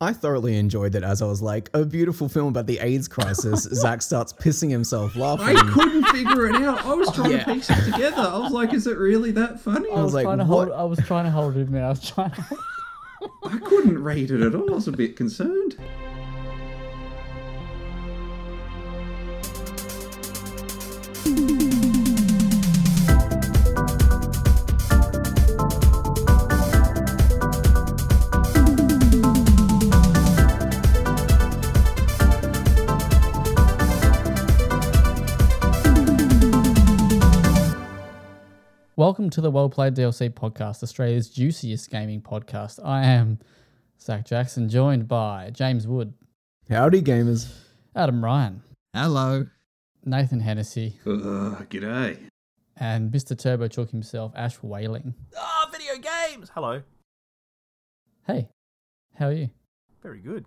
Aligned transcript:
I 0.00 0.12
thoroughly 0.12 0.56
enjoyed 0.56 0.94
it 0.94 1.02
as 1.02 1.22
I 1.22 1.26
was 1.26 1.42
like, 1.42 1.70
a 1.74 1.84
beautiful 1.84 2.28
film 2.28 2.48
about 2.48 2.66
the 2.66 2.78
AIDS 2.78 3.08
crisis. 3.08 3.62
Zach 3.72 4.00
starts 4.00 4.32
pissing 4.32 4.70
himself 4.70 5.16
laughing. 5.16 5.56
I 5.56 5.70
couldn't 5.72 6.04
figure 6.06 6.46
it 6.46 6.54
out. 6.54 6.84
I 6.86 6.94
was 6.94 7.10
trying 7.12 7.32
Yeah. 7.32 7.44
to 7.44 7.54
piece 7.54 7.68
it 7.68 7.92
together. 7.92 8.18
I 8.22 8.38
was 8.38 8.52
like, 8.52 8.72
is 8.72 8.86
it 8.86 8.96
really 8.96 9.32
that 9.32 9.58
funny? 9.60 9.90
I 9.90 9.94
was 9.94 10.04
was, 10.04 10.14
like, 10.14 10.24
trying 10.24 10.38
to 10.38 10.44
what? 10.44 10.68
hold. 10.68 10.78
I 10.80 10.84
was 10.84 11.00
trying 11.00 11.24
to 11.24 11.32
hold 11.32 11.56
it 11.56 11.66
in. 11.68 11.76
I 11.76 11.88
was 11.88 12.08
trying. 12.08 12.30
To, 12.30 12.44
I 13.44 13.58
couldn't 13.58 14.00
read 14.02 14.30
it 14.30 14.40
at 14.40 14.54
all. 14.54 14.70
I 14.70 14.74
was 14.74 14.86
a 14.86 14.92
bit 14.92 15.16
concerned. 15.16 15.57
Welcome 39.18 39.30
to 39.30 39.40
the 39.40 39.50
WellPlayed 39.50 39.96
DLC 39.96 40.30
podcast, 40.30 40.80
Australia's 40.84 41.28
juiciest 41.28 41.90
gaming 41.90 42.20
podcast. 42.22 42.78
I 42.84 43.02
am 43.04 43.40
Zach 44.00 44.24
Jackson, 44.24 44.68
joined 44.68 45.08
by 45.08 45.50
James 45.50 45.88
Wood, 45.88 46.14
Howdy, 46.70 47.02
gamers. 47.02 47.52
Adam 47.96 48.24
Ryan, 48.24 48.62
Hello. 48.94 49.48
Nathan 50.04 50.38
Hennessy, 50.38 51.00
Ugh, 51.04 51.68
g'day. 51.68 52.16
and 52.76 53.10
Mr. 53.10 53.36
Turbo 53.36 53.66
Chook 53.66 53.90
himself, 53.90 54.30
Ash 54.36 54.54
Whaling. 54.62 55.14
Ah, 55.36 55.68
video 55.72 55.94
games. 55.96 56.52
Hello. 56.54 56.82
Hey, 58.24 58.50
how 59.16 59.26
are 59.26 59.32
you? 59.32 59.50
Very 60.00 60.20
good. 60.20 60.44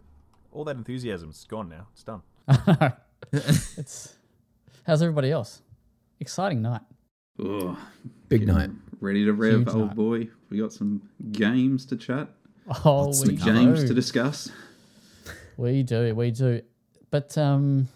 All 0.54 0.64
that 0.64 0.78
enthusiasm's 0.78 1.44
gone 1.44 1.68
now. 1.68 1.88
It's 1.92 2.06
done. 2.06 2.22
it's 3.34 4.16
how's 4.88 5.02
everybody 5.02 5.30
else? 5.30 5.62
Exciting 6.22 6.62
night. 6.62 6.84
Oh, 7.40 7.78
Big 8.30 8.48
night. 8.48 8.70
Ready 9.00 9.26
to 9.26 9.34
rev, 9.34 9.54
Huge 9.60 9.68
old 9.70 9.88
night. 9.88 9.96
boy. 9.96 10.30
We 10.50 10.58
got 10.60 10.72
some 10.74 11.02
games 11.32 11.86
to 11.88 11.96
chat, 11.98 12.30
Oh, 12.86 13.08
What's 13.08 13.26
we 13.26 13.36
the 13.36 13.44
games 13.44 13.84
to 13.86 13.94
discuss. 13.94 14.50
We 15.58 15.84
do, 15.84 16.14
we 16.16 16.32
do. 16.32 16.62
But 17.10 17.38
um, 17.38 17.88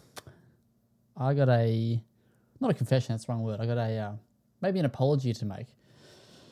I 1.15 1.33
got 1.33 1.49
a 1.49 2.01
not 2.59 2.71
a 2.71 2.73
confession. 2.73 3.13
That's 3.13 3.25
the 3.25 3.33
wrong 3.33 3.43
word. 3.43 3.59
I 3.61 3.65
got 3.65 3.77
a 3.77 3.97
uh, 3.97 4.11
maybe 4.61 4.79
an 4.79 4.85
apology 4.85 5.31
to 5.33 5.45
make. 5.45 5.67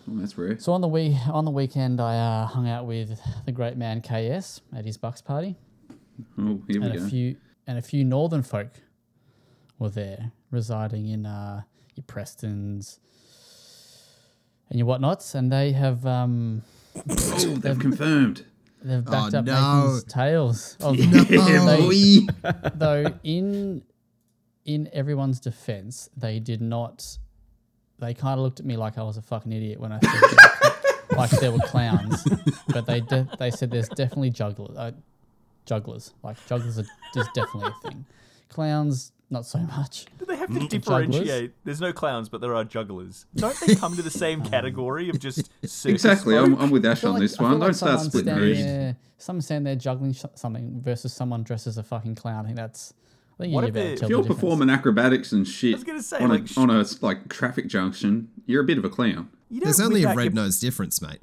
Oh, 0.10 0.16
that's 0.18 0.38
rare. 0.38 0.60
So 0.60 0.72
on 0.74 0.82
the 0.82 0.88
we 0.88 1.18
on 1.32 1.46
the 1.46 1.52
weekend, 1.52 2.00
I 2.00 2.18
uh, 2.18 2.46
hung 2.48 2.70
out 2.70 2.86
with 2.86 3.20
the 3.46 3.52
great 3.52 3.76
man 3.78 4.02
KS 4.02 4.62
at 4.76 4.86
his 4.86 4.98
Bucks 4.98 5.22
party, 5.22 5.56
Oh, 6.38 6.62
here 6.68 6.80
we 6.82 6.88
and 6.88 6.96
a 6.96 7.00
go. 7.00 7.08
few 7.08 7.36
and 7.68 7.78
a 7.78 7.82
few 7.82 8.04
northern 8.04 8.44
folk 8.44 8.70
were 9.80 9.90
there, 9.90 10.32
residing 10.52 11.08
in 11.08 11.26
uh, 11.26 11.64
your 11.96 12.04
Prestons 12.06 13.00
and 14.70 14.80
your 14.80 14.88
whatnots, 14.88 15.36
and 15.36 15.52
they 15.52 15.72
have 15.74 16.06
um, 16.06 16.62
Oh, 16.96 17.56
they've 17.56 17.80
confirmed. 17.80 18.46
they've 18.84 19.04
backed 19.04 19.34
Oh, 19.34 19.40
up 19.40 19.46
no. 19.46 19.54
Nathan's 19.54 20.04
tales. 20.06 20.78
Of, 20.82 20.96
Yeah, 21.30 21.66
They- 21.66 22.28
though 22.76 23.06
in 23.24 23.84
in 24.66 24.90
everyone's 24.94 25.40
defense, 25.40 26.10
they 26.16 26.40
did 26.40 26.62
not. 26.62 27.18
They 28.00 28.14
kind 28.14 28.40
of 28.40 28.44
looked 28.44 28.60
at 28.60 28.66
me 28.66 28.76
like 28.78 28.98
I 28.98 29.04
was 29.04 29.18
a 29.18 29.22
fucking 29.22 29.52
idiot 29.52 29.80
when 29.80 29.92
I 29.92 30.00
said 30.00 30.12
that, 30.12 31.06
like 31.18 31.30
there 31.32 31.52
were 31.52 31.60
clowns, 31.60 32.24
but 32.70 32.86
they 32.86 33.02
de- 33.02 33.28
they 33.40 33.52
said 33.52 33.72
there's 33.72 33.90
definitely 33.90 34.30
jugglers. 34.32 34.76
Uh, 34.78 34.92
jugglers, 35.66 36.14
like 36.24 36.38
jugglers 36.48 36.80
are 36.80 36.86
is 37.16 37.28
definitely 37.34 37.70
a 37.72 37.90
thing. 37.90 38.06
Clowns, 38.50 39.12
not 39.34 39.46
so 39.46 39.60
much. 39.60 40.06
Do 40.18 40.26
they 40.26 40.38
have 40.38 40.48
to 40.48 40.54
Jugglers? 40.54 40.70
differentiate? 40.70 41.54
There's 41.66 41.82
no 41.82 41.92
clowns, 41.92 42.30
but 42.30 42.40
there 42.40 42.56
are 42.56 42.64
jugglers. 42.64 43.26
Don't 43.36 43.60
they 43.66 43.76
come 43.76 43.96
to 43.98 44.02
the 44.02 44.10
same 44.10 44.42
category 44.54 45.10
of 45.10 45.20
just 45.20 45.50
circus 45.64 45.86
Exactly. 45.86 46.38
I'm. 46.38 46.56
I'm 46.58 46.70
with 46.72 46.86
Ash 46.86 47.04
on 47.04 47.14
like- 47.14 47.22
this 47.22 47.38
one. 47.38 47.60
like 47.60 47.68
Don't 47.68 47.74
start 47.74 47.92
someone 48.00 48.10
splitting 48.10 48.34
standing 48.34 48.56
hairs. 48.56 48.66
there- 48.66 48.98
Someone 49.18 49.42
standing 49.42 49.64
there 49.66 49.76
juggling 49.76 50.14
sh- 50.14 50.26
something 50.36 50.82
versus 50.82 51.14
someone 51.14 51.44
dressed 51.44 51.68
as 51.68 51.78
a 51.78 51.84
fucking 51.84 52.16
clown. 52.16 52.44
I 52.44 52.48
think 52.48 52.58
that's. 52.58 52.94
I 53.40 53.44
think 53.44 53.54
What 53.56 53.62
you 53.62 53.68
if 53.70 53.74
better 53.74 53.90
they- 53.90 53.96
tell 53.96 54.04
If 54.06 54.10
the 54.10 54.10
you're 54.10 54.24
performing 54.24 54.70
acrobatics 54.70 55.32
and 55.32 55.48
shit 55.48 55.74
I 55.74 55.78
was 55.78 55.84
gonna 55.84 56.02
say, 56.04 56.18
on, 56.20 56.30
like, 56.30 56.48
sh- 56.48 56.56
a, 56.58 56.60
on 56.60 56.70
a 56.70 56.86
like 57.02 57.30
traffic 57.30 57.68
junction, 57.68 58.30
you're 58.46 58.62
a 58.62 58.66
bit 58.66 58.78
of 58.78 58.86
a 58.86 58.90
clown. 58.90 59.30
There's 59.50 59.80
only 59.82 60.04
a 60.04 60.14
red 60.16 60.34
nose 60.34 60.60
difference, 60.60 61.02
mate. 61.02 61.20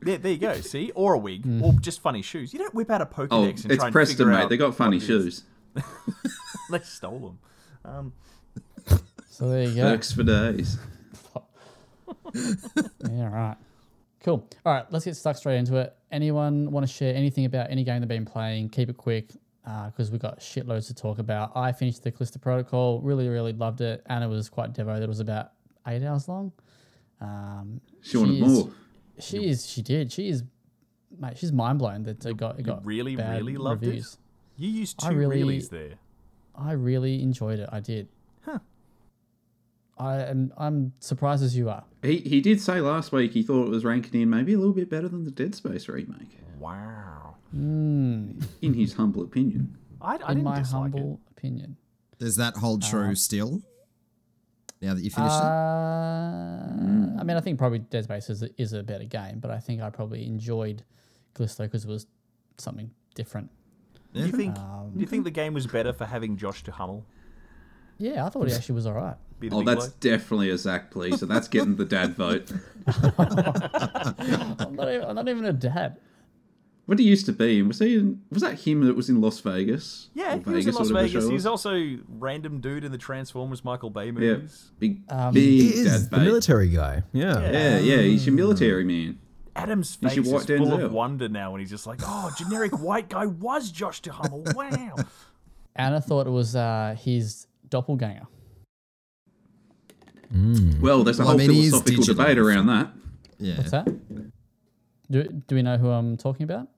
There, 0.00 0.16
there 0.18 0.32
you 0.32 0.38
go. 0.38 0.54
See, 0.60 0.92
or 0.94 1.14
a 1.14 1.18
wig, 1.18 1.42
Hmm. 1.44 1.62
or 1.64 1.72
just 1.80 2.00
funny 2.00 2.22
shoes. 2.22 2.52
You 2.52 2.60
don't 2.60 2.74
whip 2.74 2.90
out 2.90 3.00
a 3.02 3.06
Pokedex 3.06 3.28
Oh, 3.32 3.44
and 3.44 3.50
it's 3.52 3.76
try 3.76 3.86
and 3.86 3.92
Preston, 3.92 4.16
figure 4.18 4.32
mate. 4.32 4.42
out 4.42 4.48
They 4.50 4.56
got 4.56 4.74
funny 4.76 4.98
what 4.98 5.04
it 5.08 5.10
is. 5.10 5.24
shoes. 5.24 5.44
They 6.70 6.80
stole 6.80 7.18
them. 7.18 7.38
Um, 7.84 8.12
So 9.30 9.48
there 9.48 9.62
you 9.64 9.74
go. 9.74 9.84
Works 9.84 10.12
for 10.12 10.22
days. 10.22 10.78
Yeah, 13.10 13.32
right. 13.32 13.56
Cool. 14.22 14.46
All 14.66 14.72
right, 14.74 14.84
let's 14.90 15.04
get 15.04 15.16
stuck 15.16 15.36
straight 15.36 15.56
into 15.58 15.76
it. 15.76 15.94
Anyone 16.10 16.70
want 16.70 16.86
to 16.86 16.92
share 16.92 17.14
anything 17.14 17.44
about 17.44 17.70
any 17.70 17.84
game 17.84 18.00
they've 18.00 18.08
been 18.08 18.24
playing? 18.26 18.68
Keep 18.70 18.90
it 18.90 18.96
quick 18.96 19.32
because 19.86 20.10
we've 20.10 20.20
got 20.20 20.40
shitloads 20.40 20.86
to 20.88 20.94
talk 20.94 21.18
about. 21.18 21.56
I 21.56 21.72
finished 21.72 22.02
the 22.02 22.10
Callisto 22.10 22.38
Protocol. 22.38 23.00
Really, 23.00 23.28
really 23.28 23.52
loved 23.52 23.80
it. 23.80 24.02
Anna 24.06 24.28
was 24.28 24.48
quite 24.48 24.72
devoted. 24.72 25.04
It 25.04 25.08
was 25.08 25.20
about 25.20 25.52
eight 25.86 26.02
hours 26.02 26.28
long. 26.28 26.52
Um, 27.20 27.80
She 28.02 28.16
wanted 28.16 28.34
is- 28.34 28.40
more. 28.40 28.70
She 29.20 29.48
is. 29.48 29.66
She 29.66 29.82
did. 29.82 30.12
She 30.12 30.28
is. 30.28 30.44
Mate, 31.18 31.36
she's 31.38 31.52
mind 31.52 31.78
blown 31.78 32.02
that 32.04 32.24
it 32.24 32.36
got 32.36 32.58
it 32.58 32.62
got 32.64 32.84
really, 32.84 33.16
bad 33.16 33.38
really 33.38 33.56
loved 33.56 33.84
it? 33.84 34.04
Reviews. 34.58 34.74
you 34.74 34.80
used 34.80 35.04
I 35.04 35.10
two 35.10 35.16
really- 35.16 35.42
reallys 35.58 35.70
there. 35.70 35.94
I 36.54 36.72
really 36.72 37.22
enjoyed 37.22 37.60
it. 37.60 37.68
I 37.70 37.78
did. 37.80 38.08
Huh. 38.44 38.58
I 39.96 40.16
am. 40.22 40.52
I'm 40.56 40.92
surprised 41.00 41.42
as 41.44 41.56
you 41.56 41.68
are. 41.70 41.84
He 42.02 42.18
he 42.18 42.40
did 42.40 42.60
say 42.60 42.80
last 42.80 43.12
week 43.12 43.32
he 43.32 43.42
thought 43.42 43.66
it 43.66 43.70
was 43.70 43.84
ranking 43.84 44.20
in 44.20 44.28
maybe 44.30 44.52
a 44.54 44.58
little 44.58 44.72
bit 44.74 44.90
better 44.90 45.08
than 45.08 45.24
the 45.24 45.30
Dead 45.30 45.54
Space 45.54 45.88
remake, 45.88 46.38
Wow. 46.58 47.36
Mm, 47.54 48.44
in 48.60 48.74
his 48.74 48.94
humble 48.94 49.22
opinion. 49.22 49.76
I, 50.00 50.12
I 50.12 50.14
in 50.14 50.38
didn't 50.38 50.42
my 50.44 50.58
dislike 50.58 50.82
humble 50.92 51.20
opinion. 51.30 51.76
Does 52.18 52.36
that 52.36 52.56
hold 52.56 52.82
true 52.82 53.14
still? 53.14 53.62
Now 54.82 54.94
that 54.94 55.02
you 55.02 55.10
finished 55.10 55.32
Uh, 55.34 55.46
it? 55.46 57.20
I 57.20 57.24
mean, 57.24 57.36
I 57.36 57.40
think 57.40 57.58
probably 57.58 57.78
Dead 57.80 58.04
Space 58.04 58.30
is 58.30 58.42
a, 58.42 58.48
is 58.60 58.72
a 58.72 58.82
better 58.82 59.04
game, 59.04 59.38
but 59.40 59.50
I 59.50 59.58
think 59.58 59.80
I 59.82 59.90
probably 59.90 60.26
enjoyed 60.26 60.84
Callisto 61.34 61.64
because 61.64 61.84
it 61.84 61.88
was 61.88 62.06
something 62.58 62.90
different. 63.14 63.50
It. 64.18 64.22
Do 64.22 64.26
you 64.30 64.36
think? 64.36 64.56
Um, 64.58 64.90
do 64.94 65.00
you 65.00 65.06
think 65.06 65.24
the 65.24 65.30
game 65.30 65.54
was 65.54 65.66
better 65.66 65.92
for 65.92 66.04
having 66.04 66.36
Josh 66.36 66.62
Duhamel? 66.62 67.04
Yeah, 67.98 68.24
I 68.24 68.28
thought 68.28 68.48
he 68.48 68.54
actually 68.54 68.76
was 68.76 68.86
all 68.86 68.92
right. 68.94 69.16
Be 69.40 69.48
the 69.48 69.56
Oh, 69.56 69.58
big 69.60 69.66
that's 69.66 69.86
bloke? 69.86 70.00
definitely 70.00 70.50
a 70.50 70.58
Zach 70.58 70.92
so 70.92 71.26
That's 71.26 71.48
getting 71.48 71.76
the 71.76 71.84
dad 71.84 72.14
vote. 72.16 72.50
I'm 73.18 74.74
not, 74.76 74.88
even, 74.88 75.04
I'm 75.04 75.14
not 75.14 75.28
even 75.28 75.44
a 75.44 75.52
dad. 75.52 75.98
What 76.86 76.98
he 76.98 77.04
used 77.04 77.26
to 77.26 77.32
be, 77.32 77.60
was 77.62 77.80
he? 77.80 77.96
In, 77.98 78.22
was 78.30 78.40
that 78.42 78.60
him 78.60 78.80
that 78.86 78.96
was 78.96 79.10
in 79.10 79.20
Las 79.20 79.40
Vegas? 79.40 80.08
Yeah, 80.14 80.36
Or 80.36 80.38
he 80.38 80.50
was 80.52 80.66
in 80.66 80.72
Las 80.74 80.90
whatever 80.90 81.02
the 81.02 81.08
Vegas. 81.08 81.24
show 81.24 81.30
He's 81.30 81.44
also 81.46 81.98
random 82.08 82.60
dude 82.60 82.82
in 82.82 82.92
the 82.92 82.98
Transformers 82.98 83.62
Michael 83.62 83.90
Bay 83.90 84.06
yeah, 84.06 84.10
movies. 84.12 84.70
big, 84.78 85.02
Um, 85.10 85.34
big 85.34 85.42
He 85.44 85.68
is 85.74 85.84
dad 86.02 86.10
the 86.10 86.16
bait. 86.16 86.24
military 86.24 86.68
guy. 86.70 87.02
Yeah. 87.12 87.40
Yeah, 87.50 87.78
yeah, 87.78 87.96
he's 87.98 88.24
your 88.26 88.34
military 88.34 88.84
man. 88.84 89.18
Adam's 89.58 89.94
face 89.96 90.12
should 90.14 90.26
is 90.26 90.30
full 90.30 90.40
Denzel. 90.40 90.84
of 90.84 90.92
wonder 90.92 91.28
now, 91.28 91.52
and 91.52 91.60
he's 91.60 91.70
just 91.70 91.86
like, 91.86 92.00
"Oh, 92.04 92.32
generic 92.38 92.78
white 92.78 93.08
guy 93.08 93.26
was 93.26 93.70
Josh 93.70 94.00
Duhamel. 94.00 94.44
Wow." 94.54 94.94
Anna 95.76 96.00
thought 96.00 96.26
it 96.26 96.30
was 96.30 96.54
uh, 96.56 96.96
his 96.98 97.46
doppelganger. 97.68 98.26
Well, 100.80 101.04
there's 101.04 101.18
a 101.18 101.22
Well, 101.22 101.28
I 101.28 101.32
whole 101.32 101.38
mean, 101.38 101.50
philosophical 101.70 102.04
debate 102.04 102.38
around 102.38 102.66
that. 102.66 102.92
Yeah. 103.38 103.56
What's 103.56 103.70
that? 103.70 103.86
Do, 105.10 105.22
do 105.24 105.54
we 105.54 105.62
know 105.62 105.78
who 105.78 105.88
I'm 105.90 106.16
talking 106.16 106.44
about? 106.44 106.68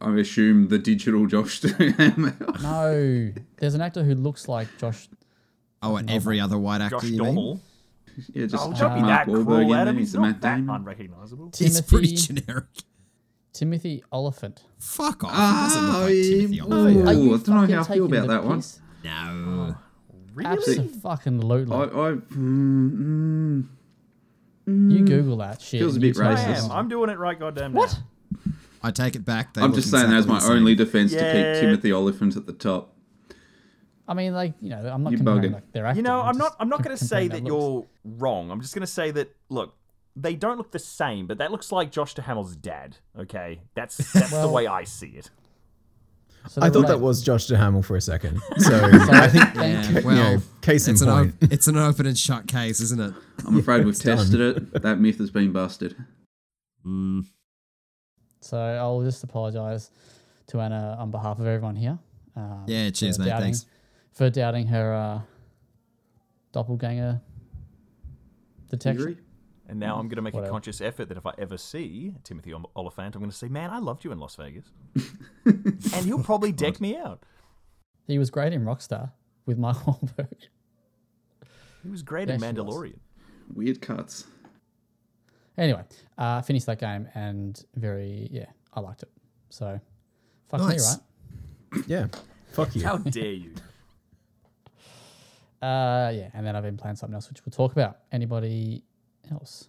I 0.00 0.12
assume 0.18 0.68
the 0.68 0.78
digital 0.78 1.26
Josh 1.26 1.60
Duhamel. 1.60 2.32
No, 2.62 3.32
there's 3.58 3.74
an 3.74 3.80
actor 3.80 4.02
who 4.02 4.14
looks 4.16 4.48
like 4.48 4.66
Josh. 4.78 5.08
Oh, 5.82 5.96
and 5.96 6.10
every 6.10 6.40
other 6.40 6.58
white 6.58 6.80
actor 6.80 6.96
Josh 6.96 7.04
you 7.04 7.10
mean? 7.12 7.18
Duhamel. 7.34 7.60
Yeah, 8.34 8.46
just 8.46 8.64
Oh, 8.66 8.70
chuck 8.72 8.78
don't 8.80 8.94
be 8.96 9.00
Mark 9.02 9.26
that 9.26 9.32
Wahlberg 9.32 9.44
cruel, 9.46 9.58
in 9.60 9.72
Adam. 9.72 9.94
there. 9.94 10.00
He's 10.00 10.08
He's 10.10 10.14
not 10.14 10.22
Matt 10.22 10.40
that 10.42 10.56
Damon. 10.56 10.74
unrecognizable. 10.76 11.50
It's 11.58 11.80
pretty 11.80 12.14
generic. 12.16 12.64
Timothy 13.52 14.02
Olyphant. 14.12 14.62
Fuck 14.78 15.24
off. 15.24 15.30
He 15.32 15.36
Oh, 15.38 15.62
doesn't 15.62 15.86
look 15.86 16.02
like 16.02 16.12
Timothy. 16.12 16.60
Olyphant. 16.60 16.96
Ooh, 16.98 17.34
I 17.34 17.36
don't 17.36 17.48
know 17.48 17.74
how 17.76 17.80
I 17.82 17.94
feel 17.94 18.04
about 18.06 18.22
the 18.22 18.28
that 18.28 18.44
one. 18.44 18.58
piss? 18.58 18.80
No. 19.04 19.76
Really? 20.34 20.48
Absolutely. 20.50 21.00
I, 21.74 21.82
I, 21.82 22.12
mm, 22.14 23.66
mm, 24.66 24.92
you 24.92 25.04
Google 25.04 25.36
that 25.38 25.60
shit. 25.60 25.80
Feels 25.80 25.92
a 25.92 25.96
and 25.96 26.00
bit 26.00 26.08
you 26.08 26.14
tell 26.14 26.26
I 26.30 26.34
me. 26.34 26.40
racist. 26.54 26.64
am. 26.64 26.72
I'm 26.72 26.88
doing 26.88 27.10
it 27.10 27.18
right 27.18 27.38
goddamn 27.38 27.74
What? 27.74 27.98
now. 28.36 28.52
I 28.82 28.90
take 28.90 29.14
it 29.14 29.24
back. 29.24 29.54
They 29.54 29.60
I'm 29.62 29.74
just 29.74 29.90
saying 29.90 30.08
that 30.10 30.16
as 30.16 30.26
my 30.26 30.40
the 30.40 30.46
only 30.46 30.74
defense 30.74 31.12
to 31.12 31.18
keep 31.18 31.60
Timothy 31.60 31.92
Olyphant 31.92 32.36
at 32.36 32.46
the 32.46 32.52
top. 32.52 32.94
I 34.08 34.14
mean, 34.14 34.32
like 34.34 34.54
you 34.60 34.70
know, 34.70 34.78
I'm 34.86 35.02
not 35.02 35.12
You 35.12 35.18
comparing 35.18 35.42
bugging. 35.50 35.54
like 35.54 35.72
their 35.72 35.86
acting. 35.86 36.04
You 36.04 36.10
know, 36.10 36.20
I'm 36.20 36.34
just 36.34 36.38
not. 36.38 36.56
I'm 36.58 36.68
not 36.68 36.82
going 36.82 36.96
to 36.96 37.04
say 37.04 37.28
that 37.28 37.42
looks. 37.44 37.46
you're 37.48 37.86
wrong. 38.04 38.50
I'm 38.50 38.60
just 38.60 38.74
going 38.74 38.80
to 38.80 38.86
say 38.92 39.10
that 39.12 39.34
look, 39.48 39.74
they 40.16 40.34
don't 40.34 40.58
look 40.58 40.72
the 40.72 40.78
same, 40.78 41.26
but 41.26 41.38
that 41.38 41.50
looks 41.52 41.70
like 41.72 41.90
Josh 41.92 42.14
Duhamel's 42.14 42.56
dad. 42.56 42.96
Okay, 43.18 43.60
that's 43.74 43.96
that's 44.12 44.30
the 44.30 44.48
way 44.48 44.66
I 44.66 44.84
see 44.84 45.08
it. 45.08 45.30
So 46.48 46.60
I 46.60 46.70
thought 46.70 46.82
were 46.82 46.88
that 46.88 46.98
was 46.98 47.22
Josh 47.22 47.46
Duhamel 47.46 47.82
for 47.84 47.94
a 47.94 48.00
second. 48.00 48.40
So 48.58 48.74
I 48.84 49.28
think, 49.28 49.44
Thank 49.54 49.56
Yeah, 49.94 50.00
you 50.00 50.06
well, 50.06 50.16
know, 50.36 50.42
case 50.60 50.88
in 50.88 50.94
it's 50.94 51.02
an, 51.02 51.08
point. 51.08 51.34
op- 51.40 51.52
it's 51.52 51.68
an 51.68 51.76
open 51.76 52.04
and 52.06 52.18
shut 52.18 52.48
case, 52.48 52.80
isn't 52.80 53.00
it? 53.00 53.14
I'm 53.46 53.58
afraid 53.58 53.84
we've 53.84 53.90
it's 53.94 54.00
done. 54.00 54.16
tested 54.18 54.40
it. 54.40 54.82
That 54.82 54.98
myth 54.98 55.18
has 55.18 55.30
been 55.30 55.52
busted. 55.52 55.94
Mm. 56.84 57.26
So 58.40 58.58
I'll 58.58 59.02
just 59.04 59.22
apologise 59.22 59.92
to 60.48 60.60
Anna 60.60 60.96
on 60.98 61.12
behalf 61.12 61.38
of 61.38 61.46
everyone 61.46 61.76
here. 61.76 61.96
Um, 62.34 62.64
Yeah, 62.66 62.90
cheers, 62.90 63.20
mate. 63.20 63.26
doubting- 63.26 63.44
Thanks. 63.44 63.66
For 64.12 64.28
doubting 64.30 64.66
her 64.68 64.92
uh, 64.94 65.20
doppelganger 66.52 67.20
detection. 68.68 69.04
Theory? 69.04 69.16
And 69.68 69.80
now 69.80 69.96
I'm 69.96 70.06
going 70.08 70.16
to 70.16 70.22
make 70.22 70.34
a 70.34 70.48
conscious 70.48 70.80
effort 70.82 71.08
that 71.08 71.16
if 71.16 71.24
I 71.24 71.32
ever 71.38 71.56
see 71.56 72.14
Timothy 72.24 72.52
Olyphant, 72.76 73.14
I'm 73.14 73.22
going 73.22 73.30
to 73.30 73.36
say, 73.36 73.48
"Man, 73.48 73.70
I 73.70 73.78
loved 73.78 74.04
you 74.04 74.12
in 74.12 74.18
Las 74.18 74.36
Vegas," 74.36 74.66
and 75.46 76.04
he'll 76.04 76.22
probably 76.22 76.52
deck 76.52 76.78
me 76.80 76.96
out. 76.96 77.24
He 78.06 78.18
was 78.18 78.28
great 78.28 78.52
in 78.52 78.64
Rockstar 78.64 79.12
with 79.46 79.56
Mike 79.56 79.76
Wahlberg. 79.86 80.48
He 81.82 81.88
was 81.88 82.02
great 82.02 82.28
Yes, 82.28 82.42
in. 82.42 82.54
Mandalorian. 82.56 82.98
Weird 83.54 83.80
cuts. 83.80 84.26
Anyway, 85.56 85.82
uh, 86.18 86.42
finished 86.42 86.66
that 86.66 86.78
game 86.78 87.08
and 87.14 87.64
very 87.74 88.28
yeah, 88.30 88.46
I 88.74 88.80
liked 88.80 89.02
it. 89.04 89.10
So 89.48 89.80
fuck 90.50 90.60
me, 90.68 90.76
right? 90.76 91.84
Yeah. 91.86 92.06
Fuck 92.52 92.74
you. 92.76 92.84
How 92.84 92.98
dare 92.98 93.32
you? 93.32 93.54
Uh, 95.62 96.10
yeah, 96.12 96.28
and 96.34 96.44
then 96.46 96.56
I've 96.56 96.64
been 96.64 96.76
playing 96.76 96.96
something 96.96 97.14
else, 97.14 97.28
which 97.28 97.44
we'll 97.46 97.52
talk 97.52 97.72
about. 97.72 97.98
Anybody 98.10 98.84
else? 99.30 99.68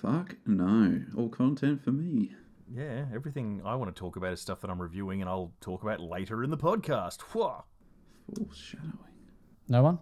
Fuck 0.00 0.36
no. 0.46 1.00
All 1.16 1.28
content 1.28 1.82
for 1.84 1.92
me. 1.92 2.32
Yeah, 2.72 3.04
everything 3.14 3.60
I 3.64 3.74
want 3.76 3.94
to 3.94 3.98
talk 3.98 4.16
about 4.16 4.32
is 4.32 4.40
stuff 4.40 4.60
that 4.62 4.70
I'm 4.70 4.80
reviewing, 4.80 5.20
and 5.20 5.28
I'll 5.30 5.52
talk 5.60 5.82
about 5.82 6.00
later 6.00 6.42
in 6.42 6.50
the 6.50 6.56
podcast. 6.56 7.20
Whoa. 7.22 7.64
Foreshadowing. 8.34 8.92
No 9.68 9.82
one? 9.82 9.98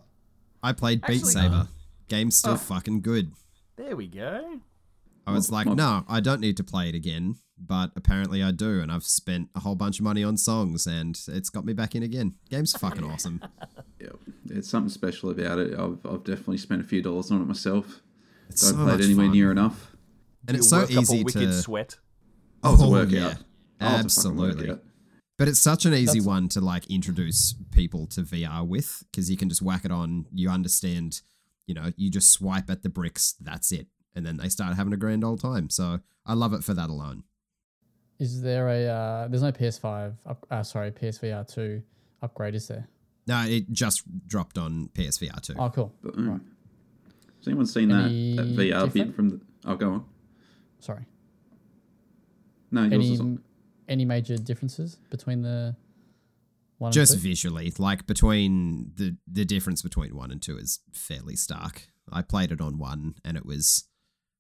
I 0.63 0.73
played 0.73 1.01
Beat 1.03 1.17
Actually- 1.17 1.33
Saber. 1.33 1.69
Game's 2.09 2.37
still 2.37 2.57
fucking 2.57 3.01
good. 3.01 3.33
There 3.77 3.97
we 3.97 4.07
go. 4.07 4.61
I 5.27 5.33
was 5.33 5.51
like, 5.51 5.67
no, 5.67 6.05
I 6.07 6.21
don't 6.21 6.41
need 6.41 6.57
to 6.59 6.65
play 6.65 6.89
it 6.91 6.95
again, 6.95 7.37
but 7.59 7.93
apparently 7.97 8.43
I 8.43 8.51
do, 8.51 8.81
and 8.81 8.91
I've 8.91 9.05
spent 9.05 9.49
a 9.55 9.61
whole 9.61 9.75
bunch 9.75 9.99
of 10.01 10.05
money 10.05 10.25
on 10.25 10.37
songs, 10.37 10.87
and 10.87 11.19
it's 11.29 11.51
got 11.51 11.65
me 11.65 11.73
back 11.73 11.95
in 11.95 12.03
again. 12.03 12.35
Game's 12.51 12.73
fucking 12.77 13.05
awesome. 13.05 13.41
Yeah, 14.01 14.11
there's 14.45 14.69
something 14.69 14.91
special 14.91 15.31
about 15.31 15.59
it. 15.59 15.73
I've, 15.79 16.05
I've 16.05 16.25
definitely 16.25 16.59
spent 16.59 16.83
a 16.83 16.85
few 16.85 17.01
dollars 17.01 17.31
on 17.31 17.41
it 17.41 17.47
myself. 17.47 18.03
It's 18.51 18.61
Don't 18.61 18.79
so 18.79 18.85
play 18.85 18.95
it 18.97 19.01
anywhere 19.07 19.27
fun. 19.29 19.33
near 19.35 19.51
enough. 19.51 19.97
and 20.47 20.57
it's 20.59 20.71
You'll 20.71 20.81
so 20.81 20.85
work 20.85 20.91
up 20.91 20.97
a 20.97 21.01
easy 21.01 21.25
wicked 21.25 21.41
to. 21.41 21.53
sweat. 21.55 21.97
Oh, 22.63 22.75
it's 22.75 22.83
a 22.83 22.85
Oh, 22.85 22.91
workout. 22.91 23.11
yeah. 23.13 23.25
Oh, 23.29 23.31
it's 23.31 23.39
a 23.39 23.87
fucking 23.87 24.05
Absolutely. 24.05 24.69
workout. 24.69 24.85
But 25.39 25.49
it's 25.49 25.61
such 25.61 25.87
an 25.87 25.95
easy 25.95 26.19
That's- 26.21 26.27
one 26.27 26.49
to 26.51 26.61
like 26.61 26.87
introduce 26.91 27.55
people 27.71 28.07
to 28.09 28.23
VR 28.25 28.67
with 28.69 29.05
because 29.11 29.31
you 29.31 29.39
can 29.39 29.49
just 29.49 29.63
whack 29.63 29.87
it 29.87 29.91
on. 29.91 30.27
You 30.35 30.51
understand, 30.51 31.23
you 31.67 31.75
know, 31.75 31.93
you 31.97 32.11
just 32.11 32.31
swipe 32.31 32.69
at 32.69 32.83
the 32.83 32.91
bricks. 32.91 33.37
That's 33.41 33.73
it, 33.73 33.87
and 34.15 34.27
then 34.27 34.37
they 34.37 34.51
start 34.51 34.77
having 34.77 34.93
a 34.93 34.99
grand 34.99 35.25
old 35.25 35.41
time. 35.41 35.71
So 35.71 36.01
I 36.27 36.35
love 36.35 36.53
it 36.53 36.63
for 36.63 36.75
that 36.75 36.91
alone. 36.91 37.23
Is 38.19 38.43
there 38.43 38.69
a 38.69 38.87
uh, 38.87 39.29
there's 39.29 39.43
no 39.43 39.53
PS5 39.53 40.15
up, 40.27 40.47
uh, 40.51 40.63
sorry, 40.63 40.91
PSVR 40.93 41.53
two 41.53 41.83
upgrade, 42.23 42.55
is 42.55 42.69
there? 42.69 42.89
No, 43.27 43.45
it 43.47 43.73
just 43.73 44.03
dropped 44.29 44.59
on 44.59 44.89
PSVR 44.95 45.41
two. 45.41 45.55
Oh 45.59 45.71
cool. 45.71 45.93
But, 46.03 46.17
mm. 46.17 46.41
Has 47.39 47.49
anyone 47.49 47.67
seen 47.67 47.89
that, 47.89 48.05
Any 48.05 48.37
that 48.37 48.47
VR 48.47 48.93
bit 48.93 49.15
from 49.15 49.31
the. 49.31 49.41
Oh, 49.67 49.75
go 49.75 49.91
on. 49.93 50.05
Sorry. 50.81 51.05
No, 52.71 52.83
yours 52.83 52.93
Any 52.93 53.13
is 53.13 53.21
on. 53.21 53.43
any 53.89 54.05
major 54.05 54.37
differences 54.37 54.97
between 55.11 55.43
the 55.43 55.77
one 56.79 56.93
just 56.93 57.13
and 57.13 57.23
two? 57.23 57.29
visually, 57.29 57.73
like 57.79 58.07
between 58.07 58.93
the 58.97 59.17
the 59.31 59.45
difference 59.45 59.83
between 59.83 60.15
one 60.15 60.31
and 60.31 60.41
two 60.43 60.57
is 60.57 60.81
fairly 60.93 61.37
stark. 61.37 61.89
I 62.13 62.23
played 62.23 62.53
it 62.53 62.61
on 62.61 62.79
one 62.79 63.15
and 63.25 63.37
it 63.37 63.47
was 63.47 63.85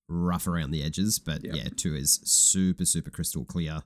rough 0.08 0.46
around 0.46 0.70
the 0.70 0.82
edges, 0.82 1.18
but 1.18 1.44
Yeah. 1.44 1.54
yeah, 1.54 1.68
two 1.76 1.94
is 1.94 2.20
super 2.24 2.84
super 2.84 3.10
crystal 3.10 3.44
clear. 3.44 3.82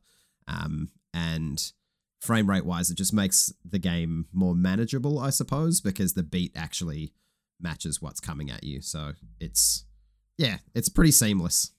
Um, 0.46 0.90
and 1.14 1.72
frame 2.20 2.48
rate 2.48 2.64
wise, 2.64 2.90
it 2.90 2.96
just 2.96 3.12
makes 3.12 3.52
the 3.64 3.78
game 3.78 4.26
more 4.32 4.54
manageable, 4.54 5.18
I 5.18 5.30
suppose, 5.30 5.80
because 5.80 6.14
the 6.14 6.22
beat 6.22 6.52
actually 6.56 7.12
matches 7.60 8.00
what's 8.02 8.20
coming 8.20 8.50
at 8.50 8.64
you. 8.64 8.80
So 8.80 9.12
it's 9.40 9.84
yeah, 10.36 10.58
it's 10.74 10.88
pretty 10.88 11.10
seamless. 11.12 11.72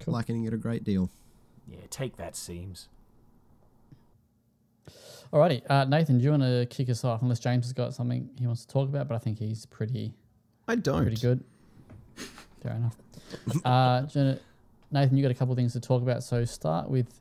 Cool. 0.00 0.14
Liking 0.14 0.44
it 0.44 0.52
a 0.54 0.56
great 0.58 0.84
deal. 0.84 1.10
Yeah, 1.68 1.78
take 1.90 2.16
that, 2.16 2.36
seams. 2.36 2.88
Alrighty, 5.32 5.62
uh, 5.68 5.84
Nathan, 5.84 6.18
do 6.18 6.24
you 6.24 6.30
want 6.30 6.44
to 6.44 6.66
kick 6.70 6.88
us 6.88 7.02
off? 7.04 7.20
Unless 7.22 7.40
James 7.40 7.64
has 7.66 7.72
got 7.72 7.92
something 7.94 8.30
he 8.38 8.46
wants 8.46 8.64
to 8.64 8.72
talk 8.72 8.88
about, 8.88 9.08
but 9.08 9.16
I 9.16 9.18
think 9.18 9.38
he's 9.38 9.66
pretty 9.66 10.14
I 10.68 10.76
don't. 10.76 11.02
pretty 11.02 11.20
good. 11.20 11.42
Fair 12.66 12.76
enough. 12.76 13.64
Uh, 13.64 14.00
do 14.02 14.38
Nathan, 14.90 15.16
you 15.16 15.22
got 15.22 15.30
a 15.30 15.34
couple 15.34 15.52
of 15.52 15.56
things 15.56 15.72
to 15.74 15.80
talk 15.80 16.02
about. 16.02 16.22
So 16.22 16.44
start 16.44 16.88
with 16.90 17.20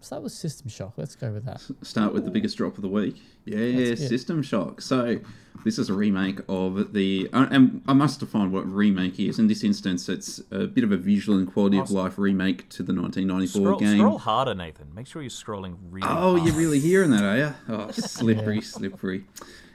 start 0.00 0.22
with 0.22 0.32
System 0.32 0.68
Shock. 0.68 0.94
Let's 0.96 1.14
go 1.14 1.30
with 1.32 1.44
that. 1.44 1.60
Start 1.82 2.12
with 2.12 2.24
the 2.24 2.30
biggest 2.30 2.56
drop 2.56 2.76
of 2.76 2.82
the 2.82 2.88
week. 2.88 3.22
Yeah, 3.44 3.88
That's. 3.90 4.06
System 4.08 4.42
Shock. 4.42 4.80
So, 4.80 5.18
this 5.64 5.78
is 5.78 5.88
a 5.90 5.94
remake 5.94 6.40
of 6.48 6.92
the. 6.92 7.28
uh, 7.32 7.46
And 7.50 7.82
I 7.86 7.92
must 7.92 8.20
define 8.20 8.50
what 8.52 8.64
remake 8.72 9.18
is. 9.20 9.38
In 9.38 9.46
this 9.48 9.62
instance, 9.64 10.08
it's 10.08 10.40
a 10.50 10.66
bit 10.66 10.82
of 10.84 10.90
a 10.92 10.96
visual 10.96 11.38
and 11.38 11.52
quality 11.52 11.78
of 11.78 11.90
life 11.90 12.18
remake 12.18 12.68
to 12.70 12.82
the 12.84 12.92
1994 12.92 13.62
Scroll, 13.62 13.78
game. 13.78 13.98
scroll 13.98 14.18
harder, 14.18 14.54
Nathan. 14.54 14.88
Make 14.94 15.06
sure 15.08 15.22
you're 15.22 15.30
scrolling 15.30 15.76
really 15.90 16.06
Oh, 16.08 16.36
hard. 16.36 16.42
you're 16.46 16.56
really 16.56 16.78
hearing 16.80 17.10
that, 17.10 17.22
are 17.24 17.36
you? 17.36 17.54
Oh, 17.68 17.90
slippery, 17.92 18.60
slippery. 18.60 19.24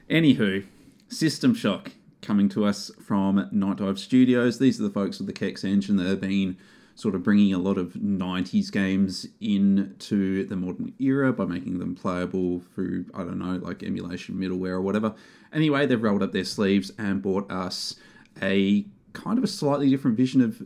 Anywho, 0.10 0.66
System 1.10 1.54
Shock 1.54 1.92
coming 2.28 2.50
to 2.50 2.66
us 2.66 2.92
from 3.02 3.50
Nightdive 3.54 3.98
Studios. 3.98 4.60
These 4.60 4.82
are 4.82 4.84
the 4.84 4.90
folks 4.90 5.18
with 5.18 5.28
the 5.28 5.34
Kex 5.34 5.64
engine 5.64 5.96
that 5.96 6.08
have 6.08 6.20
been 6.20 6.58
sort 6.94 7.16
of 7.16 7.24
bringing 7.24 7.54
a 7.54 7.58
lot 7.58 7.78
of 7.78 7.94
90s 7.94 8.70
games 8.70 9.26
into 9.40 10.46
the 10.46 10.58
modern 10.58 10.94
era 11.00 11.32
by 11.32 11.46
making 11.46 11.80
them 11.80 11.96
playable 11.96 12.60
through, 12.76 13.06
I 13.14 13.20
don't 13.20 13.40
know, 13.40 13.66
like 13.66 13.82
emulation 13.82 14.36
middleware 14.36 14.72
or 14.72 14.82
whatever. 14.82 15.16
Anyway, 15.54 15.86
they've 15.86 16.04
rolled 16.04 16.22
up 16.22 16.34
their 16.34 16.44
sleeves 16.44 16.92
and 16.98 17.22
bought 17.22 17.50
us 17.50 17.96
a 18.42 18.86
kind 19.14 19.38
of 19.38 19.46
a 19.46 19.48
slightly 19.48 19.90
different 19.90 20.18
vision 20.18 20.42
of 20.42 20.62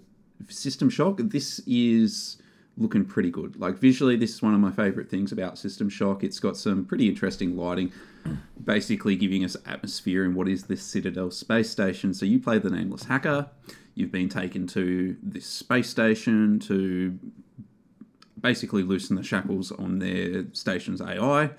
System 0.49 0.89
Shock. 0.89 1.19
This 1.19 1.59
is 1.67 2.40
looking 2.77 3.05
pretty 3.05 3.29
good. 3.29 3.59
Like 3.59 3.77
visually, 3.77 4.15
this 4.15 4.33
is 4.33 4.41
one 4.41 4.53
of 4.53 4.59
my 4.59 4.71
favorite 4.71 5.09
things 5.09 5.31
about 5.31 5.57
System 5.57 5.89
Shock. 5.89 6.23
It's 6.23 6.39
got 6.39 6.57
some 6.57 6.85
pretty 6.85 7.07
interesting 7.07 7.55
lighting, 7.57 7.91
basically 8.63 9.15
giving 9.15 9.43
us 9.43 9.57
atmosphere 9.65 10.23
in 10.23 10.33
what 10.33 10.47
is 10.47 10.63
this 10.63 10.81
Citadel 10.81 11.31
space 11.31 11.69
station. 11.69 12.13
So 12.13 12.25
you 12.25 12.39
play 12.39 12.59
the 12.59 12.69
nameless 12.69 13.03
hacker. 13.03 13.49
You've 13.93 14.11
been 14.11 14.29
taken 14.29 14.67
to 14.67 15.17
this 15.21 15.45
space 15.45 15.89
station 15.89 16.59
to 16.61 17.19
basically 18.39 18.83
loosen 18.83 19.15
the 19.15 19.23
shackles 19.23 19.71
on 19.71 19.99
their 19.99 20.45
station's 20.53 21.01
AI, 21.01 21.51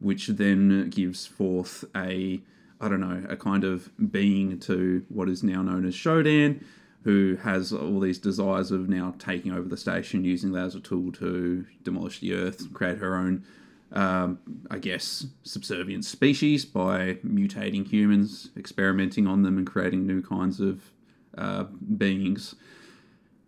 which 0.00 0.28
then 0.28 0.90
gives 0.90 1.26
forth 1.26 1.84
a 1.94 2.40
I 2.78 2.88
don't 2.88 3.00
know 3.00 3.24
a 3.28 3.36
kind 3.36 3.64
of 3.64 3.90
being 4.10 4.58
to 4.60 5.04
what 5.08 5.28
is 5.28 5.42
now 5.42 5.62
known 5.62 5.86
as 5.86 5.94
Shodan, 5.94 6.62
who 7.06 7.36
has 7.36 7.72
all 7.72 8.00
these 8.00 8.18
desires 8.18 8.72
of 8.72 8.88
now 8.88 9.14
taking 9.16 9.52
over 9.52 9.68
the 9.68 9.76
station, 9.76 10.24
using 10.24 10.50
that 10.50 10.64
as 10.64 10.74
a 10.74 10.80
tool 10.80 11.12
to 11.12 11.64
demolish 11.84 12.18
the 12.18 12.34
Earth, 12.34 12.74
create 12.74 12.98
her 12.98 13.14
own. 13.14 13.44
Um, 13.92 14.40
I 14.72 14.78
guess 14.80 15.24
subservient 15.44 16.04
species 16.04 16.64
by 16.64 17.18
mutating 17.24 17.86
humans, 17.86 18.50
experimenting 18.56 19.28
on 19.28 19.44
them, 19.44 19.56
and 19.56 19.64
creating 19.64 20.04
new 20.04 20.20
kinds 20.20 20.58
of 20.58 20.90
uh, 21.38 21.66
beings. 21.96 22.56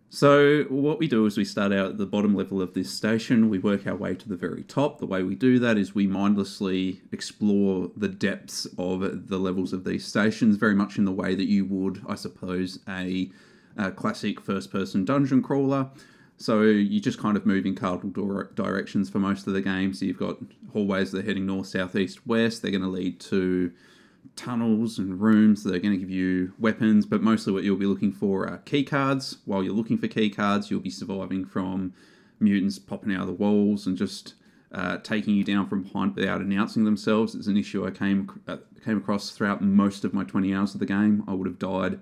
So 0.09 0.63
what 0.69 0.97
we 0.97 1.09
do 1.09 1.25
is 1.25 1.37
we 1.37 1.43
start 1.43 1.73
out 1.73 1.89
at 1.89 1.97
the 1.97 2.05
bottom 2.05 2.33
level 2.33 2.61
of 2.61 2.73
this 2.73 2.89
station. 2.89 3.49
We 3.49 3.59
work 3.59 3.85
our 3.85 3.95
way 3.95 4.15
to 4.15 4.29
the 4.29 4.37
very 4.37 4.63
top. 4.63 4.99
The 4.99 5.05
way 5.05 5.21
we 5.21 5.35
do 5.35 5.59
that 5.59 5.77
is 5.77 5.93
we 5.93 6.07
mindlessly 6.07 7.01
explore 7.11 7.91
the 7.97 8.07
depths 8.07 8.65
of 8.77 9.27
the 9.27 9.37
levels 9.37 9.73
of 9.73 9.83
these 9.83 10.05
stations, 10.05 10.55
very 10.55 10.75
much 10.75 10.97
in 10.97 11.03
the 11.03 11.11
way 11.11 11.35
that 11.35 11.49
you 11.49 11.65
would, 11.65 12.01
I 12.07 12.15
suppose, 12.15 12.79
a, 12.87 13.29
classic 13.95 14.41
first-person 14.41 15.05
dungeon 15.05 15.41
crawler. 15.41 15.89
So 16.37 16.61
you're 16.61 17.01
just 17.01 17.19
kind 17.19 17.35
of 17.35 17.45
move 17.45 17.65
in 17.65 17.75
cardinal 17.75 18.45
directions 18.55 19.09
for 19.09 19.19
most 19.19 19.45
of 19.45 19.53
the 19.53 19.61
game. 19.61 19.93
So 19.93 20.05
you've 20.05 20.17
got 20.17 20.37
hallways 20.71 21.11
that 21.11 21.19
are 21.19 21.27
heading 21.27 21.45
north, 21.45 21.67
south, 21.67 21.95
east, 21.97 22.25
west. 22.25 22.61
They're 22.61 22.71
going 22.71 22.81
to 22.81 22.87
lead 22.87 23.19
to 23.21 23.73
tunnels 24.35 24.97
and 24.99 25.19
rooms 25.19 25.63
that 25.63 25.75
are 25.75 25.79
going 25.79 25.93
to 25.93 25.97
give 25.97 26.09
you 26.09 26.53
weapons, 26.57 27.05
but 27.05 27.21
mostly 27.21 27.51
what 27.51 27.63
you'll 27.63 27.77
be 27.77 27.85
looking 27.85 28.13
for 28.13 28.47
are 28.47 28.59
key 28.59 28.83
cards. 28.83 29.39
While 29.45 29.63
you're 29.63 29.73
looking 29.73 29.97
for 29.97 30.07
key 30.07 30.29
cards, 30.29 30.71
you'll 30.71 30.79
be 30.79 30.89
surviving 30.89 31.45
from 31.45 31.93
mutants 32.39 32.79
popping 32.79 33.13
out 33.13 33.21
of 33.21 33.27
the 33.27 33.33
walls 33.33 33.85
and 33.85 33.97
just 33.97 34.35
uh, 34.71 34.97
taking 34.97 35.35
you 35.35 35.43
down 35.43 35.67
from 35.67 35.83
behind 35.83 36.15
without 36.15 36.41
announcing 36.41 36.85
themselves. 36.85 37.35
It's 37.35 37.47
an 37.47 37.57
issue 37.57 37.85
I 37.85 37.91
came 37.91 38.41
uh, 38.47 38.57
came 38.83 38.97
across 38.97 39.31
throughout 39.31 39.61
most 39.61 40.05
of 40.05 40.13
my 40.13 40.23
20 40.23 40.53
hours 40.53 40.73
of 40.73 40.79
the 40.79 40.85
game. 40.85 41.23
I 41.27 41.33
would 41.33 41.47
have 41.47 41.59
died 41.59 41.99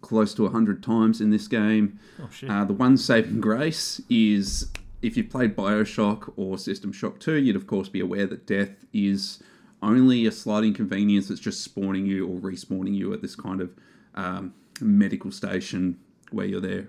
close 0.00 0.34
to 0.34 0.42
100 0.44 0.82
times 0.82 1.20
in 1.20 1.30
this 1.30 1.48
game. 1.48 1.98
Oh 2.20 2.28
shit. 2.30 2.50
Uh, 2.50 2.64
the 2.64 2.72
one 2.72 2.96
saving 2.96 3.40
grace 3.40 4.00
is 4.08 4.70
if 5.02 5.16
you've 5.16 5.30
played 5.30 5.56
Bioshock 5.56 6.32
or 6.36 6.58
System 6.58 6.92
Shock 6.92 7.20
2, 7.20 7.36
you'd 7.36 7.56
of 7.56 7.66
course 7.66 7.88
be 7.88 8.00
aware 8.00 8.26
that 8.26 8.46
death 8.46 8.84
is 8.92 9.42
only 9.82 10.26
a 10.26 10.32
slight 10.32 10.64
inconvenience 10.64 11.28
that's 11.28 11.40
just 11.40 11.62
spawning 11.62 12.06
you 12.06 12.26
or 12.26 12.38
respawning 12.38 12.94
you 12.94 13.12
at 13.12 13.22
this 13.22 13.34
kind 13.34 13.60
of 13.60 13.70
um, 14.14 14.54
medical 14.80 15.30
station 15.30 15.98
where 16.30 16.46
you're 16.46 16.60
there 16.60 16.86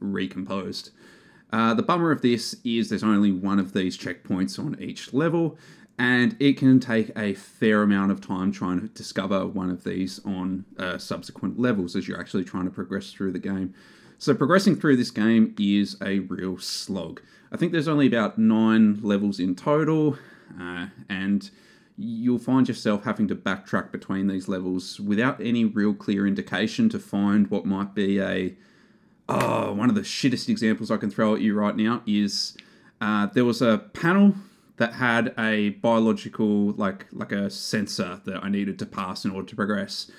recomposed. 0.00 0.90
Uh, 1.52 1.74
the 1.74 1.82
bummer 1.82 2.10
of 2.10 2.22
this 2.22 2.56
is 2.64 2.88
there's 2.88 3.04
only 3.04 3.30
one 3.30 3.58
of 3.58 3.74
these 3.74 3.96
checkpoints 3.96 4.58
on 4.58 4.76
each 4.80 5.12
level, 5.12 5.58
and 5.98 6.36
it 6.40 6.56
can 6.56 6.80
take 6.80 7.10
a 7.16 7.34
fair 7.34 7.82
amount 7.82 8.10
of 8.10 8.20
time 8.20 8.50
trying 8.52 8.80
to 8.80 8.88
discover 8.88 9.46
one 9.46 9.70
of 9.70 9.84
these 9.84 10.20
on 10.24 10.64
uh, 10.78 10.98
subsequent 10.98 11.58
levels 11.58 11.94
as 11.94 12.08
you're 12.08 12.18
actually 12.18 12.44
trying 12.44 12.64
to 12.64 12.70
progress 12.70 13.12
through 13.12 13.32
the 13.32 13.38
game. 13.38 13.74
So, 14.18 14.34
progressing 14.34 14.76
through 14.76 14.96
this 14.96 15.10
game 15.10 15.54
is 15.58 15.96
a 16.00 16.20
real 16.20 16.58
slog. 16.58 17.20
I 17.50 17.56
think 17.56 17.72
there's 17.72 17.88
only 17.88 18.06
about 18.06 18.38
nine 18.38 19.00
levels 19.02 19.38
in 19.40 19.54
total, 19.54 20.16
uh, 20.60 20.86
and 21.08 21.50
you'll 21.98 22.38
find 22.38 22.66
yourself 22.68 23.04
having 23.04 23.28
to 23.28 23.34
backtrack 23.34 23.92
between 23.92 24.28
these 24.28 24.48
levels 24.48 24.98
without 24.98 25.40
any 25.40 25.64
real 25.64 25.92
clear 25.92 26.26
indication 26.26 26.88
to 26.88 26.98
find 26.98 27.50
what 27.50 27.66
might 27.66 27.94
be 27.94 28.20
a 28.20 28.54
oh, 29.28 29.72
one 29.72 29.88
of 29.88 29.94
the 29.94 30.02
shittest 30.02 30.48
examples 30.48 30.90
I 30.90 30.96
can 30.96 31.10
throw 31.10 31.34
at 31.34 31.40
you 31.40 31.54
right 31.54 31.76
now 31.76 32.02
is 32.06 32.56
uh, 33.00 33.26
there 33.26 33.44
was 33.44 33.62
a 33.62 33.78
panel 33.92 34.34
that 34.76 34.94
had 34.94 35.34
a 35.38 35.70
biological 35.70 36.72
like 36.72 37.06
like 37.12 37.32
a 37.32 37.50
sensor 37.50 38.20
that 38.24 38.42
I 38.42 38.48
needed 38.48 38.78
to 38.80 38.86
pass 38.86 39.24
in 39.24 39.30
order 39.30 39.48
to 39.48 39.56
progress. 39.56 40.10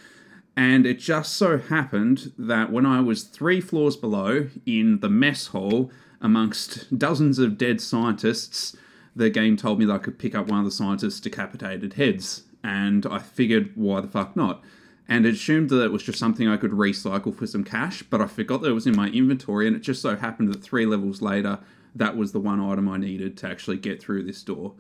And 0.56 0.86
it 0.86 1.00
just 1.00 1.34
so 1.34 1.58
happened 1.58 2.32
that 2.38 2.72
when 2.72 2.86
I 2.86 3.02
was 3.02 3.24
three 3.24 3.60
floors 3.60 3.96
below 3.96 4.50
in 4.66 5.00
the 5.00 5.10
mess 5.10 5.48
hall 5.48 5.92
amongst 6.22 6.98
dozens 6.98 7.40
of 7.40 7.58
dead 7.58 7.82
scientists, 7.82 8.76
the 9.16 9.32
game 9.32 9.58
told 9.58 9.80
me 9.80 9.86
that 9.86 9.94
I 9.94 9.98
could 9.98 10.20
pick 10.20 10.36
up 10.36 10.48
one 10.48 10.60
of 10.60 10.66
the 10.66 10.72
scientists' 10.72 11.20
decapitated 11.20 11.94
heads. 11.94 12.44
And 12.64 13.06
I 13.08 13.18
figured, 13.18 13.72
why 13.76 14.02
the 14.02 14.08
fuck 14.08 14.36
not? 14.36 14.64
and 15.08 15.26
assumed 15.26 15.70
that 15.70 15.84
it 15.84 15.92
was 15.92 16.04
just 16.04 16.20
something 16.20 16.48
I 16.48 16.58
could 16.58 16.72
recycle 16.72 17.36
for 17.36 17.46
some 17.46 17.64
cash, 17.64 18.04
but 18.04 18.22
I 18.22 18.28
forgot 18.28 18.62
that 18.62 18.70
it 18.70 18.74
was 18.74 18.88
in 18.88 18.96
my 18.96 19.10
inventory, 19.10 19.68
and 19.68 19.76
it 19.76 19.82
just 19.82 20.02
so 20.02 20.16
happened 20.16 20.50
that 20.50 20.64
three 20.64 20.86
levels 20.86 21.22
later, 21.22 21.60
that 21.96 22.18
was 22.18 22.32
the 22.32 22.40
one 22.40 22.60
item 22.60 22.90
I 22.90 22.98
needed 22.98 23.38
to 23.38 23.48
actually 23.48 23.78
get 23.78 24.02
through 24.02 24.24
this 24.24 24.42
door. 24.44 24.74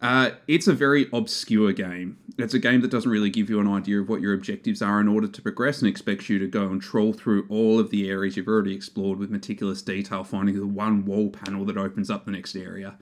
Uh, 0.00 0.30
it's 0.48 0.66
a 0.66 0.72
very 0.72 1.06
obscure 1.12 1.72
game. 1.72 2.18
It's 2.36 2.54
a 2.54 2.58
game 2.58 2.80
that 2.80 2.90
doesn't 2.90 3.10
really 3.10 3.30
give 3.30 3.48
you 3.48 3.60
an 3.60 3.68
idea 3.68 4.00
of 4.00 4.08
what 4.08 4.20
your 4.20 4.34
objectives 4.34 4.82
are 4.82 5.00
in 5.00 5.06
order 5.06 5.28
to 5.28 5.42
progress 5.42 5.78
and 5.78 5.88
expects 5.88 6.28
you 6.28 6.40
to 6.40 6.48
go 6.48 6.66
and 6.66 6.82
troll 6.82 7.12
through 7.12 7.46
all 7.48 7.78
of 7.78 7.90
the 7.90 8.10
areas 8.10 8.36
you've 8.36 8.48
already 8.48 8.74
explored 8.74 9.20
with 9.20 9.30
meticulous 9.30 9.80
detail, 9.80 10.24
finding 10.24 10.58
the 10.58 10.66
one 10.66 11.04
wall 11.04 11.30
panel 11.30 11.64
that 11.66 11.76
opens 11.76 12.10
up 12.10 12.24
the 12.24 12.32
next 12.32 12.56
area. 12.56 12.96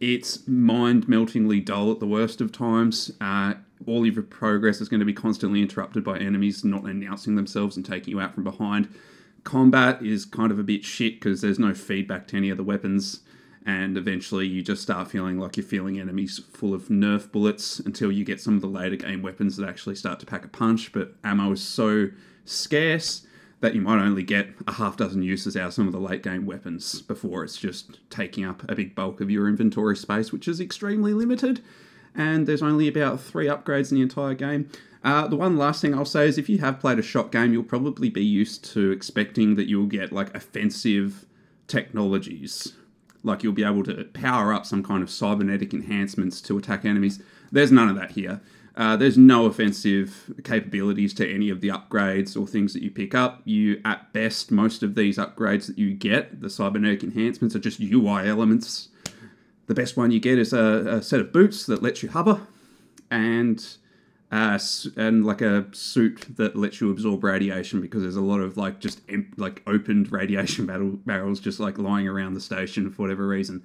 It's 0.00 0.46
mind 0.48 1.08
meltingly 1.08 1.60
dull 1.60 1.92
at 1.92 2.00
the 2.00 2.06
worst 2.06 2.40
of 2.40 2.50
times. 2.50 3.12
Uh, 3.20 3.54
all 3.86 4.04
your 4.04 4.22
progress 4.24 4.80
is 4.80 4.88
going 4.88 5.00
to 5.00 5.06
be 5.06 5.12
constantly 5.12 5.62
interrupted 5.62 6.02
by 6.02 6.18
enemies 6.18 6.64
not 6.64 6.82
announcing 6.82 7.36
themselves 7.36 7.76
and 7.76 7.86
taking 7.86 8.10
you 8.10 8.20
out 8.20 8.34
from 8.34 8.42
behind. 8.42 8.88
Combat 9.44 10.02
is 10.02 10.24
kind 10.24 10.50
of 10.50 10.58
a 10.58 10.62
bit 10.62 10.84
shit 10.84 11.20
because 11.20 11.40
there's 11.40 11.58
no 11.58 11.74
feedback 11.74 12.26
to 12.28 12.36
any 12.36 12.50
of 12.50 12.56
the 12.56 12.64
weapons, 12.64 13.20
and 13.64 13.96
eventually 13.96 14.46
you 14.46 14.62
just 14.62 14.82
start 14.82 15.10
feeling 15.10 15.38
like 15.38 15.56
you're 15.56 15.64
feeling 15.64 16.00
enemies 16.00 16.40
full 16.52 16.74
of 16.74 16.88
nerf 16.88 17.30
bullets 17.30 17.78
until 17.78 18.10
you 18.10 18.24
get 18.24 18.40
some 18.40 18.56
of 18.56 18.60
the 18.60 18.66
later 18.66 18.96
game 18.96 19.22
weapons 19.22 19.56
that 19.56 19.68
actually 19.68 19.94
start 19.94 20.18
to 20.20 20.26
pack 20.26 20.44
a 20.44 20.48
punch. 20.48 20.92
But 20.92 21.14
ammo 21.22 21.52
is 21.52 21.62
so 21.62 22.08
scarce 22.44 23.26
that 23.60 23.74
you 23.74 23.80
might 23.80 24.02
only 24.02 24.22
get 24.22 24.48
a 24.66 24.72
half 24.72 24.96
dozen 24.96 25.22
uses 25.22 25.56
out 25.56 25.68
of 25.68 25.74
some 25.74 25.86
of 25.86 25.92
the 25.92 26.00
late 26.00 26.22
game 26.22 26.44
weapons 26.44 27.00
before 27.02 27.44
it's 27.44 27.56
just 27.56 27.98
taking 28.10 28.44
up 28.44 28.68
a 28.70 28.74
big 28.74 28.94
bulk 28.94 29.20
of 29.20 29.30
your 29.30 29.48
inventory 29.48 29.96
space, 29.96 30.32
which 30.32 30.48
is 30.48 30.60
extremely 30.60 31.14
limited 31.14 31.62
and 32.14 32.46
there's 32.46 32.62
only 32.62 32.88
about 32.88 33.20
three 33.20 33.46
upgrades 33.46 33.90
in 33.90 33.96
the 33.96 34.02
entire 34.02 34.34
game. 34.34 34.68
Uh, 35.04 35.28
the 35.28 35.36
one 35.36 35.56
last 35.56 35.82
thing 35.82 35.94
I'll 35.94 36.06
say 36.06 36.26
is 36.26 36.38
if 36.38 36.48
you 36.48 36.58
have 36.58 36.80
played 36.80 36.98
a 36.98 37.02
shot 37.02 37.30
game, 37.30 37.52
you'll 37.52 37.62
probably 37.62 38.08
be 38.08 38.24
used 38.24 38.64
to 38.72 38.90
expecting 38.90 39.54
that 39.56 39.68
you'll 39.68 39.86
get 39.86 40.12
like 40.12 40.34
offensive 40.34 41.26
technologies. 41.68 42.72
Like 43.22 43.42
you'll 43.42 43.52
be 43.52 43.64
able 43.64 43.84
to 43.84 44.04
power 44.14 44.52
up 44.52 44.64
some 44.64 44.82
kind 44.82 45.02
of 45.02 45.10
cybernetic 45.10 45.74
enhancements 45.74 46.40
to 46.42 46.56
attack 46.56 46.84
enemies. 46.84 47.22
There's 47.52 47.70
none 47.70 47.88
of 47.88 47.96
that 47.96 48.12
here. 48.12 48.40
Uh, 48.76 48.96
there's 48.96 49.16
no 49.16 49.46
offensive 49.46 50.32
capabilities 50.42 51.14
to 51.14 51.32
any 51.32 51.48
of 51.48 51.60
the 51.60 51.68
upgrades 51.68 52.40
or 52.40 52.46
things 52.46 52.72
that 52.72 52.82
you 52.82 52.90
pick 52.90 53.14
up. 53.14 53.40
You, 53.44 53.80
at 53.84 54.12
best, 54.12 54.50
most 54.50 54.82
of 54.82 54.94
these 54.94 55.16
upgrades 55.16 55.66
that 55.68 55.78
you 55.78 55.94
get, 55.94 56.40
the 56.40 56.50
cybernetic 56.50 57.04
enhancements, 57.04 57.54
are 57.54 57.60
just 57.60 57.78
UI 57.78 58.26
elements 58.28 58.88
the 59.66 59.74
best 59.74 59.96
one 59.96 60.10
you 60.10 60.20
get 60.20 60.38
is 60.38 60.52
a, 60.52 60.98
a 60.98 61.02
set 61.02 61.20
of 61.20 61.32
boots 61.32 61.66
that 61.66 61.82
lets 61.82 62.02
you 62.02 62.10
hover, 62.10 62.46
and 63.10 63.76
uh, 64.34 64.58
and 64.96 65.24
like 65.24 65.40
a 65.40 65.64
suit 65.70 66.26
that 66.36 66.56
lets 66.56 66.80
you 66.80 66.90
absorb 66.90 67.22
radiation 67.22 67.80
because 67.80 68.02
there's 68.02 68.16
a 68.16 68.20
lot 68.20 68.40
of 68.40 68.56
like 68.56 68.80
just 68.80 69.00
em- 69.08 69.32
like 69.36 69.62
opened 69.64 70.10
radiation 70.10 70.66
battle 70.66 70.98
barrels 71.06 71.38
just 71.38 71.60
like 71.60 71.78
lying 71.78 72.08
around 72.08 72.34
the 72.34 72.40
station 72.40 72.90
for 72.90 73.02
whatever 73.02 73.28
reason. 73.28 73.62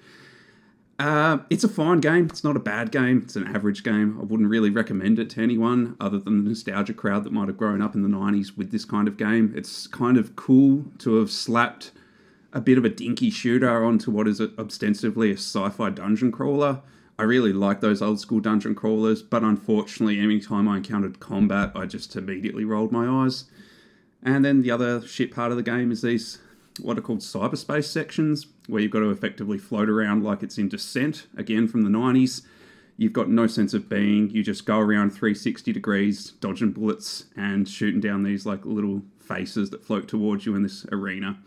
Uh, 1.00 1.40
it's 1.50 1.64
a 1.64 1.68
fine 1.68 2.02
game. 2.02 2.26
It's 2.26 2.44
not 2.44 2.56
a 2.56 2.60
bad 2.60 2.92
game. 2.92 3.22
It's 3.24 3.36
an 3.36 3.48
average 3.48 3.84
game. 3.84 4.20
I 4.20 4.24
wouldn't 4.26 4.48
really 4.48 4.70
recommend 4.70 5.18
it 5.18 5.32
to 5.32 5.42
anyone 5.42 5.98
other 6.00 6.20
than 6.20 6.44
the 6.44 6.50
nostalgia 6.50 6.94
crowd 6.94 7.24
that 7.24 7.34
might 7.34 7.48
have 7.48 7.58
grown 7.58 7.82
up 7.82 7.96
in 7.96 8.04
the 8.04 8.10
90s 8.10 8.56
with 8.56 8.70
this 8.70 8.86
kind 8.86 9.08
of 9.08 9.18
game. 9.18 9.52
It's 9.56 9.88
kind 9.88 10.18
of 10.18 10.36
cool 10.36 10.86
to 11.00 11.16
have 11.16 11.32
slapped 11.32 11.94
a 12.54 12.62
bit 12.62 12.78
of 12.78 12.86
a 12.86 12.90
dinky 12.90 13.32
shooter 13.32 13.84
onto 13.84 14.12
what 14.12 14.28
is 14.28 14.40
ostensibly 14.40 15.32
a 15.32 15.36
sci-fi 15.36 15.90
dungeon 15.90 16.32
crawler. 16.32 16.82
I 17.20 17.24
really 17.24 17.52
like 17.52 17.82
those 17.82 18.02
old 18.02 18.22
school 18.22 18.40
dungeon 18.40 18.76
crawlers, 18.76 19.22
but 19.22 19.44
unfortunately, 19.44 20.22
any 20.22 20.40
time 20.40 20.70
I 20.70 20.78
encountered 20.78 21.20
combat, 21.20 21.74
I 21.76 21.86
just 21.86 22.16
immediately 22.16 22.64
rolled 22.64 22.94
my 22.94 23.26
eyes. 23.26 23.44
And 24.24 24.46
then 24.46 24.62
the 24.62 24.72
other 24.72 25.06
shit 25.06 25.36
part 25.36 25.52
of 25.52 25.58
the 25.58 25.64
game 25.64 25.92
is 25.92 26.02
these 26.02 26.40
what 26.80 26.98
are 26.98 27.02
called 27.02 27.20
cyberspace 27.20 27.84
sections, 27.92 28.48
where 28.68 28.82
you've 28.82 28.92
got 28.92 29.00
to 29.00 29.10
effectively 29.10 29.58
float 29.58 29.90
around 29.90 30.24
like 30.24 30.44
it's 30.44 30.58
in 30.58 30.70
Descent, 30.70 31.28
again 31.36 31.68
from 31.68 31.82
the 31.82 31.90
90s. 31.90 32.44
You've 32.96 33.12
got 33.12 33.28
no 33.28 33.48
sense 33.48 33.74
of 33.74 33.90
being. 33.90 34.30
You 34.30 34.42
just 34.42 34.66
go 34.66 34.80
around 34.80 35.10
360 35.10 35.74
degrees, 35.74 36.32
dodging 36.40 36.72
bullets 36.72 37.26
and 37.36 37.68
shooting 37.68 38.00
down 38.00 38.24
these 38.24 38.46
like 38.46 38.66
little 38.66 39.02
faces 39.20 39.72
that 39.72 39.84
float 39.84 40.08
towards 40.08 40.46
you 40.46 40.56
in 40.56 40.64
this 40.64 40.86
arena. 40.90 41.38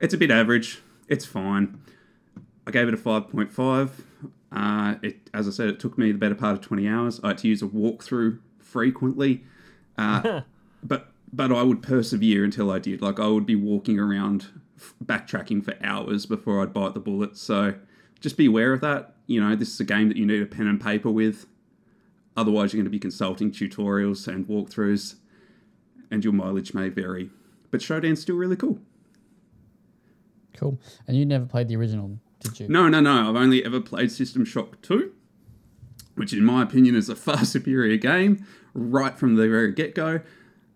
It's 0.00 0.14
a 0.14 0.18
bit 0.18 0.30
average. 0.30 0.80
It's 1.08 1.24
fine. 1.24 1.80
I 2.68 2.70
gave 2.70 2.86
it 2.86 2.94
a 2.94 2.96
5.5. 2.96 3.90
Uh, 4.50 4.94
it, 5.02 5.30
as 5.34 5.46
I 5.46 5.50
said, 5.50 5.68
it 5.68 5.80
took 5.80 5.98
me 5.98 6.12
the 6.12 6.18
better 6.18 6.34
part 6.34 6.54
of 6.54 6.60
20 6.62 6.88
hours. 6.88 7.20
I 7.22 7.28
had 7.28 7.38
to 7.38 7.48
use 7.48 7.62
a 7.62 7.66
walkthrough 7.66 8.38
frequently, 8.58 9.44
uh, 9.96 10.42
but 10.82 11.12
but 11.32 11.52
I 11.52 11.62
would 11.62 11.82
persevere 11.82 12.44
until 12.44 12.70
I 12.70 12.78
did. 12.78 13.02
Like 13.02 13.20
I 13.20 13.26
would 13.26 13.46
be 13.46 13.56
walking 13.56 13.98
around, 13.98 14.46
backtracking 15.04 15.62
for 15.64 15.74
hours 15.82 16.24
before 16.24 16.62
I'd 16.62 16.72
bite 16.72 16.94
the 16.94 17.00
bullet. 17.00 17.36
So 17.36 17.74
just 18.20 18.36
be 18.36 18.46
aware 18.46 18.72
of 18.72 18.80
that. 18.80 19.14
You 19.26 19.40
know, 19.40 19.54
this 19.54 19.68
is 19.74 19.80
a 19.80 19.84
game 19.84 20.08
that 20.08 20.16
you 20.16 20.24
need 20.24 20.40
a 20.40 20.46
pen 20.46 20.66
and 20.66 20.80
paper 20.80 21.10
with. 21.10 21.46
Otherwise, 22.36 22.72
you're 22.72 22.78
going 22.78 22.84
to 22.84 22.90
be 22.90 22.98
consulting 22.98 23.50
tutorials 23.50 24.28
and 24.28 24.46
walkthroughs, 24.46 25.16
and 26.10 26.24
your 26.24 26.32
mileage 26.32 26.72
may 26.72 26.88
vary. 26.88 27.30
But 27.70 27.80
Shodan's 27.80 28.22
still 28.22 28.36
really 28.36 28.56
cool. 28.56 28.78
Cool. 30.56 30.80
And 31.06 31.16
you 31.16 31.26
never 31.26 31.46
played 31.46 31.68
the 31.68 31.76
original, 31.76 32.18
did 32.40 32.60
you? 32.60 32.68
No, 32.68 32.88
no, 32.88 33.00
no. 33.00 33.28
I've 33.28 33.36
only 33.36 33.64
ever 33.64 33.80
played 33.80 34.10
System 34.12 34.44
Shock 34.44 34.80
2, 34.82 35.12
which, 36.14 36.32
in 36.32 36.44
my 36.44 36.62
opinion, 36.62 36.94
is 36.94 37.08
a 37.08 37.16
far 37.26 37.44
superior 37.44 37.96
game 37.96 38.46
right 38.74 39.18
from 39.18 39.34
the 39.36 39.48
very 39.48 39.72
get 39.72 39.94
go. 39.94 40.20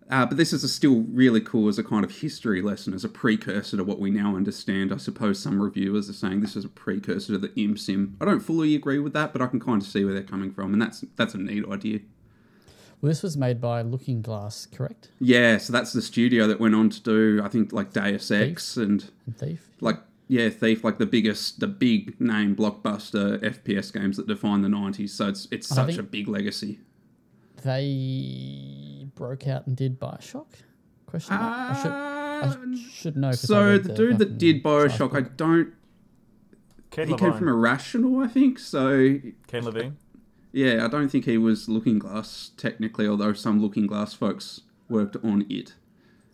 Uh, 0.09 0.25
but 0.25 0.37
this 0.37 0.51
is 0.51 0.71
still 0.71 1.01
really 1.09 1.39
cool 1.41 1.69
as 1.69 1.79
a 1.79 1.83
kind 1.83 2.03
of 2.03 2.11
history 2.11 2.61
lesson, 2.61 2.93
as 2.93 3.03
a 3.05 3.09
precursor 3.09 3.77
to 3.77 3.83
what 3.83 3.99
we 3.99 4.11
now 4.11 4.35
understand. 4.35 4.91
I 4.91 4.97
suppose 4.97 5.39
some 5.39 5.61
reviewers 5.61 6.09
are 6.09 6.13
saying 6.13 6.41
this 6.41 6.55
is 6.55 6.65
a 6.65 6.69
precursor 6.69 7.33
to 7.33 7.39
the 7.39 7.47
ImSim. 7.49 8.15
I 8.21 8.25
don't 8.25 8.41
fully 8.41 8.75
agree 8.75 8.99
with 8.99 9.13
that, 9.13 9.31
but 9.33 9.41
I 9.41 9.47
can 9.47 9.59
kind 9.59 9.81
of 9.81 9.87
see 9.87 10.03
where 10.03 10.13
they're 10.13 10.21
coming 10.21 10.51
from, 10.51 10.73
and 10.73 10.81
that's 10.81 11.05
that's 11.15 11.33
a 11.33 11.37
neat 11.37 11.63
idea. 11.67 11.99
Well, 13.01 13.09
this 13.09 13.23
was 13.23 13.35
made 13.35 13.59
by 13.59 13.81
Looking 13.81 14.21
Glass, 14.21 14.65
correct? 14.65 15.09
Yeah, 15.19 15.57
so 15.57 15.73
that's 15.73 15.93
the 15.93 16.01
studio 16.01 16.47
that 16.47 16.59
went 16.59 16.75
on 16.75 16.89
to 16.89 17.01
do, 17.01 17.41
I 17.43 17.47
think, 17.49 17.73
like 17.73 17.91
Deus 17.91 18.29
Ex 18.29 18.77
and, 18.77 19.09
And 19.25 19.37
Thief. 19.37 19.69
like 19.81 19.97
yeah, 20.33 20.49
Thief, 20.49 20.83
like 20.83 20.97
the 20.97 21.05
biggest, 21.05 21.59
the 21.59 21.67
big 21.67 22.19
name 22.19 22.55
blockbuster 22.55 23.37
FPS 23.43 23.93
games 23.93 24.17
that 24.17 24.25
define 24.27 24.61
the 24.63 24.67
'90s. 24.67 25.09
So 25.11 25.27
it's 25.27 25.47
it's 25.51 25.71
I 25.71 25.75
such 25.75 25.97
a 25.97 26.03
big 26.03 26.27
legacy. 26.27 26.79
They 27.63 29.07
broke 29.15 29.47
out 29.47 29.67
and 29.67 29.75
did 29.75 29.99
Bioshock? 29.99 30.47
Question 31.05 31.35
mark. 31.35 31.71
I 31.77 31.81
should 31.81 31.91
I 31.91 32.47
uh, 32.47 32.75
should 32.91 33.17
know. 33.17 33.29
'cause 33.29 33.43
I 33.45 33.47
so 33.47 33.65
read 33.65 33.83
the 33.83 33.93
dude 33.93 34.17
that 34.17 34.25
fucking 34.25 34.37
did 34.37 34.63
Bioshock, 34.63 35.15
I 35.15 35.21
don't. 35.21 35.73
Ken 36.89 37.07
He 37.07 37.13
Levine. 37.13 37.29
came 37.31 37.37
from 37.39 37.47
Irrational, 37.47 38.19
I 38.19 38.27
think. 38.27 38.59
So 38.59 39.19
Ken 39.47 39.63
Levine. 39.63 39.97
yeah, 40.51 40.83
I 40.83 40.87
don't 40.87 41.09
think 41.09 41.25
he 41.25 41.37
was 41.37 41.69
Looking 41.69 41.99
Glass 41.99 42.51
technically, 42.57 43.07
although 43.07 43.33
some 43.33 43.61
Looking 43.61 43.87
Glass 43.87 44.13
folks 44.13 44.61
worked 44.89 45.15
on 45.23 45.45
it. 45.49 45.73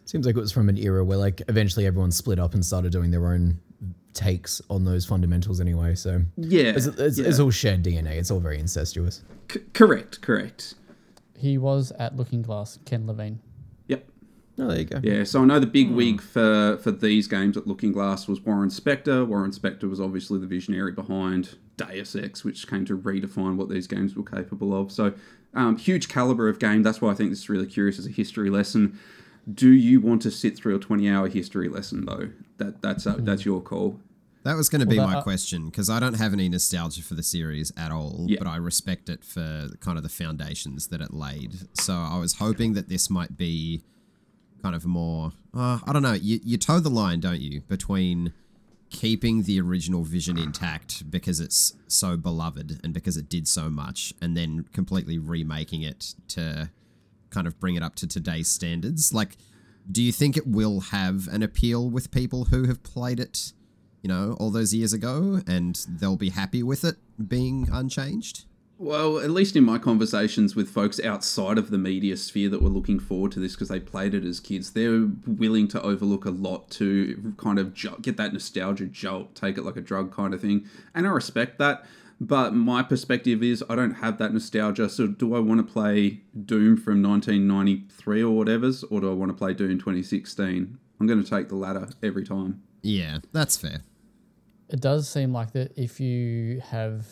Seems 0.06 0.26
like 0.26 0.36
it 0.36 0.40
was 0.40 0.52
from 0.52 0.70
an 0.70 0.78
era 0.78 1.04
where 1.06 1.18
like 1.18 1.42
eventually 1.48 1.86
everyone 1.86 2.12
split 2.12 2.40
up 2.40 2.54
and 2.54 2.66
started 2.66 2.92
doing 2.92 3.12
their 3.12 3.28
own 3.28 3.60
takes 4.14 4.62
on 4.70 4.86
those 4.86 5.06
fundamentals 5.06 5.60
anyway. 5.62 5.96
So 5.96 6.24
Yeah, 6.38 6.74
it's, 6.76 6.86
it's, 6.86 7.18
yeah. 7.18 7.28
it's 7.28 7.40
all 7.40 7.52
shared 7.52 7.84
DNA. 7.84 8.18
It's 8.18 8.32
all 8.32 8.40
very 8.40 8.60
incestuous. 8.60 9.24
C- 9.52 9.62
correct, 9.74 10.22
correct. 10.22 10.76
He 11.38 11.58
was 11.58 11.92
at 11.94 12.16
Looking 12.16 12.42
Glass, 12.42 12.80
Ken 12.86 13.08
Levine. 13.08 13.40
Yep. 13.88 14.06
Oh, 14.60 14.68
there 14.68 14.78
you 14.80 14.86
go. 14.86 15.00
Yeah, 15.02 15.24
so 15.24 15.42
I 15.42 15.46
know 15.46 15.60
the 15.60 15.68
big 15.68 15.90
wig 15.92 16.22
for 16.22 16.78
for 16.84 16.92
these 16.92 17.28
games 17.28 17.56
at 17.56 17.66
Looking 17.66 17.94
Glass 17.94 18.28
was 18.28 18.42
Warren 18.42 18.70
Spector. 18.70 19.26
Warren 19.26 19.52
Spector 19.52 19.90
was 19.90 20.02
obviously 20.02 20.40
the 20.40 20.48
visionary 20.48 20.92
behind 20.92 21.58
Deus 21.78 22.16
Ex, 22.16 22.44
which 22.44 22.68
came 22.68 22.84
to 22.86 22.98
redefine 22.98 23.56
what 23.56 23.70
these 23.70 23.88
games 23.88 24.16
were 24.16 24.24
capable 24.24 24.80
of. 24.80 24.92
So, 24.92 25.14
um, 25.54 25.78
huge 25.78 26.10
caliber 26.10 26.50
of 26.50 26.60
game. 26.60 26.84
That's 26.84 27.00
why 27.00 27.12
I 27.12 27.14
think 27.14 27.30
this 27.30 27.40
is 27.40 27.50
really 27.50 27.68
curious 27.68 27.98
as 27.98 28.06
a 28.06 28.12
history 28.12 28.50
lesson. 28.50 29.00
Do 29.54 29.70
you 29.72 30.02
want 30.02 30.22
to 30.24 30.32
sit 30.32 30.58
through 30.58 30.76
a 30.76 30.80
twenty-hour 30.80 31.30
history 31.30 31.70
lesson 31.70 32.06
though? 32.06 32.30
That 32.58 32.82
that's 32.82 33.08
uh, 33.08 33.16
that's 33.20 33.46
your 33.46 33.62
call. 33.62 34.00
That 34.44 34.56
was 34.56 34.70
going 34.70 34.80
to 34.82 34.88
be 34.88 34.96
that- 34.96 35.06
my 35.08 35.16
uh, 35.18 35.22
question 35.24 35.66
because 35.66 35.90
I 35.90 36.00
don't 36.00 36.14
have 36.16 36.34
any 36.34 36.48
nostalgia 36.50 37.02
for 37.04 37.14
the 37.14 37.24
series 37.24 37.72
at 37.76 37.92
all, 37.92 38.26
Yeah. 38.30 38.38
but 38.40 38.48
I 38.48 38.56
respect 38.56 39.10
it 39.10 39.24
for 39.24 39.68
kind 39.82 39.98
of 39.98 40.04
the 40.04 40.10
foundations 40.10 40.88
that 40.88 41.02
it 41.02 41.14
laid. 41.14 41.56
So 41.78 41.94
I 41.94 42.18
was 42.20 42.36
hoping 42.36 42.74
that 42.74 42.88
this 42.90 43.10
might 43.10 43.36
be 43.38 43.82
kind 44.64 44.76
of 44.76 44.86
more. 44.86 45.34
Uh, 45.54 45.80
I 45.86 45.92
don't 45.94 46.04
know. 46.04 46.14
You 46.14 46.40
you 46.44 46.58
toe 46.58 46.80
the 46.80 46.90
line, 46.90 47.20
don't 47.20 47.42
you, 47.42 47.62
between 47.62 48.34
keeping 48.90 49.44
the 49.44 49.62
original 49.62 50.04
vision 50.04 50.36
intact 50.38 51.10
because 51.12 51.40
it's 51.40 51.74
so 51.88 52.18
beloved 52.18 52.80
and 52.84 52.92
because 52.94 53.18
it 53.18 53.30
did 53.30 53.48
so 53.48 53.70
much, 53.70 54.14
and 54.22 54.36
then 54.38 54.66
completely 54.74 55.18
remaking 55.20 55.82
it 55.84 56.16
to 56.30 56.70
kind 57.30 57.48
of 57.48 57.60
bring 57.60 57.76
it 57.76 57.84
up 57.84 57.96
to 57.96 58.08
today's 58.08 58.48
standards. 58.48 59.14
Like, 59.14 59.38
do 59.92 60.04
you 60.04 60.12
think 60.12 60.38
it 60.38 60.48
will 60.48 60.82
have 60.82 61.28
an 61.28 61.44
appeal 61.44 61.90
with 61.90 62.12
people 62.12 62.46
who 62.46 62.66
have 62.66 62.84
played 62.84 63.20
it? 63.20 63.54
you 64.02 64.08
know, 64.08 64.36
all 64.40 64.50
those 64.50 64.74
years 64.74 64.94
ago, 64.94 65.42
and 65.48 65.86
they'll 65.88 66.16
be 66.16 66.30
happy 66.30 66.64
with 66.64 66.84
it 66.84 66.96
being 67.28 67.68
unchanged. 67.72 68.46
Well, 68.78 69.20
at 69.20 69.30
least 69.30 69.58
in 69.58 69.66
my 69.66 69.78
conversations 69.78 70.56
with 70.56 70.70
folks 70.70 71.02
outside 71.02 71.58
of 71.58 71.70
the 71.70 71.78
media 71.78 72.16
sphere 72.16 72.48
that 72.48 72.62
were 72.62 72.70
looking 72.70 72.98
forward 72.98 73.34
to 73.34 73.40
this 73.42 73.52
because 73.52 73.68
they 73.68 73.82
played 73.82 74.14
it 74.14 74.24
as 74.24 74.40
kids, 74.40 74.72
they're 74.72 75.10
willing 75.28 75.68
to 75.70 75.82
overlook 75.82 76.24
a 76.24 76.30
lot 76.30 76.70
to 76.72 77.34
kind 77.36 77.60
of 77.60 77.74
get 78.02 78.16
that 78.16 78.32
nostalgia 78.32 78.86
jolt, 78.86 79.36
take 79.36 79.58
it 79.58 79.66
like 79.66 79.76
a 79.76 79.82
drug 79.82 80.14
kind 80.14 80.34
of 80.34 80.40
thing. 80.40 80.66
And 80.96 81.06
I 81.06 81.10
respect 81.10 81.60
that. 81.60 81.84
But 82.22 82.54
my 82.54 82.84
perspective 82.84 83.42
is 83.42 83.64
I 83.70 83.76
don't 83.76 83.96
have 83.96 84.18
that 84.18 84.34
nostalgia. 84.34 84.90
So 84.90 85.08
do 85.08 85.36
I 85.36 85.40
want 85.40 85.66
to 85.66 85.74
play 85.74 86.22
Doom 86.46 86.76
from 86.76 87.02
1993 87.02 88.24
or 88.24 88.36
whatever's, 88.36 88.84
or 88.84 89.02
do 89.02 89.10
I 89.10 89.14
want 89.14 89.30
to 89.30 89.38
play 89.38 89.54
Doom 89.54 89.80
2016? 89.80 90.78
I'm 91.00 91.08
going 91.08 91.24
to 91.24 91.30
take 91.30 91.48
the 91.48 91.56
latter 91.56 91.88
every 92.04 92.26
time. 92.26 92.62
Yeah, 92.82 93.20
that's 93.32 93.58
fair. 93.58 93.82
It 94.70 94.82
does 94.82 95.10
seem 95.10 95.34
like 95.34 95.54
that 95.54 95.72
if 95.78 96.00
you 96.00 96.62
have 96.62 97.08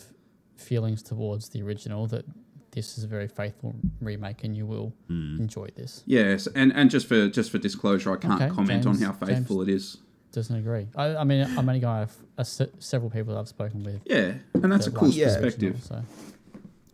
feelings 0.56 1.02
towards 1.02 1.48
the 1.48 1.62
original, 1.62 2.06
that 2.08 2.24
this 2.72 2.98
is 2.98 3.04
a 3.04 3.06
very 3.06 3.28
faithful 3.28 3.74
remake 4.00 4.44
and 4.44 4.56
you 4.56 4.66
will 4.66 4.94
hmm. 5.08 5.36
enjoy 5.40 5.68
this. 5.74 6.02
Yes, 6.06 6.46
and, 6.54 6.72
and 6.74 6.90
just 6.90 7.06
for 7.06 7.28
just 7.28 7.50
for 7.50 7.58
disclosure, 7.58 8.12
I 8.12 8.16
can't 8.16 8.40
Okay, 8.40 8.54
comment 8.54 8.86
on 8.86 9.00
how 9.00 9.12
faithful 9.12 9.62
it 9.62 9.68
is. 9.68 9.96
Doesn't 10.32 10.54
agree. 10.56 10.86
I, 10.94 11.16
I 11.16 11.24
mean, 11.24 11.42
I'm 11.42 11.58
only 11.68 11.80
going 11.80 12.06
to 12.06 12.12
have 12.38 12.46
se- 12.46 12.70
several 12.78 13.10
people 13.10 13.34
that 13.34 13.40
I've 13.40 13.48
spoken 13.48 13.82
with. 13.82 14.00
Yeah, 14.04 14.34
and 14.54 14.70
that's 14.70 14.86
a 14.86 14.90
cool 14.90 15.08
like 15.08 15.22
perspective. 15.22 15.82
So. 15.82 16.02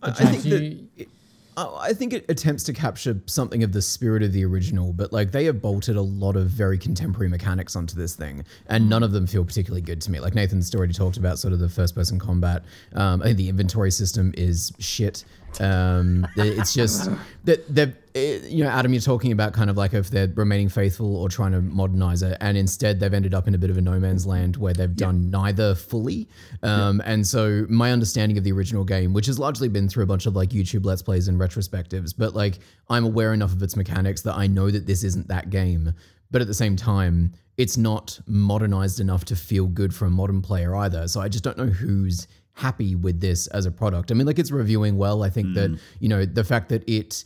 I, 0.03 0.09
I 0.09 0.11
James, 0.13 0.31
think 0.31 0.45
you- 0.45 0.59
that 0.97 1.03
it, 1.03 1.09
I 1.57 1.77
I 1.89 1.93
think 1.93 2.13
it 2.13 2.25
attempts 2.29 2.65
to 2.65 2.73
capture 2.73 3.21
something 3.27 3.63
of 3.63 3.73
the 3.73 3.83
spirit 3.83 4.23
of 4.23 4.33
the 4.33 4.45
original, 4.45 4.93
but 4.93 5.13
like 5.13 5.31
they 5.33 5.45
have 5.45 5.61
bolted 5.63 5.95
a 5.97 6.01
lot 6.03 6.37
of 6.37 6.47
very 6.49 6.79
contemporary 6.79 7.29
mechanics 7.29 7.77
onto 7.77 7.95
this 7.97 8.15
thing, 8.17 8.45
and 8.69 8.89
none 8.89 9.03
of 9.03 9.13
them 9.13 9.27
feel 9.27 9.45
particularly 9.45 9.83
good 9.83 10.01
to 10.03 10.11
me. 10.11 10.21
Like 10.21 10.35
Nathan's 10.35 10.75
already 10.75 10.93
talked 10.95 11.17
about, 11.17 11.39
sort 11.39 11.53
of 11.53 11.59
the 11.61 11.69
first-person 11.69 12.19
combat. 12.19 12.63
Um, 12.95 13.21
I 13.23 13.27
think 13.27 13.37
the 13.39 13.49
inventory 13.49 13.91
system 13.91 14.33
is 14.37 14.73
shit. 14.79 15.25
Um, 15.61 16.27
it's 16.37 16.75
just 16.75 17.09
that 17.45 17.73
they're, 17.73 17.95
eh, 18.15 18.41
you 18.45 18.65
know, 18.65 18.71
Adam, 18.71 18.93
you're 18.93 19.03
talking 19.03 19.33
about 19.33 19.53
kind 19.53 19.71
of 19.71 19.77
like 19.77 19.95
if 19.95 20.11
they're 20.11 20.33
remaining 20.35 20.69
faithful 20.69 21.17
or 21.17 21.29
trying 21.29 21.53
to 21.53 21.61
modernize 21.61 22.23
it, 22.23 22.37
and 22.41 22.57
instead 22.57 23.01
they've 23.01 23.13
ended 23.13 23.35
up 23.35 23.49
in 23.49 23.55
a 23.55 23.59
bit 23.59 23.71
of 23.71 23.77
a 23.77 23.81
no 23.81 23.99
man's 23.99 24.27
land 24.27 24.57
where 24.57 24.73
they've 24.73 24.95
done 24.95 25.31
neither 25.31 25.75
fully. 25.75 26.29
Um, 26.63 27.03
And 27.05 27.27
so 27.27 27.67
my 27.69 27.93
understanding 27.93 28.39
of 28.39 28.45
the 28.45 28.53
original 28.53 28.85
game, 28.85 29.13
which 29.13 29.27
has 29.27 29.39
largely 29.39 29.69
been 29.69 29.89
through 29.89 30.05
a 30.05 30.07
bunch 30.07 30.27
of 30.27 30.37
like 30.37 30.51
YouTube 30.51 30.85
let's 30.85 31.03
plays 31.03 31.29
and 31.29 31.39
retrospectives, 31.39 32.15
but 32.17 32.35
like 32.35 32.59
I'm 32.89 33.05
aware 33.05 33.33
enough 33.33 33.53
of 33.53 33.63
its 33.63 33.77
mechanics 33.77 34.23
that 34.23 34.37
I 34.37 34.47
know 34.47 34.71
that 34.71 34.87
this 34.87 35.05
isn't 35.05 35.29
that 35.29 35.51
game. 35.51 35.95
But 36.31 36.41
at 36.41 36.49
the 36.49 36.55
same 36.55 36.75
time, 36.75 37.33
it's 37.57 37.77
not 37.77 38.19
modernized 38.27 38.99
enough 38.99 39.25
to 39.27 39.37
feel 39.37 39.67
good 39.69 39.95
for 39.95 40.07
a 40.07 40.11
modern 40.11 40.43
player 40.43 40.75
either. 40.75 41.07
So 41.07 41.21
I 41.21 41.29
just 41.29 41.45
don't 41.45 41.57
know 41.57 41.67
who's 41.67 42.27
happy 42.55 42.95
with 42.97 43.21
this 43.21 43.47
as 43.49 43.67
a 43.67 43.71
product. 43.71 44.11
I 44.11 44.15
mean, 44.15 44.27
like 44.27 44.39
it's 44.39 44.51
reviewing 44.51 44.97
well. 44.97 45.23
I 45.23 45.31
think 45.31 45.55
that, 45.55 45.71
you 46.01 46.09
know, 46.09 46.25
the 46.25 46.43
fact 46.43 46.69
that 46.71 46.89
it 46.89 47.25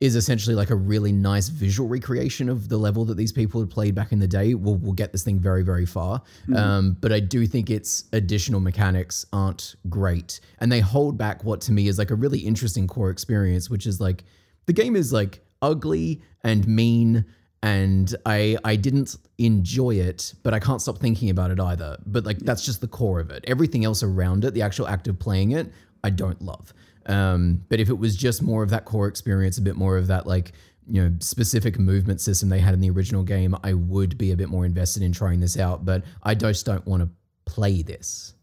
is 0.00 0.14
essentially 0.14 0.54
like 0.54 0.70
a 0.70 0.76
really 0.76 1.10
nice 1.10 1.48
visual 1.48 1.88
recreation 1.88 2.48
of 2.48 2.68
the 2.68 2.76
level 2.76 3.04
that 3.04 3.16
these 3.16 3.32
people 3.32 3.60
had 3.60 3.68
played 3.68 3.94
back 3.94 4.12
in 4.12 4.20
the 4.20 4.28
day 4.28 4.54
will 4.54 4.76
will 4.76 4.92
get 4.92 5.10
this 5.12 5.24
thing 5.24 5.40
very 5.40 5.62
very 5.62 5.86
far. 5.86 6.22
Um, 6.54 6.96
but 7.00 7.12
I 7.12 7.20
do 7.20 7.46
think 7.46 7.68
its 7.68 8.04
additional 8.12 8.60
mechanics 8.60 9.26
aren't 9.32 9.74
great, 9.88 10.40
and 10.60 10.70
they 10.70 10.80
hold 10.80 11.18
back 11.18 11.44
what 11.44 11.60
to 11.62 11.72
me 11.72 11.88
is 11.88 11.98
like 11.98 12.10
a 12.10 12.14
really 12.14 12.38
interesting 12.38 12.86
core 12.86 13.10
experience, 13.10 13.68
which 13.68 13.86
is 13.86 14.00
like 14.00 14.24
the 14.66 14.72
game 14.72 14.94
is 14.94 15.12
like 15.12 15.40
ugly 15.62 16.22
and 16.44 16.66
mean. 16.66 17.24
And 17.60 18.14
I 18.24 18.56
I 18.64 18.76
didn't 18.76 19.16
enjoy 19.38 19.96
it, 19.96 20.32
but 20.44 20.54
I 20.54 20.60
can't 20.60 20.80
stop 20.80 20.98
thinking 20.98 21.28
about 21.28 21.50
it 21.50 21.58
either. 21.58 21.96
But 22.06 22.24
like 22.24 22.38
that's 22.38 22.64
just 22.64 22.80
the 22.80 22.86
core 22.86 23.18
of 23.18 23.32
it. 23.32 23.44
Everything 23.48 23.84
else 23.84 24.04
around 24.04 24.44
it, 24.44 24.54
the 24.54 24.62
actual 24.62 24.86
act 24.86 25.08
of 25.08 25.18
playing 25.18 25.50
it, 25.50 25.72
I 26.04 26.10
don't 26.10 26.40
love. 26.40 26.72
Um, 27.08 27.64
but 27.68 27.80
if 27.80 27.88
it 27.88 27.98
was 27.98 28.16
just 28.16 28.42
more 28.42 28.62
of 28.62 28.70
that 28.70 28.84
core 28.84 29.08
experience, 29.08 29.58
a 29.58 29.62
bit 29.62 29.76
more 29.76 29.96
of 29.96 30.06
that 30.08 30.26
like 30.26 30.52
you 30.86 31.02
know 31.02 31.14
specific 31.20 31.78
movement 31.78 32.20
system 32.20 32.48
they 32.48 32.60
had 32.60 32.74
in 32.74 32.80
the 32.80 32.90
original 32.90 33.22
game, 33.22 33.56
I 33.64 33.72
would 33.74 34.16
be 34.18 34.32
a 34.32 34.36
bit 34.36 34.48
more 34.48 34.64
invested 34.64 35.02
in 35.02 35.12
trying 35.12 35.40
this 35.40 35.58
out. 35.58 35.84
But 35.84 36.04
I 36.22 36.34
just 36.34 36.66
don't 36.66 36.86
want 36.86 37.02
to 37.02 37.08
play 37.44 37.82
this. 37.82 38.34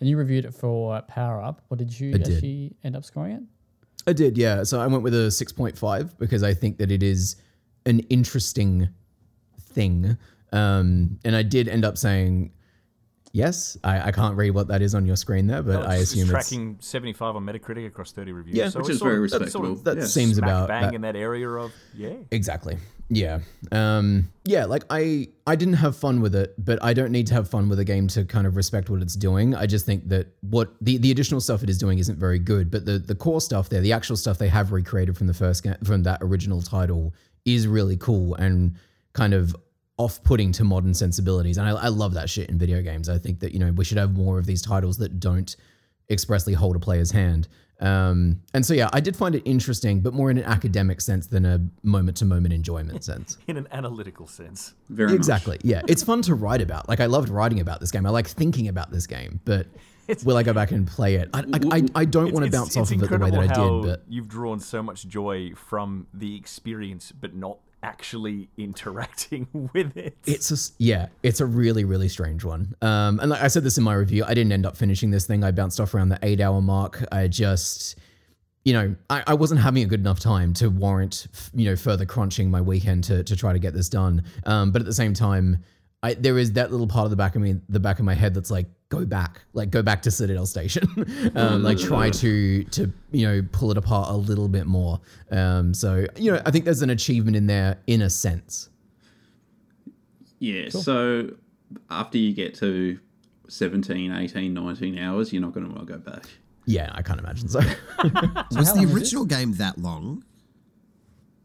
And 0.00 0.08
you 0.08 0.16
reviewed 0.16 0.44
it 0.44 0.54
for 0.54 1.00
Power 1.02 1.42
Up. 1.42 1.62
What 1.68 1.78
did 1.78 1.98
you 1.98 2.10
I 2.10 2.18
did. 2.18 2.34
actually 2.34 2.76
end 2.84 2.96
up 2.96 3.04
scoring 3.04 3.32
it? 3.32 3.42
I 4.06 4.12
did, 4.12 4.38
yeah. 4.38 4.62
So 4.62 4.80
I 4.80 4.86
went 4.86 5.02
with 5.02 5.14
a 5.14 5.30
six 5.30 5.52
point 5.52 5.76
five 5.76 6.16
because 6.18 6.42
I 6.42 6.54
think 6.54 6.78
that 6.78 6.90
it 6.90 7.02
is 7.02 7.36
an 7.86 8.00
interesting 8.10 8.88
thing. 9.72 10.16
Um, 10.52 11.18
and 11.24 11.36
I 11.36 11.42
did 11.42 11.68
end 11.68 11.84
up 11.84 11.96
saying 11.98 12.52
yes. 13.32 13.76
I, 13.84 14.08
I 14.08 14.12
can't 14.12 14.36
read 14.36 14.50
what 14.50 14.68
that 14.68 14.82
is 14.82 14.94
on 14.94 15.06
your 15.06 15.16
screen 15.16 15.46
there, 15.46 15.62
but 15.62 15.72
No, 15.72 15.80
I 15.80 15.82
it's- 15.96 16.02
it's 16.02 16.12
assume 16.12 16.22
it's 16.22 16.30
tracking 16.48 16.76
75 16.80 17.36
on 17.36 17.44
Metacritic 17.46 17.86
across 17.86 18.12
30 18.12 18.32
reviews. 18.32 18.56
Yeah, 18.56 18.68
so 18.68 18.80
Which 18.80 18.90
is 18.90 19.00
very 19.00 19.16
of- 19.24 19.30
that's 19.30 19.52
sort 19.52 19.64
respectable. 19.66 19.72
of 19.72 19.84
that 19.84 19.96
Yeah. 19.98 20.04
seems 20.06 20.36
smack 20.36 20.48
about 20.50 20.68
bang 20.68 20.82
that. 20.82 20.94
in 20.94 21.00
that 21.02 21.16
area 21.16 21.48
of 21.48 21.72
yeah. 21.94 22.14
Exactly. 22.30 22.76
Yeah. 23.12 23.40
Um, 23.72 24.28
yeah, 24.44 24.66
like 24.66 24.84
I 24.88 25.28
I 25.44 25.56
didn't 25.56 25.74
have 25.74 25.96
fun 25.96 26.20
with 26.20 26.32
it, 26.36 26.54
but 26.64 26.78
I 26.80 26.92
don't 26.94 27.10
need 27.10 27.26
to 27.26 27.34
have 27.34 27.48
fun 27.48 27.68
with 27.68 27.80
a 27.80 27.84
game 27.84 28.06
to 28.08 28.24
kind 28.24 28.46
of 28.46 28.54
respect 28.54 28.88
what 28.88 29.02
it's 29.02 29.16
doing. 29.16 29.52
I 29.52 29.66
just 29.66 29.84
think 29.84 30.08
that 30.10 30.28
what 30.42 30.72
the, 30.80 30.96
the 30.98 31.10
additional 31.10 31.40
stuff 31.40 31.64
it 31.64 31.68
is 31.70 31.76
doing 31.76 31.98
isn't 31.98 32.18
very 32.20 32.38
good, 32.38 32.70
but 32.70 32.84
the 32.84 33.00
the 33.00 33.16
core 33.16 33.40
stuff 33.40 33.68
there, 33.68 33.80
the 33.80 33.92
actual 33.92 34.16
stuff 34.16 34.38
they 34.38 34.48
have 34.48 34.70
recreated 34.70 35.16
from 35.18 35.26
the 35.26 35.34
first 35.34 35.64
ga- 35.64 35.76
from 35.82 36.04
that 36.04 36.18
original 36.22 36.62
title 36.62 37.12
is 37.44 37.66
really 37.66 37.96
cool 37.96 38.34
and 38.36 38.76
kind 39.12 39.34
of 39.34 39.56
off-putting 40.00 40.50
to 40.50 40.64
modern 40.64 40.94
sensibilities. 40.94 41.58
And 41.58 41.68
I, 41.68 41.72
I 41.72 41.88
love 41.88 42.14
that 42.14 42.30
shit 42.30 42.48
in 42.48 42.58
video 42.58 42.80
games. 42.80 43.10
I 43.10 43.18
think 43.18 43.40
that, 43.40 43.52
you 43.52 43.58
know, 43.58 43.70
we 43.72 43.84
should 43.84 43.98
have 43.98 44.16
more 44.16 44.38
of 44.38 44.46
these 44.46 44.62
titles 44.62 44.96
that 44.96 45.20
don't 45.20 45.54
expressly 46.08 46.54
hold 46.54 46.74
a 46.74 46.78
player's 46.78 47.10
hand. 47.10 47.48
Um, 47.80 48.40
and 48.54 48.64
so, 48.64 48.72
yeah, 48.72 48.88
I 48.94 49.00
did 49.00 49.14
find 49.14 49.34
it 49.34 49.42
interesting, 49.44 50.00
but 50.00 50.14
more 50.14 50.30
in 50.30 50.38
an 50.38 50.44
academic 50.44 51.02
sense 51.02 51.26
than 51.26 51.44
a 51.44 51.60
moment 51.82 52.16
to 52.18 52.24
moment 52.24 52.54
enjoyment 52.54 53.04
sense. 53.04 53.36
In 53.46 53.56
an 53.56 53.68
analytical 53.72 54.26
sense. 54.26 54.74
Very 54.90 55.10
much. 55.10 55.16
exactly. 55.16 55.58
Yeah. 55.62 55.82
It's 55.86 56.02
fun 56.02 56.20
to 56.22 56.34
write 56.34 56.60
about. 56.60 56.88
Like, 56.90 57.00
I 57.00 57.06
loved 57.06 57.28
writing 57.28 57.60
about 57.60 57.80
this 57.80 57.90
game. 57.90 58.06
I 58.06 58.10
like 58.10 58.26
thinking 58.26 58.68
about 58.68 58.90
this 58.90 59.06
game, 59.06 59.40
but 59.44 59.66
will 60.24 60.36
I 60.36 60.42
go 60.42 60.52
back 60.52 60.72
and 60.72 60.86
play 60.86 61.16
it? 61.16 61.30
I, 61.32 61.40
I, 61.40 61.76
I, 61.76 61.82
I 61.94 62.04
don't 62.06 62.32
want 62.32 62.44
to 62.46 62.52
bounce 62.52 62.76
off 62.76 62.90
of 62.90 63.02
it 63.02 63.08
the 63.08 63.18
way 63.18 63.30
that 63.30 63.38
I 63.38 63.46
did, 63.46 63.82
but 63.82 64.04
you've 64.08 64.28
drawn 64.28 64.60
so 64.60 64.82
much 64.82 65.06
joy 65.06 65.52
from 65.54 66.06
the 66.12 66.36
experience, 66.36 67.12
but 67.12 67.34
not 67.34 67.58
actually 67.82 68.48
interacting 68.56 69.48
with 69.72 69.96
it. 69.96 70.16
it's 70.26 70.50
a 70.50 70.72
yeah, 70.78 71.08
it's 71.22 71.40
a 71.40 71.46
really 71.46 71.84
really 71.84 72.08
strange 72.08 72.44
one. 72.44 72.74
Um, 72.82 73.20
and 73.20 73.30
like 73.30 73.42
I 73.42 73.48
said 73.48 73.64
this 73.64 73.78
in 73.78 73.84
my 73.84 73.94
review, 73.94 74.24
I 74.24 74.34
didn't 74.34 74.52
end 74.52 74.66
up 74.66 74.76
finishing 74.76 75.10
this 75.10 75.26
thing. 75.26 75.44
I 75.44 75.50
bounced 75.50 75.80
off 75.80 75.94
around 75.94 76.10
the 76.10 76.18
eight 76.22 76.40
hour 76.40 76.60
mark. 76.60 77.04
I 77.12 77.28
just, 77.28 77.98
you 78.64 78.72
know, 78.72 78.94
I, 79.08 79.22
I 79.28 79.34
wasn't 79.34 79.60
having 79.60 79.82
a 79.82 79.86
good 79.86 80.00
enough 80.00 80.20
time 80.20 80.52
to 80.54 80.68
warrant, 80.68 81.26
you 81.54 81.64
know, 81.66 81.76
further 81.76 82.06
crunching 82.06 82.50
my 82.50 82.60
weekend 82.60 83.04
to 83.04 83.24
to 83.24 83.36
try 83.36 83.52
to 83.52 83.58
get 83.58 83.74
this 83.74 83.88
done. 83.88 84.24
Um, 84.46 84.72
but 84.72 84.82
at 84.82 84.86
the 84.86 84.94
same 84.94 85.14
time, 85.14 85.64
I 86.02 86.14
there 86.14 86.38
is 86.38 86.52
that 86.52 86.70
little 86.70 86.86
part 86.86 87.04
of 87.04 87.10
the 87.10 87.16
back 87.16 87.36
of 87.36 87.42
me, 87.42 87.60
the 87.68 87.80
back 87.80 87.98
of 87.98 88.04
my 88.04 88.14
head 88.14 88.34
that's 88.34 88.50
like, 88.50 88.66
go 88.90 89.06
back, 89.06 89.40
like 89.54 89.70
go 89.70 89.82
back 89.82 90.02
to 90.02 90.10
Citadel 90.10 90.44
Station, 90.46 91.32
um, 91.36 91.62
like 91.62 91.78
try 91.78 92.10
to 92.10 92.62
to 92.64 92.92
you 93.12 93.26
know 93.26 93.42
pull 93.52 93.70
it 93.70 93.78
apart 93.78 94.10
a 94.10 94.16
little 94.16 94.48
bit 94.48 94.66
more. 94.66 95.00
Um, 95.30 95.72
so 95.72 96.06
you 96.16 96.32
know, 96.32 96.42
I 96.44 96.50
think 96.50 96.64
there's 96.66 96.82
an 96.82 96.90
achievement 96.90 97.36
in 97.36 97.46
there 97.46 97.78
in 97.86 98.02
a 98.02 98.10
sense. 98.10 98.68
Yeah, 100.38 100.68
so 100.70 101.30
after 101.90 102.16
you 102.18 102.32
get 102.32 102.54
to 102.56 102.98
17, 103.48 104.10
18, 104.12 104.54
19 104.54 104.98
hours, 104.98 105.32
you're 105.32 105.42
not 105.42 105.52
going 105.52 105.66
to 105.68 105.74
want 105.74 105.86
to 105.86 105.92
go 105.92 105.98
back. 105.98 106.24
Yeah, 106.66 106.90
I 106.94 107.02
can't 107.02 107.18
imagine 107.20 107.48
so. 107.48 107.58
Was 108.52 108.72
the 108.74 108.88
original 108.92 109.24
game 109.26 109.52
that 109.54 109.76
long? 109.78 110.24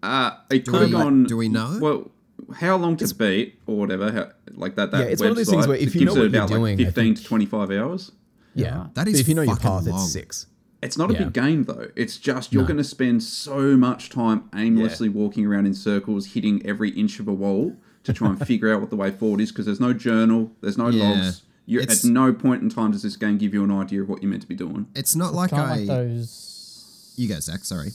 Uh, 0.02 0.32
it 0.50 0.64
Do 0.66 0.72
could 0.72 0.82
have 0.82 0.90
we- 0.92 0.96
gone. 0.96 1.24
do 1.26 1.36
we 1.38 1.50
know? 1.50 1.78
Well, 1.82 2.12
how 2.54 2.76
long 2.78 2.98
to 2.98 3.14
beat 3.16 3.60
or 3.66 3.78
whatever, 3.78 4.12
how, 4.12 4.28
like 4.54 4.76
that. 4.76 4.92
that 4.92 5.00
Yeah, 5.02 5.06
it's 5.08 5.22
one 5.22 5.32
of 5.32 5.36
those 5.38 5.50
things 5.50 5.66
website, 5.66 5.70
where 5.70 5.78
if 5.78 5.96
you 5.96 6.06
know 6.06 6.14
gives 6.14 6.18
it 6.18 6.20
what 6.20 6.32
you're 6.32 6.44
about, 6.46 6.62
like, 6.62 6.78
15 6.78 6.94
think- 6.94 7.18
to 7.18 7.24
25 7.24 7.72
hours. 7.72 8.12
yeah, 8.54 8.88
That 8.94 9.08
is 9.08 9.14
But 9.16 9.20
if 9.22 9.28
you 9.28 9.36
know 9.36 9.42
your 9.42 9.56
path, 9.58 9.86
long. 9.86 10.00
it's 10.04 10.12
six. 10.12 10.48
It's 10.82 10.98
not 10.98 11.10
a 11.10 11.14
Yeah. 11.14 11.24
big 11.24 11.34
game 11.34 11.64
though. 11.64 11.88
It's 11.96 12.18
just 12.18 12.54
you're 12.54 12.62
No. 12.64 12.68
going 12.68 12.78
to 12.78 12.84
spend 12.84 13.24
so 13.24 13.76
much 13.76 14.10
time 14.10 14.44
aimlessly 14.56 15.10
walking 15.10 15.46
around 15.46 15.66
in 15.66 15.74
circles, 15.74 16.28
hitting 16.28 16.64
every 16.66 16.90
inch 16.92 17.20
of 17.20 17.28
a 17.28 17.34
wall 17.34 17.76
to 18.04 18.14
try 18.14 18.30
and 18.30 18.40
figure 18.48 18.72
out 18.72 18.82
what 18.82 18.92
the 18.92 18.96
way 18.96 19.10
forward 19.10 19.42
is. 19.42 19.52
Because 19.52 19.66
there's 19.66 19.80
no 19.80 19.94
journal, 19.94 20.52
there's 20.62 20.78
no 20.78 20.90
Yeah. 20.90 21.10
logs. 21.10 21.42
You're, 21.66 21.82
at 21.82 22.04
no 22.04 22.32
point 22.32 22.62
in 22.62 22.70
time 22.70 22.92
does 22.92 23.02
this 23.02 23.18
game 23.18 23.40
give 23.40 23.52
you 23.56 23.64
an 23.64 23.72
idea 23.72 24.04
of 24.04 24.08
what 24.10 24.22
you're 24.22 24.30
meant 24.30 24.44
to 24.44 24.48
be 24.48 24.54
doing. 24.54 24.86
It's 24.94 25.16
not 25.16 25.34
like 25.34 25.50
kind 25.50 25.62
I. 25.64 25.76
like 25.78 25.88
those 25.88 27.14
You 27.16 27.28
go, 27.30 27.40
Zach. 27.40 27.64
Sorry. 27.66 27.90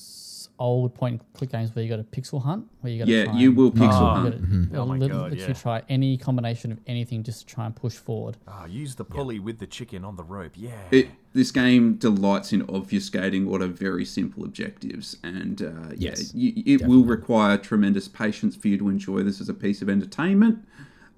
Old 0.60 0.94
point 0.94 1.14
and 1.20 1.32
click 1.32 1.50
games 1.50 1.74
where 1.74 1.82
you 1.82 1.90
got 1.90 1.98
a 1.98 2.04
pixel 2.04 2.42
hunt, 2.42 2.66
where 2.82 2.92
you 2.92 2.98
got 3.00 3.06
to 3.06 3.10
Yeah, 3.10 3.24
try 3.24 3.38
you 3.38 3.52
will 3.52 3.72
pixel 3.72 4.00
Oh. 4.00 4.14
hunt. 4.20 4.34
You 4.40 4.66
gotta 4.66 4.78
Oh 4.82 4.86
my 4.86 4.96
lit- 4.98 5.10
God, 5.10 5.22
literally 5.32 5.40
yeah. 5.48 5.52
try 5.54 5.82
any 5.88 6.16
combination 6.16 6.70
of 6.70 6.78
anything 6.86 7.22
just 7.22 7.40
to 7.48 7.54
try 7.54 7.66
and 7.66 7.74
push 7.74 7.94
forward. 7.94 8.36
Ah, 8.46 8.66
use 8.66 8.94
the 8.94 9.04
pulley 9.04 9.38
with 9.40 9.58
the 9.58 9.66
chicken 9.66 10.04
on 10.04 10.16
the 10.16 10.22
rope. 10.22 10.52
Yeah. 10.54 10.70
It, 10.90 11.08
this 11.32 11.50
game 11.50 11.94
delights 11.94 12.52
in 12.52 12.62
obfuscating 12.66 13.46
what 13.46 13.62
are 13.62 13.66
very 13.68 14.04
simple 14.04 14.44
objectives, 14.44 15.16
and 15.22 15.62
uh, 15.62 15.70
yeah, 15.96 16.14
you, 16.34 16.52
it 16.66 16.86
will 16.86 17.04
require 17.04 17.56
tremendous 17.56 18.06
patience 18.08 18.54
for 18.56 18.68
you 18.68 18.76
to 18.78 18.88
enjoy 18.88 19.22
this 19.22 19.40
as 19.40 19.48
a 19.48 19.54
piece 19.54 19.80
of 19.80 19.88
entertainment. 19.88 20.64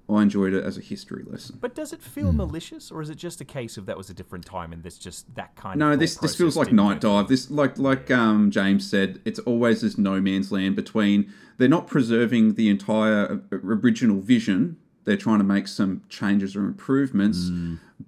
I 0.09 0.21
enjoyed 0.21 0.53
it 0.53 0.63
as 0.63 0.77
a 0.77 0.81
history 0.81 1.23
lesson. 1.25 1.57
but 1.61 1.73
does 1.75 1.93
it 1.93 2.01
feel 2.01 2.33
malicious, 2.33 2.91
or 2.91 3.01
is 3.01 3.09
it 3.09 3.15
just 3.15 3.39
a 3.41 3.45
case 3.45 3.77
of 3.77 3.85
that 3.85 3.97
was 3.97 4.09
a 4.09 4.13
different 4.13 4.45
time 4.45 4.73
and 4.73 4.83
this 4.83 4.97
just 4.97 5.33
that 5.35 5.55
kind 5.55 5.79
No, 5.79 5.93
of 5.93 5.99
this 5.99 6.15
this 6.17 6.35
feels 6.35 6.57
like 6.57 6.67
didn't 6.67 6.77
Night 6.77 6.93
work? 6.95 6.99
Dive. 7.01 7.27
This 7.29 7.49
like 7.49 7.77
like 7.77 8.11
um, 8.11 8.51
James 8.51 8.89
said, 8.89 9.21
it's 9.23 9.39
always 9.39 9.81
this 9.81 9.97
no 9.97 10.19
man's 10.19 10.51
land 10.51 10.75
between. 10.75 11.31
They're 11.57 11.69
not 11.69 11.87
preserving 11.87 12.55
the 12.55 12.67
entire 12.69 13.41
uh, 13.51 13.55
original 13.63 14.19
vision. 14.19 14.77
They're 15.05 15.17
trying 15.17 15.39
to 15.39 15.43
make 15.45 15.67
some 15.67 16.01
changes 16.09 16.55
or 16.55 16.65
improvements, 16.65 17.49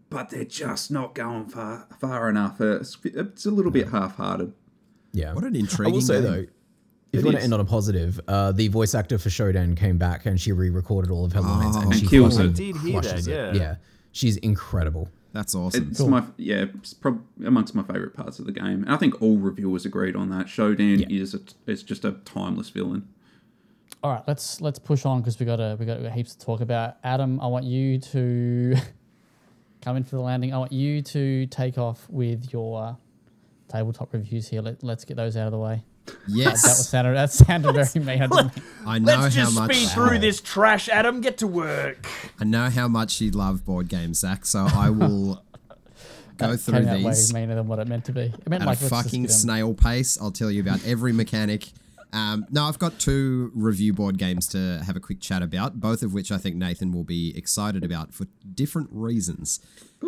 but 0.09 0.29
they're 0.29 0.43
just 0.45 0.91
not 0.91 1.13
going 1.15 1.45
far 1.45 1.87
far 1.99 2.29
enough. 2.29 2.59
Uh, 2.59 2.79
It's, 2.81 2.97
it's 3.03 3.45
a 3.45 3.51
little 3.51 3.71
bit 3.71 3.89
half-hearted. 3.89 4.51
Yeah. 5.13 5.33
What 5.33 5.43
an 5.45 5.55
I 5.55 5.59
intriguing. 5.59 5.93
will 5.93 6.01
say 6.01 6.15
game. 6.21 6.23
though, 6.23 6.45
if 7.15 7.19
It 7.19 7.21
you 7.21 7.25
want 7.25 7.37
is. 7.37 7.41
to 7.41 7.43
end 7.45 7.53
on 7.53 7.59
a 7.59 7.65
positive, 7.65 8.19
uh, 8.27 8.51
the 8.51 8.67
voice 8.67 8.93
actor 8.95 9.17
for 9.17 9.29
Shodan 9.29 9.75
came 9.77 9.97
back 9.97 10.25
and 10.25 10.39
she 10.39 10.51
re-recorded 10.51 11.11
all 11.11 11.25
of 11.25 11.33
her 11.33 11.41
lines 11.41 11.75
and 11.75 11.87
Oh, 11.87 11.91
she 11.91 12.05
kills 12.07 12.37
it. 12.37 12.53
Did 12.53 12.77
hear 12.77 13.01
crushes 13.01 13.25
that, 13.25 13.49
it. 13.49 13.55
yeah. 13.55 13.61
Yeah, 13.61 13.75
she's 14.11 14.37
incredible. 14.37 15.09
That's 15.33 15.53
awesome. 15.53 15.89
It's 15.91 15.99
my 15.99 16.23
yeah, 16.37 16.65
it's 16.75 16.93
prob- 16.93 17.21
amongst 17.45 17.75
my 17.75 17.83
favorite 17.83 18.13
parts 18.15 18.39
of 18.39 18.45
the 18.45 18.53
game. 18.53 18.83
And 18.83 18.89
I 18.89 18.95
think 18.97 19.21
all 19.21 19.37
reviewers 19.37 19.85
agreed 19.85 20.15
on 20.15 20.29
that. 20.29 20.45
Shodan 20.45 20.99
Yeah. 21.09 21.21
is 21.21 21.33
a, 21.33 21.41
is 21.67 21.83
just 21.83 22.05
a 22.05 22.13
timeless 22.23 22.69
villain. 22.69 23.07
All 24.01 24.11
right, 24.11 24.23
let's 24.27 24.61
let's 24.61 24.79
push 24.79 25.03
on 25.05 25.19
because 25.21 25.39
we 25.39 25.45
got 25.45 25.59
a 25.59 25.75
we 25.79 25.85
got, 25.85 25.99
heaps 26.13 26.35
to 26.35 26.45
talk 26.45 26.61
about. 26.61 26.97
Adam, 27.03 27.39
I 27.41 27.47
want 27.47 27.65
you 27.65 27.97
to 27.99 28.75
come 29.81 29.97
in 29.97 30.03
for 30.03 30.15
the 30.15 30.21
landing. 30.21 30.53
I 30.53 30.57
want 30.57 30.71
you 30.71 31.01
to 31.01 31.47
take 31.47 31.77
off 31.77 32.07
with 32.09 32.53
your 32.53 32.81
uh, 32.83 32.93
tabletop 33.67 34.13
reviews 34.13 34.47
here. 34.47 34.61
Let, 34.61 34.83
let's 34.83 35.05
get 35.05 35.17
those 35.17 35.35
out 35.35 35.47
of 35.47 35.51
the 35.51 35.57
way. 35.59 35.83
Yes, 36.27 36.61
That 36.63 36.69
was 36.69 36.89
sounded 36.89 37.15
that 37.15 37.31
sounded 37.31 37.73
very 37.73 38.05
mean. 38.05 38.21
I 38.23 38.27
didn't 38.27 38.55
mean- 38.55 38.65
I 38.85 38.99
know 38.99 39.05
Let's 39.19 39.35
how 39.35 39.43
just 39.43 39.55
much. 39.55 39.73
speed 39.75 39.89
through 39.89 40.19
this 40.19 40.41
trash, 40.41 40.89
Adam. 40.89 41.21
Get 41.21 41.37
to 41.39 41.47
work. 41.47 42.07
I 42.39 42.43
know 42.43 42.69
how 42.69 42.87
much 42.87 43.21
you 43.21 43.31
love 43.31 43.65
board 43.65 43.87
games, 43.89 44.19
Zach. 44.19 44.45
So 44.45 44.67
I 44.73 44.89
will 44.89 45.43
go 46.37 46.55
through 46.57 46.79
came 46.81 46.87
out 46.87 47.01
way 47.01 47.13
meaner 47.33 47.55
than 47.55 47.67
what 47.67 47.79
it 47.79 47.87
meant 47.87 48.05
to 48.05 48.11
be. 48.11 48.21
It 48.21 48.49
meant 48.49 48.63
at 48.63 48.67
like 48.67 48.81
a 48.81 48.89
fucking 48.89 49.27
snail 49.29 49.73
pace. 49.73 50.19
I'll 50.21 50.31
tell 50.31 50.51
you 50.51 50.61
about 50.61 50.85
every 50.85 51.11
mechanic. 51.13 51.69
Um, 52.13 52.45
no, 52.49 52.63
I've 52.63 52.79
got 52.79 52.97
two 52.99 53.51
review 53.53 53.91
board 53.91 54.17
games 54.17 54.47
to 54.49 54.81
have 54.85 54.95
a 54.95 55.01
quick 55.01 55.19
chat 55.19 55.41
about, 55.41 55.81
both 55.81 56.01
of 56.01 56.13
which 56.13 56.31
I 56.31 56.37
think 56.37 56.55
Nathan 56.55 56.93
will 56.93 57.03
be 57.03 57.35
excited 57.37 57.83
about 57.83 58.13
for 58.13 58.25
different 58.53 58.87
reasons. 58.91 59.59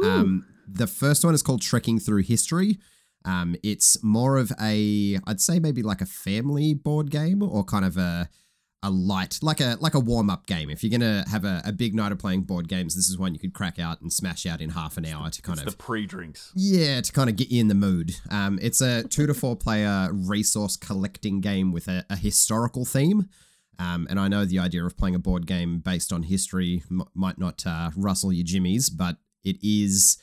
Um, 0.03 0.45
the 0.65 0.87
first 0.87 1.25
one 1.25 1.33
is 1.33 1.43
called 1.43 1.61
Trekking 1.61 1.99
Through 1.99 2.23
History. 2.23 2.77
Um, 3.27 3.55
it's 3.61 4.01
more 4.03 4.37
of 4.37 4.51
a, 4.61 5.19
I'd 5.27 5.41
say 5.41 5.59
maybe 5.59 5.83
like 5.83 6.01
a 6.01 6.05
family 6.05 6.73
board 6.73 7.11
game 7.11 7.43
or 7.43 7.63
kind 7.63 7.85
of 7.85 7.97
a 7.97 8.29
a 8.83 8.91
light, 8.91 9.39
like 9.41 9.59
a 9.59 9.75
like 9.81 9.95
a 9.95 9.99
warm 9.99 10.29
up 10.29 10.45
game. 10.45 10.69
If 10.69 10.83
you're 10.83 10.91
gonna 10.97 11.25
have 11.29 11.43
a, 11.43 11.61
a 11.65 11.71
big 11.71 11.95
night 11.95 12.11
of 12.11 12.19
playing 12.19 12.43
board 12.43 12.67
games, 12.67 12.95
this 12.95 13.09
is 13.09 13.17
one 13.17 13.33
you 13.33 13.39
could 13.39 13.53
crack 13.53 13.79
out 13.79 14.01
and 14.01 14.13
smash 14.13 14.45
out 14.45 14.61
in 14.61 14.69
half 14.69 14.97
an 14.97 15.05
hour 15.05 15.29
to 15.31 15.41
kind 15.41 15.57
It's 15.59 15.67
of 15.67 15.77
the 15.77 15.83
pre-drinks. 15.83 16.51
yeah, 16.55 17.01
to 17.01 17.11
kind 17.11 17.27
of 17.29 17.35
get 17.35 17.49
you 17.49 17.59
in 17.59 17.67
the 17.69 17.75
mood. 17.75 18.15
Um, 18.29 18.59
it's 18.61 18.79
a 18.79 19.03
two 19.03 19.25
to 19.25 19.33
four 19.33 19.55
player 19.55 20.09
resource 20.13 20.77
collecting 20.77 21.41
game 21.41 21.71
with 21.71 21.87
a, 21.87 22.05
a 22.09 22.15
historical 22.15 22.85
theme. 22.85 23.27
Um, 23.79 24.07
and 24.11 24.19
I 24.19 24.27
know 24.27 24.45
the 24.45 24.59
idea 24.59 24.85
of 24.85 24.95
playing 24.95 25.15
a 25.15 25.19
board 25.19 25.47
game 25.47 25.79
based 25.79 26.13
on 26.13 26.23
history 26.23 26.83
m- 26.89 27.03
might 27.15 27.39
not 27.39 27.65
uh, 27.65 27.89
rustle 27.95 28.31
your 28.31 28.45
jimmies, 28.45 28.89
but 28.91 29.17
it 29.43 29.57
is 29.63 30.17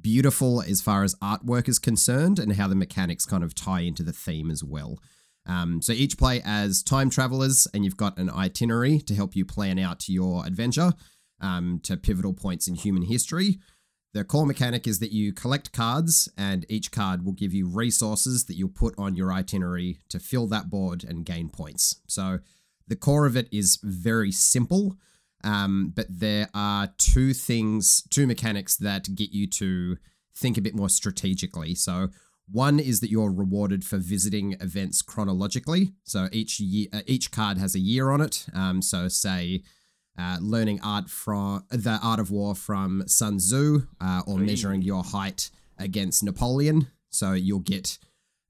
beautiful 0.00 0.62
as 0.62 0.80
far 0.80 1.04
as 1.04 1.14
artwork 1.16 1.68
is 1.68 1.78
concerned 1.78 2.38
and 2.38 2.54
how 2.54 2.68
the 2.68 2.74
mechanics 2.74 3.26
kind 3.26 3.44
of 3.44 3.54
tie 3.54 3.80
into 3.80 4.02
the 4.02 4.12
theme 4.12 4.50
as 4.50 4.64
well. 4.64 4.98
Um, 5.46 5.82
so 5.82 5.92
each 5.92 6.18
play 6.18 6.40
as 6.44 6.82
time 6.82 7.10
travelers, 7.10 7.66
and 7.74 7.84
you've 7.84 7.96
got 7.96 8.18
an 8.18 8.30
itinerary 8.30 9.00
to 9.00 9.14
help 9.14 9.34
you 9.34 9.44
plan 9.44 9.78
out 9.78 10.08
your 10.08 10.46
adventure 10.46 10.92
um, 11.40 11.80
to 11.82 11.96
pivotal 11.96 12.32
points 12.32 12.68
in 12.68 12.74
human 12.76 13.02
history. 13.02 13.58
The 14.14 14.24
core 14.24 14.46
mechanic 14.46 14.86
is 14.86 14.98
that 14.98 15.12
you 15.12 15.32
collect 15.32 15.72
cards, 15.72 16.28
and 16.36 16.66
each 16.68 16.92
card 16.92 17.24
will 17.24 17.32
give 17.32 17.54
you 17.54 17.66
resources 17.66 18.44
that 18.44 18.54
you'll 18.54 18.68
put 18.68 18.94
on 18.98 19.16
your 19.16 19.32
itinerary 19.32 19.98
to 20.10 20.20
fill 20.20 20.46
that 20.48 20.70
board 20.70 21.02
and 21.02 21.24
gain 21.24 21.48
points. 21.48 21.96
So 22.06 22.40
the 22.86 22.96
core 22.96 23.26
of 23.26 23.36
it 23.36 23.48
is 23.50 23.78
very 23.82 24.30
simple, 24.30 24.96
um, 25.44 25.92
but 25.94 26.06
there 26.08 26.48
are 26.54 26.88
two 26.98 27.32
things, 27.32 28.02
two 28.10 28.26
mechanics 28.26 28.76
that 28.76 29.14
get 29.14 29.32
you 29.32 29.46
to 29.48 29.96
think 30.36 30.56
a 30.56 30.62
bit 30.62 30.74
more 30.74 30.88
strategically. 30.88 31.74
So 31.74 32.08
one 32.50 32.80
is 32.80 33.00
that 33.00 33.10
you're 33.10 33.30
rewarded 33.30 33.84
for 33.84 33.98
visiting 33.98 34.52
events 34.60 35.02
chronologically. 35.02 35.92
So 36.04 36.28
each 36.32 36.60
year, 36.60 36.88
uh, 36.92 37.00
each 37.06 37.30
card 37.30 37.58
has 37.58 37.74
a 37.74 37.80
year 37.80 38.10
on 38.10 38.20
it. 38.20 38.46
Um, 38.54 38.82
so 38.82 39.08
say 39.08 39.62
uh, 40.18 40.38
learning 40.40 40.80
art 40.82 41.08
from 41.08 41.64
the 41.70 41.98
art 42.02 42.20
of 42.20 42.30
war 42.30 42.54
from 42.54 43.04
Sun 43.06 43.38
Tzu, 43.38 43.86
uh, 44.00 44.22
or 44.26 44.38
measuring 44.38 44.82
your 44.82 45.02
height 45.02 45.50
against 45.78 46.22
Napoleon. 46.22 46.88
So 47.10 47.32
you'll 47.32 47.60
get 47.60 47.98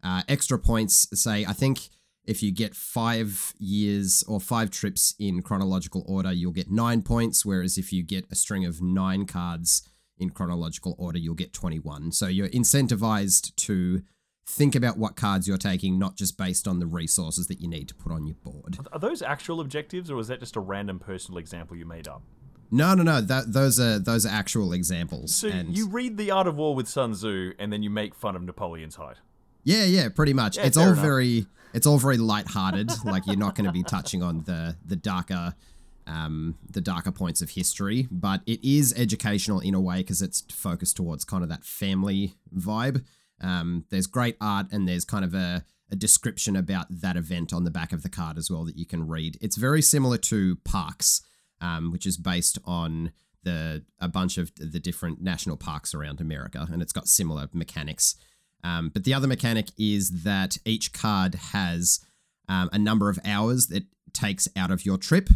uh, 0.02 0.22
extra 0.28 0.58
points. 0.58 1.08
Say, 1.14 1.44
I 1.44 1.52
think 1.52 1.88
if 2.24 2.42
you 2.42 2.52
get 2.52 2.74
five 2.74 3.52
years 3.58 4.22
or 4.28 4.40
five 4.40 4.70
trips 4.70 5.14
in 5.18 5.42
chronological 5.42 6.04
order, 6.06 6.32
you'll 6.32 6.52
get 6.52 6.70
nine 6.70 7.02
points. 7.02 7.44
Whereas 7.44 7.76
if 7.76 7.92
you 7.92 8.02
get 8.02 8.24
a 8.30 8.34
string 8.34 8.64
of 8.64 8.80
nine 8.80 9.26
cards 9.26 9.88
in 10.18 10.30
chronological 10.30 10.94
order, 10.98 11.18
you'll 11.18 11.34
get 11.34 11.52
21. 11.52 12.12
So 12.12 12.28
you're 12.28 12.48
incentivized 12.48 13.54
to 13.56 14.02
think 14.46 14.74
about 14.74 14.98
what 14.98 15.16
cards 15.16 15.48
you're 15.48 15.56
taking, 15.56 15.98
not 15.98 16.16
just 16.16 16.36
based 16.36 16.68
on 16.68 16.78
the 16.78 16.86
resources 16.86 17.46
that 17.48 17.60
you 17.60 17.68
need 17.68 17.88
to 17.88 17.94
put 17.94 18.12
on 18.12 18.26
your 18.26 18.36
board. 18.36 18.78
Are 18.92 18.98
those 18.98 19.22
actual 19.22 19.60
objectives, 19.60 20.10
or 20.10 20.18
is 20.20 20.28
that 20.28 20.40
just 20.40 20.56
a 20.56 20.60
random 20.60 20.98
personal 20.98 21.38
example 21.38 21.76
you 21.76 21.86
made 21.86 22.06
up? 22.06 22.22
No, 22.70 22.94
no, 22.94 23.02
no. 23.02 23.20
That, 23.20 23.52
those 23.52 23.78
are 23.78 23.98
those 23.98 24.24
are 24.24 24.30
actual 24.30 24.72
examples. 24.72 25.34
So 25.34 25.48
and 25.48 25.76
you 25.76 25.88
read 25.88 26.16
The 26.16 26.30
Art 26.30 26.46
of 26.46 26.56
War 26.56 26.74
with 26.74 26.88
Sun 26.88 27.12
Tzu, 27.12 27.52
and 27.58 27.72
then 27.72 27.82
you 27.82 27.90
make 27.90 28.14
fun 28.14 28.34
of 28.34 28.42
Napoleon's 28.42 28.96
height. 28.96 29.16
Yeah, 29.64 29.84
yeah, 29.84 30.08
pretty 30.08 30.32
much. 30.32 30.56
Yeah, 30.56 30.64
it's 30.64 30.76
all 30.76 30.92
enough. 30.92 31.04
very 31.04 31.46
it's 31.74 31.86
all 31.86 31.98
very 31.98 32.18
light-hearted. 32.18 32.90
like 33.04 33.26
you're 33.26 33.36
not 33.36 33.54
going 33.54 33.66
to 33.66 33.72
be 33.72 33.82
touching 33.82 34.22
on 34.22 34.42
the 34.44 34.76
the 34.84 34.96
darker 34.96 35.54
um 36.06 36.56
the 36.68 36.80
darker 36.80 37.12
points 37.12 37.42
of 37.42 37.50
history, 37.50 38.08
but 38.10 38.42
it 38.46 38.62
is 38.64 38.92
educational 38.96 39.60
in 39.60 39.74
a 39.74 39.80
way 39.80 39.98
because 39.98 40.22
it's 40.22 40.40
focused 40.50 40.96
towards 40.96 41.24
kind 41.24 41.42
of 41.42 41.48
that 41.48 41.64
family 41.64 42.34
vibe. 42.54 43.04
Um, 43.40 43.84
there's 43.90 44.06
great 44.06 44.36
art 44.40 44.66
and 44.70 44.88
there's 44.88 45.04
kind 45.04 45.24
of 45.24 45.34
a 45.34 45.64
a 45.90 45.96
description 45.96 46.56
about 46.56 46.86
that 46.88 47.16
event 47.16 47.52
on 47.52 47.64
the 47.64 47.70
back 47.70 47.92
of 47.92 48.02
the 48.02 48.08
card 48.08 48.38
as 48.38 48.50
well 48.50 48.64
that 48.64 48.78
you 48.78 48.86
can 48.86 49.06
read. 49.06 49.36
It's 49.42 49.56
very 49.56 49.82
similar 49.82 50.16
to 50.16 50.56
Parks, 50.64 51.20
um, 51.60 51.92
which 51.92 52.06
is 52.06 52.16
based 52.16 52.58
on 52.64 53.12
the 53.42 53.84
a 54.00 54.08
bunch 54.08 54.38
of 54.38 54.52
the 54.56 54.80
different 54.80 55.20
national 55.20 55.58
parks 55.58 55.94
around 55.94 56.20
America, 56.20 56.66
and 56.72 56.80
it's 56.80 56.92
got 56.92 57.08
similar 57.08 57.48
mechanics. 57.52 58.16
Um, 58.64 58.90
but 58.90 59.04
the 59.04 59.14
other 59.14 59.26
mechanic 59.26 59.68
is 59.78 60.22
that 60.22 60.56
each 60.64 60.92
card 60.92 61.34
has 61.52 62.00
um, 62.48 62.70
a 62.72 62.78
number 62.78 63.08
of 63.08 63.18
hours 63.24 63.66
that 63.68 63.84
takes 64.12 64.48
out 64.56 64.70
of 64.70 64.86
your 64.86 64.98
trip, 64.98 65.28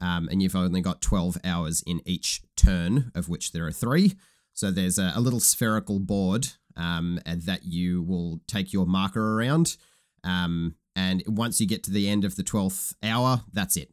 um, 0.00 0.28
and 0.30 0.42
you've 0.42 0.56
only 0.56 0.80
got 0.80 1.02
12 1.02 1.38
hours 1.44 1.82
in 1.86 2.00
each 2.06 2.42
turn, 2.56 3.10
of 3.14 3.28
which 3.28 3.52
there 3.52 3.66
are 3.66 3.72
three. 3.72 4.14
So 4.52 4.70
there's 4.70 4.98
a, 4.98 5.12
a 5.14 5.20
little 5.20 5.40
spherical 5.40 5.98
board 5.98 6.48
um, 6.76 7.20
that 7.26 7.64
you 7.64 8.02
will 8.02 8.40
take 8.46 8.72
your 8.72 8.86
marker 8.86 9.38
around. 9.38 9.76
Um, 10.24 10.76
and 10.96 11.22
once 11.26 11.60
you 11.60 11.66
get 11.66 11.82
to 11.84 11.90
the 11.90 12.08
end 12.08 12.24
of 12.24 12.36
the 12.36 12.42
12th 12.42 12.94
hour, 13.02 13.42
that's 13.52 13.76
it. 13.76 13.90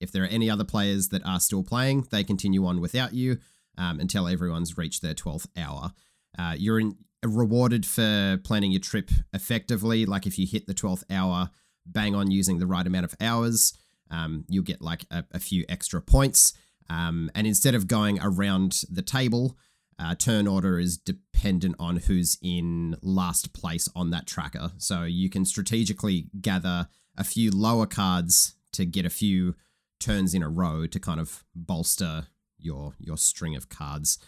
If 0.00 0.10
there 0.10 0.24
are 0.24 0.28
any 0.28 0.50
other 0.50 0.64
players 0.64 1.08
that 1.08 1.24
are 1.24 1.40
still 1.40 1.62
playing, 1.62 2.06
they 2.10 2.24
continue 2.24 2.66
on 2.66 2.80
without 2.80 3.14
you 3.14 3.38
um, 3.78 4.00
until 4.00 4.26
everyone's 4.26 4.76
reached 4.76 5.02
their 5.02 5.14
12th 5.14 5.46
hour. 5.56 5.92
Uh, 6.38 6.54
you're 6.58 6.80
in, 6.80 6.96
rewarded 7.24 7.86
for 7.86 8.40
planning 8.44 8.72
your 8.72 8.80
trip 8.80 9.10
effectively. 9.32 10.06
Like 10.06 10.26
if 10.26 10.38
you 10.38 10.46
hit 10.46 10.66
the 10.66 10.74
12th 10.74 11.04
hour, 11.10 11.50
bang 11.86 12.14
on 12.14 12.30
using 12.30 12.58
the 12.58 12.66
right 12.66 12.86
amount 12.86 13.04
of 13.04 13.14
hours, 13.20 13.74
um, 14.10 14.44
you'll 14.48 14.64
get 14.64 14.82
like 14.82 15.04
a, 15.10 15.24
a 15.32 15.38
few 15.38 15.64
extra 15.68 16.00
points. 16.00 16.52
Um, 16.90 17.30
and 17.34 17.46
instead 17.46 17.74
of 17.74 17.88
going 17.88 18.18
around 18.20 18.82
the 18.90 19.02
table, 19.02 19.56
uh, 19.98 20.14
turn 20.14 20.46
order 20.46 20.78
is 20.78 20.96
dependent 20.96 21.76
on 21.78 21.96
who's 21.96 22.36
in 22.42 22.96
last 23.02 23.52
place 23.52 23.88
on 23.94 24.10
that 24.10 24.26
tracker. 24.26 24.72
So 24.78 25.04
you 25.04 25.30
can 25.30 25.44
strategically 25.44 26.26
gather 26.40 26.88
a 27.16 27.24
few 27.24 27.50
lower 27.50 27.86
cards 27.86 28.54
to 28.72 28.84
get 28.84 29.06
a 29.06 29.10
few 29.10 29.54
turns 30.00 30.34
in 30.34 30.42
a 30.42 30.48
row 30.48 30.86
to 30.86 30.98
kind 30.98 31.20
of 31.20 31.44
bolster 31.54 32.26
your 32.58 32.94
your 32.98 33.16
string 33.16 33.54
of 33.54 33.68
cards. 33.68 34.18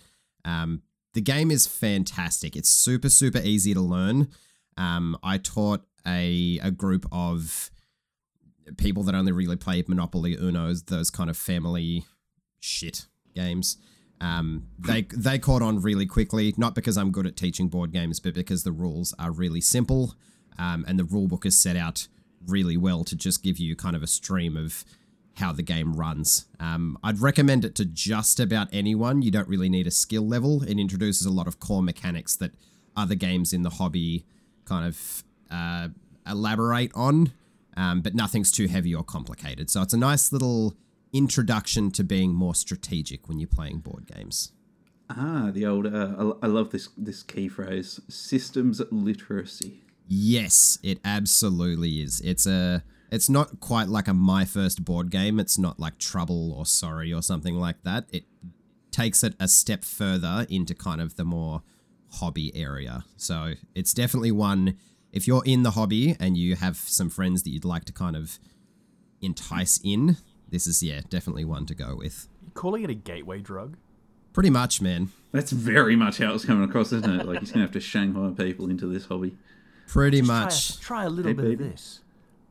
Um, 0.45 0.83
the 1.15 1.21
game 1.21 1.51
is 1.51 1.67
fantastic. 1.67 2.55
It's 2.57 2.69
super 2.69 3.09
super 3.09 3.39
easy 3.39 3.75
to 3.75 3.81
learn. 3.81 4.29
Um, 4.77 5.17
I 5.23 5.39
taught 5.39 5.83
a 6.07 6.61
a 6.63 6.71
group 6.71 7.07
of 7.11 7.71
people 8.77 9.03
that 9.05 9.15
only 9.15 9.33
really 9.33 9.57
play 9.57 9.83
Monopoly, 9.87 10.37
Uno's, 10.37 10.85
those 10.85 11.11
kind 11.11 11.31
of 11.31 11.37
family 11.37 12.05
shit 12.61 13.07
games. 13.35 13.77
Um, 14.21 14.69
they 14.79 15.03
they 15.03 15.39
caught 15.39 15.63
on 15.63 15.81
really 15.81 16.07
quickly, 16.07 16.55
not 16.57 16.75
because 16.75 16.97
I'm 16.97 17.11
good 17.11 17.27
at 17.27 17.37
teaching 17.37 17.69
board 17.69 17.93
games, 17.93 18.21
but 18.21 18.35
because 18.35 18.63
the 18.63 18.73
rules 18.73 19.15
are 19.19 19.31
really 19.31 19.61
simple, 19.61 20.15
um, 20.59 20.85
and 20.89 20.99
the 20.99 21.05
rule 21.05 21.29
book 21.29 21.45
is 21.45 21.59
set 21.61 21.77
out 21.77 22.09
really 22.47 22.77
well 22.77 23.05
to 23.05 23.17
just 23.17 23.43
give 23.43 23.59
you 23.59 23.75
kind 23.75 23.97
of 23.97 24.03
a 24.03 24.07
stream 24.07 24.57
of 24.57 24.85
how 25.37 25.53
the 25.53 25.63
game 25.63 25.95
runs. 25.95 26.47
Um, 26.61 26.99
I'd 27.03 27.19
recommend 27.19 27.65
it 27.65 27.75
to 27.77 27.85
just 27.85 28.39
about 28.39 28.69
anyone. 28.73 29.23
You 29.23 29.31
don't 29.31 29.49
really 29.49 29.69
need 29.69 29.87
a 29.87 29.91
skill 29.91 30.27
level. 30.27 30.63
It 30.63 30.79
introduces 30.79 31.27
a 31.27 31.33
lot 31.33 31.47
of 31.47 31.59
core 31.59 31.83
mechanics 31.83 32.37
that 32.37 32.53
other 32.97 33.15
games 33.15 33.53
in 33.53 33.63
the 33.63 33.71
hobby 33.71 34.25
kind 34.65 34.87
of 34.87 35.25
uh, 35.51 35.89
elaborate 36.27 36.93
on, 36.95 37.33
um, 37.77 38.01
but 38.01 38.15
nothing's 38.15 38.53
too 38.53 38.69
heavy 38.69 38.95
or 38.95 39.03
complicated. 39.03 39.71
So 39.71 39.83
it's 39.83 39.93
a 39.93 39.99
nice 39.99 40.33
little 40.33 40.77
introduction 41.13 41.91
to 41.93 42.05
being 42.05 42.33
more 42.35 42.55
strategic 42.55 43.29
when 43.29 43.39
you're 43.39 43.49
playing 43.49 43.79
board 43.79 44.07
games. 44.07 44.53
Ah, 45.11 45.51
the 45.53 45.67
old. 45.67 45.87
Uh, 45.87 46.35
I 46.43 46.47
I 46.47 46.49
love 46.49 46.71
this 46.71 46.89
this 46.97 47.23
key 47.23 47.49
phrase: 47.49 48.01
systems 48.09 48.81
literacy. 48.91 49.83
Yes, 50.07 50.79
it 50.83 50.99
absolutely 51.05 52.01
is. 52.01 52.21
It's 52.21 52.47
a 52.47 52.83
it's 53.15 53.31
not 53.31 53.61
quite 53.61 53.89
like 53.89 54.09
a 54.09 54.15
my 54.15 54.45
first 54.45 54.85
board 54.85 55.11
game. 55.11 55.39
It's 55.39 55.57
not 55.59 55.79
like 55.79 55.99
Trouble 55.99 56.53
or 56.53 56.67
Sorry 56.67 57.13
or 57.13 57.23
something 57.23 57.55
like 57.55 57.83
that. 57.85 58.07
It 58.13 58.25
takes 58.91 59.23
it 59.23 59.35
a 59.39 59.49
step 59.49 59.85
further 59.85 60.47
into 60.49 60.75
kind 60.75 61.01
of 61.01 61.17
the 61.17 61.25
more 61.25 61.63
hobby 62.15 62.55
area. 62.57 63.05
So 63.17 63.55
it's 63.75 63.95
definitely 63.95 64.33
one 64.33 64.77
if 65.13 65.29
you're 65.29 65.45
in 65.45 65.63
the 65.63 65.71
hobby 65.71 66.17
and 66.19 66.37
you 66.37 66.57
have 66.57 66.77
some 66.77 67.09
friends 67.09 67.45
that 67.45 67.51
you'd 67.51 67.65
like 67.65 67.85
to 67.85 67.93
kind 67.93 68.17
of 68.17 68.41
entice 69.23 69.79
in, 69.85 70.17
this 70.49 70.67
is 70.67 70.83
yeah, 70.83 71.03
definitely 71.09 71.45
one 71.45 71.67
to 71.67 71.75
go 71.75 71.95
with. 71.95 72.27
You're 72.43 72.51
calling 72.51 72.83
it 72.83 72.91
a 72.91 72.95
gateway 72.95 73.41
drug? 73.41 73.77
Pretty 74.33 74.51
much, 74.51 74.83
man. 74.83 75.11
That's 75.31 75.53
very 75.53 75.95
much 75.95 76.19
how 76.19 76.35
it's 76.35 76.45
coming 76.45 76.69
across, 76.69 76.93
isn't 76.93 77.21
it? 77.21 77.27
Like 77.27 77.39
he's 77.39 77.53
gonna 77.53 77.65
have 77.65 77.73
to 77.73 77.81
Shanghai 77.81 78.33
people 78.37 78.69
into 78.69 78.87
this 78.87 79.07
hobby. 79.07 79.37
Pretty 79.87 80.19
Just 80.19 80.27
much. 80.29 80.81
Try, 80.81 81.03
try 81.03 81.05
a 81.05 81.11
little 81.11 81.31
Hey, 81.31 81.35
bit 81.35 81.59
baby. 81.59 81.65
of 81.65 81.71
this. 81.71 82.01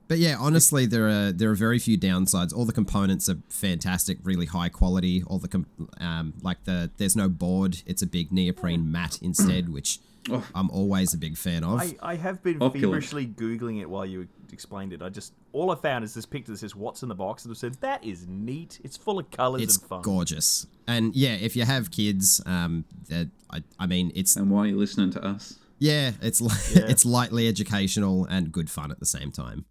But 0.07 0.17
yeah, 0.19 0.35
honestly, 0.39 0.85
there 0.85 1.07
are 1.07 1.31
there 1.31 1.49
are 1.51 1.55
very 1.55 1.79
few 1.79 1.97
downsides. 1.97 2.55
All 2.55 2.65
the 2.65 2.73
components 2.73 3.29
are 3.29 3.37
fantastic, 3.49 4.17
really 4.23 4.45
high 4.45 4.69
quality. 4.69 5.23
All 5.25 5.39
the 5.39 5.47
com- 5.47 5.65
um, 5.99 6.33
like 6.41 6.63
the 6.65 6.91
there's 6.97 7.15
no 7.15 7.29
board. 7.29 7.81
It's 7.85 8.01
a 8.01 8.07
big 8.07 8.31
neoprene 8.31 8.91
mat 8.91 9.19
instead, 9.21 9.69
which 9.69 9.99
Oh. 10.29 10.41
I'm 10.55 10.69
always 10.71 11.13
a 11.13 11.17
big 11.17 11.35
fan 11.35 11.65
of. 11.65 11.81
I, 11.81 11.95
I 12.01 12.15
have 12.15 12.41
been 12.41 12.55
Opulent. 12.63 12.79
feverishly 12.81 13.27
googling 13.27 13.81
it 13.81 13.89
while 13.89 14.05
you 14.05 14.29
explained 14.53 14.93
it. 14.93 15.01
I 15.01 15.09
just 15.09 15.33
all 15.51 15.69
I 15.69 15.75
found 15.75 16.05
is 16.05 16.13
this 16.13 16.25
picture 16.25 16.53
that 16.53 16.59
says 16.59 16.73
"What's 16.73 17.03
in 17.03 17.09
the 17.09 17.15
box?" 17.15 17.43
and 17.43 17.51
I 17.51 17.55
said 17.55 17.73
that 17.81 18.01
is 18.05 18.25
neat. 18.25 18.79
It's 18.85 18.95
full 18.95 19.19
of 19.19 19.29
colors 19.31 19.61
it's 19.61 19.77
and 19.77 19.85
fun. 19.89 20.01
gorgeous, 20.01 20.65
and 20.87 21.13
yeah, 21.13 21.33
if 21.33 21.57
you 21.57 21.65
have 21.65 21.91
kids, 21.91 22.41
um, 22.45 22.85
that 23.09 23.27
I, 23.49 23.63
I 23.77 23.85
mean, 23.85 24.13
it's 24.15 24.37
And 24.37 24.49
why 24.49 24.59
are 24.59 24.67
you 24.67 24.77
listening 24.77 25.11
to 25.11 25.21
us? 25.25 25.55
Yeah, 25.79 26.11
it's 26.21 26.39
li- 26.39 26.51
Yeah. 26.73 26.83
it's 26.87 27.03
lightly 27.03 27.49
educational 27.49 28.23
and 28.25 28.49
good 28.49 28.69
fun 28.69 28.91
at 28.91 29.01
the 29.01 29.05
same 29.05 29.29
time. 29.29 29.65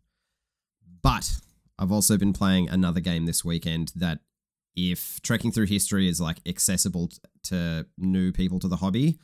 But 1.03 1.31
I've 1.79 1.93
also 1.93 2.17
been 2.17 2.33
playing 2.33 2.69
another 2.69 3.01
game 3.01 3.27
this 3.27 3.45
weekend 3.45 3.93
that 3.97 4.21
if 4.75 5.21
trekking 5.23 5.53
through 5.53 5.67
history 5.67 6.09
is 6.09 6.21
like 6.21 6.38
accessible 6.47 7.11
to 7.45 7.87
new 7.99 8.33
people 8.33 8.59
to 8.61 8.69
the 8.69 8.77
hobby, 8.77 9.19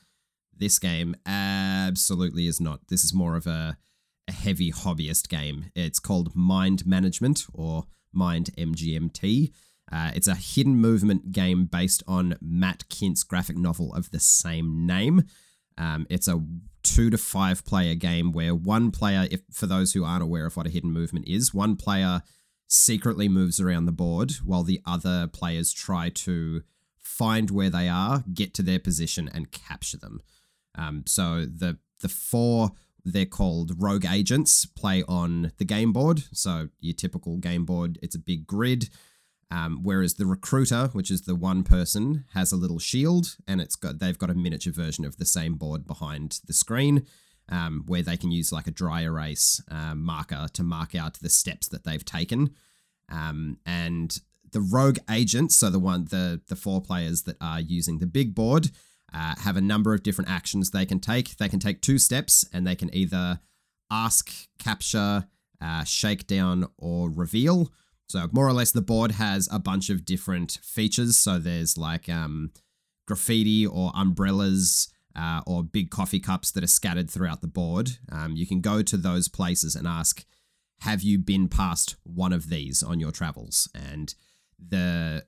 this 0.56 0.78
game 0.78 1.14
absolutely 1.24 2.46
is 2.46 2.60
not. 2.60 2.88
This 2.88 3.04
is 3.04 3.14
more 3.14 3.36
of 3.36 3.46
a, 3.46 3.78
a 4.26 4.32
heavy 4.32 4.72
hobbyist 4.72 5.28
game. 5.28 5.66
It's 5.74 6.00
called 6.00 6.34
Mind 6.34 6.84
Management 6.86 7.46
or 7.54 7.84
Mind 8.12 8.50
MGMT. 8.58 9.52
Uh, 9.90 10.10
it's 10.14 10.28
a 10.28 10.34
hidden 10.34 10.76
movement 10.76 11.32
game 11.32 11.64
based 11.64 12.02
on 12.06 12.36
Matt 12.40 12.88
Kindt's 12.88 13.22
graphic 13.22 13.56
novel 13.56 13.94
of 13.94 14.10
the 14.10 14.20
same 14.20 14.84
name. 14.86 15.24
Um, 15.78 16.06
it's 16.10 16.28
a 16.28 16.42
two 16.94 17.10
to 17.10 17.18
five 17.18 17.64
player 17.64 17.94
game 17.94 18.32
where 18.32 18.54
one 18.54 18.90
player, 18.90 19.26
if 19.30 19.40
for 19.52 19.66
those 19.66 19.92
who 19.92 20.04
aren't 20.04 20.22
aware 20.22 20.46
of 20.46 20.56
what 20.56 20.66
a 20.66 20.70
hidden 20.70 20.92
movement 20.92 21.28
is, 21.28 21.54
one 21.54 21.76
player 21.76 22.22
secretly 22.66 23.28
moves 23.28 23.60
around 23.60 23.86
the 23.86 23.92
board 23.92 24.32
while 24.44 24.62
the 24.62 24.80
other 24.86 25.26
players 25.26 25.72
try 25.72 26.08
to 26.10 26.62
find 26.98 27.50
where 27.50 27.70
they 27.70 27.88
are, 27.88 28.24
get 28.32 28.54
to 28.54 28.62
their 28.62 28.78
position, 28.78 29.28
and 29.32 29.50
capture 29.50 29.98
them. 29.98 30.20
Um, 30.74 31.04
so 31.06 31.44
the 31.44 31.78
the 32.00 32.08
four 32.08 32.70
they're 33.04 33.26
called 33.26 33.72
rogue 33.78 34.04
agents 34.04 34.66
play 34.66 35.02
on 35.08 35.52
the 35.58 35.64
game 35.64 35.92
board. 35.92 36.24
So 36.32 36.68
your 36.80 36.94
typical 36.94 37.38
game 37.38 37.64
board, 37.64 37.98
it's 38.02 38.14
a 38.14 38.20
big 38.20 38.46
grid. 38.46 38.90
Um, 39.50 39.80
whereas 39.82 40.14
the 40.14 40.26
recruiter, 40.26 40.88
which 40.92 41.10
is 41.10 41.22
the 41.22 41.34
one 41.34 41.62
person, 41.62 42.24
has 42.34 42.52
a 42.52 42.56
little 42.56 42.78
shield, 42.78 43.36
and 43.46 43.60
it's 43.60 43.76
got 43.76 43.98
they've 43.98 44.18
got 44.18 44.30
a 44.30 44.34
miniature 44.34 44.72
version 44.72 45.04
of 45.04 45.16
the 45.16 45.24
same 45.24 45.54
board 45.54 45.86
behind 45.86 46.40
the 46.46 46.52
screen, 46.52 47.06
um, 47.48 47.84
where 47.86 48.02
they 48.02 48.16
can 48.16 48.30
use 48.30 48.52
like 48.52 48.66
a 48.66 48.72
dry 48.72 49.02
erase 49.02 49.62
uh, 49.70 49.94
marker 49.94 50.48
to 50.52 50.62
mark 50.62 50.94
out 50.94 51.14
the 51.14 51.30
steps 51.30 51.66
that 51.68 51.84
they've 51.84 52.04
taken. 52.04 52.54
Um, 53.10 53.58
and 53.64 54.18
the 54.52 54.60
rogue 54.60 54.98
agents, 55.10 55.56
so 55.56 55.70
the 55.70 55.78
one 55.78 56.06
the 56.06 56.42
the 56.48 56.56
four 56.56 56.82
players 56.82 57.22
that 57.22 57.36
are 57.40 57.60
using 57.60 57.98
the 57.98 58.06
big 58.06 58.34
board, 58.34 58.70
uh, 59.14 59.34
have 59.38 59.56
a 59.56 59.62
number 59.62 59.94
of 59.94 60.02
different 60.02 60.30
actions 60.30 60.70
they 60.70 60.84
can 60.84 61.00
take. 61.00 61.38
They 61.38 61.48
can 61.48 61.60
take 61.60 61.80
two 61.80 61.98
steps, 61.98 62.46
and 62.52 62.66
they 62.66 62.76
can 62.76 62.94
either 62.94 63.40
ask, 63.90 64.30
capture, 64.58 65.26
uh, 65.60 65.84
shake 65.84 66.26
down, 66.26 66.66
or 66.76 67.10
reveal. 67.10 67.72
So 68.08 68.28
more 68.32 68.46
or 68.46 68.52
less, 68.52 68.72
the 68.72 68.80
board 68.80 69.12
has 69.12 69.48
a 69.52 69.58
bunch 69.58 69.90
of 69.90 70.04
different 70.04 70.58
features. 70.62 71.16
So 71.16 71.38
there's 71.38 71.76
like 71.76 72.08
um, 72.08 72.52
graffiti 73.06 73.66
or 73.66 73.92
umbrellas 73.94 74.88
uh, 75.14 75.42
or 75.46 75.62
big 75.62 75.90
coffee 75.90 76.20
cups 76.20 76.50
that 76.52 76.64
are 76.64 76.68
scattered 76.68 77.10
throughout 77.10 77.40
the 77.40 77.48
board. 77.48 77.98
Um, 78.10 78.36
you 78.36 78.46
can 78.46 78.60
go 78.60 78.82
to 78.82 78.96
those 78.96 79.28
places 79.28 79.74
and 79.74 79.86
ask, 79.86 80.24
"Have 80.80 81.02
you 81.02 81.18
been 81.18 81.48
past 81.48 81.96
one 82.04 82.32
of 82.32 82.48
these 82.48 82.82
on 82.82 83.00
your 83.00 83.12
travels?" 83.12 83.68
And 83.74 84.14
the 84.58 85.24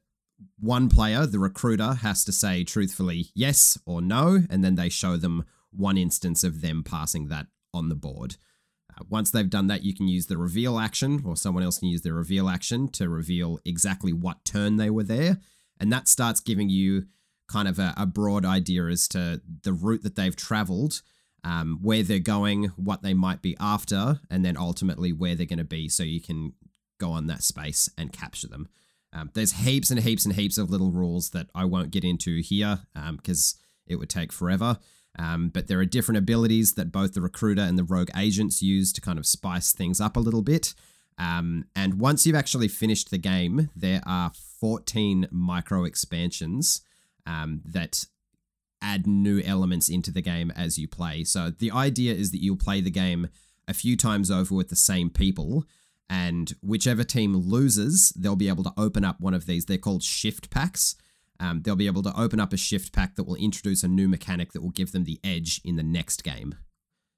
one 0.58 0.88
player, 0.88 1.26
the 1.26 1.38
recruiter, 1.38 1.94
has 1.94 2.24
to 2.24 2.32
say 2.32 2.64
truthfully 2.64 3.26
yes 3.34 3.78
or 3.84 4.00
no, 4.00 4.44
and 4.48 4.64
then 4.64 4.76
they 4.76 4.88
show 4.88 5.16
them 5.16 5.44
one 5.70 5.98
instance 5.98 6.44
of 6.44 6.62
them 6.62 6.82
passing 6.82 7.28
that 7.28 7.46
on 7.74 7.88
the 7.88 7.94
board. 7.94 8.36
Once 9.08 9.30
they've 9.30 9.50
done 9.50 9.66
that, 9.68 9.82
you 9.82 9.94
can 9.94 10.08
use 10.08 10.26
the 10.26 10.36
reveal 10.36 10.78
action, 10.78 11.22
or 11.24 11.36
someone 11.36 11.62
else 11.62 11.78
can 11.78 11.88
use 11.88 12.02
the 12.02 12.12
reveal 12.12 12.48
action 12.48 12.88
to 12.88 13.08
reveal 13.08 13.58
exactly 13.64 14.12
what 14.12 14.44
turn 14.44 14.76
they 14.76 14.90
were 14.90 15.04
there. 15.04 15.38
And 15.78 15.92
that 15.92 16.08
starts 16.08 16.40
giving 16.40 16.68
you 16.68 17.06
kind 17.48 17.66
of 17.66 17.78
a, 17.78 17.94
a 17.96 18.06
broad 18.06 18.44
idea 18.44 18.84
as 18.86 19.08
to 19.08 19.40
the 19.62 19.72
route 19.72 20.02
that 20.02 20.16
they've 20.16 20.36
traveled, 20.36 21.02
um, 21.42 21.78
where 21.82 22.02
they're 22.02 22.18
going, 22.18 22.64
what 22.76 23.02
they 23.02 23.14
might 23.14 23.42
be 23.42 23.56
after, 23.58 24.20
and 24.30 24.44
then 24.44 24.56
ultimately 24.56 25.12
where 25.12 25.34
they're 25.34 25.46
going 25.46 25.58
to 25.58 25.64
be 25.64 25.88
so 25.88 26.02
you 26.02 26.20
can 26.20 26.52
go 26.98 27.10
on 27.10 27.26
that 27.26 27.42
space 27.42 27.88
and 27.96 28.12
capture 28.12 28.46
them. 28.46 28.68
Um, 29.12 29.30
there's 29.34 29.52
heaps 29.52 29.90
and 29.90 30.00
heaps 30.00 30.24
and 30.24 30.34
heaps 30.34 30.58
of 30.58 30.70
little 30.70 30.92
rules 30.92 31.30
that 31.30 31.48
I 31.54 31.64
won't 31.64 31.90
get 31.90 32.04
into 32.04 32.40
here 32.40 32.80
because 33.16 33.56
it 33.86 33.96
would 33.96 34.10
take 34.10 34.32
forever. 34.32 34.78
Um, 35.18 35.48
but 35.48 35.66
there 35.66 35.80
are 35.80 35.84
different 35.84 36.18
abilities 36.18 36.74
that 36.74 36.92
both 36.92 37.14
the 37.14 37.20
recruiter 37.20 37.62
and 37.62 37.78
the 37.78 37.84
rogue 37.84 38.10
agents 38.16 38.62
use 38.62 38.92
to 38.92 39.00
kind 39.00 39.18
of 39.18 39.26
spice 39.26 39.72
things 39.72 40.00
up 40.00 40.16
a 40.16 40.20
little 40.20 40.42
bit. 40.42 40.74
Um, 41.18 41.66
and 41.76 42.00
once 42.00 42.24
you've 42.24 42.36
actually 42.36 42.68
finished 42.68 43.10
the 43.10 43.18
game, 43.18 43.70
there 43.76 44.00
are 44.06 44.30
14 44.60 45.28
micro 45.30 45.84
expansions 45.84 46.80
um, 47.26 47.60
that 47.64 48.06
add 48.82 49.06
new 49.06 49.40
elements 49.40 49.88
into 49.88 50.10
the 50.10 50.22
game 50.22 50.50
as 50.56 50.78
you 50.78 50.88
play. 50.88 51.24
So 51.24 51.50
the 51.50 51.70
idea 51.70 52.14
is 52.14 52.30
that 52.30 52.42
you'll 52.42 52.56
play 52.56 52.80
the 52.80 52.90
game 52.90 53.28
a 53.68 53.74
few 53.74 53.96
times 53.96 54.30
over 54.30 54.54
with 54.54 54.68
the 54.68 54.76
same 54.76 55.10
people, 55.10 55.64
and 56.08 56.52
whichever 56.62 57.04
team 57.04 57.36
loses, 57.36 58.10
they'll 58.16 58.34
be 58.34 58.48
able 58.48 58.64
to 58.64 58.72
open 58.76 59.04
up 59.04 59.20
one 59.20 59.34
of 59.34 59.46
these. 59.46 59.66
They're 59.66 59.78
called 59.78 60.02
shift 60.02 60.50
packs. 60.50 60.96
Um, 61.40 61.62
they'll 61.62 61.74
be 61.74 61.86
able 61.86 62.02
to 62.02 62.20
open 62.20 62.38
up 62.38 62.52
a 62.52 62.58
shift 62.58 62.92
pack 62.92 63.16
that 63.16 63.24
will 63.24 63.34
introduce 63.36 63.82
a 63.82 63.88
new 63.88 64.06
mechanic 64.06 64.52
that 64.52 64.60
will 64.60 64.70
give 64.70 64.92
them 64.92 65.04
the 65.04 65.18
edge 65.24 65.60
in 65.64 65.76
the 65.76 65.82
next 65.82 66.22
game. 66.22 66.54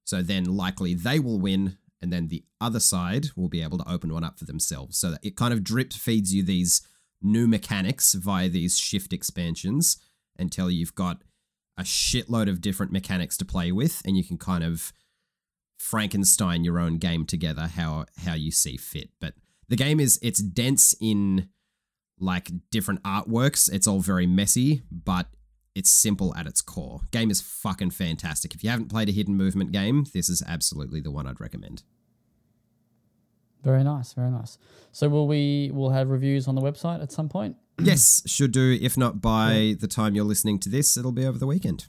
So 0.05 0.23
then 0.23 0.45
likely 0.45 0.95
they 0.95 1.19
will 1.19 1.41
win, 1.41 1.77
and 2.01 2.13
then 2.13 2.29
the 2.29 2.45
other 2.61 2.81
side 2.81 3.27
will 3.37 3.49
be 3.49 3.63
able 3.63 3.79
to 3.79 3.91
open 3.91 4.13
one 4.13 4.25
up 4.25 4.39
for 4.39 4.45
themselves. 4.45 4.97
So 4.97 5.15
it 5.23 5.37
kind 5.37 5.53
of 5.53 5.65
drip 5.65 5.93
feeds 5.93 6.33
you 6.33 6.43
these 6.43 6.83
new 7.21 7.47
mechanics 7.47 8.15
via 8.15 8.49
these 8.49 8.79
shift 8.79 9.13
expansions 9.13 9.99
until 10.39 10.71
you've 10.71 10.95
got 10.95 11.23
a 11.77 11.83
shitload 11.83 12.49
of 12.49 12.61
different 12.61 12.93
mechanics 12.93 13.37
to 13.39 13.45
play 13.45 13.73
with, 13.73 14.03
and 14.05 14.17
you 14.17 14.25
can 14.25 14.39
kind 14.39 14.63
of 14.63 14.93
Frankenstein 15.79 16.63
your 16.63 16.79
own 16.79 16.99
game 16.99 17.27
together 17.27 17.67
how 17.67 18.07
how 18.25 18.35
you 18.35 18.53
see 18.53 18.77
fit. 18.77 19.11
But 19.21 19.35
the 19.69 19.77
game 19.77 19.99
is 19.99 20.19
it's 20.23 20.41
dense 20.41 20.95
in 21.01 21.49
like 22.19 22.51
different 22.71 23.03
artworks. 23.03 23.73
It's 23.73 23.87
all 23.87 24.01
very 24.01 24.27
messy, 24.27 24.83
but 24.91 25.27
it's 25.75 25.91
simple 25.91 26.35
at 26.37 26.47
its 26.47 26.61
core. 26.61 27.01
Game 27.11 27.31
is 27.31 27.41
fucking 27.41 27.91
fantastic. 27.91 28.55
If 28.55 28.63
you 28.63 28.71
haven't 28.71 28.89
played 28.89 29.09
a 29.09 29.13
hidden 29.13 29.37
movement 29.37 29.73
game, 29.73 30.05
this 30.13 30.29
is 30.29 30.43
absolutely 30.47 31.01
the 31.01 31.11
one 31.11 31.27
I'd 31.27 31.41
recommend. 31.41 31.83
Very 33.63 33.85
nice, 33.85 34.13
very 34.13 34.31
nice. 34.31 34.59
So 34.91 35.09
will 35.09 35.29
we 35.29 35.71
will 35.73 35.91
have 35.91 36.11
reviews 36.11 36.49
on 36.49 36.57
the 36.57 36.61
website 36.61 37.03
at 37.03 37.13
some 37.13 37.29
point? 37.29 37.57
yes, 37.83 38.23
should 38.27 38.53
do. 38.53 38.77
If 38.81 38.99
not 38.99 39.21
by 39.21 39.77
the 39.79 39.87
time 39.87 40.15
you're 40.15 40.25
listening 40.25 40.59
to 40.61 40.69
this, 40.69 40.97
it'll 40.97 41.13
be 41.13 41.25
over 41.25 41.39
the 41.39 41.47
weekend. 41.47 41.87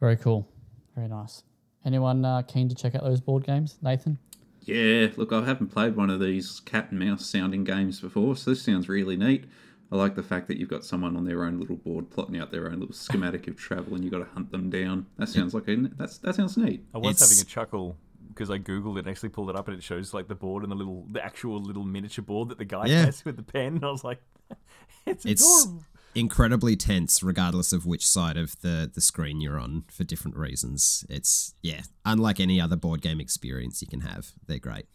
Very 0.00 0.16
cool. 0.16 0.48
Very 0.94 1.08
nice. 1.08 1.42
Anyone 1.84 2.24
uh, 2.24 2.42
keen 2.42 2.68
to 2.68 2.74
check 2.74 2.94
out 2.94 3.02
those 3.02 3.20
board 3.20 3.44
games, 3.44 3.78
Nathan? 3.82 4.18
Yeah, 4.64 5.08
look, 5.16 5.32
I 5.32 5.44
haven't 5.44 5.68
played 5.68 5.96
one 5.96 6.10
of 6.10 6.20
these 6.20 6.60
cat 6.60 6.90
and 6.90 6.98
mouse 6.98 7.26
sounding 7.26 7.64
games 7.64 8.00
before, 8.00 8.36
so 8.36 8.50
this 8.50 8.62
sounds 8.62 8.88
really 8.88 9.16
neat. 9.16 9.44
I 9.92 9.96
like 9.96 10.14
the 10.16 10.22
fact 10.22 10.48
that 10.48 10.56
you've 10.56 10.70
got 10.70 10.84
someone 10.84 11.16
on 11.16 11.24
their 11.24 11.44
own 11.44 11.60
little 11.60 11.76
board 11.76 12.10
plotting 12.10 12.38
out 12.38 12.50
their 12.50 12.66
own 12.70 12.80
little 12.80 12.94
schematic 12.94 13.46
of 13.46 13.56
travel, 13.56 13.94
and 13.94 14.02
you've 14.02 14.12
got 14.12 14.18
to 14.20 14.24
hunt 14.32 14.50
them 14.50 14.70
down. 14.70 15.06
That 15.18 15.28
sounds 15.28 15.54
like 15.54 15.68
a, 15.68 15.76
that's 15.96 16.18
that 16.18 16.34
sounds 16.34 16.56
neat. 16.56 16.84
I 16.94 16.98
was 16.98 17.16
It's- 17.16 17.30
having 17.30 17.42
a 17.42 17.48
chuckle 17.48 17.96
because 18.34 18.50
I 18.50 18.58
googled 18.58 18.96
it 18.96 19.00
and 19.00 19.08
actually 19.08 19.28
pulled 19.30 19.50
it 19.50 19.56
up 19.56 19.68
and 19.68 19.76
it 19.76 19.82
shows 19.82 20.12
like 20.12 20.28
the 20.28 20.34
board 20.34 20.62
and 20.62 20.70
the 20.72 20.76
little, 20.76 21.06
the 21.10 21.24
actual 21.24 21.60
little 21.60 21.84
miniature 21.84 22.24
board 22.24 22.48
that 22.50 22.58
the 22.58 22.64
guy 22.64 22.86
Yeah. 22.86 23.04
has 23.06 23.24
with 23.24 23.36
the 23.36 23.42
pen. 23.42 23.76
And 23.76 23.84
I 23.84 23.90
was 23.90 24.04
like, 24.04 24.20
it's, 25.06 25.24
It's 25.24 25.42
adorable. 25.64 25.84
incredibly 26.14 26.76
tense, 26.76 27.22
regardless 27.22 27.72
of 27.72 27.86
which 27.86 28.06
side 28.06 28.36
of 28.36 28.60
the, 28.60 28.90
the 28.92 29.00
screen 29.00 29.40
you're 29.40 29.58
on 29.58 29.84
for 29.88 30.04
different 30.04 30.36
reasons. 30.36 31.04
It's, 31.08 31.54
yeah, 31.62 31.82
unlike 32.04 32.40
any 32.40 32.60
other 32.60 32.76
board 32.76 33.00
game 33.02 33.20
experience 33.20 33.80
you 33.80 33.88
can 33.88 34.00
have. 34.00 34.32
They're 34.46 34.58
great. 34.58 34.86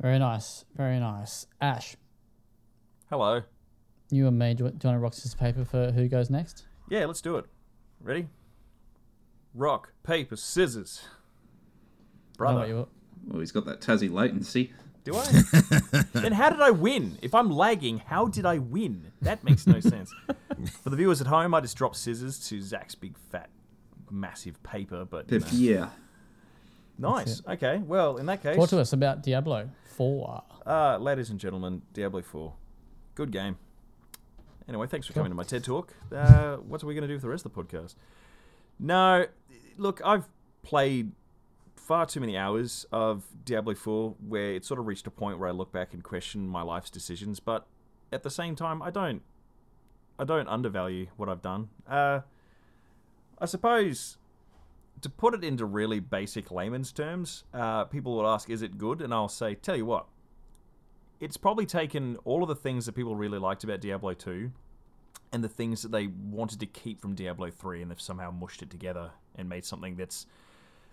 Very 0.00 0.18
nice. 0.18 0.64
Very 0.76 1.00
nice. 1.00 1.46
Ash, 1.60 1.96
Hello. 3.10 3.42
you 4.10 4.28
and 4.28 4.38
me, 4.38 4.54
do 4.54 4.64
you, 4.64 4.70
do 4.70 4.76
you 4.86 4.88
want 4.90 4.96
to 4.96 4.98
rock 4.98 5.14
scissors 5.14 5.34
paper 5.34 5.64
for 5.64 5.90
who 5.90 6.06
goes 6.08 6.30
next? 6.30 6.66
Yeah, 6.88 7.06
let's 7.06 7.20
do 7.20 7.36
it. 7.36 7.46
Ready? 8.00 8.28
Rock, 9.54 9.92
paper, 10.02 10.36
scissors. 10.36 11.02
No, 11.04 12.36
Brother. 12.38 12.60
wait, 12.60 12.68
you- 12.68 12.88
Well, 13.28 13.40
he's 13.40 13.52
got 13.52 13.64
that 13.66 13.80
Tassie 13.80 14.10
latency. 14.10 14.72
Do 15.04 15.16
I? 15.16 15.24
then 16.12 16.32
how 16.32 16.50
did 16.50 16.60
I 16.60 16.70
win? 16.70 17.18
If 17.22 17.34
I'm 17.34 17.50
lagging, 17.50 17.98
how 17.98 18.26
did 18.26 18.44
I 18.44 18.58
win? 18.58 19.12
That 19.22 19.42
makes 19.42 19.66
no 19.66 19.80
sense. 19.80 20.12
For 20.82 20.90
the 20.90 20.96
viewers 20.96 21.20
at 21.20 21.26
home, 21.28 21.54
I 21.54 21.60
just 21.60 21.76
dropped 21.76 21.96
scissors 21.96 22.38
to 22.48 22.60
Zach's 22.60 22.94
big 22.94 23.16
fat 23.16 23.48
massive 24.10 24.62
paper, 24.62 25.04
but 25.04 25.30
you 25.30 25.38
know. 25.40 25.46
Yeah. 25.50 25.88
nice. 26.98 27.42
Okay, 27.46 27.78
well 27.78 28.16
in 28.16 28.26
that 28.26 28.42
case, 28.42 28.56
Talk 28.56 28.68
to 28.70 28.80
us 28.80 28.92
about 28.92 29.22
Diablo 29.22 29.68
4. 29.96 30.42
uh, 30.66 30.98
ladies 30.98 31.30
and 31.30 31.38
gentlemen, 31.38 31.82
Diablo 31.92 32.22
4, 32.22 32.52
good 33.14 33.30
game. 33.30 33.56
Anyway, 34.68 34.86
thanks 34.86 35.06
for 35.06 35.12
coming 35.14 35.30
to 35.30 35.34
my 35.34 35.42
TED 35.42 35.64
talk. 35.64 35.94
Uh, 36.14 36.56
what 36.56 36.82
are 36.82 36.86
we 36.86 36.94
going 36.94 37.02
to 37.02 37.08
do 37.08 37.14
with 37.14 37.22
the 37.22 37.28
rest 37.28 37.44
of 37.46 37.54
the 37.54 37.62
podcast? 37.62 37.94
No, 38.78 39.26
look, 39.76 40.00
I've 40.04 40.28
played 40.62 41.12
far 41.76 42.06
too 42.06 42.20
many 42.20 42.36
hours 42.36 42.86
of 42.92 43.24
Diablo 43.44 43.74
4 43.74 44.14
where 44.26 44.54
it 44.54 44.64
sort 44.64 44.78
of 44.78 44.86
reached 44.86 45.06
a 45.06 45.10
point 45.10 45.38
where 45.38 45.48
I 45.48 45.52
look 45.52 45.72
back 45.72 45.94
and 45.94 46.04
question 46.04 46.46
my 46.46 46.62
life's 46.62 46.90
decisions, 46.90 47.40
but 47.40 47.66
at 48.12 48.22
the 48.22 48.30
same 48.30 48.54
time, 48.54 48.82
I 48.82 48.90
don't 48.90 49.22
I 50.20 50.24
don't 50.24 50.48
undervalue 50.48 51.06
what 51.16 51.28
I've 51.28 51.42
done. 51.42 51.68
Uh, 51.88 52.20
I 53.38 53.46
suppose 53.46 54.18
to 55.00 55.08
put 55.08 55.32
it 55.32 55.44
into 55.44 55.64
really 55.64 56.00
basic 56.00 56.50
layman's 56.50 56.90
terms, 56.90 57.44
uh, 57.54 57.84
people 57.84 58.16
would 58.16 58.26
ask, 58.26 58.50
"Is 58.50 58.62
it 58.62 58.78
good?" 58.78 59.00
And 59.00 59.14
I'll 59.14 59.28
say, 59.28 59.54
"Tell 59.54 59.76
you 59.76 59.86
what, 59.86 60.06
it's 61.20 61.36
probably 61.36 61.66
taken 61.66 62.16
all 62.24 62.42
of 62.42 62.48
the 62.48 62.56
things 62.56 62.86
that 62.86 62.92
people 62.92 63.14
really 63.16 63.38
liked 63.38 63.64
about 63.64 63.80
Diablo 63.80 64.12
2 64.14 64.52
and 65.32 65.44
the 65.44 65.48
things 65.48 65.82
that 65.82 65.92
they 65.92 66.06
wanted 66.06 66.60
to 66.60 66.66
keep 66.66 67.00
from 67.00 67.14
Diablo 67.14 67.50
3 67.50 67.82
and 67.82 67.90
they've 67.90 68.00
somehow 68.00 68.30
mushed 68.30 68.62
it 68.62 68.70
together 68.70 69.10
and 69.36 69.48
made 69.48 69.64
something 69.64 69.96
that's 69.96 70.26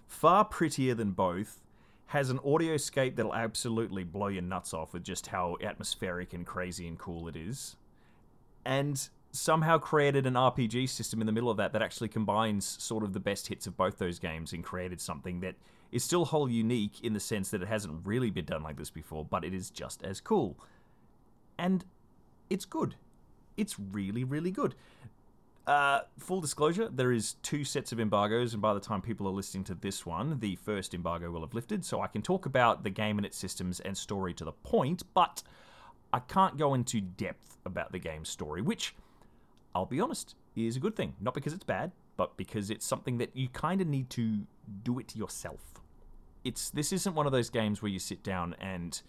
far 0.08 0.46
prettier 0.46 0.94
than 0.94 1.12
both, 1.12 1.62
has 2.08 2.30
an 2.30 2.38
audioscape 2.40 3.16
that'll 3.16 3.34
absolutely 3.34 4.04
blow 4.04 4.28
your 4.28 4.42
nuts 4.42 4.74
off 4.74 4.94
with 4.94 5.04
just 5.04 5.28
how 5.28 5.58
atmospheric 5.64 6.34
and 6.34 6.46
crazy 6.46 6.88
and 6.88 7.00
cool 7.00 7.28
it 7.28 7.36
is, 7.36 7.76
and 8.64 9.10
somehow 9.32 9.78
created 9.78 10.26
an 10.26 10.36
RPG 10.36 10.88
system 10.88 11.20
in 11.20 11.26
the 11.26 11.34
middle 11.34 11.50
of 11.50 11.58
that 11.58 11.74
that 11.74 11.82
actually 11.82 12.08
combines 12.08 12.66
sort 12.82 13.04
of 13.04 13.14
the 13.14 13.20
best 13.20 13.48
hits 13.48 13.68
of 13.68 13.76
both 13.76 13.98
those 13.98 14.20
games 14.20 14.54
and 14.54 14.64
created 14.64 15.02
something 15.02 15.42
that 15.42 15.56
is 15.92 16.04
still 16.04 16.26
whole 16.26 16.50
unique 16.50 17.04
in 17.04 17.14
the 17.14 17.20
sense 17.20 17.50
that 17.50 17.62
it 17.62 17.68
hasn't 17.68 18.06
really 18.06 18.30
been 18.30 18.46
done 18.46 18.64
like 18.64 18.78
this 18.78 18.90
before, 18.90 19.26
but 19.26 19.44
it 19.44 19.54
is 19.54 19.70
just 19.70 20.04
as 20.04 20.22
cool. 20.22 20.58
And 21.58 21.84
it's 22.50 22.66
good. 22.66 22.96
It's 23.58 23.80
really, 23.80 24.24
really 24.24 24.52
good. 24.52 24.76
Uh, 25.68 26.02
full 26.20 26.42
disclosure, 26.42 26.90
there 26.90 27.12
is 27.12 27.34
two 27.42 27.64
sets 27.64 27.92
of 27.92 28.00
embargoes, 28.00 28.54
and 28.54 28.62
by 28.62 28.74
the 28.74 28.80
time 28.80 29.02
people 29.02 29.28
are 29.28 29.32
listening 29.32 29.64
to 29.64 29.74
this 29.74 30.06
one, 30.06 30.40
the 30.40 30.56
first 30.58 30.94
embargo 30.94 31.32
will 31.32 31.42
have 31.42 31.56
lifted, 31.56 31.84
so 31.84 32.02
I 32.02 32.08
can 32.08 32.22
talk 32.22 32.46
about 32.46 32.84
the 32.84 32.92
game 32.92 33.18
and 33.18 33.26
its 33.26 33.38
systems 33.38 33.80
and 33.80 33.98
story 33.98 34.34
to 34.36 34.46
the 34.46 34.52
point, 34.52 35.02
but 35.16 35.42
I 36.14 36.20
can't 36.20 36.58
go 36.58 36.76
into 36.76 37.02
depth 37.02 37.58
about 37.66 37.92
the 37.92 38.00
game's 38.00 38.30
story, 38.30 38.62
which, 38.62 38.96
I'll 39.74 39.88
be 39.88 40.00
honest, 40.00 40.36
is 40.56 40.78
a 40.78 40.80
good 40.80 40.96
thing. 40.96 41.16
Not 41.20 41.34
because 41.34 41.54
it's 41.54 41.64
bad, 41.64 41.92
but 42.16 42.38
because 42.38 42.70
it's 42.70 42.86
something 42.86 43.18
that 43.18 43.36
you 43.36 43.50
kind 43.50 43.82
of 43.82 43.88
need 43.88 44.10
to 44.12 44.46
do 44.84 45.00
it 45.00 45.16
yourself. 45.16 45.62
It's 46.44 46.70
this 46.70 46.94
isn't 46.94 47.16
one 47.16 47.26
of 47.26 47.32
those 47.32 47.50
games 47.50 47.82
where 47.82 47.92
you 47.92 48.00
sit 48.00 48.24
down 48.24 48.56
and 48.62 49.02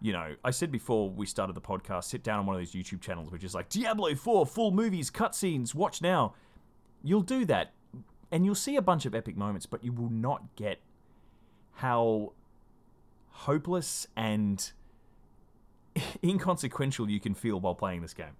you 0.00 0.12
know, 0.12 0.34
I 0.44 0.50
said 0.50 0.72
before 0.72 1.10
we 1.10 1.26
started 1.26 1.54
the 1.54 1.60
podcast, 1.60 2.04
sit 2.04 2.22
down 2.22 2.38
on 2.40 2.46
one 2.46 2.56
of 2.56 2.60
those 2.60 2.72
YouTube 2.72 3.00
channels 3.00 3.30
which 3.30 3.44
is 3.44 3.54
like 3.54 3.68
Diablo 3.68 4.14
4 4.14 4.46
full 4.46 4.70
movies, 4.70 5.10
cutscenes, 5.10 5.74
watch 5.74 6.00
now. 6.00 6.34
You'll 7.02 7.22
do 7.22 7.44
that 7.46 7.72
and 8.32 8.44
you'll 8.44 8.54
see 8.54 8.76
a 8.76 8.82
bunch 8.82 9.06
of 9.06 9.14
epic 9.14 9.36
moments, 9.36 9.66
but 9.66 9.84
you 9.84 9.92
will 9.92 10.10
not 10.10 10.56
get 10.56 10.80
how 11.74 12.32
hopeless 13.28 14.06
and 14.16 14.72
inconsequential 16.24 17.08
you 17.08 17.20
can 17.20 17.34
feel 17.34 17.60
while 17.60 17.74
playing 17.74 18.02
this 18.02 18.14
game. 18.14 18.36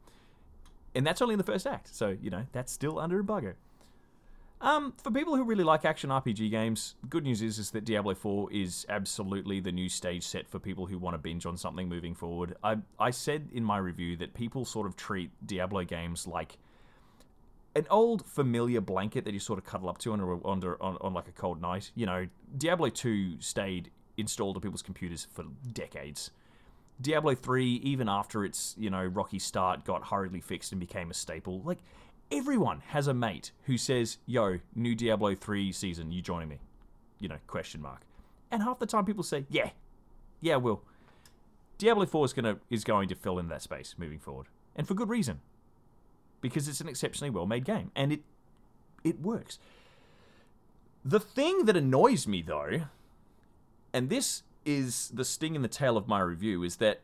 And 0.95 1.07
that's 1.07 1.23
only 1.23 1.35
in 1.35 1.39
the 1.39 1.45
first 1.45 1.67
act, 1.67 1.95
so 1.95 2.17
you 2.21 2.31
know, 2.31 2.47
that's 2.53 2.73
still 2.73 2.99
under 2.99 3.21
embargo. 3.21 3.55
Um, 4.63 4.93
for 5.03 5.11
people 5.11 5.37
who 5.37 5.45
really 5.45 5.65
like 5.65 5.87
action 5.87 6.11
RPG 6.11 6.51
games, 6.51 6.95
good 7.09 7.25
news 7.25 7.41
is 7.41 7.59
is 7.59 7.71
that 7.71 7.85
Diablo 7.85 8.15
4 8.15 8.53
is 8.53 8.85
absolutely 8.91 9.59
the 9.61 9.73
new 9.73 9.89
stage 9.89 10.23
set 10.23 10.49
for 10.49 10.59
people 10.59 10.85
who 10.85 10.99
want 10.99 11.15
to 11.15 11.19
binge 11.19 11.47
on 11.47 11.57
something 11.57 11.89
moving 11.89 12.15
forward. 12.15 12.57
I 12.63 12.77
I 12.99 13.11
said 13.11 13.49
in 13.53 13.65
my 13.65 13.79
review 13.79 14.17
that 14.19 14.35
people 14.35 14.67
sort 14.67 14.87
of 14.87 14.97
treat 14.97 15.31
Diablo 15.47 15.85
games 15.85 16.27
like 16.27 16.59
an 17.75 17.87
old 17.89 18.27
familiar 18.27 18.81
blanket 18.81 19.25
that 19.25 19.33
you 19.33 19.41
sort 19.41 19.59
of 19.59 19.65
cuddle 19.65 19.89
up 19.89 19.99
to 19.99 20.13
under, 20.13 20.47
under 20.47 20.83
on, 20.83 20.99
on 21.01 21.15
like 21.15 21.29
a 21.29 21.33
cold 21.33 21.63
night. 21.63 21.93
You 21.95 22.05
know, 22.05 22.27
Diablo 22.57 22.89
2 22.89 23.41
stayed 23.41 23.91
installed 24.17 24.57
on 24.57 24.63
people's 24.63 24.83
computers 24.83 25.27
for 25.33 25.45
decades. 25.73 26.33
Diablo 27.01 27.35
3, 27.35 27.67
even 27.67 28.09
after 28.09 28.45
its, 28.45 28.75
you 28.77 28.91
know, 28.91 29.05
rocky 29.05 29.39
start, 29.39 29.85
got 29.85 30.09
hurriedly 30.09 30.41
fixed 30.41 30.73
and 30.73 30.81
became 30.81 31.11
a 31.11 31.15
staple. 31.15 31.63
Like, 31.63 31.79
everyone 32.31 32.83
has 32.89 33.07
a 33.07 33.15
mate 33.15 33.53
who 33.65 33.77
says, 33.77 34.19
yo, 34.27 34.59
new 34.75 34.95
Diablo 34.95 35.35
3 35.35 35.73
season, 35.73 36.13
you 36.13 36.23
joining 36.23 36.49
me? 36.49 36.59
You 37.19 37.29
know, 37.29 37.39
question 37.47 37.83
mark. 37.83 38.01
And 38.51 38.63
half 38.63 38.79
the 38.79 38.87
time 38.87 39.05
people 39.05 39.23
say, 39.23 39.45
yeah, 39.49 39.71
yeah, 40.41 40.55
I 40.55 40.59
will. 40.59 40.83
Diablo 41.79 42.07
4 42.07 42.25
is, 42.27 42.33
gonna, 42.33 42.59
is 42.69 42.85
going 42.85 43.09
to 43.09 43.15
fill 43.15 43.39
in 43.39 43.49
that 43.49 43.63
space 43.63 43.95
moving 43.99 44.19
forward. 44.19 44.47
And 44.77 44.87
for 44.87 44.95
good 44.95 45.09
reason. 45.09 45.41
Because 46.41 46.69
it's 46.69 46.81
an 46.81 46.89
exceptionally 46.89 47.31
well 47.31 47.47
made 47.47 47.65
game. 47.65 47.91
And 47.95 48.13
it, 48.13 48.21
it 49.05 49.21
works. 49.21 49.59
The 51.05 51.21
thing 51.21 51.65
that 51.65 51.77
annoys 51.77 52.27
me, 52.27 52.43
though, 52.43 52.83
and 53.93 54.09
this 54.09 54.43
is 54.65 55.11
the 55.13 55.25
sting 55.25 55.55
in 55.55 55.63
the 55.63 55.69
tail 55.69 55.97
of 55.97 56.09
my 56.09 56.21
review, 56.21 56.63
is 56.63 56.77
that 56.77 57.01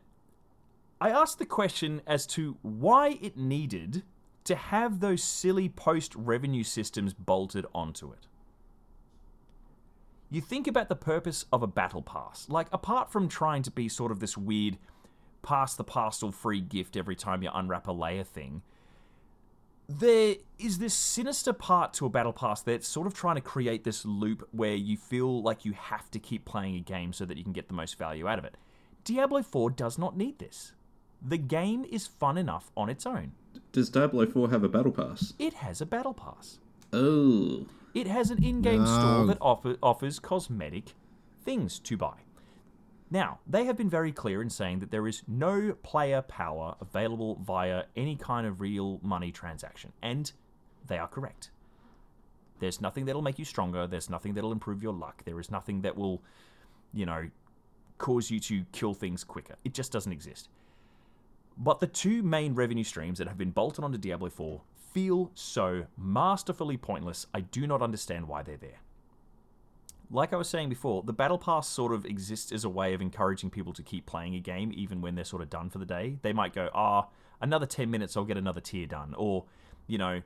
I 1.01 1.09
asked 1.09 1.39
the 1.39 1.45
question 1.45 2.01
as 2.07 2.25
to 2.27 2.57
why 2.61 3.17
it 3.21 3.37
needed 3.37 4.03
to 4.47 4.55
have 4.55 4.99
those 4.99 5.23
silly 5.23 5.67
post 5.67 6.15
revenue 6.15 6.63
systems 6.63 7.13
bolted 7.13 7.65
onto 7.75 8.11
it. 8.11 8.27
You 10.29 10.41
think 10.41 10.67
about 10.67 10.89
the 10.89 10.95
purpose 10.95 11.45
of 11.51 11.63
a 11.63 11.67
battle 11.67 12.01
pass. 12.01 12.47
Like, 12.49 12.67
apart 12.71 13.11
from 13.11 13.27
trying 13.27 13.63
to 13.63 13.71
be 13.71 13.89
sort 13.89 14.11
of 14.11 14.19
this 14.19 14.37
weird 14.37 14.77
pass 15.41 15.75
the 15.75 15.83
parcel 15.83 16.31
free 16.31 16.61
gift 16.61 16.97
every 16.97 17.15
time 17.15 17.43
you 17.43 17.49
unwrap 17.53 17.87
a 17.87 17.91
layer 17.91 18.23
thing, 18.23 18.61
there 19.89 20.35
is 20.57 20.79
this 20.79 20.93
sinister 20.93 21.53
part 21.53 21.93
to 21.93 22.05
a 22.05 22.09
battle 22.09 22.33
pass 22.33 22.61
that's 22.61 22.87
sort 22.87 23.07
of 23.07 23.13
trying 23.13 23.35
to 23.35 23.41
create 23.41 23.83
this 23.83 24.05
loop 24.05 24.47
where 24.51 24.75
you 24.75 24.97
feel 24.97 25.41
like 25.41 25.65
you 25.65 25.73
have 25.73 26.09
to 26.11 26.19
keep 26.19 26.45
playing 26.45 26.75
a 26.75 26.81
game 26.81 27.11
so 27.13 27.25
that 27.25 27.37
you 27.37 27.43
can 27.43 27.53
get 27.53 27.67
the 27.67 27.73
most 27.73 27.97
value 27.97 28.27
out 28.27 28.39
of 28.39 28.45
it. 28.45 28.55
Diablo 29.03 29.41
4 29.41 29.71
does 29.71 29.97
not 29.97 30.17
need 30.17 30.39
this. 30.39 30.73
The 31.21 31.37
game 31.37 31.85
is 31.89 32.07
fun 32.07 32.37
enough 32.37 32.71
on 32.77 32.89
its 32.89 33.05
own. 33.05 33.33
Does 33.71 33.89
Diablo 33.89 34.25
4 34.25 34.49
have 34.49 34.63
a 34.63 34.69
battle 34.69 34.91
pass? 34.91 35.33
It 35.39 35.55
has 35.55 35.81
a 35.81 35.85
battle 35.85 36.13
pass. 36.13 36.59
Oh. 36.93 37.65
It 37.93 38.07
has 38.07 38.29
an 38.31 38.43
in-game 38.43 38.85
store 38.85 39.25
that 39.25 39.37
offer, 39.41 39.77
offers 39.81 40.19
cosmetic 40.19 40.93
things 41.43 41.79
to 41.79 41.97
buy. 41.97 42.17
Now, 43.09 43.39
they 43.47 43.65
have 43.65 43.77
been 43.77 43.89
very 43.89 44.11
clear 44.11 44.41
in 44.41 44.49
saying 44.49 44.79
that 44.79 44.91
there 44.91 45.07
is 45.07 45.23
no 45.27 45.73
player 45.81 46.21
power 46.21 46.75
available 46.81 47.39
via 47.41 47.85
any 47.95 48.15
kind 48.15 48.45
of 48.45 48.59
real 48.59 48.99
money 49.01 49.31
transaction, 49.31 49.93
and 50.01 50.31
they 50.87 50.97
are 50.97 51.07
correct. 51.07 51.49
There's 52.59 52.81
nothing 52.81 53.05
that'll 53.05 53.21
make 53.21 53.39
you 53.39 53.45
stronger, 53.45 53.87
there's 53.87 54.09
nothing 54.09 54.33
that'll 54.33 54.51
improve 54.51 54.83
your 54.83 54.93
luck, 54.93 55.23
there 55.25 55.39
is 55.39 55.49
nothing 55.49 55.81
that 55.81 55.95
will, 55.95 56.21
you 56.93 57.05
know, 57.05 57.29
cause 57.97 58.29
you 58.29 58.39
to 58.41 58.65
kill 58.73 58.93
things 58.93 59.23
quicker. 59.23 59.55
It 59.63 59.73
just 59.73 59.91
doesn't 59.91 60.11
exist. 60.11 60.49
But 61.57 61.79
the 61.79 61.87
two 61.87 62.21
main 62.21 62.53
revenue 62.53 62.83
streams 62.83 63.17
that 63.17 63.27
have 63.27 63.37
been 63.37 63.51
bolted 63.51 63.83
onto 63.83 63.97
Diablo 63.97 64.29
4 64.29 64.61
feel 64.93 65.31
so 65.33 65.85
masterfully 65.97 66.77
pointless, 66.77 67.25
I 67.33 67.41
do 67.41 67.65
not 67.65 67.81
understand 67.81 68.27
why 68.27 68.43
they're 68.43 68.57
there. 68.57 68.79
Like 70.09 70.31
I 70.31 70.37
was 70.37 70.47
saying 70.47 70.69
before, 70.69 71.03
the 71.03 71.13
Battle 71.13 71.37
Pass 71.37 71.67
sort 71.67 71.93
of 71.93 72.05
exists 72.05 72.51
as 72.51 72.63
a 72.63 72.69
way 72.69 72.93
of 72.93 73.01
encouraging 73.01 73.49
people 73.49 73.73
to 73.73 73.83
keep 73.83 74.05
playing 74.05 74.35
a 74.35 74.39
game 74.39 74.71
even 74.73 75.01
when 75.01 75.15
they're 75.15 75.25
sort 75.25 75.41
of 75.41 75.49
done 75.49 75.69
for 75.69 75.79
the 75.79 75.85
day. 75.85 76.17
They 76.21 76.31
might 76.31 76.53
go, 76.53 76.69
ah, 76.73 77.07
another 77.41 77.65
10 77.65 77.91
minutes, 77.91 78.15
I'll 78.15 78.23
get 78.23 78.37
another 78.37 78.61
tier 78.61 78.87
done. 78.87 79.13
Or, 79.17 79.43
you 79.85 79.97
know, 79.97 80.21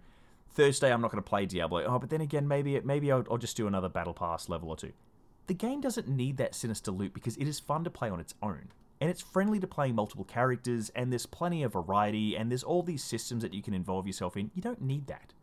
Thursday, 0.54 0.92
I'm 0.94 1.02
not 1.02 1.12
going 1.12 1.24
to 1.24 1.28
play 1.28 1.46
Diablo. 1.46 1.84
Oh, 1.86 1.98
but 1.98 2.10
then 2.10 2.22
again, 2.22 2.48
maybe 2.48 2.80
maybe 2.82 3.12
I'll, 3.12 3.26
I'll 3.32 3.38
just 3.38 3.58
do 3.58 3.68
another 3.68 3.90
Battle 3.90 4.14
Pass 4.14 4.50
level 4.50 4.70
or 4.70 4.76
two. 4.76 4.92
The 5.48 5.54
game 5.54 5.82
doesn't 5.82 6.08
need 6.08 6.38
that 6.38 6.54
sinister 6.54 6.92
loop 6.92 7.14
because 7.14 7.38
it 7.38 7.48
is 7.48 7.60
fun 7.60 7.84
to 7.86 7.90
play 7.90 8.10
on 8.10 8.20
its 8.20 8.36
own. 8.44 8.68
And 9.02 9.10
it's 9.10 9.22
friendly 9.22 9.60
to 9.60 9.68
playing 9.68 9.96
multiple 9.96 10.24
characters, 10.24 10.92
and 10.96 11.12
there's 11.12 11.26
plenty 11.26 11.64
of 11.64 11.74
variety, 11.74 12.38
and 12.38 12.52
there's 12.52 12.64
all 12.64 12.84
these 12.84 13.04
systems 13.04 13.42
that 13.42 13.54
you 13.54 13.64
can 13.64 13.74
involve 13.74 14.06
yourself 14.06 14.38
in. 14.38 14.52
You 14.54 14.62
don't 14.62 14.82
need 14.82 15.08
that. 15.08 15.34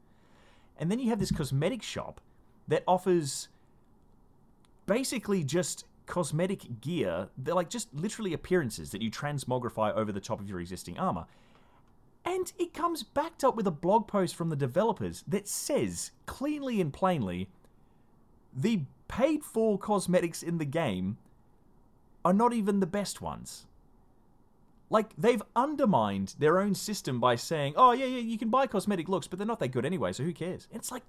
And 0.78 0.90
then 0.90 1.00
you 1.00 1.11
have 1.11 1.18
this 1.18 1.32
cosmetic 1.32 1.82
shop 1.82 2.20
that 2.68 2.84
offers 2.86 3.48
basically 4.86 5.42
just 5.42 5.84
cosmetic 6.06 6.80
gear. 6.80 7.28
They're 7.36 7.54
like 7.54 7.68
just 7.68 7.92
literally 7.92 8.32
appearances 8.32 8.92
that 8.92 9.02
you 9.02 9.11
transmogrify 9.11 9.94
over 9.94 10.12
the 10.12 10.20
top 10.20 10.40
of 10.40 10.48
your 10.48 10.61
existing 10.61 10.96
armor. 10.96 11.26
And 12.24 12.52
it 12.59 12.72
comes 12.72 13.02
backed 13.02 13.42
up 13.42 13.56
with 13.56 13.66
a 13.66 13.72
blog 13.72 14.06
post 14.06 14.36
from 14.36 14.50
the 14.50 14.56
developers 14.56 15.24
that 15.26 15.48
says 15.48 16.12
cleanly 16.26 16.80
and 16.80 16.92
plainly 16.92 17.48
the 18.54 18.82
paid 19.09 19.42
for 19.42 19.78
cosmetics 19.78 20.42
in 20.42 20.59
the 20.59 20.64
game 20.64 21.16
are 22.24 22.32
not 22.32 22.52
even 22.52 22.80
the 22.80 22.86
best 22.86 23.20
ones. 23.20 23.66
Like, 24.90 25.10
they've 25.18 25.42
undermined 25.54 26.34
their 26.38 26.58
own 26.58 26.74
system 26.74 27.20
by 27.20 27.36
saying, 27.36 27.74
oh, 27.76 27.92
yeah, 27.92 28.06
yeah, 28.06 28.20
you 28.20 28.38
can 28.38 28.48
buy 28.48 28.66
cosmetic 28.66 29.08
looks, 29.08 29.26
but 29.26 29.38
they're 29.38 29.46
not 29.46 29.60
that 29.60 29.68
good 29.68 29.84
anyway, 29.84 30.12
so 30.12 30.24
who 30.24 30.32
cares? 30.32 30.66
It's 30.72 30.90
like, 30.90 31.02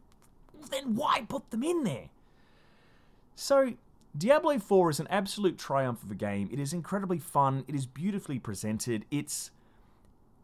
then 0.69 0.95
why 0.95 1.25
put 1.27 1.49
them 1.51 1.63
in 1.63 1.83
there? 1.83 2.09
So, 3.35 3.73
Diablo 4.17 4.59
4 4.59 4.89
is 4.89 4.99
an 4.99 5.07
absolute 5.09 5.57
triumph 5.57 6.03
of 6.03 6.11
a 6.11 6.15
game. 6.15 6.49
It 6.51 6.59
is 6.59 6.73
incredibly 6.73 7.19
fun, 7.19 7.63
it 7.67 7.75
is 7.75 7.85
beautifully 7.85 8.37
presented, 8.37 9.05
it's 9.11 9.51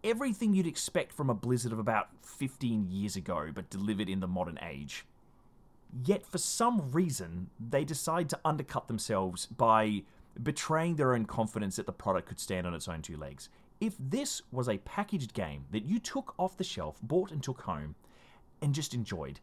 everything 0.01 0.53
you'd 0.53 0.67
expect 0.67 1.11
from 1.11 1.29
a 1.29 1.33
Blizzard 1.33 1.73
of 1.73 1.79
about 1.79 2.09
15 2.21 2.87
years 2.89 3.17
ago, 3.17 3.49
but 3.53 3.69
delivered 3.69 4.07
in 4.07 4.21
the 4.21 4.27
modern 4.27 4.59
age. 4.61 5.05
Yet, 6.05 6.25
for 6.25 6.37
some 6.37 6.91
reason, 6.91 7.49
they 7.59 7.83
decide 7.83 8.29
to 8.29 8.39
undercut 8.45 8.87
themselves 8.87 9.45
by 9.45 10.03
betraying 10.41 10.95
their 10.95 11.13
own 11.13 11.25
confidence 11.25 11.75
that 11.75 11.85
the 11.85 11.91
product 11.91 12.27
could 12.27 12.39
stand 12.39 12.67
on 12.67 12.73
its 12.73 12.87
own 12.87 13.01
two 13.01 13.17
legs. 13.17 13.49
If 13.79 13.95
this 13.99 14.41
was 14.51 14.69
a 14.69 14.77
packaged 14.79 15.33
game 15.33 15.65
that 15.71 15.85
you 15.85 15.99
took 15.99 16.33
off 16.37 16.57
the 16.57 16.63
shelf, 16.63 16.97
bought 17.01 17.31
and 17.31 17.43
took 17.43 17.61
home, 17.61 17.95
and 18.61 18.73
just 18.73 18.93
enjoyed, 18.93 19.39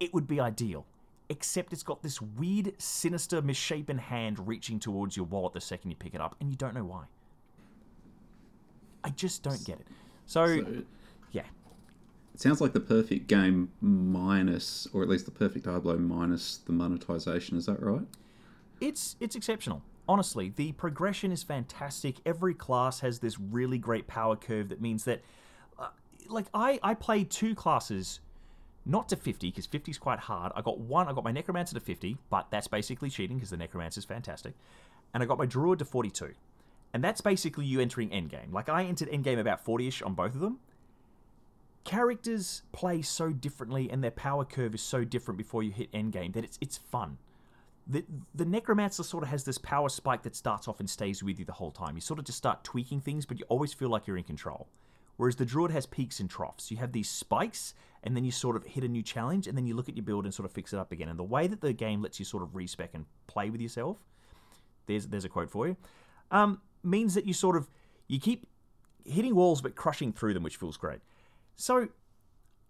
it 0.00 0.12
would 0.12 0.26
be 0.26 0.40
ideal. 0.40 0.86
Except 1.28 1.72
it's 1.72 1.82
got 1.82 2.02
this 2.02 2.22
weird, 2.22 2.72
sinister, 2.80 3.42
misshapen 3.42 3.98
hand 3.98 4.48
reaching 4.48 4.80
towards 4.80 5.16
your 5.16 5.26
wallet 5.26 5.52
the 5.52 5.60
second 5.60 5.90
you 5.90 5.96
pick 5.96 6.14
it 6.14 6.20
up, 6.20 6.36
and 6.40 6.50
you 6.50 6.56
don't 6.56 6.74
know 6.74 6.84
why. 6.84 7.04
I 9.04 9.10
just 9.10 9.42
don't 9.42 9.64
get 9.64 9.78
it. 9.80 9.86
So, 10.26 10.46
So 10.46 10.82
yeah, 11.32 11.44
it 12.34 12.40
sounds 12.40 12.60
like 12.60 12.72
the 12.72 12.80
perfect 12.80 13.26
game 13.26 13.70
minus, 13.80 14.88
or 14.92 15.02
at 15.02 15.08
least 15.08 15.24
the 15.24 15.30
perfect 15.30 15.64
Diablo 15.66 15.98
minus 15.98 16.58
the 16.58 16.72
monetization. 16.72 17.56
Is 17.56 17.66
that 17.66 17.82
right? 17.82 18.06
It's 18.80 19.16
it's 19.20 19.36
exceptional. 19.36 19.82
Honestly, 20.08 20.52
the 20.56 20.72
progression 20.72 21.30
is 21.32 21.42
fantastic. 21.42 22.16
Every 22.24 22.54
class 22.54 23.00
has 23.00 23.18
this 23.18 23.38
really 23.38 23.78
great 23.78 24.06
power 24.06 24.36
curve 24.36 24.70
that 24.70 24.80
means 24.80 25.04
that, 25.04 25.20
uh, 25.78 25.88
like, 26.28 26.46
I 26.54 26.80
I 26.82 26.94
played 26.94 27.30
two 27.30 27.54
classes, 27.54 28.20
not 28.86 29.08
to 29.10 29.16
fifty 29.16 29.50
because 29.50 29.66
fifty 29.66 29.90
is 29.90 29.98
quite 29.98 30.18
hard. 30.18 30.52
I 30.56 30.62
got 30.62 30.80
one. 30.80 31.08
I 31.08 31.12
got 31.12 31.24
my 31.24 31.32
necromancer 31.32 31.74
to 31.74 31.80
fifty, 31.80 32.16
but 32.30 32.46
that's 32.50 32.68
basically 32.68 33.10
cheating 33.10 33.36
because 33.36 33.50
the 33.50 33.58
necromancer 33.58 33.98
is 33.98 34.06
fantastic, 34.06 34.54
and 35.12 35.22
I 35.22 35.26
got 35.26 35.38
my 35.38 35.46
druid 35.46 35.78
to 35.80 35.84
forty-two, 35.84 36.32
and 36.94 37.04
that's 37.04 37.20
basically 37.20 37.66
you 37.66 37.80
entering 37.80 38.08
endgame. 38.08 38.50
Like 38.50 38.70
I 38.70 38.84
entered 38.84 39.10
endgame 39.10 39.38
about 39.38 39.62
forty-ish 39.62 40.00
on 40.00 40.14
both 40.14 40.34
of 40.34 40.40
them. 40.40 40.58
Characters 41.84 42.62
play 42.72 43.02
so 43.02 43.30
differently, 43.30 43.90
and 43.90 44.02
their 44.02 44.10
power 44.10 44.44
curve 44.44 44.74
is 44.74 44.82
so 44.82 45.04
different 45.04 45.36
before 45.36 45.62
you 45.62 45.70
hit 45.70 45.92
endgame 45.92 46.32
that 46.32 46.44
it's 46.44 46.58
it's 46.60 46.78
fun 46.78 47.18
the 47.88 48.04
the 48.34 48.44
necromancer 48.44 49.02
sort 49.02 49.22
of 49.22 49.30
has 49.30 49.44
this 49.44 49.58
power 49.58 49.88
spike 49.88 50.22
that 50.22 50.36
starts 50.36 50.68
off 50.68 50.78
and 50.78 50.88
stays 50.88 51.22
with 51.22 51.38
you 51.38 51.44
the 51.44 51.52
whole 51.52 51.70
time. 51.70 51.94
You 51.94 52.00
sort 52.00 52.18
of 52.18 52.26
just 52.26 52.38
start 52.38 52.62
tweaking 52.62 53.00
things, 53.00 53.24
but 53.24 53.38
you 53.38 53.46
always 53.48 53.72
feel 53.72 53.88
like 53.88 54.06
you're 54.06 54.18
in 54.18 54.24
control. 54.24 54.68
Whereas 55.16 55.36
the 55.36 55.44
druid 55.44 55.72
has 55.72 55.86
peaks 55.86 56.20
and 56.20 56.30
troughs. 56.30 56.70
You 56.70 56.76
have 56.76 56.92
these 56.92 57.08
spikes, 57.08 57.74
and 58.04 58.14
then 58.14 58.24
you 58.24 58.30
sort 58.30 58.56
of 58.56 58.64
hit 58.64 58.84
a 58.84 58.88
new 58.88 59.02
challenge, 59.02 59.48
and 59.48 59.56
then 59.56 59.66
you 59.66 59.74
look 59.74 59.88
at 59.88 59.96
your 59.96 60.04
build 60.04 60.24
and 60.24 60.32
sort 60.32 60.44
of 60.44 60.52
fix 60.52 60.72
it 60.72 60.78
up 60.78 60.92
again. 60.92 61.08
And 61.08 61.18
the 61.18 61.24
way 61.24 61.46
that 61.48 61.60
the 61.60 61.72
game 61.72 62.02
lets 62.02 62.18
you 62.18 62.24
sort 62.24 62.42
of 62.42 62.54
respec 62.54 62.90
and 62.94 63.06
play 63.26 63.50
with 63.50 63.60
yourself, 63.60 63.96
there's 64.86 65.06
there's 65.06 65.24
a 65.24 65.28
quote 65.28 65.50
for 65.50 65.66
you, 65.66 65.76
um, 66.30 66.60
means 66.84 67.14
that 67.14 67.26
you 67.26 67.32
sort 67.32 67.56
of 67.56 67.68
you 68.06 68.20
keep 68.20 68.46
hitting 69.04 69.34
walls 69.34 69.62
but 69.62 69.74
crushing 69.74 70.12
through 70.12 70.34
them, 70.34 70.42
which 70.42 70.56
feels 70.56 70.76
great. 70.76 71.00
So 71.56 71.88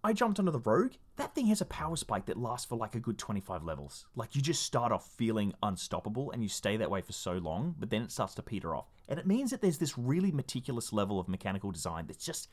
I 0.05 0.13
jumped 0.13 0.39
onto 0.39 0.53
the 0.53 0.61
rogue. 0.61 0.93
That 1.17 1.35
thing 1.35 1.47
has 1.47 1.61
a 1.61 1.67
power 1.67 1.97
spike 1.97 2.27
that 2.27 2.37
lasts 2.37 2.67
for 2.67 2.77
like 2.77 2.95
a 2.95 3.01
good 3.01 3.19
25 3.19 3.65
levels. 3.65 4.07
Like 4.15 4.37
you 4.37 4.43
just 4.43 4.63
start 4.63 4.93
off 4.93 5.09
feeling 5.17 5.55
unstoppable 5.63 6.31
and 6.31 6.43
you 6.43 6.49
stay 6.49 6.77
that 6.77 6.91
way 6.91 7.01
for 7.01 7.13
so 7.13 7.33
long, 7.33 7.75
but 7.79 7.91
then 7.91 8.03
it 8.03 8.13
starts 8.13 8.35
to 8.37 8.43
peter 8.43 8.75
off. 8.75 8.87
And 9.09 9.19
it 9.19 9.27
means 9.27 9.51
that 9.51 9.61
there's 9.61 9.79
this 9.79 9.99
really 9.99 10.31
meticulous 10.31 10.93
level 10.93 11.19
of 11.19 11.29
mechanical 11.29 11.73
design 11.73 12.07
that's 12.07 12.25
just, 12.25 12.49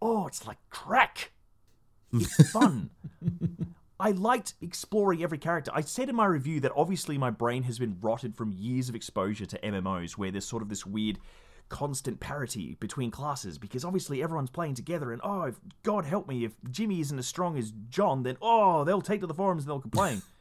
oh, 0.00 0.26
it's 0.26 0.46
like 0.46 0.58
crack. 0.70 1.32
It's 2.12 2.50
fun. 2.52 2.90
I 4.00 4.10
liked 4.12 4.54
exploring 4.60 5.22
every 5.22 5.38
character. 5.38 5.70
I 5.74 5.82
said 5.82 6.08
in 6.08 6.16
my 6.16 6.26
review 6.26 6.60
that 6.60 6.72
obviously 6.74 7.18
my 7.18 7.30
brain 7.30 7.62
has 7.64 7.78
been 7.78 7.98
rotted 8.00 8.34
from 8.34 8.52
years 8.52 8.88
of 8.88 8.94
exposure 8.94 9.46
to 9.46 9.58
MMOs 9.58 10.12
where 10.12 10.30
there's 10.30 10.46
sort 10.46 10.62
of 10.62 10.68
this 10.68 10.86
weird 10.86 11.18
constant 11.68 12.20
parity 12.20 12.76
between 12.78 13.10
classes 13.10 13.58
because 13.58 13.84
obviously 13.84 14.22
everyone's 14.22 14.50
playing 14.50 14.74
together 14.74 15.12
and 15.12 15.20
oh 15.24 15.42
if, 15.42 15.56
god 15.82 16.04
help 16.04 16.28
me 16.28 16.44
if 16.44 16.52
jimmy 16.70 17.00
isn't 17.00 17.18
as 17.18 17.26
strong 17.26 17.56
as 17.56 17.72
john 17.88 18.22
then 18.22 18.36
oh 18.42 18.84
they'll 18.84 19.00
take 19.00 19.20
to 19.20 19.26
the 19.26 19.34
forums 19.34 19.64
and 19.64 19.70
they'll 19.70 19.80
complain. 19.80 20.22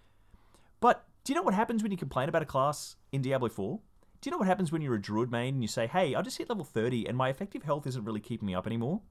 But 0.80 1.06
do 1.24 1.32
you 1.32 1.38
know 1.38 1.44
what 1.44 1.54
happens 1.54 1.82
when 1.82 1.94
you 1.94 1.98
complain 1.98 2.28
about 2.28 2.42
a 2.42 2.46
class 2.46 2.98
in 3.14 3.22
diablo 3.22 3.48
4 3.48 3.80
do 4.20 4.28
you 4.28 4.32
know 4.32 4.38
what 4.38 4.48
happens 4.48 4.72
when 4.72 4.82
you're 4.82 4.96
a 4.96 5.02
druid 5.02 5.32
main 5.32 5.56
and 5.56 5.64
you 5.64 5.68
say 5.68 5.88
hey 5.88 6.14
i 6.14 6.22
just 6.22 6.38
hit 6.38 6.50
level 6.50 6.66
30 6.66 7.08
and 7.08 7.18
my 7.18 7.30
effective 7.30 7.64
health 7.64 7.88
isn't 7.88 8.04
really 8.04 8.20
keeping 8.20 8.48
me 8.48 8.54
up 8.56 8.68
anymore? 8.68 9.02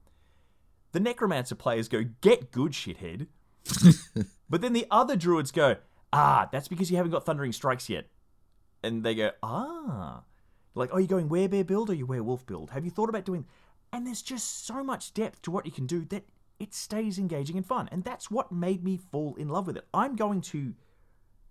The 0.91 0.99
necromancer 0.99 1.55
players 1.55 1.87
go 1.87 2.03
get 2.21 2.51
good 2.51 2.73
shithead. 2.73 3.27
But 4.53 4.61
then 4.61 4.73
the 4.73 4.85
other 4.91 5.15
druids 5.15 5.51
go 5.51 5.77
ah 6.11 6.47
that's 6.51 6.67
because 6.67 6.91
you 6.91 6.97
haven't 6.97 7.11
got 7.11 7.25
thundering 7.25 7.51
strikes 7.51 7.89
yet. 7.89 8.05
And 8.83 9.03
they 9.03 9.15
go 9.15 9.31
ah 9.41 10.21
like, 10.75 10.93
are 10.93 10.99
you 10.99 11.07
going 11.07 11.29
werebear 11.29 11.65
build 11.65 11.89
or 11.89 11.93
you 11.93 12.05
werewolf 12.05 12.45
build? 12.45 12.71
Have 12.71 12.85
you 12.85 12.91
thought 12.91 13.09
about 13.09 13.25
doing? 13.25 13.45
And 13.91 14.07
there's 14.07 14.21
just 14.21 14.65
so 14.65 14.83
much 14.83 15.13
depth 15.13 15.41
to 15.43 15.51
what 15.51 15.65
you 15.65 15.71
can 15.71 15.85
do 15.85 16.05
that 16.05 16.25
it 16.59 16.73
stays 16.73 17.19
engaging 17.19 17.57
and 17.57 17.65
fun, 17.65 17.89
and 17.91 18.03
that's 18.03 18.31
what 18.31 18.51
made 18.51 18.83
me 18.83 18.97
fall 18.97 19.35
in 19.35 19.49
love 19.49 19.67
with 19.67 19.77
it. 19.77 19.87
I'm 19.93 20.15
going 20.15 20.41
to 20.41 20.73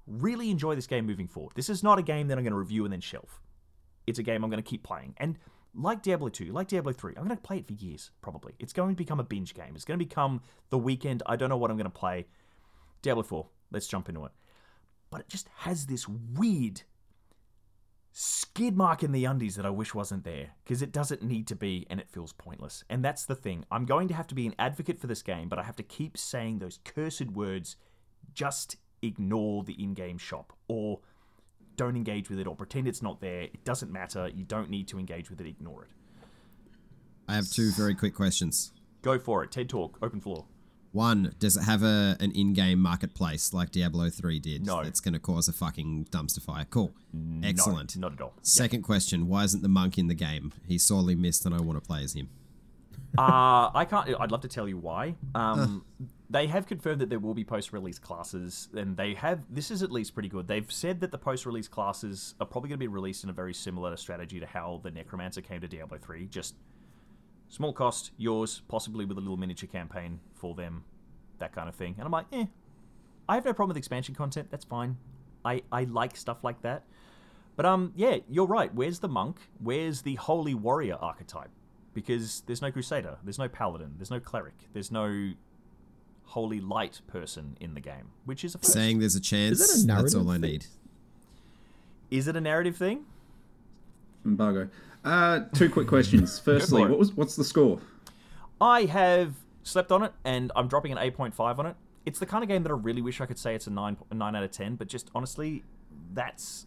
really 0.06 0.50
enjoy 0.50 0.74
this 0.74 0.86
game 0.86 1.06
moving 1.06 1.28
forward. 1.28 1.52
This 1.54 1.68
is 1.68 1.82
not 1.82 1.98
a 1.98 2.02
game 2.02 2.28
that 2.28 2.38
I'm 2.38 2.44
going 2.44 2.52
to 2.52 2.58
review 2.58 2.84
and 2.84 2.92
then 2.92 3.00
shelf. 3.00 3.40
It's 4.06 4.18
a 4.18 4.22
game 4.22 4.42
I'm 4.42 4.50
going 4.50 4.62
to 4.62 4.68
keep 4.68 4.82
playing, 4.82 5.14
and 5.18 5.38
like 5.74 6.02
Diablo 6.02 6.28
2, 6.28 6.52
like 6.52 6.68
Diablo 6.68 6.92
3, 6.92 7.14
I'm 7.16 7.24
going 7.24 7.36
to 7.36 7.42
play 7.42 7.58
it 7.58 7.66
for 7.66 7.72
years, 7.72 8.10
probably. 8.20 8.54
It's 8.58 8.72
going 8.72 8.90
to 8.90 8.96
become 8.96 9.20
a 9.20 9.24
binge 9.24 9.54
game. 9.54 9.72
It's 9.74 9.84
going 9.84 9.98
to 9.98 10.04
become 10.04 10.42
the 10.70 10.78
weekend. 10.78 11.22
I 11.26 11.36
don't 11.36 11.48
know 11.48 11.56
what 11.56 11.70
I'm 11.70 11.76
going 11.76 11.84
to 11.84 11.90
play. 11.90 12.26
Diablo 13.00 13.22
4, 13.22 13.46
let's 13.70 13.86
jump 13.86 14.08
into 14.08 14.24
it. 14.24 14.32
But 15.10 15.22
it 15.22 15.28
just 15.28 15.48
has 15.58 15.86
this 15.86 16.06
weird 16.08 16.82
skid 18.12 18.76
mark 18.76 19.02
in 19.02 19.12
the 19.12 19.24
undies 19.24 19.56
that 19.56 19.66
I 19.66 19.70
wish 19.70 19.94
wasn't 19.94 20.24
there 20.24 20.50
because 20.62 20.82
it 20.82 20.92
doesn't 20.92 21.22
need 21.22 21.46
to 21.48 21.56
be 21.56 21.86
and 21.88 21.98
it 21.98 22.10
feels 22.10 22.32
pointless. 22.32 22.84
And 22.90 23.04
that's 23.04 23.24
the 23.24 23.34
thing. 23.34 23.64
I'm 23.70 23.86
going 23.86 24.08
to 24.08 24.14
have 24.14 24.26
to 24.28 24.34
be 24.34 24.46
an 24.46 24.54
advocate 24.58 25.00
for 25.00 25.06
this 25.06 25.22
game, 25.22 25.48
but 25.48 25.58
I 25.58 25.62
have 25.62 25.76
to 25.76 25.82
keep 25.82 26.18
saying 26.18 26.58
those 26.58 26.78
cursed 26.84 27.30
words 27.30 27.76
just 28.34 28.76
ignore 29.00 29.64
the 29.64 29.72
in 29.82 29.94
game 29.94 30.18
shop 30.18 30.52
or 30.68 31.00
don't 31.76 31.96
engage 31.96 32.28
with 32.28 32.38
it 32.38 32.46
or 32.46 32.54
pretend 32.54 32.86
it's 32.86 33.02
not 33.02 33.20
there. 33.20 33.42
It 33.42 33.64
doesn't 33.64 33.90
matter. 33.90 34.28
You 34.28 34.44
don't 34.44 34.68
need 34.68 34.88
to 34.88 34.98
engage 34.98 35.30
with 35.30 35.40
it. 35.40 35.46
Ignore 35.46 35.84
it. 35.84 35.90
I 37.28 37.34
have 37.34 37.48
two 37.50 37.70
very 37.72 37.94
quick 37.94 38.14
questions. 38.14 38.72
Go 39.00 39.18
for 39.18 39.42
it. 39.42 39.50
TED 39.50 39.68
Talk, 39.68 39.98
open 40.02 40.20
floor. 40.20 40.44
One, 40.92 41.34
does 41.38 41.56
it 41.56 41.62
have 41.62 41.82
a 41.82 42.16
an 42.20 42.32
in-game 42.32 42.78
marketplace 42.78 43.54
like 43.54 43.70
Diablo 43.70 44.10
3 44.10 44.38
did? 44.38 44.66
No. 44.66 44.84
That's 44.84 45.00
going 45.00 45.14
to 45.14 45.20
cause 45.20 45.48
a 45.48 45.52
fucking 45.52 46.08
dumpster 46.10 46.42
fire. 46.42 46.66
Cool. 46.68 46.92
Excellent. 47.42 47.96
No, 47.96 48.08
not 48.08 48.18
at 48.18 48.20
all. 48.20 48.34
Second 48.42 48.82
question, 48.82 49.26
why 49.26 49.44
isn't 49.44 49.62
the 49.62 49.68
monk 49.68 49.96
in 49.98 50.08
the 50.08 50.14
game? 50.14 50.52
He's 50.68 50.84
sorely 50.84 51.14
missed 51.14 51.46
and 51.46 51.54
I 51.54 51.60
want 51.60 51.82
to 51.82 51.86
play 51.86 52.04
as 52.04 52.12
him. 52.12 52.28
Uh, 53.18 53.70
I 53.74 53.86
can't. 53.88 54.08
I'd 54.18 54.30
love 54.30 54.40
to 54.42 54.48
tell 54.48 54.66
you 54.66 54.78
why. 54.78 55.14
Um, 55.34 55.84
they 56.30 56.46
have 56.46 56.66
confirmed 56.66 57.00
that 57.02 57.10
there 57.10 57.18
will 57.18 57.34
be 57.34 57.44
post-release 57.44 57.98
classes, 57.98 58.68
and 58.74 58.96
they 58.96 59.12
have. 59.14 59.40
This 59.50 59.70
is 59.70 59.82
at 59.82 59.92
least 59.92 60.14
pretty 60.14 60.30
good. 60.30 60.48
They've 60.48 60.70
said 60.70 61.00
that 61.00 61.10
the 61.10 61.18
post-release 61.18 61.68
classes 61.68 62.34
are 62.40 62.46
probably 62.46 62.68
going 62.70 62.78
to 62.78 62.84
be 62.84 62.88
released 62.88 63.22
in 63.22 63.28
a 63.28 63.34
very 63.34 63.52
similar 63.52 63.96
strategy 63.98 64.40
to 64.40 64.46
how 64.46 64.80
the 64.82 64.90
Necromancer 64.90 65.42
came 65.42 65.60
to 65.60 65.68
Diablo 65.68 65.98
three. 65.98 66.26
Just 66.26 66.54
small 67.52 67.72
cost, 67.74 68.10
yours, 68.16 68.62
possibly 68.66 69.04
with 69.04 69.18
a 69.18 69.20
little 69.20 69.36
miniature 69.36 69.68
campaign 69.68 70.18
for 70.34 70.54
them, 70.54 70.84
that 71.38 71.52
kind 71.52 71.68
of 71.68 71.74
thing. 71.74 71.94
And 71.98 72.06
I'm 72.06 72.10
like, 72.10 72.24
eh, 72.32 72.46
I 73.28 73.34
have 73.34 73.44
no 73.44 73.52
problem 73.52 73.68
with 73.68 73.76
expansion 73.76 74.14
content. 74.14 74.48
That's 74.50 74.64
fine. 74.64 74.96
I 75.44 75.62
I 75.70 75.84
like 75.84 76.16
stuff 76.16 76.42
like 76.42 76.62
that. 76.62 76.84
But 77.54 77.66
um, 77.66 77.92
yeah, 77.94 78.16
you're 78.30 78.46
right. 78.46 78.74
Where's 78.74 79.00
the 79.00 79.08
monk? 79.08 79.36
Where's 79.60 80.00
the 80.02 80.14
holy 80.14 80.54
warrior 80.54 80.96
archetype? 80.96 81.50
Because 81.92 82.40
there's 82.46 82.62
no 82.62 82.72
crusader, 82.72 83.18
there's 83.22 83.38
no 83.38 83.48
paladin, 83.48 83.92
there's 83.98 84.10
no 84.10 84.18
cleric, 84.18 84.54
there's 84.72 84.90
no 84.90 85.32
holy 86.24 86.58
light 86.60 87.02
person 87.06 87.58
in 87.60 87.74
the 87.74 87.80
game, 87.80 88.12
which 88.24 88.44
is 88.44 88.54
a 88.54 88.58
first. 88.58 88.72
Saying 88.72 89.00
there's 89.00 89.14
a 89.16 89.20
chance, 89.20 89.60
Is 89.60 89.84
that 89.86 89.92
a 89.92 90.02
that's 90.02 90.14
all 90.14 90.30
I 90.30 90.34
thing? 90.38 90.40
need. 90.52 90.66
Is 92.10 92.28
it 92.28 92.34
a 92.36 92.40
narrative 92.40 92.76
thing? 92.78 93.04
Embargo. 94.24 94.70
Uh, 95.04 95.40
two 95.54 95.68
quick 95.68 95.88
questions. 95.88 96.38
Firstly, 96.44 96.82
what 96.84 96.98
was 96.98 97.12
what's 97.12 97.36
the 97.36 97.44
score? 97.44 97.80
I 98.60 98.84
have 98.84 99.34
slept 99.64 99.90
on 99.90 100.02
it, 100.02 100.12
and 100.24 100.52
I'm 100.54 100.68
dropping 100.68 100.92
an 100.92 100.98
8.5 100.98 101.58
on 101.58 101.66
it. 101.66 101.76
It's 102.06 102.18
the 102.18 102.26
kind 102.26 102.42
of 102.42 102.48
game 102.48 102.62
that 102.62 102.70
I 102.70 102.74
really 102.74 103.02
wish 103.02 103.20
I 103.20 103.26
could 103.26 103.38
say 103.38 103.54
it's 103.54 103.66
a 103.66 103.70
9, 103.70 103.96
a 104.10 104.14
9 104.14 104.36
out 104.36 104.42
of 104.42 104.50
10, 104.50 104.76
but 104.76 104.88
just 104.88 105.10
honestly, 105.14 105.62
that's 106.12 106.66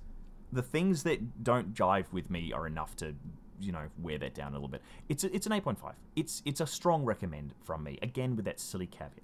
the 0.52 0.62
things 0.62 1.04
that 1.04 1.44
don't 1.44 1.74
jive 1.74 2.12
with 2.12 2.30
me 2.30 2.54
are 2.54 2.68
enough 2.68 2.96
to, 2.98 3.16
you 3.60 3.72
know, 3.72 3.88
wear 4.02 4.18
that 4.18 4.34
down 4.34 4.52
a 4.52 4.56
little 4.56 4.68
bit. 4.68 4.82
It's 5.10 5.24
a, 5.24 5.34
it's 5.36 5.46
an 5.46 5.52
8.5. 5.52 5.94
It's 6.16 6.42
it's 6.46 6.62
a 6.62 6.68
strong 6.68 7.04
recommend 7.04 7.54
from 7.64 7.84
me. 7.84 7.98
Again, 8.02 8.36
with 8.36 8.46
that 8.46 8.60
silly 8.60 8.88
caveat. 8.88 9.22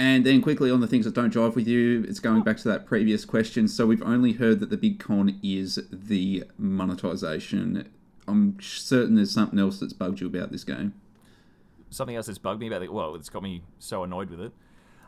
And 0.00 0.24
then 0.24 0.40
quickly 0.40 0.70
on 0.70 0.80
the 0.80 0.86
things 0.86 1.04
that 1.04 1.14
don't 1.14 1.30
jive 1.34 1.54
with 1.54 1.66
you, 1.68 2.06
it's 2.08 2.20
going 2.20 2.42
back 2.42 2.56
to 2.58 2.68
that 2.68 2.86
previous 2.86 3.26
question. 3.26 3.68
So 3.68 3.86
we've 3.86 4.02
only 4.02 4.32
heard 4.32 4.58
that 4.60 4.70
the 4.70 4.78
big 4.78 4.98
con 4.98 5.38
is 5.42 5.78
the 5.92 6.44
monetization. 6.56 7.86
I'm 8.26 8.56
certain 8.62 9.16
there's 9.16 9.30
something 9.30 9.58
else 9.58 9.78
that's 9.78 9.92
bugged 9.92 10.20
you 10.20 10.26
about 10.26 10.52
this 10.52 10.64
game. 10.64 10.94
something 11.90 12.16
else 12.16 12.26
that's 12.28 12.38
bugged 12.38 12.60
me 12.60 12.68
about 12.68 12.82
it. 12.82 12.90
Well, 12.90 13.14
it's 13.14 13.28
got 13.28 13.42
me 13.42 13.62
so 13.78 14.02
annoyed 14.02 14.30
with 14.30 14.40
it. 14.40 14.52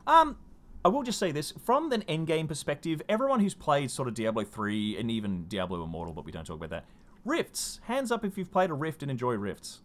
Um, 0.07 0.37
I 0.85 0.89
will 0.89 1.05
just 1.05 1.19
say 1.19 1.31
this 1.33 1.53
from 1.65 1.91
an 1.93 2.03
endgame 2.03 2.47
perspective. 2.47 3.01
Everyone 3.09 3.41
who's 3.41 3.55
played 3.55 3.91
sort 3.91 4.09
of 4.09 4.15
Diablo 4.15 4.45
three 4.45 4.99
and 4.99 5.11
even 5.11 5.47
Diablo 5.49 5.83
Immortal, 5.85 6.13
but 6.13 6.25
we 6.27 6.33
don't 6.33 6.45
talk 6.47 6.57
about 6.57 6.71
that. 6.71 6.85
Rifts, 7.25 7.81
hands 7.85 8.11
up 8.13 8.25
if 8.27 8.37
you've 8.37 8.51
played 8.51 8.69
a 8.69 8.75
Rift 8.75 9.01
and 9.01 9.11
enjoy 9.11 9.35
Rifts. 9.35 9.81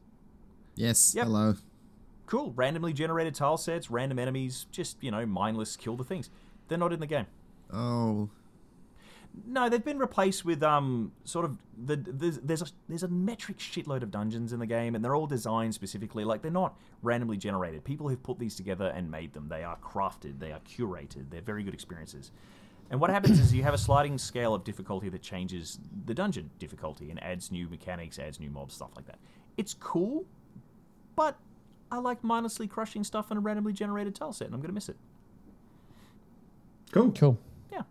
Yes, 0.75 1.13
Yep. 1.15 1.25
hello. 1.27 1.55
Cool, 2.27 2.53
randomly 2.55 2.93
generated 2.93 3.33
tile 3.35 3.57
sets, 3.57 3.89
random 3.89 4.19
enemies, 4.19 4.67
just 4.71 5.01
you 5.03 5.09
know 5.11 5.25
mindless 5.25 5.75
kill 5.75 5.95
the 5.97 6.03
things. 6.03 6.29
They're 6.67 6.77
not 6.77 6.93
in 6.93 6.99
the 6.99 7.07
game. 7.07 7.25
Oh, 7.73 8.29
No, 9.45 9.69
they've 9.69 9.83
been 9.83 9.99
replaced 9.99 10.43
with 10.45 10.63
um 10.63 11.11
sort 11.23 11.45
of 11.45 11.57
the 11.77 11.95
there's 11.95 12.39
there's 12.39 12.61
a, 12.61 12.67
there's 12.89 13.03
a 13.03 13.07
metric 13.07 13.57
shitload 13.59 14.01
of 14.03 14.11
dungeons 14.11 14.51
in 14.53 14.59
the 14.59 14.65
game, 14.65 14.95
and 14.95 15.03
they're 15.03 15.15
all 15.15 15.27
designed 15.27 15.73
specifically. 15.73 16.23
Like 16.25 16.41
they're 16.41 16.51
not 16.51 16.77
randomly 17.01 17.37
generated. 17.37 17.83
People 17.83 18.09
have 18.09 18.21
put 18.23 18.39
these 18.39 18.55
together 18.55 18.87
and 18.95 19.09
made 19.11 19.33
them. 19.33 19.47
They 19.47 19.63
are 19.63 19.77
crafted. 19.77 20.39
They 20.39 20.51
are 20.51 20.59
curated. 20.61 21.29
They're 21.29 21.41
very 21.41 21.63
good 21.63 21.73
experiences. 21.73 22.31
And 22.89 22.99
what 23.01 23.09
happens 23.09 23.39
is 23.39 23.53
you 23.53 23.63
have 23.63 23.73
a 23.73 23.77
sliding 23.77 24.17
scale 24.17 24.53
of 24.55 24.63
difficulty 24.63 25.09
that 25.09 25.21
changes 25.21 25.79
the 26.05 26.13
dungeon 26.13 26.49
difficulty 26.57 27.09
and 27.11 27.21
adds 27.21 27.51
new 27.51 27.67
mechanics, 27.69 28.17
adds 28.17 28.39
new 28.39 28.49
mobs, 28.49 28.75
stuff 28.75 28.91
like 28.95 29.05
that. 29.07 29.19
It's 29.57 29.73
cool, 29.73 30.25
but 31.15 31.37
I 31.91 31.99
like 31.99 32.23
mindlessly 32.23 32.67
crushing 32.67 33.03
stuff 33.03 33.31
in 33.31 33.37
a 33.37 33.39
randomly 33.39 33.73
generated 33.73 34.15
tile 34.15 34.33
set, 34.33 34.47
and 34.47 34.55
I'm 34.55 34.61
gonna 34.61 34.73
miss 34.73 34.89
it. 34.89 34.97
Cool. 36.91 37.11
Cool. 37.11 37.37
Yeah. 37.71 37.83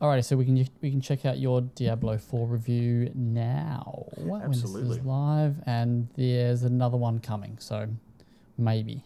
Alrighty, 0.00 0.24
so 0.24 0.36
we 0.36 0.44
can 0.44 0.66
we 0.80 0.90
can 0.90 1.00
check 1.00 1.24
out 1.24 1.38
your 1.38 1.62
Diablo 1.62 2.18
4 2.18 2.46
review 2.46 3.10
now 3.14 4.06
when 4.16 4.40
this 4.50 4.62
Absolutely. 4.62 4.98
is 4.98 5.04
live, 5.04 5.56
and 5.66 6.08
there's 6.16 6.62
another 6.62 6.96
one 6.96 7.20
coming, 7.20 7.56
so 7.58 7.88
maybe. 8.58 9.02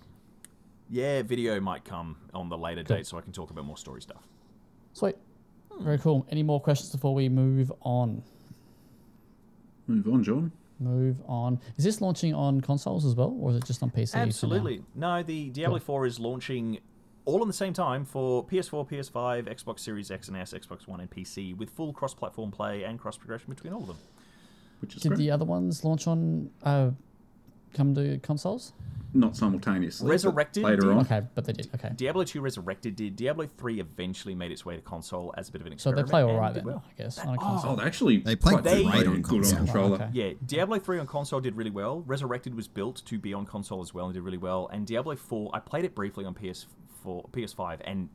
Yeah, 0.90 1.22
video 1.22 1.60
might 1.60 1.84
come 1.84 2.16
on 2.32 2.48
the 2.48 2.56
later 2.56 2.82
Cool. 2.82 2.96
date, 2.96 3.06
so 3.06 3.18
I 3.18 3.20
can 3.20 3.32
talk 3.32 3.50
about 3.50 3.64
more 3.66 3.76
story 3.76 4.00
stuff. 4.00 4.22
Sweet, 4.94 5.16
hmm. 5.70 5.84
very 5.84 5.98
cool. 5.98 6.26
Any 6.30 6.42
more 6.42 6.60
questions 6.60 6.90
before 6.90 7.14
we 7.14 7.28
move 7.28 7.70
on? 7.82 8.22
Move 9.86 10.08
on, 10.08 10.24
John. 10.24 10.52
Move 10.80 11.16
on. 11.26 11.58
Is 11.76 11.84
this 11.84 12.00
launching 12.00 12.34
on 12.34 12.60
consoles 12.60 13.04
as 13.04 13.14
well, 13.14 13.36
or 13.40 13.50
is 13.50 13.56
it 13.56 13.64
just 13.64 13.82
on 13.82 13.90
PC? 13.90 14.14
Absolutely. 14.14 14.82
No, 14.94 15.22
the 15.22 15.50
Diablo 15.50 15.78
Cool. 15.78 15.84
4 16.02 16.06
is 16.06 16.20
launching 16.20 16.78
all 17.24 17.42
in 17.42 17.48
the 17.48 17.54
same 17.54 17.72
time 17.72 18.04
for 18.04 18.46
PS4, 18.46 18.88
PS5, 18.88 19.48
Xbox 19.62 19.80
Series 19.80 20.10
X 20.10 20.28
and 20.28 20.36
S, 20.36 20.54
Xbox 20.54 20.86
One, 20.86 21.00
and 21.00 21.10
PC 21.10 21.56
with 21.56 21.70
full 21.70 21.92
cross 21.92 22.14
platform 22.14 22.50
play 22.50 22.84
and 22.84 22.98
cross 22.98 23.16
progression 23.18 23.50
between 23.50 23.72
all 23.72 23.82
of 23.82 23.88
them. 23.88 23.98
Which 24.80 24.94
is 24.96 25.02
Did 25.02 25.08
great. 25.10 25.18
the 25.18 25.30
other 25.32 25.44
ones 25.44 25.84
launch 25.84 26.06
on 26.06 26.50
uh, 26.62 26.90
come 27.74 27.94
to 27.94 28.18
consoles? 28.18 28.72
Not 29.14 29.34
simultaneously. 29.36 30.04
but 30.04 30.10
Resurrected 30.10 30.64
later 30.64 30.82
did. 30.82 30.90
on. 30.90 30.98
Okay, 31.00 31.22
but 31.34 31.46
they 31.46 31.54
did. 31.54 31.70
Okay, 31.74 31.90
Diablo 31.96 32.24
2 32.24 32.42
Resurrected 32.42 32.94
did. 32.94 33.16
Diablo 33.16 33.46
3 33.46 33.80
eventually 33.80 34.34
made 34.34 34.52
its 34.52 34.66
way 34.66 34.76
to 34.76 34.82
console 34.82 35.32
as 35.38 35.48
a 35.48 35.52
bit 35.52 35.62
of 35.62 35.66
an 35.66 35.72
experiment. 35.72 36.06
so 36.06 36.06
they 36.06 36.10
play 36.10 36.22
all 36.22 36.30
and 36.30 36.38
right 36.38 36.52
did 36.52 36.60
then, 36.60 36.66
well. 36.66 36.84
I 36.86 37.02
guess. 37.02 37.18
On 37.20 37.28
a 37.28 37.32
oh, 37.32 37.36
console. 37.42 37.72
Oh, 37.72 37.76
they 37.76 37.84
actually 37.84 38.18
They 38.18 38.36
play 38.36 38.52
quite 38.52 38.64
great 38.64 38.84
good 38.84 39.06
on 39.08 39.22
good 39.22 39.24
console. 39.24 39.58
on 39.58 39.64
controller. 39.64 39.94
Okay. 39.94 40.08
Yeah, 40.12 40.32
Diablo 40.44 40.78
3 40.78 40.98
on 40.98 41.06
console 41.06 41.40
did 41.40 41.56
really 41.56 41.70
well. 41.70 42.02
Resurrected 42.02 42.54
was 42.54 42.68
built 42.68 43.02
to 43.06 43.18
be 43.18 43.32
on 43.32 43.46
console 43.46 43.80
as 43.80 43.94
well 43.94 44.04
and 44.04 44.14
did 44.14 44.22
really 44.22 44.36
well. 44.36 44.68
And 44.70 44.86
Diablo 44.86 45.16
4, 45.16 45.50
I 45.54 45.60
played 45.60 45.86
it 45.86 45.94
briefly 45.94 46.26
on 46.26 46.34
PS4, 46.34 47.30
PS5, 47.30 47.80
and 47.84 48.10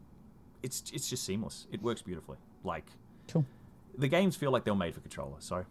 it's 0.62 0.84
it's 0.94 1.10
just 1.10 1.24
seamless. 1.24 1.66
It 1.72 1.82
works 1.82 2.04
beautifully. 2.04 2.38
Like 2.64 2.86
Cool. 3.28 3.46
the 3.98 4.08
games 4.08 4.36
feel 4.36 4.52
like 4.52 4.64
they 4.64 4.72
were 4.72 4.78
made 4.78 4.94
for 4.94 5.02
controller, 5.02 5.38
so 5.40 5.58
it's 5.58 5.68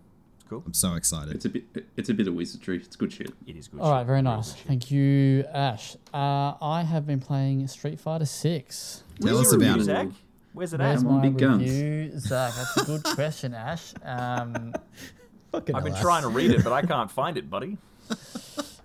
cool. 0.52 0.62
I'm 0.66 0.74
so 0.74 0.94
excited. 0.94 1.34
It's 1.34 1.44
a 1.44 1.48
bit. 1.48 1.64
It's 1.96 2.08
a 2.08 2.14
bit 2.14 2.28
of 2.28 2.34
wizardry. 2.34 2.76
It's 2.76 2.96
good 2.96 3.12
shit. 3.12 3.30
It 3.46 3.56
is 3.56 3.68
good. 3.68 3.80
All 3.80 3.86
shit. 3.86 3.92
right, 3.92 4.04
very 4.04 4.16
Real 4.22 4.24
nice. 4.24 4.52
good 4.52 4.58
shit. 4.58 4.66
Thank 4.68 4.90
you, 4.90 5.44
Ash. 5.52 5.96
Uh, 6.12 6.54
I 6.60 6.82
have 6.88 7.06
been 7.06 7.20
playing 7.20 7.66
Street 7.68 8.00
Fighter 8.00 8.24
Six. 8.26 9.02
Tell 9.20 9.38
us 9.38 9.52
about 9.52 9.78
it. 9.80 9.84
Zach? 9.84 10.08
Where's 10.52 10.74
it 10.74 10.80
Where's 10.80 11.00
at? 11.02 11.06
Come 11.06 11.16
my 11.16 11.22
big 11.22 11.38
guns. 11.38 11.62
review, 11.62 12.18
Zach? 12.18 12.52
That's 12.54 12.76
a 12.76 12.84
good 12.84 13.02
question, 13.04 13.54
Ash. 13.54 13.94
Um, 14.04 14.74
Fucking 15.52 15.74
I've 15.74 15.84
been 15.84 15.92
hell, 15.94 16.02
trying 16.02 16.22
to 16.22 16.28
read 16.28 16.50
it, 16.50 16.62
but 16.64 16.72
I 16.72 16.82
can't 16.86 17.10
find 17.10 17.36
it, 17.38 17.48
buddy. 17.50 17.78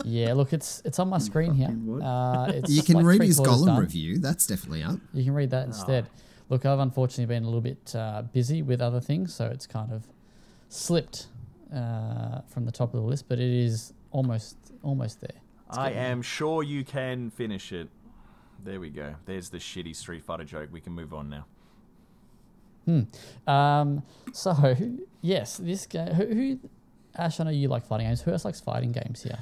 yeah, 0.06 0.34
look, 0.34 0.54
it's 0.54 0.82
it's 0.86 1.00
on 1.00 1.10
my 1.10 1.18
screen 1.18 1.54
here. 1.54 1.76
Uh, 2.02 2.46
it's 2.56 2.70
you 2.72 2.84
can 2.84 2.96
like 2.96 3.06
read 3.06 3.18
three 3.18 3.28
his 3.28 3.40
Golem 3.40 3.66
done. 3.66 3.80
review. 3.82 4.18
That's 4.20 4.48
definitely 4.48 4.84
up. 4.84 5.00
You 5.14 5.24
can 5.26 5.34
read 5.34 5.50
that 5.52 5.66
instead. 5.66 6.08
Look, 6.50 6.66
I've 6.66 6.80
unfortunately 6.80 7.26
been 7.34 7.44
a 7.44 7.46
little 7.48 7.60
bit 7.62 7.94
uh, 7.96 8.22
busy 8.32 8.62
with 8.62 8.82
other 8.82 9.02
things, 9.02 9.34
so 9.34 9.48
it's 9.48 9.68
kind 9.68 9.92
of 9.92 10.08
slipped 10.70 11.28
uh, 11.74 12.42
from 12.48 12.66
the 12.66 12.72
top 12.72 12.94
of 12.94 13.02
the 13.02 13.08
list, 13.08 13.28
but 13.28 13.40
it 13.40 13.52
is 13.52 13.94
almost 14.12 14.58
almost 14.84 15.22
there. 15.22 15.42
I 15.70 15.92
am 15.92 16.22
sure 16.22 16.64
you 16.64 16.84
can 16.84 17.30
finish 17.30 17.72
it. 17.72 17.90
There 18.64 18.80
we 18.80 18.90
go. 18.90 19.16
There's 19.26 19.50
the 19.50 19.58
shitty 19.58 19.96
Street 19.96 20.24
Fighter 20.24 20.46
joke. 20.46 20.70
We 20.72 20.82
can 20.82 20.94
move 20.94 21.14
on 21.14 21.30
now. 21.30 21.46
Hmm. 22.86 23.50
Um, 23.50 24.04
so 24.32 24.76
yes, 25.22 25.58
this 25.58 25.86
game. 25.86 26.14
Who, 26.14 26.26
who? 26.26 26.60
Ash, 27.16 27.40
I 27.40 27.44
know 27.44 27.50
you 27.50 27.68
like 27.68 27.86
fighting 27.86 28.08
games. 28.08 28.22
Who 28.22 28.32
else 28.32 28.46
likes 28.46 28.62
fighting 28.62 28.92
games 28.92 29.24
here? 29.24 29.40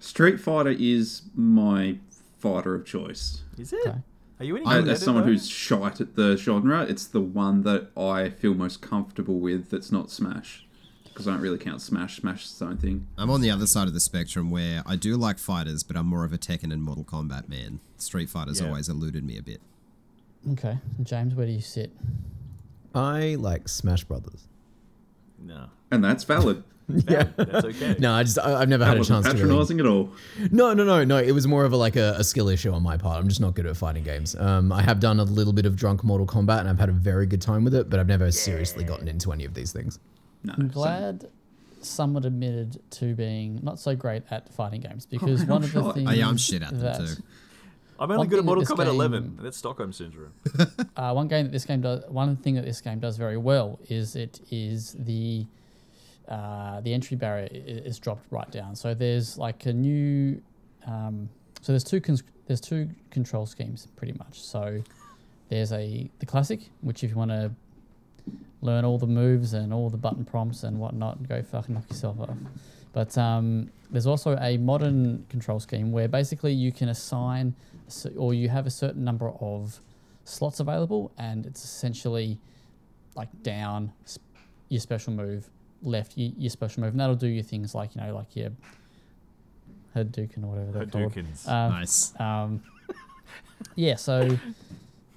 Street 0.00 0.38
Fighter 0.40 0.74
is 0.76 1.22
my 1.34 1.98
fighter 2.38 2.74
of 2.74 2.86
choice. 2.86 3.42
Is 3.58 3.72
it? 3.72 3.86
Okay. 3.86 3.98
Are 4.40 4.44
you 4.44 4.56
any 4.56 4.66
I, 4.66 4.80
good 4.80 4.88
as 4.88 5.02
it, 5.02 5.04
someone 5.04 5.24
though? 5.24 5.32
who's 5.32 5.48
shite 5.48 6.00
at 6.00 6.14
the 6.14 6.36
genre, 6.36 6.82
it's 6.82 7.06
the 7.06 7.20
one 7.20 7.62
that 7.62 7.90
I 7.96 8.30
feel 8.30 8.54
most 8.54 8.80
comfortable 8.80 9.40
with. 9.40 9.70
That's 9.70 9.90
not 9.90 10.10
Smash. 10.10 10.67
Because 11.18 11.26
I 11.26 11.32
don't 11.32 11.40
really 11.40 11.58
count 11.58 11.82
Smash. 11.82 12.20
Smash 12.20 12.44
is 12.44 12.52
its 12.52 12.62
own 12.62 12.76
thing. 12.76 13.04
I'm 13.18 13.28
on 13.28 13.40
the 13.40 13.50
other 13.50 13.66
side 13.66 13.88
of 13.88 13.92
the 13.94 13.98
spectrum 13.98 14.52
where 14.52 14.84
I 14.86 14.94
do 14.94 15.16
like 15.16 15.38
fighters, 15.40 15.82
but 15.82 15.96
I'm 15.96 16.06
more 16.06 16.24
of 16.24 16.32
a 16.32 16.38
Tekken 16.38 16.72
and 16.72 16.80
Mortal 16.80 17.02
Kombat 17.02 17.48
man. 17.48 17.80
Street 17.96 18.30
Fighter's 18.30 18.60
Yeah. 18.60 18.68
always 18.68 18.88
eluded 18.88 19.24
me 19.24 19.36
a 19.36 19.42
bit. 19.42 19.60
Okay, 20.52 20.78
James, 21.02 21.34
where 21.34 21.44
do 21.44 21.50
you 21.50 21.60
sit? 21.60 21.90
I 22.94 23.34
like 23.34 23.68
Smash 23.68 24.04
Brothers. 24.04 24.44
No. 25.44 25.64
And 25.90 26.04
that's 26.04 26.22
valid. 26.22 26.62
Yeah. 27.06 27.24
That's 27.36 27.66
okay. 27.66 27.96
No, 27.98 28.14
I 28.14 28.22
just 28.22 28.38
I, 28.38 28.62
I've 28.62 28.68
never 28.70 28.82
That 28.84 28.88
had 28.88 28.96
a 28.96 29.00
wasn't 29.00 29.24
chance 29.26 29.26
to 29.26 29.32
really 29.32 29.42
patronising 29.58 29.80
at 29.80 29.84
all. 29.86 30.10
No, 30.50 30.72
no, 30.72 30.84
no, 30.84 31.04
no. 31.04 31.18
It 31.18 31.32
was 31.32 31.46
more 31.46 31.66
of 31.66 31.74
a, 31.74 31.76
like 31.76 31.96
a, 31.96 32.14
a 32.16 32.24
skill 32.24 32.48
issue 32.48 32.72
on 32.72 32.82
my 32.82 32.96
part. 32.96 33.18
I'm 33.18 33.28
just 33.28 33.42
not 33.42 33.54
good 33.54 33.66
at 33.66 33.76
fighting 33.76 34.04
games. 34.04 34.34
Um, 34.36 34.72
I 34.72 34.80
have 34.80 34.98
done 34.98 35.20
a 35.20 35.24
little 35.24 35.52
bit 35.52 35.66
of 35.66 35.76
drunk 35.76 36.02
Mortal 36.02 36.26
Kombat, 36.26 36.60
and 36.60 36.68
I've 36.68 36.78
had 36.78 36.88
a 36.88 36.92
very 36.92 37.26
good 37.26 37.42
time 37.42 37.62
with 37.62 37.74
it, 37.74 37.90
but 37.90 38.00
I've 38.00 38.06
never 38.06 38.32
seriously 38.32 38.84
gotten 38.84 39.06
into 39.06 39.32
any 39.32 39.44
of 39.44 39.52
these 39.52 39.70
things. 39.70 39.98
No, 40.44 40.52
I'm 40.54 40.60
same. 40.62 40.68
glad 40.68 41.28
someone 41.80 42.24
admitted 42.24 42.80
to 42.90 43.14
being 43.14 43.60
not 43.62 43.78
so 43.78 43.94
great 43.94 44.22
at 44.30 44.52
fighting 44.52 44.80
games 44.80 45.06
because 45.06 45.40
man, 45.40 45.48
one 45.48 45.62
I'm 45.64 45.76
of 45.76 45.84
the 45.84 45.92
things 45.92 46.10
Oh, 46.10 46.12
yeah, 46.12 46.28
I'm 46.28 46.36
shit 46.36 46.62
at 46.62 46.78
them 46.78 47.06
too. 47.06 47.22
I'm 48.00 48.10
only 48.12 48.18
One 48.18 48.28
good 48.28 48.38
at 48.40 48.44
Mortal 48.44 48.64
Kombat 48.64 48.84
game- 48.84 48.94
11. 48.94 49.38
That's 49.42 49.56
Stockholm 49.56 49.92
syndrome. 49.92 50.32
Uh, 50.96 51.12
one 51.12 51.28
game 51.28 51.44
that 51.46 51.52
this 51.52 51.64
game 51.64 51.80
does, 51.80 52.02
one 52.08 52.34
thing 52.36 52.54
that 52.56 52.64
this 52.64 52.80
game 52.80 52.98
does 52.98 53.16
very 53.16 53.36
well 53.36 53.78
is 53.88 54.16
it 54.16 54.40
is 54.50 54.96
the 54.98 55.46
uh, 56.28 56.80
the 56.80 56.92
entry 56.92 57.16
barrier 57.16 57.48
is 57.52 57.98
dropped 57.98 58.26
right 58.30 58.50
down. 58.50 58.74
So 58.76 58.94
there's 58.94 59.38
like 59.38 59.64
a 59.66 59.72
new, 59.72 60.42
um, 60.86 61.28
so 61.62 61.72
there's 61.72 61.84
two 61.84 62.00
cons- 62.00 62.22
there's 62.46 62.60
two 62.60 62.88
control 63.10 63.46
schemes 63.46 63.86
pretty 63.96 64.12
much. 64.18 64.40
So 64.40 64.82
there's 65.48 65.72
a 65.72 66.10
the 66.18 66.26
classic, 66.26 66.60
which 66.82 67.02
if 67.04 67.10
you 67.10 67.16
want 67.16 67.30
to 67.30 67.50
learn 68.60 68.84
all 68.84 68.98
the 68.98 69.06
moves 69.06 69.52
and 69.54 69.72
all 69.72 69.88
the 69.90 69.96
button 69.96 70.24
prompts 70.24 70.62
and 70.64 70.78
whatnot, 70.78 71.18
and 71.18 71.28
go 71.28 71.42
fucking 71.42 71.74
knock 71.74 71.88
yourself 71.88 72.18
off. 72.20 72.36
But 72.92 73.16
um, 73.18 73.70
there's 73.90 74.06
also 74.06 74.36
a 74.38 74.56
modern 74.56 75.24
control 75.28 75.60
scheme 75.60 75.92
where 75.92 76.08
basically 76.08 76.52
you 76.52 76.72
can 76.72 76.88
assign 76.88 77.54
or 78.16 78.34
you 78.34 78.48
have 78.48 78.66
a 78.66 78.70
certain 78.70 79.04
number 79.04 79.30
of 79.40 79.80
slots 80.24 80.60
available, 80.60 81.12
and 81.18 81.46
it's 81.46 81.64
essentially 81.64 82.38
like 83.14 83.28
down 83.42 83.92
your 84.68 84.80
special 84.80 85.12
move, 85.12 85.48
left 85.82 86.12
your, 86.16 86.50
special 86.50 86.82
move, 86.82 86.90
and 86.92 87.00
that'll 87.00 87.14
do 87.14 87.26
your 87.28 87.42
things 87.42 87.74
like 87.74 87.94
you 87.94 88.00
know 88.02 88.14
like 88.14 88.34
your 88.36 88.50
Hadouken 89.96 90.44
or 90.44 90.48
whatever 90.48 90.72
they're 90.72 90.86
called. 90.86 91.12
Hadoukens. 91.14 91.48
Uh, 91.48 91.68
Nice. 91.68 92.20
um, 92.20 92.62
yeah, 93.74 93.96
so 93.96 94.38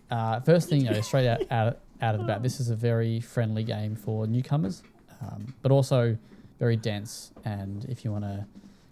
uh, 0.09 0.39
first 0.41 0.69
thing, 0.69 0.81
you 0.81 0.91
know, 0.91 1.01
straight 1.01 1.27
out, 1.27 1.41
out 1.51 1.79
out 2.01 2.15
of 2.15 2.21
the 2.21 2.27
bat, 2.27 2.41
this 2.41 2.59
is 2.59 2.69
a 2.69 2.75
very 2.75 3.19
friendly 3.19 3.63
game 3.63 3.95
for 3.95 4.25
newcomers, 4.25 4.83
um, 5.21 5.53
but 5.61 5.71
also 5.71 6.17
very 6.59 6.75
dense. 6.75 7.31
And 7.45 7.85
if 7.85 8.03
you 8.03 8.11
want 8.11 8.23
to 8.23 8.45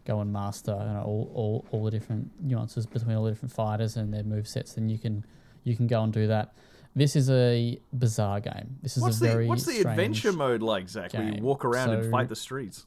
go 0.05 0.21
and 0.21 0.31
master 0.31 0.71
you 0.71 0.93
know, 0.93 1.03
all, 1.05 1.31
all, 1.33 1.65
all 1.71 1.83
the 1.85 1.91
different 1.91 2.29
nuances 2.41 2.85
between 2.85 3.15
all 3.15 3.23
the 3.23 3.31
different 3.31 3.53
fighters 3.53 3.95
and 3.95 4.13
their 4.13 4.23
move 4.23 4.47
sets, 4.47 4.73
then 4.73 4.89
you 4.89 4.97
can 4.97 5.25
you 5.63 5.75
can 5.75 5.87
go 5.87 6.01
and 6.03 6.13
do 6.13 6.27
that. 6.27 6.53
This 6.95 7.15
is 7.15 7.29
a 7.29 7.79
bizarre 7.93 8.39
game. 8.39 8.77
This 8.81 8.97
is 8.97 9.03
What's 9.03 9.17
a 9.17 9.19
the 9.21 9.27
very 9.27 9.47
What's 9.47 9.65
the 9.65 9.79
adventure 9.79 10.31
mode 10.31 10.61
like, 10.61 10.89
Zach? 10.89 11.13
Where 11.13 11.23
you 11.23 11.41
walk 11.41 11.63
around 11.65 11.91
and 11.91 12.11
fight 12.11 12.29
the 12.29 12.35
streets? 12.35 12.85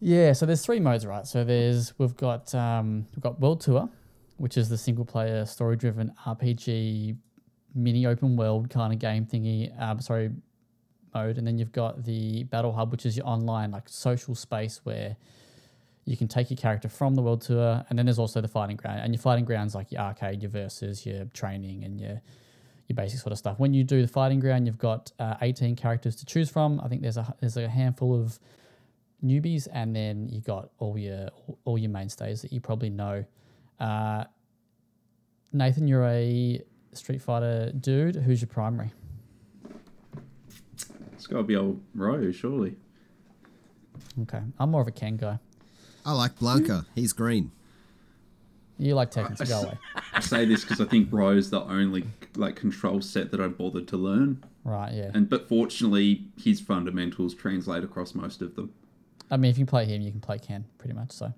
Yeah, 0.00 0.32
so 0.32 0.46
there's 0.46 0.64
three 0.64 0.80
modes, 0.80 1.04
right? 1.04 1.26
So 1.26 1.44
there's 1.44 1.92
we've 1.98 2.16
got 2.16 2.54
um, 2.54 3.06
we've 3.14 3.22
got 3.22 3.38
World 3.38 3.60
Tour, 3.60 3.90
which 4.38 4.56
is 4.56 4.70
the 4.70 4.78
single 4.78 5.04
player 5.04 5.44
story 5.44 5.76
driven 5.76 6.12
RPG 6.26 7.16
mini 7.74 8.06
open 8.06 8.36
world 8.36 8.70
kind 8.70 8.92
of 8.92 8.98
game 8.98 9.26
thingy. 9.26 9.78
Um, 9.80 10.00
sorry, 10.00 10.30
mode, 11.14 11.38
and 11.38 11.46
then 11.46 11.58
you've 11.58 11.72
got 11.72 12.04
the 12.04 12.44
Battle 12.44 12.72
Hub, 12.72 12.90
which 12.92 13.06
is 13.06 13.16
your 13.16 13.26
online 13.26 13.70
like 13.70 13.88
social 13.88 14.34
space 14.34 14.80
where 14.84 15.16
you 16.04 16.16
can 16.16 16.28
take 16.28 16.50
your 16.50 16.56
character 16.56 16.88
from 16.88 17.14
the 17.14 17.22
World 17.22 17.42
Tour, 17.42 17.84
and 17.88 17.98
then 17.98 18.06
there's 18.06 18.18
also 18.18 18.40
the 18.40 18.48
fighting 18.48 18.76
ground, 18.76 19.00
and 19.00 19.12
your 19.14 19.20
fighting 19.20 19.44
grounds 19.44 19.74
like 19.74 19.92
your 19.92 20.00
arcade, 20.00 20.42
your 20.42 20.50
versus, 20.50 21.04
your 21.06 21.24
training, 21.26 21.84
and 21.84 22.00
your 22.00 22.20
your 22.88 22.96
basic 22.96 23.20
sort 23.20 23.32
of 23.32 23.38
stuff. 23.38 23.58
When 23.58 23.72
you 23.72 23.84
do 23.84 24.02
the 24.02 24.08
fighting 24.08 24.40
ground, 24.40 24.66
you've 24.66 24.78
got 24.78 25.12
uh, 25.20 25.36
18 25.40 25.76
characters 25.76 26.16
to 26.16 26.26
choose 26.26 26.50
from. 26.50 26.80
I 26.80 26.88
think 26.88 27.02
there's 27.02 27.16
a 27.16 27.34
there's 27.40 27.56
a 27.56 27.68
handful 27.68 28.20
of 28.20 28.38
newbies, 29.24 29.68
and 29.72 29.94
then 29.94 30.28
you 30.28 30.40
got 30.40 30.70
all 30.78 30.98
your 30.98 31.28
all 31.64 31.78
your 31.78 31.90
mainstays 31.90 32.42
that 32.42 32.52
you 32.52 32.60
probably 32.60 32.90
know. 32.90 33.24
Uh, 33.78 34.24
Nathan, 35.52 35.88
you're 35.88 36.04
a 36.04 36.62
Street 36.92 37.22
Fighter 37.22 37.72
dude. 37.72 38.16
Who's 38.16 38.40
your 38.40 38.48
primary? 38.48 38.92
It's 41.12 41.26
got 41.26 41.38
to 41.38 41.42
be 41.42 41.56
old 41.56 41.80
Ryu, 41.94 42.32
surely. 42.32 42.76
Okay, 44.22 44.40
I'm 44.58 44.70
more 44.70 44.80
of 44.80 44.88
a 44.88 44.92
Ken 44.92 45.16
guy. 45.16 45.38
I 46.04 46.12
like 46.12 46.36
Blanka. 46.38 46.86
He's 46.94 47.12
green. 47.12 47.52
You 48.78 48.94
like 48.94 49.10
Tekken, 49.10 49.36
so 49.36 49.44
go 49.44 49.60
away. 49.68 49.78
I 50.14 50.20
say 50.20 50.46
this 50.46 50.62
because 50.62 50.80
I 50.80 50.86
think 50.86 51.10
Ryu's 51.12 51.50
the 51.50 51.60
only 51.60 52.04
like 52.36 52.56
control 52.56 53.02
set 53.02 53.30
that 53.32 53.40
I 53.40 53.48
bothered 53.48 53.86
to 53.88 53.98
learn, 53.98 54.42
Right, 54.64 54.94
yeah. 54.94 55.10
and 55.12 55.28
but 55.28 55.48
fortunately 55.48 56.24
his 56.42 56.60
fundamentals 56.62 57.34
translate 57.34 57.84
across 57.84 58.14
most 58.14 58.40
of 58.40 58.56
them. 58.56 58.72
I 59.30 59.36
mean, 59.36 59.50
if 59.50 59.58
you 59.58 59.66
play 59.66 59.84
him, 59.84 60.00
you 60.00 60.10
can 60.10 60.20
play 60.20 60.38
Ken 60.38 60.64
pretty 60.78 60.94
much. 60.94 61.12
So, 61.12 61.32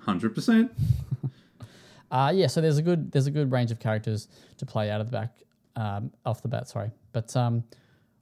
Hundred 0.00 0.34
percent. 0.34 0.72
uh, 2.10 2.32
yeah. 2.34 2.46
So 2.46 2.60
there's 2.60 2.78
a 2.78 2.82
good 2.82 3.10
there's 3.12 3.26
a 3.26 3.30
good 3.30 3.50
range 3.52 3.70
of 3.70 3.78
characters 3.78 4.28
to 4.58 4.66
play 4.66 4.90
out 4.90 5.00
of 5.00 5.06
the 5.08 5.12
back, 5.12 5.36
um, 5.76 6.10
off 6.26 6.42
the 6.42 6.48
bat. 6.48 6.68
Sorry, 6.68 6.90
but 7.12 7.34
um, 7.36 7.64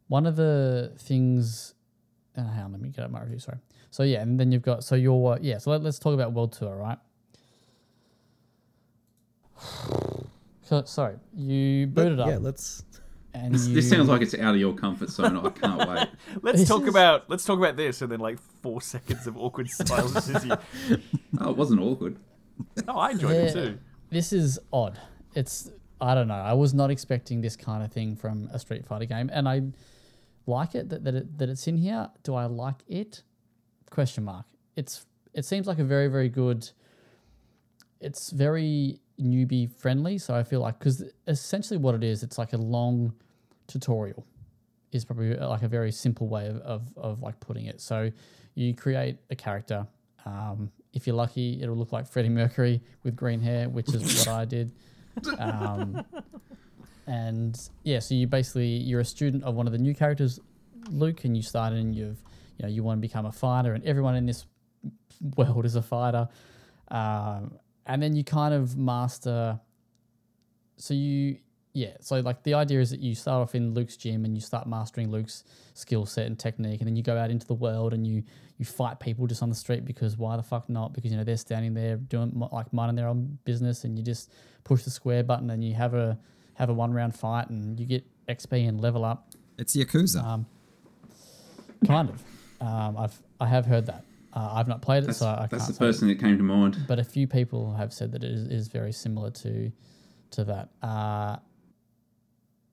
one 0.08 0.26
of 0.26 0.36
the 0.36 0.92
things. 0.98 1.74
Uh, 2.36 2.42
hang 2.44 2.64
on, 2.64 2.72
let 2.72 2.80
me 2.80 2.88
get 2.90 3.04
up 3.04 3.10
my 3.10 3.20
review. 3.22 3.38
Sorry. 3.38 3.58
So 3.90 4.02
yeah, 4.02 4.20
and 4.22 4.38
then 4.38 4.52
you've 4.52 4.62
got 4.62 4.84
so 4.84 4.94
your 4.94 5.38
yeah. 5.40 5.58
So 5.58 5.70
let, 5.70 5.82
let's 5.82 5.98
talk 5.98 6.14
about 6.14 6.32
World 6.32 6.52
Tour, 6.52 6.76
right? 6.76 6.98
So, 10.62 10.82
sorry, 10.84 11.16
you 11.34 11.86
booted 11.86 12.20
up 12.20 12.28
Yeah, 12.28 12.36
let's. 12.38 12.84
and 13.32 13.54
This, 13.54 13.66
you, 13.68 13.74
this 13.74 13.88
sounds 13.88 14.06
like 14.10 14.20
it's 14.20 14.34
out 14.34 14.52
of 14.54 14.60
your 14.60 14.74
comfort 14.74 15.08
zone. 15.08 15.34
I 15.38 15.48
can't 15.48 15.78
wait. 15.88 16.08
Let's 16.42 16.58
This 16.58 16.68
talk 16.68 16.82
is- 16.82 16.88
about 16.88 17.30
let's 17.30 17.42
talk 17.46 17.58
about 17.58 17.74
this, 17.78 18.02
and 18.02 18.12
then 18.12 18.20
like 18.20 18.38
four 18.60 18.82
seconds 18.82 19.26
of 19.26 19.38
awkward 19.38 19.70
silence. 19.70 20.28
as 20.28 20.44
you, 20.44 20.54
Oh, 21.40 21.48
it 21.48 21.56
wasn't 21.56 21.80
awkward. 21.80 22.18
No, 22.86 22.94
I 22.94 23.10
enjoyed 23.10 23.36
it 23.36 23.52
too. 23.52 23.78
This 24.10 24.32
is 24.32 24.58
odd. 24.72 24.98
It's 25.34 25.70
I 26.00 26.14
don't 26.14 26.28
know. 26.28 26.34
I 26.34 26.52
was 26.52 26.74
not 26.74 26.90
expecting 26.90 27.40
this 27.40 27.56
kind 27.56 27.82
of 27.82 27.92
thing 27.92 28.16
from 28.16 28.48
a 28.52 28.58
Street 28.58 28.86
Fighter 28.86 29.04
game, 29.04 29.30
and 29.32 29.48
I 29.48 29.62
like 30.46 30.74
it 30.74 30.88
that 30.90 31.04
that, 31.04 31.14
it, 31.14 31.38
that 31.38 31.48
it's 31.48 31.66
in 31.66 31.76
here. 31.76 32.08
Do 32.22 32.34
I 32.34 32.46
like 32.46 32.82
it? 32.86 33.22
Question 33.90 34.24
mark. 34.24 34.46
It's 34.76 35.06
it 35.34 35.44
seems 35.44 35.66
like 35.66 35.78
a 35.78 35.84
very 35.84 36.08
very 36.08 36.28
good. 36.28 36.68
It's 38.00 38.30
very 38.30 39.00
newbie 39.20 39.70
friendly, 39.70 40.18
so 40.18 40.34
I 40.34 40.44
feel 40.44 40.60
like 40.60 40.78
because 40.78 41.04
essentially 41.26 41.78
what 41.78 41.94
it 41.94 42.04
is, 42.04 42.22
it's 42.22 42.38
like 42.38 42.52
a 42.52 42.58
long 42.58 43.12
tutorial. 43.66 44.24
Is 44.90 45.04
probably 45.04 45.34
like 45.34 45.62
a 45.62 45.68
very 45.68 45.92
simple 45.92 46.28
way 46.28 46.46
of, 46.46 46.56
of, 46.62 46.88
of 46.96 47.20
like 47.20 47.38
putting 47.40 47.66
it. 47.66 47.78
So 47.78 48.10
you 48.54 48.74
create 48.74 49.18
a 49.28 49.36
character. 49.36 49.86
Um, 50.28 50.70
if 50.92 51.06
you're 51.06 51.16
lucky, 51.16 51.62
it'll 51.62 51.76
look 51.76 51.92
like 51.92 52.06
Freddie 52.06 52.28
Mercury 52.28 52.82
with 53.02 53.16
green 53.16 53.40
hair, 53.40 53.68
which 53.68 53.88
is 53.94 54.26
what 54.26 54.28
I 54.28 54.44
did. 54.44 54.72
Um, 55.38 56.04
and 57.06 57.58
yeah, 57.82 58.00
so 58.00 58.14
you 58.14 58.26
basically 58.26 58.66
you're 58.66 59.00
a 59.00 59.04
student 59.04 59.44
of 59.44 59.54
one 59.54 59.66
of 59.66 59.72
the 59.72 59.78
new 59.78 59.94
characters, 59.94 60.38
Luke, 60.90 61.24
and 61.24 61.36
you 61.36 61.42
start 61.42 61.72
and 61.72 61.94
you've 61.94 62.22
you 62.58 62.62
know 62.62 62.68
you 62.68 62.82
want 62.82 62.98
to 62.98 63.00
become 63.00 63.26
a 63.26 63.32
fighter, 63.32 63.74
and 63.74 63.84
everyone 63.84 64.16
in 64.16 64.26
this 64.26 64.46
world 65.36 65.64
is 65.64 65.76
a 65.76 65.82
fighter. 65.82 66.28
Um, 66.88 67.58
and 67.86 68.02
then 68.02 68.14
you 68.14 68.24
kind 68.24 68.54
of 68.54 68.76
master. 68.76 69.60
So 70.76 70.94
you 70.94 71.38
yeah, 71.72 71.96
so 72.00 72.20
like 72.20 72.42
the 72.42 72.54
idea 72.54 72.80
is 72.80 72.90
that 72.90 73.00
you 73.00 73.14
start 73.14 73.42
off 73.42 73.54
in 73.54 73.72
Luke's 73.74 73.96
gym 73.96 74.24
and 74.24 74.34
you 74.34 74.40
start 74.40 74.66
mastering 74.66 75.10
Luke's 75.10 75.44
skill 75.74 76.06
set 76.06 76.26
and 76.26 76.38
technique, 76.38 76.80
and 76.80 76.88
then 76.88 76.96
you 76.96 77.02
go 77.02 77.16
out 77.16 77.30
into 77.30 77.46
the 77.46 77.54
world 77.54 77.92
and 77.92 78.06
you 78.06 78.24
you 78.58 78.64
fight 78.64 78.98
people 79.00 79.26
just 79.26 79.42
on 79.42 79.48
the 79.48 79.54
street 79.54 79.84
because 79.84 80.16
why 80.18 80.36
the 80.36 80.42
fuck 80.42 80.68
not? 80.68 80.92
Because 80.92 81.10
you 81.10 81.16
know 81.16 81.24
they're 81.24 81.36
standing 81.36 81.74
there 81.74 81.96
doing 81.96 82.32
like 82.52 82.72
minding 82.72 82.96
their 82.96 83.08
own 83.08 83.38
business, 83.44 83.84
and 83.84 83.96
you 83.96 84.04
just 84.04 84.32
push 84.64 84.82
the 84.82 84.90
square 84.90 85.22
button 85.22 85.48
and 85.50 85.64
you 85.64 85.74
have 85.74 85.94
a 85.94 86.18
have 86.54 86.68
a 86.68 86.74
one 86.74 86.92
round 86.92 87.14
fight 87.14 87.48
and 87.50 87.78
you 87.78 87.86
get 87.86 88.04
XP 88.28 88.68
and 88.68 88.80
level 88.80 89.04
up. 89.04 89.30
It's 89.56 89.76
Yakuza. 89.76 90.22
Um, 90.22 90.46
kind 91.86 92.10
of. 92.10 92.22
Um, 92.60 92.96
I've 92.96 93.22
I 93.40 93.46
have 93.46 93.64
heard 93.66 93.86
that. 93.86 94.04
Uh, 94.34 94.50
I've 94.54 94.68
not 94.68 94.82
played 94.82 95.04
it, 95.04 95.06
That's, 95.06 95.18
so 95.18 95.26
I 95.26 95.46
that's 95.50 95.68
the 95.68 95.72
first 95.72 96.00
thing 96.00 96.08
that 96.10 96.20
came 96.20 96.36
to 96.36 96.44
mind. 96.44 96.84
but 96.86 96.98
a 96.98 97.04
few 97.04 97.26
people 97.26 97.72
have 97.74 97.92
said 97.92 98.12
that 98.12 98.22
it 98.22 98.30
is, 98.30 98.42
is 98.48 98.68
very 98.68 98.92
similar 98.92 99.30
to 99.30 99.72
to 100.32 100.44
that. 100.44 100.68
Uh, 100.82 101.36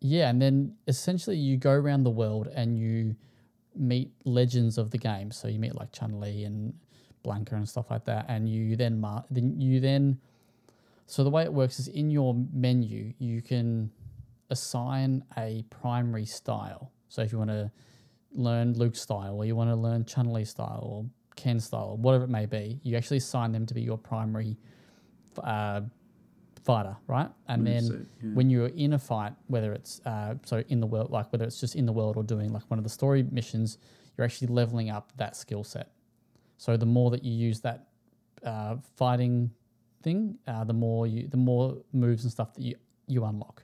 yeah, 0.01 0.29
and 0.29 0.41
then 0.41 0.75
essentially 0.87 1.37
you 1.37 1.57
go 1.57 1.71
around 1.71 2.03
the 2.03 2.09
world 2.11 2.47
and 2.53 2.77
you 2.77 3.15
meet 3.77 4.11
legends 4.23 4.77
of 4.77 4.91
the 4.91 4.97
game. 4.97 5.31
So 5.31 5.47
you 5.47 5.59
meet 5.59 5.75
like 5.75 5.91
Chun 5.91 6.19
Li 6.19 6.43
and 6.43 6.73
Blanka 7.23 7.53
and 7.53 7.67
stuff 7.67 7.89
like 7.89 8.05
that, 8.05 8.25
and 8.27 8.47
you 8.47 8.75
then 8.75 8.99
mar- 8.99 9.25
then 9.29 9.59
you 9.59 9.79
then. 9.79 10.19
So 11.07 11.23
the 11.23 11.29
way 11.29 11.43
it 11.43 11.53
works 11.53 11.79
is 11.79 11.87
in 11.87 12.09
your 12.09 12.35
menu 12.51 13.13
you 13.19 13.41
can 13.41 13.91
assign 14.49 15.23
a 15.37 15.63
primary 15.69 16.25
style. 16.25 16.91
So 17.09 17.21
if 17.21 17.31
you 17.31 17.37
want 17.37 17.51
to 17.51 17.71
learn 18.31 18.73
Luke 18.73 18.95
style, 18.95 19.35
or 19.37 19.45
you 19.45 19.55
want 19.55 19.69
to 19.69 19.75
learn 19.75 20.05
Chun 20.05 20.31
Li 20.31 20.45
style, 20.45 20.81
or 20.83 21.05
Ken 21.35 21.59
style, 21.59 21.89
or 21.91 21.97
whatever 21.97 22.25
it 22.25 22.29
may 22.29 22.45
be, 22.45 22.79
you 22.83 22.97
actually 22.97 23.17
assign 23.17 23.51
them 23.51 23.65
to 23.65 23.73
be 23.73 23.81
your 23.81 23.97
primary 23.97 24.57
uh, 25.43 25.81
fighter, 26.65 26.97
right? 27.07 27.29
And 27.47 27.65
then 27.65 28.07
yeah. 28.23 28.31
when 28.33 28.49
you're 28.49 28.67
in 28.67 28.93
a 28.93 28.99
fight, 28.99 29.33
whether 29.47 29.71
it's 29.71 30.01
uh, 30.05 30.33
so 30.43 30.63
in 30.67 30.79
the 30.79 30.87
world, 30.87 31.11
like 31.11 31.31
whether 31.31 31.45
it's 31.45 31.61
just 31.61 31.75
in 31.75 31.85
the 31.85 31.93
world 31.93 32.17
or 32.17 32.23
doing 32.23 32.51
like 32.51 32.63
one 32.69 32.79
of 32.79 32.83
the 32.83 32.89
story 32.89 33.23
missions, 33.31 33.77
you're 34.17 34.25
actually 34.25 34.47
leveling 34.47 34.89
up 34.89 35.13
that 35.17 35.35
skill 35.35 35.63
set. 35.63 35.91
So 36.57 36.75
the 36.75 36.87
more 36.87 37.11
that 37.11 37.23
you 37.23 37.33
use 37.33 37.61
that 37.61 37.87
uh, 38.43 38.77
fighting 38.95 39.51
thing, 40.01 40.39
uh, 40.47 40.63
the 40.63 40.73
more 40.73 41.05
you, 41.05 41.27
the 41.27 41.37
more 41.37 41.77
moves 41.93 42.23
and 42.23 42.31
stuff 42.31 42.53
that 42.55 42.61
you 42.61 42.75
you 43.07 43.23
unlock. 43.23 43.63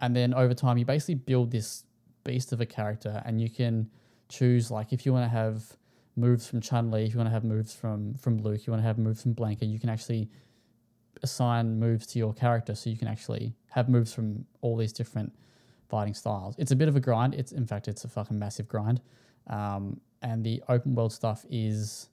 And 0.00 0.16
then 0.16 0.32
over 0.32 0.54
time, 0.54 0.78
you 0.78 0.86
basically 0.86 1.16
build 1.16 1.50
this 1.50 1.84
beast 2.24 2.52
of 2.52 2.62
a 2.62 2.66
character, 2.66 3.22
and 3.26 3.38
you 3.38 3.50
can 3.50 3.90
choose 4.30 4.70
like 4.70 4.94
if 4.94 5.04
you 5.04 5.12
want 5.12 5.26
to 5.26 5.28
have 5.28 5.76
moves 6.16 6.46
from 6.48 6.62
Chun 6.62 6.90
Li, 6.90 7.04
if 7.04 7.12
you 7.12 7.18
want 7.18 7.28
to 7.28 7.32
have 7.32 7.44
moves 7.44 7.74
from 7.74 8.14
from 8.14 8.38
Luke, 8.38 8.66
you 8.66 8.70
want 8.72 8.82
to 8.82 8.86
have 8.86 8.96
moves 8.96 9.22
from 9.22 9.34
Blanka, 9.34 9.70
you 9.70 9.78
can 9.78 9.90
actually 9.90 10.30
assign 11.22 11.78
moves 11.78 12.06
to 12.08 12.18
your 12.18 12.32
character, 12.32 12.74
so 12.74 12.90
you 12.90 12.96
can 12.96 13.08
actually 13.08 13.54
have 13.70 13.88
moves 13.88 14.12
from 14.12 14.44
all 14.60 14.76
these 14.76 14.92
different 14.92 15.32
fighting 15.88 16.14
styles. 16.14 16.54
It's 16.58 16.70
a 16.70 16.76
bit 16.76 16.88
of 16.88 16.96
a 16.96 17.00
grind. 17.00 17.34
It's 17.34 17.52
in 17.52 17.66
fact, 17.66 17.88
it's 17.88 18.04
a 18.04 18.08
fucking 18.08 18.38
massive 18.38 18.68
grind. 18.68 19.00
Um, 19.46 20.00
and 20.22 20.44
the 20.44 20.62
open 20.68 20.94
world 20.94 21.12
stuff 21.12 21.44
is 21.50 22.08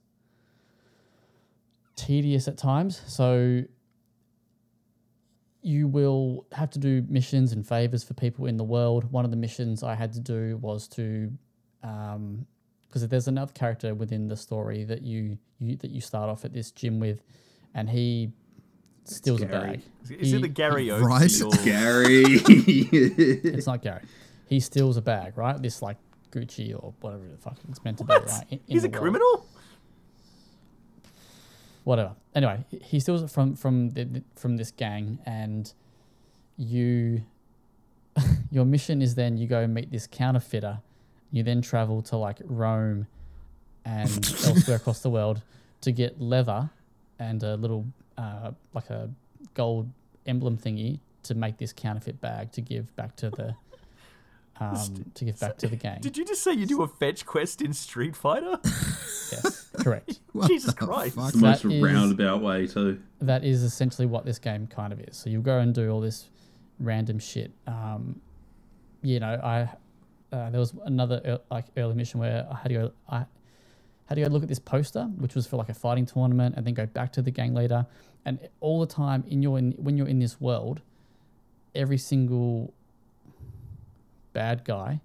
tedious 1.94 2.48
at 2.48 2.56
times. 2.56 3.02
So 3.06 3.62
you 5.62 5.88
will 5.88 6.46
have 6.52 6.70
to 6.70 6.78
do 6.78 7.04
missions 7.08 7.52
and 7.52 7.66
favors 7.66 8.04
for 8.04 8.14
people 8.14 8.46
in 8.46 8.56
the 8.56 8.64
world. 8.64 9.10
One 9.12 9.24
of 9.24 9.30
the 9.30 9.36
missions 9.36 9.82
I 9.82 9.94
had 9.94 10.12
to 10.14 10.20
do 10.20 10.56
was 10.58 10.88
to, 10.88 11.30
because 11.80 13.06
there's 13.08 13.28
another 13.28 13.52
character 13.52 13.94
within 13.94 14.28
the 14.28 14.36
story 14.36 14.84
that 14.84 15.02
you, 15.02 15.36
you 15.58 15.76
that 15.76 15.90
you 15.90 16.00
start 16.00 16.30
off 16.30 16.44
at 16.44 16.52
this 16.52 16.70
gym 16.70 17.00
with, 17.00 17.22
and 17.74 17.90
he 17.90 18.32
steals 19.10 19.42
a 19.42 19.46
bag. 19.46 19.82
Is, 20.04 20.10
is 20.10 20.30
He- 20.30 20.36
it 20.36 20.40
the 20.42 20.48
Gary 20.48 20.90
Oak? 20.90 21.02
Right. 21.02 21.28
deal? 21.28 21.50
Gary. 21.64 22.24
It's 22.46 23.66
not 23.66 23.82
Gary. 23.82 24.02
He 24.46 24.60
steals 24.60 24.96
a 24.96 25.02
bag, 25.02 25.36
right? 25.36 25.60
This 25.60 25.82
like 25.82 25.96
Gucci 26.30 26.74
or 26.74 26.92
whatever 27.00 27.24
the 27.28 27.36
fuck 27.38 27.56
it's 27.68 27.82
meant 27.84 27.98
to 27.98 28.04
What? 28.04 28.26
be, 28.26 28.32
right? 28.32 28.46
in- 28.50 28.58
in 28.58 28.64
He's 28.66 28.84
a 28.84 28.88
the 28.88 28.92
world. 28.92 29.02
criminal? 29.02 29.46
whatever. 31.84 32.14
Anyway, 32.34 32.64
he- 32.68 32.78
he 32.84 33.00
steals 33.00 33.22
it 33.22 33.30
from 33.30 33.54
from 33.56 33.90
the, 33.90 34.04
the- 34.04 34.22
from 34.34 34.56
this 34.56 34.70
gang, 34.70 35.18
and 35.26 35.72
you 36.56 37.22
your 38.50 38.64
mission 38.64 39.00
is 39.00 39.14
then 39.14 39.36
you 39.38 39.46
go 39.46 39.66
meet 39.66 39.90
this 39.90 40.06
counterfeiter. 40.06 40.80
You 41.30 41.42
then 41.42 41.60
travel 41.62 42.02
to 42.02 42.16
like 42.16 42.40
Rome 42.44 43.06
and 43.84 44.10
elsewhere 44.44 44.76
across 44.76 45.00
the 45.00 45.10
world 45.10 45.42
to 45.82 45.92
get 45.92 46.20
leather 46.20 46.70
and 47.18 47.42
a 47.42 47.56
little 47.56 47.86
uh, 48.18 48.50
like 48.74 48.90
a 48.90 49.08
gold 49.54 49.88
emblem 50.26 50.58
thingy 50.58 51.00
to 51.22 51.34
make 51.34 51.56
this 51.56 51.72
counterfeit 51.72 52.20
bag 52.20 52.52
to 52.52 52.60
give 52.60 52.94
back 52.96 53.16
to 53.16 53.30
the 53.30 53.54
um, 54.60 55.10
to 55.14 55.24
give 55.24 55.38
back 55.38 55.56
to 55.58 55.68
the 55.68 55.76
gang. 55.76 56.00
Did 56.00 56.16
you 56.18 56.24
just 56.24 56.42
say 56.42 56.52
you 56.52 56.66
do 56.66 56.82
a 56.82 56.88
fetch 56.88 57.24
quest 57.24 57.62
in 57.62 57.72
Street 57.72 58.16
Fighter? 58.16 58.58
Yes, 59.30 59.68
correct. 59.78 60.20
What 60.32 60.48
Jesus 60.48 60.72
Christ. 60.72 61.14
fuck? 61.14 61.32
the 61.32 61.38
most 61.38 61.62
That 61.62 61.70
is- 61.72 61.82
roundabout 61.82 62.40
way 62.40 62.66
too. 62.66 62.98
that 63.20 63.44
is 63.44 63.62
essentially 63.62 64.06
what 64.06 64.24
this 64.24 64.38
game 64.38 64.66
kind 64.66 64.90
of 64.90 65.00
is. 65.00 65.18
So 65.18 65.28
you 65.28 65.40
go 65.42 65.58
and 65.58 65.74
do 65.74 65.90
all 65.90 66.00
this 66.00 66.30
random 66.80 67.18
shit. 67.18 67.50
Um, 67.66 68.22
you 69.02 69.20
know, 69.20 69.38
I 69.44 69.68
uh, 70.34 70.48
there 70.50 70.58
was 70.60 70.72
another 70.86 71.20
ear- 71.26 71.40
like 71.50 71.66
early 71.76 71.94
mission 71.94 72.20
where 72.20 72.46
I 72.50 72.54
had 72.56 72.68
to 72.70 72.74
go. 72.74 72.92
I 73.10 73.26
had 74.06 74.14
to 74.14 74.22
go 74.22 74.28
look 74.28 74.42
at 74.42 74.48
this 74.48 74.58
poster, 74.58 75.04
which 75.18 75.34
was 75.34 75.46
for 75.46 75.56
like 75.58 75.68
a 75.68 75.74
fighting 75.74 76.06
tournament, 76.06 76.54
and 76.56 76.66
then 76.66 76.72
go 76.72 76.86
back 76.86 77.12
to 77.12 77.20
the 77.22 77.30
gang 77.30 77.52
leader. 77.54 77.84
And 78.24 78.38
all 78.60 78.80
the 78.80 78.86
time 78.86 79.24
in 79.28 79.42
your 79.42 79.58
in, 79.58 79.72
when 79.72 79.96
you're 79.96 80.08
in 80.08 80.18
this 80.18 80.40
world, 80.40 80.80
every 81.74 81.98
single 81.98 82.72
bad 84.32 84.64
guy 84.64 85.00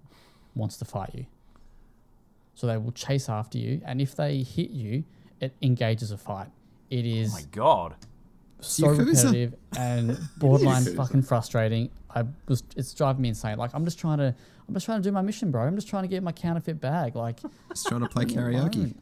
wants 0.54 0.76
to 0.78 0.84
fight 0.84 1.10
you. 1.14 1.26
So 2.54 2.66
they 2.66 2.76
will 2.76 2.92
chase 2.92 3.28
after 3.28 3.58
you, 3.58 3.80
and 3.84 4.00
if 4.00 4.14
they 4.14 4.42
hit 4.42 4.70
you, 4.70 5.04
it 5.40 5.52
engages 5.62 6.10
a 6.12 6.18
fight. 6.18 6.48
It 6.90 7.04
is 7.04 7.32
Oh 7.32 7.36
my 7.36 7.42
god. 7.50 7.94
so 8.60 8.88
Yakuza. 8.88 8.98
repetitive 9.06 9.54
and 9.76 10.18
borderline 10.36 10.84
fucking 10.96 11.22
frustrating. 11.22 11.90
I 12.14 12.24
was 12.46 12.62
it's 12.76 12.94
driving 12.94 13.22
me 13.22 13.30
insane. 13.30 13.58
Like 13.58 13.70
I'm 13.74 13.84
just 13.84 13.98
trying 13.98 14.18
to 14.18 14.34
I'm 14.68 14.74
just 14.74 14.86
trying 14.86 15.02
to 15.02 15.08
do 15.08 15.12
my 15.12 15.22
mission, 15.22 15.50
bro. 15.50 15.62
I'm 15.62 15.74
just 15.74 15.88
trying 15.88 16.04
to 16.04 16.08
get 16.08 16.22
my 16.22 16.32
counterfeit 16.32 16.80
bag. 16.80 17.16
Like 17.16 17.40
Just 17.70 17.86
trying 17.88 18.00
to 18.02 18.08
play 18.08 18.24
karaoke. 18.24 18.94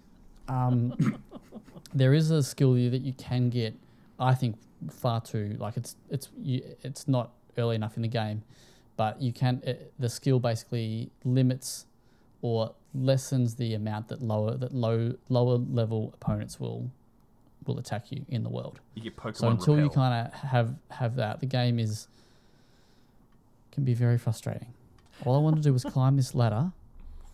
Um, 0.49 1.21
there 1.95 2.15
is 2.15 2.31
a 2.31 2.43
skill 2.43 2.73
that 2.75 3.03
you 3.03 3.13
can 3.13 3.51
get. 3.51 3.75
I 4.23 4.35
think 4.35 4.57
far 4.91 5.21
too 5.21 5.57
like 5.59 5.77
it's 5.77 5.97
it's 6.11 6.29
you, 6.41 6.63
it's 6.83 7.07
not 7.09 7.33
early 7.59 7.77
enough 7.77 7.97
in 7.97 8.03
the 8.03 8.09
game, 8.09 8.43
but 8.97 9.21
you 9.21 9.33
can 9.33 9.61
it, 9.65 9.93
the 9.99 10.09
skill 10.09 10.39
basically 10.39 11.11
limits 11.25 11.87
or 12.41 12.75
lessens 12.95 13.55
the 13.57 13.75
amount 13.75 14.09
that 14.09 14.23
lower 14.23 14.57
that 14.57 14.73
low 14.75 15.15
lower 15.29 15.57
level 15.57 16.13
opponents 16.15 16.61
will 16.61 16.91
will 17.67 17.79
attack 17.79 18.11
you 18.11 18.25
in 18.29 18.43
the 18.43 18.49
world. 18.49 18.81
You 18.95 19.11
So 19.33 19.49
until 19.49 19.79
you 19.79 19.91
kind 19.91 20.27
of 20.27 20.33
have 20.33 20.75
have 20.91 21.17
that, 21.17 21.41
the 21.41 21.47
game 21.47 21.79
is 21.79 22.09
can 23.73 23.85
be 23.85 23.95
very 23.95 24.19
frustrating. 24.19 24.73
All 25.25 25.37
I 25.37 25.41
wanted 25.41 25.57
to 25.57 25.63
do 25.63 25.73
was 25.73 25.85
climb 25.85 26.17
this 26.17 26.35
ladder 26.35 26.73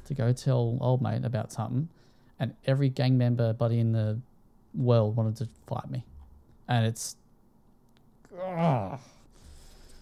to 0.07 0.15
go 0.15 0.33
tell 0.33 0.79
old 0.81 1.03
mate 1.03 1.25
about 1.25 1.53
something, 1.53 1.89
and 2.41 2.55
every 2.67 2.89
gang 2.89 3.19
member 3.19 3.53
buddy 3.53 3.79
in 3.79 3.93
the 3.93 4.19
world 4.75 5.17
wanted 5.17 5.37
to 5.37 5.49
fight 5.67 5.91
me, 5.91 6.05
and 6.69 6.87
it's 6.87 7.17
ugh, 8.41 8.99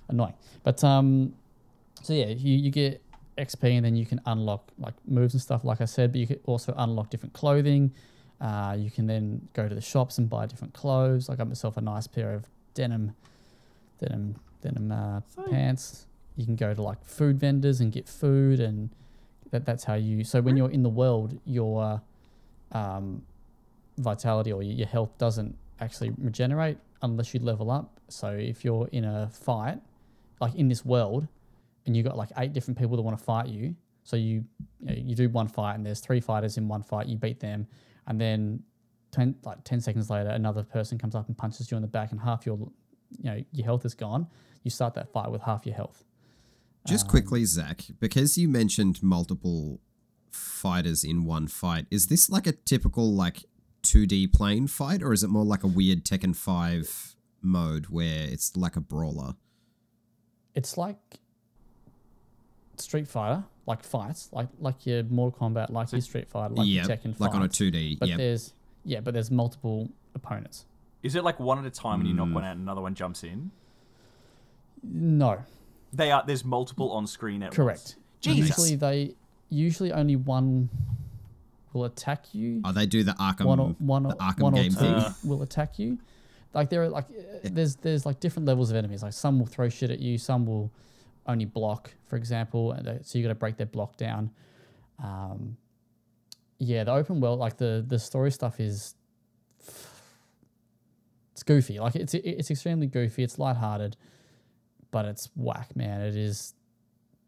annoying. 0.09 0.35
But 0.62 0.83
um, 0.85 1.35
so 2.03 2.12
yeah, 2.12 2.27
you, 2.27 2.57
you 2.57 2.71
get 2.71 3.03
XP 3.39 3.77
and 3.77 3.85
then 3.85 3.97
you 3.97 4.07
can 4.07 4.21
unlock 4.27 4.71
like 4.79 4.95
moves 5.07 5.35
and 5.35 5.41
stuff, 5.41 5.64
like 5.64 5.81
I 5.81 5.85
said. 5.85 6.12
But 6.12 6.21
you 6.21 6.27
can 6.27 6.41
also 6.47 6.75
unlock 6.77 7.11
different 7.11 7.33
clothing. 7.35 7.93
Uh, 8.41 8.77
you 8.79 8.91
can 8.91 9.07
then 9.07 9.49
go 9.55 9.69
to 9.69 9.75
the 9.75 9.81
shops 9.81 10.19
and 10.19 10.29
buy 10.29 10.47
different 10.47 10.75
clothes. 10.75 11.31
I 11.31 11.37
got 11.37 11.49
myself 11.49 11.77
a 11.77 11.81
nice 11.81 12.07
pair 12.07 12.35
of 12.35 12.47
denim, 12.75 13.14
denim, 13.99 14.37
denim 14.62 14.93
uh, 14.93 15.21
pants. 15.51 16.07
You 16.37 16.45
can 16.45 16.57
go 16.57 16.75
to 16.75 16.83
like 16.83 17.03
food 17.05 17.41
vendors 17.41 17.81
and 17.81 17.91
get 17.91 18.07
food, 18.07 18.61
and 18.61 18.91
that, 19.51 19.64
that's 19.64 19.85
how 19.85 19.95
you. 19.95 20.23
So 20.23 20.43
when 20.43 20.57
you're 20.57 20.71
in 20.71 20.83
the 20.83 20.91
world, 20.91 21.41
your 21.47 22.03
um, 22.73 23.23
vitality 23.97 24.53
or 24.53 24.62
your 24.62 24.87
health 24.87 25.17
doesn't 25.17 25.57
actually 25.81 26.12
regenerate 26.18 26.79
unless 27.03 27.35
you 27.35 27.41
level 27.41 27.70
up. 27.70 28.01
So 28.09 28.29
if 28.29 28.64
you're 28.64 28.89
in 28.89 29.05
a 29.05 29.29
fight, 29.33 29.79
like 30.41 30.55
in 30.55 30.68
this 30.68 30.85
world, 30.85 31.27
and 31.87 31.97
you 31.97 32.03
got 32.03 32.16
like 32.16 32.31
eight 32.39 32.53
different 32.53 32.79
people 32.79 32.97
that 32.97 33.03
want 33.03 33.16
to 33.16 33.24
fight 33.24 33.47
you, 33.49 33.74
so 34.05 34.16
you 34.16 34.45
you, 34.81 34.87
know, 34.87 34.95
you 34.97 35.14
do 35.14 35.29
one 35.29 35.49
fight 35.49 35.74
and 35.74 35.85
there's 35.85 36.01
three 36.01 36.20
fighters 36.20 36.57
in 36.57 36.68
one 36.68 36.83
fight, 36.83 37.07
you 37.07 37.16
beat 37.16 37.41
them, 37.41 37.66
and 38.07 38.20
then 38.20 38.62
ten, 39.11 39.35
like 39.45 39.62
ten 39.64 39.81
seconds 39.81 40.11
later, 40.11 40.31
another 40.31 40.62
person 40.62 40.99
comes 40.99 41.14
up 41.14 41.27
and 41.29 41.37
punches 41.37 41.70
you 41.70 41.77
in 41.77 41.83
the 41.83 41.89
back, 41.89 42.12
and 42.12 42.20
half 42.20 42.47
your 42.47 42.57
you 43.18 43.24
know 43.24 43.43
your 43.53 43.64
health 43.64 43.85
is 43.85 43.95
gone. 43.95 44.27
You 44.62 44.70
start 44.70 44.95
that 44.95 45.12
fight 45.12 45.31
with 45.31 45.43
half 45.43 45.66
your 45.66 45.74
health. 45.74 46.05
Just 46.87 47.07
um, 47.07 47.11
quickly, 47.11 47.45
Zach, 47.45 47.83
because 47.99 48.39
you 48.39 48.49
mentioned 48.49 49.03
multiple 49.03 49.81
fighters 50.31 51.03
in 51.03 51.24
one 51.24 51.49
fight, 51.49 51.87
is 51.91 52.07
this 52.07 52.31
like 52.31 52.47
a 52.47 52.53
typical 52.53 53.12
like 53.12 53.45
2D 53.87 54.32
plane 54.32 54.66
fight, 54.66 55.03
or 55.03 55.12
is 55.12 55.22
it 55.22 55.28
more 55.28 55.45
like 55.45 55.62
a 55.62 55.66
weird 55.68 56.05
Tekken 56.05 56.34
5 56.34 57.16
mode 57.43 57.87
where 57.87 58.24
it's 58.28 58.57
like 58.57 58.76
a 58.76 58.80
brawler? 58.80 59.34
It's 60.55 60.76
like 60.76 60.99
Street 62.76 63.09
Fighter, 63.09 63.45
like 63.66 63.82
fights, 63.82 64.28
like 64.32 64.49
like 64.61 64.87
your 64.87 65.03
Mortal 65.05 65.39
Kombat, 65.49 65.70
like 65.70 65.93
your 65.93 66.01
Street 66.01 66.28
Fighter, 66.28 66.55
like 66.55 66.66
yeah, 66.66 66.87
your 66.87 66.97
Tekken 66.97 67.18
like 67.20 67.34
on 67.34 67.43
a 67.43 67.49
2D. 67.49 67.99
But 67.99 68.09
Yeah, 68.09 68.16
there's 68.16 68.53
yeah, 68.84 69.01
but 69.01 69.14
there's 69.14 69.30
multiple 69.30 69.89
opponents. 70.14 70.64
Is 71.03 71.14
it 71.14 71.24
like 71.24 71.39
one 71.39 71.59
at 71.59 71.64
a 71.64 71.70
time 71.70 72.01
and 72.01 72.09
you 72.09 72.14
knock 72.14 72.28
Mm. 72.28 72.34
one 72.34 72.45
out 72.45 72.53
and 72.53 72.62
another 72.62 72.80
one 72.80 72.95
jumps 72.95 73.22
in? 73.22 73.51
No, 74.82 75.39
They 75.93 76.11
are. 76.11 76.22
There's 76.26 76.45
multiple 76.45 76.91
on 76.93 77.07
screen 77.07 77.43
at 77.43 77.53
correct. 77.53 77.80
once. 77.80 77.97
Jesus. 78.20 78.49
Usually 78.59 78.76
they 78.76 79.14
usually 79.49 79.93
only 79.93 80.16
one 80.16 80.68
will 81.77 81.85
attack 81.85 82.35
you. 82.35 82.62
Oh, 82.64 82.72
they 82.72 82.87
do 82.87 83.03
the 83.03 83.12
Arkham, 83.12 83.45
one 83.45 83.61
or 83.61 83.68
one 83.79 84.03
the 84.05 84.16
Arkham 84.16 84.41
one 84.41 84.55
or 84.55 84.62
game 84.62 84.72
two 84.72 84.79
thing. 84.79 84.95
Uh. 84.95 85.12
will 85.24 85.43
attack 85.43 85.79
you. 85.79 85.99
Like 86.55 86.70
there 86.70 86.83
are 86.83 86.89
like 86.89 87.05
uh, 87.05 87.39
there's 87.45 87.77
there's 87.77 88.07
like 88.07 88.18
different 88.20 88.47
levels 88.47 88.70
of 88.70 88.77
enemies. 88.77 89.03
Like 89.03 89.12
some 89.12 89.39
will 89.39 89.47
throw 89.47 89.68
shit 89.68 89.91
at 89.91 89.99
you, 90.01 90.18
some 90.18 90.47
will 90.47 90.72
only 91.27 91.45
block, 91.45 91.93
for 92.05 92.16
example. 92.16 92.72
And 92.72 92.87
they, 92.87 92.99
so 93.03 93.18
you 93.18 93.24
got 93.24 93.29
to 93.29 93.35
break 93.35 93.57
their 93.57 93.66
block 93.66 93.97
down. 93.97 94.31
Um, 95.03 95.57
yeah, 96.59 96.85
the 96.85 96.93
open 96.93 97.20
world, 97.20 97.39
like 97.39 97.59
the 97.59 97.85
the 97.87 97.99
story 97.99 98.31
stuff 98.31 98.59
is 98.61 98.95
it's 101.33 101.43
goofy. 101.43 101.79
Like 101.79 101.97
it's 101.97 102.14
it's 102.14 102.51
extremely 102.51 102.87
goofy. 102.87 103.22
It's 103.22 103.39
lighthearted, 103.39 103.97
but 104.91 105.05
it's 105.05 105.29
whack, 105.37 105.77
man. 105.77 106.01
It 106.01 106.16
is 106.16 106.55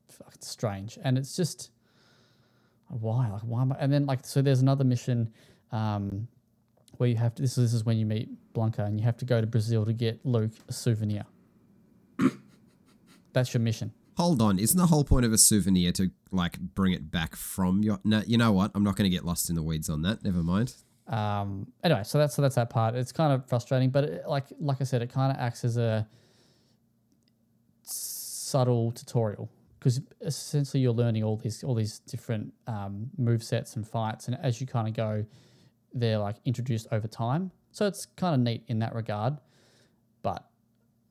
fucking 0.09 0.41
strange, 0.41 0.99
and 1.05 1.19
it's 1.19 1.37
just 1.37 1.71
why? 2.89 3.29
Like 3.31 3.43
why 3.43 3.63
am 3.63 3.73
I? 3.73 3.77
And 3.79 3.93
then 3.93 4.07
like 4.07 4.25
so 4.25 4.43
there's 4.43 4.61
another 4.61 4.85
mission 4.85 5.33
um, 5.73 6.29
where 6.97 7.09
you 7.09 7.17
have 7.17 7.35
to. 7.37 7.43
This 7.43 7.59
is 7.59 7.73
this 7.73 7.75
is 7.75 7.85
when 7.85 7.99
you 7.99 8.07
meet 8.07 8.29
Blanka 8.55 8.81
and 8.81 8.99
you 8.99 9.05
have 9.05 9.17
to 9.19 9.25
go 9.25 9.41
to 9.41 9.47
Brazil 9.47 9.85
to 9.85 9.93
get 9.93 10.25
Luke 10.25 10.53
a 10.69 10.73
souvenir. 10.73 11.25
That's 13.33 13.53
your 13.53 13.61
mission. 13.61 13.93
Hold 14.17 14.43
on, 14.43 14.59
isn't 14.59 14.77
the 14.77 14.87
whole 14.87 15.05
point 15.05 15.25
of 15.25 15.33
a 15.33 15.39
souvenir 15.39 15.93
to 15.93 16.11
like 16.33 16.59
bring 16.59 16.93
it 16.93 17.11
back 17.11 17.37
from 17.37 17.83
your? 17.83 18.01
No, 18.05 18.23
you 18.27 18.37
know 18.37 18.51
what? 18.51 18.73
I'm 18.75 18.83
not 18.83 18.97
going 18.97 19.09
to 19.09 19.15
get 19.15 19.25
lost 19.25 19.49
in 19.49 19.55
the 19.55 19.63
weeds 19.63 19.89
on 19.89 20.03
that. 20.03 20.25
Never 20.25 20.43
mind. 20.43 20.75
Um, 21.07 21.73
anyway, 21.85 22.03
so 22.05 22.19
that's 22.19 22.35
so 22.35 22.43
that's 22.43 22.57
that 22.57 22.69
part. 22.69 22.95
It's 22.95 23.13
kind 23.13 23.33
of 23.33 23.49
frustrating, 23.49 23.91
but 23.91 24.05
it, 24.05 24.23
like 24.27 24.47
like 24.59 24.79
I 24.81 24.85
said, 24.85 25.03
it 25.03 25.13
kind 25.13 25.31
of 25.31 25.41
acts 25.41 25.65
as 25.65 25.77
a 25.77 26.09
subtle 27.83 28.93
tutorial 28.93 29.49
because 29.79 30.01
essentially 30.21 30.83
you're 30.83 30.93
learning 30.93 31.23
all 31.25 31.37
these 31.37 31.63
all 31.63 31.75
these 31.75 32.01
different 32.01 32.53
um, 32.67 33.11
move 33.17 33.43
sets 33.43 33.77
and 33.77 33.87
fights, 33.87 34.29
and 34.29 34.37
as 34.43 34.61
you 34.61 34.67
kind 34.67 34.89
of 34.89 34.95
go, 34.95 35.25
they're 35.95 36.19
like 36.19 36.37
introduced 36.45 36.87
over 36.93 37.09
time. 37.09 37.51
So 37.73 37.87
it's 37.87 38.07
kind 38.07 38.35
of 38.35 38.41
neat 38.41 38.65
in 38.69 38.79
that 38.81 38.95
regard, 38.95 39.39
but 40.23 40.49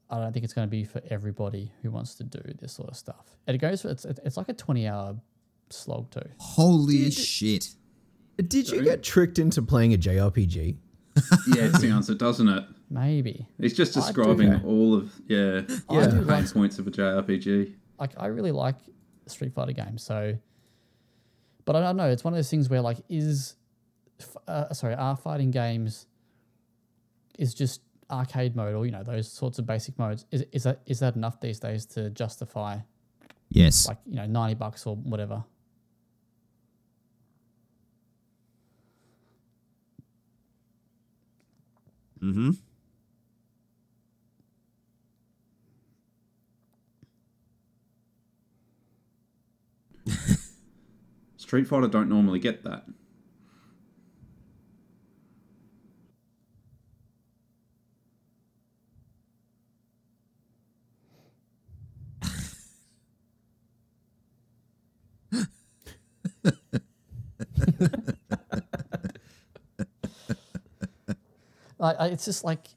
I 0.09 0.19
don't 0.19 0.33
think 0.33 0.43
it's 0.43 0.53
going 0.53 0.67
to 0.67 0.71
be 0.71 0.83
for 0.83 1.01
everybody 1.09 1.71
who 1.81 1.91
wants 1.91 2.15
to 2.15 2.23
do 2.23 2.39
this 2.59 2.73
sort 2.73 2.89
of 2.89 2.95
stuff. 2.97 3.37
And 3.45 3.55
it 3.55 3.59
goes, 3.59 3.85
it's 3.85 4.05
it's 4.05 4.37
like 4.37 4.49
a 4.49 4.53
twenty 4.53 4.87
hour 4.87 5.15
slog 5.69 6.11
too. 6.11 6.21
Holy 6.39 7.11
shit! 7.11 7.69
Did 8.37 8.69
you 8.69 8.83
get 8.83 9.03
tricked 9.03 9.39
into 9.39 9.61
playing 9.61 9.93
a 9.93 9.97
JRPG? 9.97 10.77
Yeah, 11.47 11.63
it 11.63 11.75
sounds 11.77 12.09
it, 12.11 12.19
doesn't 12.19 12.47
it? 12.47 12.63
Maybe 12.91 13.47
It's 13.57 13.73
just 13.73 13.93
describing 13.95 14.63
all 14.63 14.93
of 14.93 15.11
yeah, 15.27 15.61
Yeah. 15.89 16.07
do 16.07 16.19
the 16.19 16.21
like 16.21 16.53
points 16.53 16.77
of 16.77 16.85
a 16.85 16.91
JRPG. 16.91 17.73
Like 17.99 18.11
I 18.17 18.27
really 18.27 18.51
like 18.51 18.75
Street 19.27 19.53
Fighter 19.53 19.73
games. 19.73 20.03
So, 20.03 20.37
but 21.65 21.75
I 21.75 21.81
don't 21.81 21.97
know. 21.97 22.09
It's 22.09 22.23
one 22.23 22.33
of 22.33 22.37
those 22.37 22.49
things 22.49 22.69
where 22.69 22.81
like 22.81 22.97
is, 23.09 23.55
uh, 24.47 24.73
sorry, 24.73 24.95
are 24.95 25.15
fighting 25.15 25.51
games 25.51 26.05
is 27.37 27.53
just 27.53 27.81
arcade 28.09 28.55
mode 28.55 28.73
or 28.73 28.85
you 28.85 28.91
know 28.91 29.03
those 29.03 29.31
sorts 29.31 29.59
of 29.59 29.65
basic 29.65 29.97
modes. 29.99 30.25
Is 30.31 30.45
is 30.51 30.63
that 30.63 30.81
is 30.85 30.99
that 30.99 31.15
enough 31.15 31.39
these 31.41 31.59
days 31.59 31.85
to 31.87 32.09
justify 32.09 32.79
Yes. 33.49 33.87
like 33.87 33.97
you 34.05 34.15
know 34.15 34.25
ninety 34.25 34.55
bucks 34.55 34.85
or 34.85 34.95
whatever? 34.95 35.43
mm-hmm. 42.21 42.51
Street 51.47 51.65
Fighter 51.65 51.87
don't 51.87 52.09
normally 52.09 52.39
get 52.39 52.65
that. 52.65 52.83
Like 71.79 71.95
I- 71.99 72.07
it's 72.07 72.25
just 72.25 72.43
like 72.43 72.67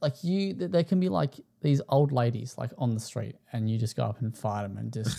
like 0.00 0.22
you 0.22 0.54
there 0.54 0.84
can 0.84 1.00
be 1.00 1.08
like 1.08 1.34
these 1.60 1.80
old 1.88 2.12
ladies 2.12 2.56
like 2.56 2.70
on 2.78 2.94
the 2.94 3.00
street 3.00 3.34
and 3.52 3.68
you 3.68 3.78
just 3.78 3.96
go 3.96 4.04
up 4.04 4.20
and 4.20 4.36
fight 4.36 4.62
them 4.62 4.78
and 4.78 4.92
just 4.92 5.18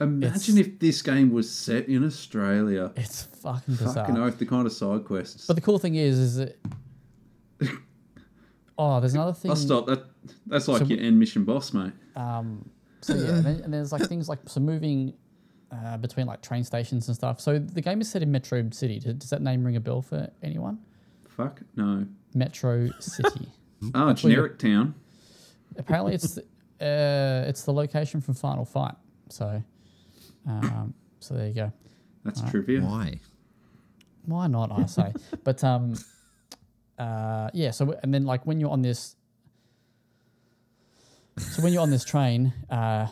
Imagine 0.00 0.58
if 0.58 0.78
this 0.78 1.00
game 1.02 1.30
was 1.32 1.50
set 1.50 1.88
in 1.88 2.04
Australia. 2.04 2.92
it's 2.96 3.22
fucking 3.22 3.74
bizarre. 3.76 3.94
Fucking 4.06 4.16
oath, 4.18 4.38
the 4.38 4.46
kind 4.46 4.66
of 4.66 4.72
side 4.72 5.04
quests. 5.04 5.46
But 5.46 5.56
the 5.56 5.62
cool 5.62 5.78
thing 5.78 5.94
is, 5.94 6.18
is 6.18 6.36
that 6.36 6.58
oh, 8.78 9.00
there's 9.00 9.14
another 9.14 9.32
thing. 9.32 9.50
I'll 9.50 9.56
stop. 9.56 9.86
That 9.86 10.04
that's 10.46 10.68
like 10.68 10.80
So- 10.80 10.84
your 10.86 11.00
end 11.00 11.18
mission 11.18 11.44
boss, 11.44 11.72
mate. 11.72 11.92
Um, 12.14 12.68
so 13.00 13.14
yeah, 13.14 13.36
and, 13.36 13.44
then, 13.44 13.60
and 13.64 13.72
there's 13.74 13.92
like 13.92 14.08
things 14.08 14.28
like 14.28 14.38
so 14.46 14.60
moving 14.60 15.14
uh, 15.70 15.96
between 15.98 16.26
like 16.26 16.42
train 16.42 16.64
stations 16.64 17.08
and 17.08 17.16
stuff. 17.16 17.40
So 17.40 17.58
the 17.58 17.80
game 17.80 18.00
is 18.00 18.10
set 18.10 18.22
in 18.22 18.30
Metro 18.32 18.68
City. 18.70 18.98
Does, 18.98 19.14
does 19.14 19.30
that 19.30 19.42
name 19.42 19.64
ring 19.64 19.76
a 19.76 19.80
bell 19.80 20.02
for 20.02 20.28
anyone? 20.42 20.78
Fuck 21.28 21.60
no. 21.76 22.06
Metro 22.34 22.90
City. 23.00 23.48
Ah, 23.94 24.06
where 24.06 24.08
you- 24.08 24.14
generic 24.14 24.58
town. 24.58 24.94
Apparently, 25.76 26.14
it's 26.14 26.34
the, 26.36 26.42
uh, 26.80 27.46
it's 27.46 27.64
the 27.64 27.72
location 27.74 28.22
from 28.22 28.32
Final 28.32 28.64
Fight. 28.64 28.94
So, 29.28 29.62
um, 30.46 30.94
so 31.20 31.34
there 31.34 31.48
you 31.48 31.54
go. 31.54 31.72
That's 32.24 32.40
trivia. 32.50 32.80
Why? 32.80 33.20
Why 34.24 34.46
not? 34.46 34.72
I 34.72 34.86
say, 34.86 35.12
but 35.44 35.62
um, 35.64 35.94
uh, 36.98 37.50
yeah. 37.52 37.70
So 37.70 37.98
and 38.02 38.12
then 38.12 38.24
like 38.24 38.46
when 38.46 38.60
you're 38.60 38.70
on 38.70 38.82
this, 38.82 39.16
so 41.38 41.62
when 41.62 41.72
you're 41.72 41.82
on 41.82 41.90
this 41.90 42.04
train, 42.04 42.52
uh, 42.70 43.08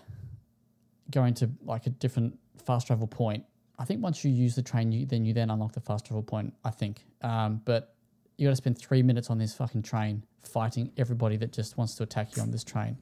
going 1.10 1.34
to 1.34 1.50
like 1.64 1.86
a 1.86 1.90
different 1.90 2.38
fast 2.64 2.86
travel 2.88 3.06
point. 3.06 3.44
I 3.78 3.84
think 3.84 4.02
once 4.02 4.24
you 4.24 4.30
use 4.30 4.54
the 4.54 4.62
train, 4.62 4.92
you 4.92 5.06
then 5.06 5.24
you 5.24 5.32
then 5.34 5.50
unlock 5.50 5.72
the 5.72 5.80
fast 5.80 6.06
travel 6.06 6.22
point. 6.22 6.54
I 6.64 6.70
think, 6.70 7.04
um, 7.22 7.60
but 7.64 7.94
you 8.36 8.46
got 8.46 8.50
to 8.50 8.56
spend 8.56 8.78
three 8.78 9.02
minutes 9.02 9.30
on 9.30 9.38
this 9.38 9.54
fucking 9.54 9.82
train 9.82 10.24
fighting 10.42 10.92
everybody 10.96 11.36
that 11.38 11.52
just 11.52 11.76
wants 11.76 11.94
to 11.96 12.02
attack 12.02 12.36
you 12.36 12.42
on 12.42 12.50
this 12.50 12.64
train, 12.64 12.96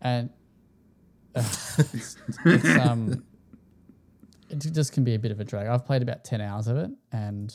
and 0.00 0.30
uh, 0.30 0.32
it's, 1.34 2.16
it's 2.44 2.78
um 2.78 3.24
it 4.50 4.58
just 4.58 4.92
can 4.92 5.04
be 5.04 5.14
a 5.14 5.18
bit 5.18 5.32
of 5.32 5.40
a 5.40 5.44
drag. 5.44 5.66
I've 5.66 5.84
played 5.84 6.02
about 6.02 6.24
ten 6.24 6.40
hours 6.40 6.68
of 6.68 6.76
it, 6.76 6.90
and 7.12 7.54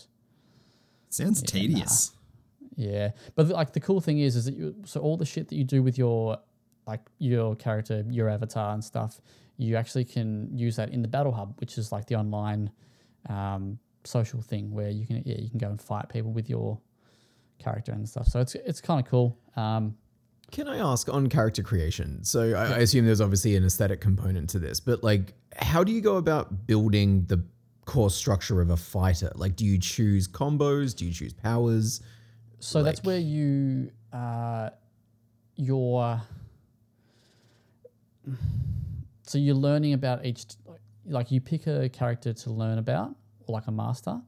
Sounds 1.10 1.42
Yeah, 1.42 1.52
tedious. 1.52 2.12
yeah. 2.76 3.12
But 3.36 3.48
like 3.48 3.74
the 3.74 3.80
cool 3.80 4.02
thing 4.02 4.20
is, 4.20 4.36
is 4.36 4.46
that 4.46 4.56
you 4.56 4.76
so 4.86 5.00
all 5.02 5.18
the 5.18 5.26
shit 5.26 5.48
that 5.50 5.56
you 5.56 5.64
do 5.64 5.82
with 5.82 5.98
your 5.98 6.38
like 6.88 7.02
your 7.20 7.56
character, 7.56 8.04
your 8.10 8.30
avatar 8.30 8.74
and 8.74 8.84
stuff, 8.84 9.22
you 9.58 9.76
actually 9.76 10.06
can 10.06 10.50
use 10.58 10.76
that 10.78 10.90
in 10.90 11.02
the 11.02 11.08
battle 11.08 11.32
hub, 11.32 11.60
which 11.60 11.78
is 11.78 11.92
like 11.92 12.06
the 12.08 12.16
online 12.16 12.72
um, 13.28 13.78
social 14.04 14.42
thing 14.42 14.72
where 14.72 14.90
you 14.90 15.06
can 15.06 15.22
yeah 15.26 15.38
you 15.38 15.50
can 15.50 15.60
go 15.60 15.68
and 15.70 15.82
fight 15.82 16.10
people 16.10 16.32
with 16.32 16.50
your 16.50 16.80
character 17.60 17.92
and 17.92 18.08
stuff. 18.08 18.28
So 18.28 18.40
it's 18.40 18.56
it's 18.56 18.82
kind 18.82 19.00
of 19.04 19.10
cool. 19.10 19.38
Um, 19.56 19.96
Can 20.52 20.68
I 20.68 20.78
ask 20.78 21.08
on 21.10 21.28
character 21.28 21.62
creation? 21.64 22.24
So 22.24 22.54
I, 22.54 22.66
I 22.74 22.78
assume 22.80 23.06
there's 23.06 23.22
obviously 23.22 23.56
an 23.56 23.66
aesthetic 23.66 24.02
component 24.02 24.50
to 24.52 24.60
this, 24.60 24.80
but 24.80 25.04
like, 25.04 25.34
how 25.56 25.84
do 25.84 25.92
you 25.92 26.02
go 26.02 26.18
about 26.18 26.66
building 26.68 27.26
the 27.28 27.44
core 27.86 28.10
structure 28.10 28.62
of 28.62 28.70
a 28.70 28.78
fighter? 28.78 29.32
Like, 29.36 29.56
do 29.56 29.66
you 29.66 29.80
choose 29.80 30.28
combos? 30.28 30.96
Do 30.96 31.06
you 31.06 31.14
choose 31.14 31.34
powers? 31.34 32.02
So 32.60 32.84
that's 32.84 33.04
where 33.04 33.20
you 33.20 33.92
uh, 34.12 34.70
your 35.56 36.22
so 39.24 39.38
you're 39.38 39.56
learning 39.56 39.94
about 39.94 40.26
each 40.26 40.46
like 41.06 41.32
you 41.32 41.42
pick 41.42 41.68
a 41.68 41.90
character 41.90 42.34
to 42.34 42.52
learn 42.52 42.78
about 42.78 43.16
or 43.46 43.54
like 43.54 43.68
a 43.68 43.72
master 43.72 44.22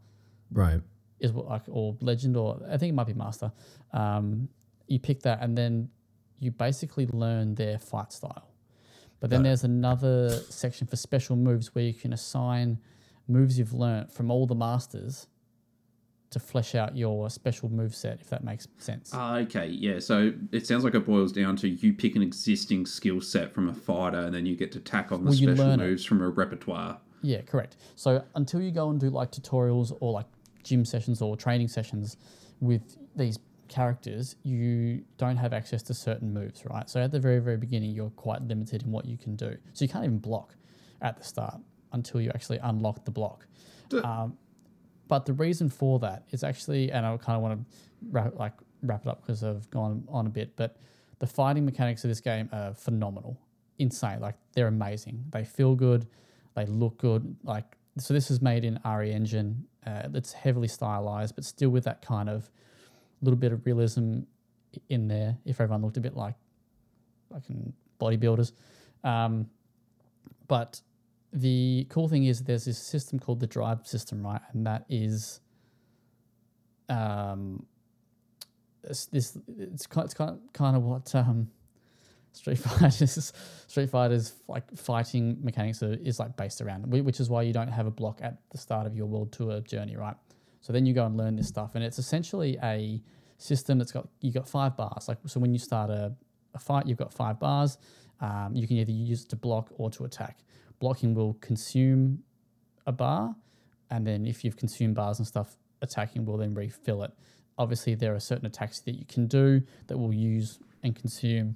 Right. 0.52 0.82
is 1.20 1.32
what 1.32 1.48
like 1.48 1.64
or 1.68 1.96
legend 2.02 2.36
or 2.38 2.62
I 2.70 2.78
think 2.78 2.92
it 2.92 2.96
might 2.96 3.08
be 3.08 3.14
master. 3.14 3.52
Um, 3.94 4.50
you 4.88 5.00
pick 5.00 5.22
that 5.22 5.40
and 5.42 5.58
then 5.58 5.90
you 6.42 6.52
basically 6.52 7.06
learn 7.14 7.56
their 7.56 7.78
fight 7.80 8.12
style. 8.12 8.50
But 9.22 9.30
then 9.30 9.44
there's 9.44 9.64
another 9.64 10.32
section 10.50 10.88
for 10.88 10.96
special 10.96 11.36
moves 11.36 11.74
where 11.76 11.84
you 11.84 11.94
can 11.94 12.12
assign 12.12 12.80
moves 13.28 13.60
you've 13.60 13.72
learnt 13.74 14.12
from 14.12 14.32
all 14.32 14.48
the 14.48 14.56
masters 14.56 15.28
to 16.32 16.40
flesh 16.40 16.74
out 16.74 16.98
your 16.98 17.30
special 17.30 17.70
move 17.70 17.94
set, 17.94 18.20
if 18.20 18.30
that 18.32 18.44
makes 18.44 18.68
sense. 18.80 19.12
Ah, 19.14 19.38
okay, 19.40 19.68
yeah. 19.68 20.00
So 20.00 20.34
it 20.52 20.66
sounds 20.66 20.84
like 20.84 20.96
it 20.96 21.06
boils 21.06 21.32
down 21.32 21.56
to 21.58 21.70
you 21.70 21.94
pick 21.94 22.16
an 22.16 22.24
existing 22.24 22.88
skill 22.88 23.22
set 23.22 23.54
from 23.54 23.70
a 23.70 23.74
fighter, 23.74 24.22
and 24.22 24.34
then 24.34 24.48
you 24.48 24.56
get 24.56 24.72
to 24.72 24.80
tack 24.80 25.12
on 25.12 25.24
the 25.24 25.30
Well, 25.30 25.38
special 25.38 25.56
learn 25.56 25.80
it. 25.80 25.84
moves 25.84 26.04
from 26.04 26.22
a 26.22 26.30
repertoire. 26.30 27.00
Yeah, 27.22 27.42
correct. 27.42 27.78
So 27.96 28.24
until 28.34 28.62
you 28.62 28.72
go 28.72 28.90
and 28.90 29.00
do 29.00 29.12
like 29.12 29.32
tutorials 29.32 29.96
or 30.00 30.12
like 30.14 30.26
gym 30.64 30.84
sessions 30.86 31.22
or 31.22 31.38
training 31.38 31.68
sessions 31.68 32.18
with 32.62 32.98
these 33.16 33.38
characters, 33.72 34.36
you 34.44 35.04
don't 35.18 35.38
have 35.38 35.54
access 35.54 35.82
to 35.84 35.94
certain 35.94 36.34
moves, 36.34 36.64
right? 36.66 36.90
So 36.90 37.02
at 37.02 37.12
the 37.12 37.20
very, 37.20 37.40
very 37.40 37.58
beginning, 37.58 37.92
you're 37.92 38.12
quite 38.12 38.42
limited 38.44 38.84
in 38.84 38.92
what 38.92 39.06
you 39.06 39.18
can 39.18 39.36
do. 39.36 39.58
So 39.74 39.86
you 39.86 39.90
can't 39.90 40.04
even 40.04 40.20
block 40.20 40.56
at 41.02 41.18
the 41.18 41.24
start 41.24 41.60
until 41.94 42.22
you 42.22 42.30
actually 42.36 42.60
unlock 42.62 43.06
the 43.06 43.12
block. 43.12 43.48
Um, 44.04 44.38
but 45.08 45.26
the 45.26 45.34
reason 45.34 45.70
for 45.70 46.00
that 46.00 46.24
is 46.32 46.44
actually, 46.44 46.92
and 46.92 47.06
I 47.06 47.18
kind 47.18 47.36
of 47.36 47.42
want 47.42 47.60
to 47.60 47.76
wrap, 48.12 48.36
like 48.38 48.54
wrap 48.84 49.06
it 49.06 49.10
up 49.10 49.22
because 49.22 49.44
I've 49.44 49.70
gone 49.70 50.04
on 50.08 50.28
a 50.28 50.30
bit, 50.30 50.56
but 50.56 50.78
the 51.20 51.28
fighting 51.28 51.66
mechanics 51.66 52.04
of 52.04 52.10
this 52.10 52.22
game 52.22 52.50
are 52.52 52.74
phenomenal, 52.74 53.38
insane. 53.80 54.20
Like 54.22 54.36
they're 54.54 54.68
amazing. 54.68 55.26
They 55.30 55.44
feel 55.44 55.76
good, 55.76 56.08
they 56.56 56.66
look 56.66 56.98
good. 56.98 57.36
Like 57.44 57.78
so, 57.98 58.14
this 58.14 58.32
is 58.32 58.42
made 58.42 58.64
in 58.64 58.80
RE 58.86 59.12
Engine. 59.12 59.66
Uh, 59.86 60.04
it's 60.14 60.32
heavily 60.32 60.70
stylized, 60.70 61.36
but 61.36 61.44
still 61.44 61.70
with 61.70 61.84
that 61.84 62.02
kind 62.02 62.30
of 62.30 62.50
little 63.22 63.38
bit 63.38 63.52
of 63.52 63.66
realism 63.66 64.22
in 64.90 65.08
there. 65.08 65.38
If 65.46 65.60
everyone 65.62 65.82
looked 65.82 65.98
a 65.98 66.02
bit 66.02 66.16
like 66.16 66.36
fucking 67.32 67.74
bodybuilders, 68.00 68.52
um, 69.04 69.48
but 70.48 70.82
the 71.34 71.88
cool 71.90 72.08
thing 72.08 72.26
is 72.26 72.44
there's 72.44 72.66
this 72.66 72.78
system 72.78 73.20
called 73.20 73.40
the 73.40 73.48
drive 73.48 73.88
system, 73.88 74.26
right? 74.26 74.42
And 74.54 74.66
that 74.68 74.86
is 74.90 75.40
um 76.90 77.66
it's 78.84 79.06
this 79.06 79.38
it's 79.58 79.88
kind 79.88 80.06
it's 80.06 80.14
kind 80.14 80.32
of, 80.32 80.40
kind 80.54 80.76
of 80.76 80.84
what 80.84 81.14
um 81.16 81.50
Street 82.34 82.58
Fighters 82.60 83.34
Street 83.68 83.90
Fighters 83.90 84.34
like 84.48 84.64
fighting 84.78 85.38
mechanics 85.42 85.84
are, 85.84 85.94
is 85.94 86.20
like 86.20 86.36
based 86.36 86.62
around, 86.62 86.88
which 86.88 87.20
is 87.20 87.30
why 87.30 87.44
you 87.44 87.54
don't 87.54 87.70
have 87.70 87.88
a 87.88 87.92
block 87.92 88.20
at 88.22 88.38
the 88.52 88.58
start 88.58 88.88
of 88.88 88.96
your 88.96 89.06
world 89.06 89.32
tour 89.32 89.62
journey, 89.62 89.96
right? 89.96 90.16
So 90.62 90.72
then 90.72 90.86
you 90.86 90.94
go 90.94 91.06
and 91.06 91.18
learn 91.18 91.36
this 91.36 91.48
stuff, 91.48 91.72
and 91.76 91.84
it's 91.84 92.00
essentially 92.00 92.58
a 92.64 93.02
system 93.38 93.80
that's 93.80 93.92
got 93.92 94.08
you 94.22 94.32
got 94.32 94.48
five 94.48 94.78
bars. 94.78 95.08
Like 95.08 95.18
so, 95.26 95.40
when 95.40 95.54
you 95.54 95.60
start 95.60 95.90
a, 95.90 96.14
a 96.54 96.60
fight, 96.60 96.88
you've 96.88 96.98
got 96.98 97.14
five 97.14 97.40
bars. 97.40 97.78
Um, 98.20 98.52
you 98.54 98.68
can 98.68 98.78
either 98.78 98.92
use 98.92 99.24
it 99.24 99.30
to 99.30 99.36
block 99.36 99.70
or 99.78 99.90
to 99.92 100.06
attack. 100.06 100.38
Blocking 100.80 101.16
will 101.16 101.34
consume 101.42 102.20
a 102.86 102.92
bar, 102.92 103.36
and 103.90 104.06
then 104.06 104.26
if 104.26 104.44
you've 104.44 104.58
consumed 104.58 104.96
bars 104.96 105.18
and 105.18 105.28
stuff, 105.28 105.58
attacking 105.82 106.26
will 106.26 106.38
then 106.38 106.54
refill 106.54 107.04
it. 107.04 107.12
Obviously, 107.58 107.96
there 107.96 108.16
are 108.16 108.20
certain 108.20 108.46
attacks 108.46 108.80
that 108.82 108.94
you 108.94 109.06
can 109.06 109.28
do 109.28 109.62
that 109.88 109.98
will 109.98 110.14
use 110.14 110.60
and 110.84 110.96
consume 110.96 111.56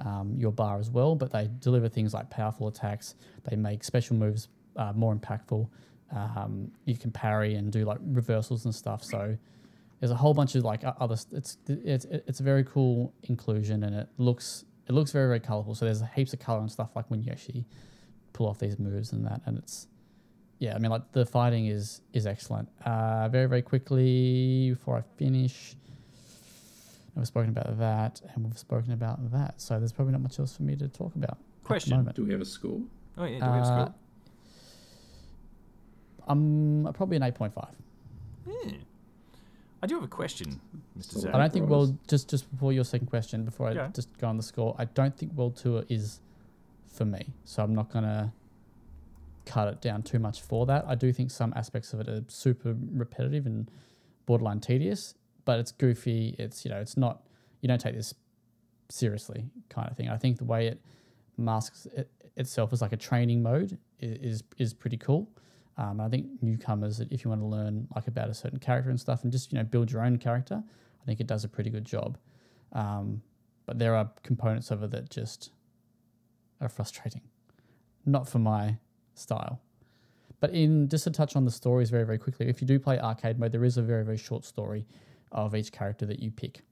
um, 0.00 0.34
your 0.36 0.52
bar 0.52 0.78
as 0.78 0.90
well, 0.90 1.14
but 1.14 1.30
they 1.30 1.48
deliver 1.60 1.88
things 1.88 2.12
like 2.12 2.30
powerful 2.30 2.68
attacks. 2.68 3.14
They 3.48 3.56
make 3.56 3.84
special 3.84 4.16
moves 4.16 4.48
uh, 4.76 4.92
more 4.94 5.14
impactful. 5.14 5.68
Um, 6.14 6.70
you 6.84 6.96
can 6.96 7.10
parry 7.10 7.54
and 7.56 7.72
do 7.72 7.84
like 7.84 7.98
reversals 8.02 8.64
and 8.64 8.74
stuff. 8.74 9.02
So 9.02 9.36
there's 10.00 10.10
a 10.12 10.16
whole 10.16 10.34
bunch 10.34 10.54
of 10.54 10.64
like 10.64 10.82
other. 10.84 11.16
It's 11.32 11.58
it's 11.68 12.04
it's 12.10 12.40
a 12.40 12.42
very 12.42 12.64
cool 12.64 13.12
inclusion, 13.24 13.82
and 13.82 13.94
it 13.94 14.08
looks 14.18 14.64
it 14.88 14.92
looks 14.92 15.10
very 15.12 15.26
very 15.26 15.40
colorful. 15.40 15.74
So 15.74 15.84
there's 15.84 16.02
heaps 16.14 16.32
of 16.32 16.38
color 16.38 16.60
and 16.60 16.70
stuff 16.70 16.90
like 16.94 17.10
when 17.10 17.22
you 17.22 17.32
actually 17.32 17.64
pull 18.32 18.46
off 18.46 18.58
these 18.58 18.78
moves 18.78 19.12
and 19.12 19.24
that, 19.26 19.40
and 19.46 19.58
it's 19.58 19.88
yeah. 20.58 20.74
I 20.74 20.78
mean 20.78 20.90
like 20.90 21.10
the 21.12 21.26
fighting 21.26 21.66
is 21.66 22.02
is 22.12 22.26
excellent. 22.26 22.68
Uh, 22.84 23.28
very 23.28 23.46
very 23.46 23.62
quickly 23.62 24.70
before 24.70 24.96
I 24.98 25.02
finish. 25.18 25.74
We've 27.14 27.26
spoken 27.26 27.48
about 27.48 27.78
that, 27.78 28.20
and 28.34 28.44
we've 28.44 28.58
spoken 28.58 28.92
about 28.92 29.32
that. 29.32 29.58
So 29.60 29.78
there's 29.78 29.92
probably 29.92 30.12
not 30.12 30.20
much 30.20 30.38
else 30.38 30.54
for 30.54 30.64
me 30.64 30.76
to 30.76 30.86
talk 30.86 31.14
about. 31.16 31.30
at 31.30 31.38
the 31.62 31.66
Question. 31.66 32.10
Do 32.14 32.24
we 32.26 32.32
have 32.32 32.42
a 32.42 32.44
score? 32.44 32.78
Oh 33.16 33.24
yeah, 33.24 33.28
do 33.30 33.34
we 33.36 33.40
have 33.40 33.54
a 33.54 33.58
Uh, 33.60 33.64
score? 33.84 33.94
I'm 36.26 36.88
probably 36.94 37.16
an 37.16 37.22
eight 37.22 37.34
point 37.34 37.54
five. 37.54 37.74
Yeah. 38.46 38.72
I 39.82 39.86
do 39.86 39.94
have 39.96 40.04
a 40.04 40.08
question, 40.08 40.60
Mr. 40.98 41.12
So 41.14 41.20
Zach. 41.20 41.34
I 41.34 41.38
don't 41.38 41.52
think 41.52 41.64
Right. 41.64 41.70
world 41.70 41.98
just 42.08 42.28
just 42.30 42.50
before 42.50 42.72
your 42.72 42.84
second 42.84 43.06
question, 43.08 43.44
before 43.44 43.68
I 43.68 43.72
Yeah. 43.72 43.88
just 43.94 44.16
go 44.18 44.28
on 44.28 44.36
the 44.36 44.42
score, 44.42 44.74
I 44.78 44.86
don't 44.86 45.16
think 45.16 45.32
world 45.34 45.56
tour 45.56 45.84
is 45.88 46.20
for 46.86 47.04
me. 47.04 47.32
So 47.44 47.62
I'm 47.62 47.74
not 47.74 47.90
gonna 47.90 48.32
cut 49.44 49.68
it 49.68 49.80
down 49.80 50.02
too 50.02 50.18
much 50.18 50.40
for 50.42 50.66
that. 50.66 50.84
I 50.88 50.94
do 50.94 51.12
think 51.12 51.30
some 51.30 51.52
aspects 51.54 51.92
of 51.92 52.00
it 52.00 52.08
are 52.08 52.24
super 52.28 52.74
repetitive 52.92 53.46
and 53.46 53.70
borderline 54.24 54.60
tedious, 54.60 55.14
but 55.44 55.60
it's 55.60 55.70
goofy. 55.72 56.34
It's 56.38 56.64
you 56.64 56.70
know, 56.70 56.80
it's 56.80 56.96
not 56.96 57.22
you 57.60 57.68
don't 57.68 57.80
take 57.80 57.94
this 57.94 58.14
seriously 58.88 59.50
kind 59.68 59.88
of 59.90 59.96
thing. 59.96 60.08
I 60.08 60.16
think 60.16 60.38
the 60.38 60.44
way 60.44 60.66
it 60.68 60.80
masks 61.36 61.86
it 61.86 62.10
itself 62.36 62.72
as 62.72 62.80
like 62.82 62.92
a 62.92 62.96
training 62.96 63.42
mode 63.42 63.78
is 64.00 64.42
is 64.58 64.72
pretty 64.74 64.96
cool. 64.96 65.28
Um, 65.78 66.00
I 66.00 66.08
think 66.08 66.26
newcomers, 66.42 67.00
if 67.00 67.24
you 67.24 67.28
want 67.28 67.42
to 67.42 67.46
learn 67.46 67.86
like 67.94 68.08
about 68.08 68.30
a 68.30 68.34
certain 68.34 68.58
character 68.58 68.88
and 68.90 68.98
stuff, 68.98 69.22
and 69.24 69.32
just 69.32 69.52
you 69.52 69.58
know 69.58 69.64
build 69.64 69.90
your 69.90 70.02
own 70.04 70.16
character, 70.18 70.62
I 71.02 71.04
think 71.04 71.20
it 71.20 71.26
does 71.26 71.44
a 71.44 71.48
pretty 71.48 71.70
good 71.70 71.84
job. 71.84 72.18
Um, 72.72 73.22
but 73.66 73.78
there 73.78 73.94
are 73.94 74.10
components 74.22 74.70
of 74.70 74.82
it 74.82 74.90
that 74.92 75.10
just 75.10 75.50
are 76.60 76.68
frustrating, 76.68 77.22
not 78.06 78.28
for 78.28 78.38
my 78.38 78.78
style. 79.14 79.60
But 80.40 80.50
in 80.50 80.88
just 80.88 81.04
to 81.04 81.10
touch 81.10 81.36
on 81.36 81.44
the 81.44 81.50
stories 81.50 81.90
very 81.90 82.04
very 82.04 82.18
quickly, 82.18 82.48
if 82.48 82.60
you 82.60 82.66
do 82.66 82.78
play 82.78 82.98
arcade 82.98 83.38
mode, 83.38 83.52
there 83.52 83.64
is 83.64 83.76
a 83.76 83.82
very 83.82 84.04
very 84.04 84.18
short 84.18 84.44
story 84.44 84.86
of 85.32 85.54
each 85.54 85.72
character 85.72 86.06
that 86.06 86.20
you 86.20 86.30
pick. 86.30 86.62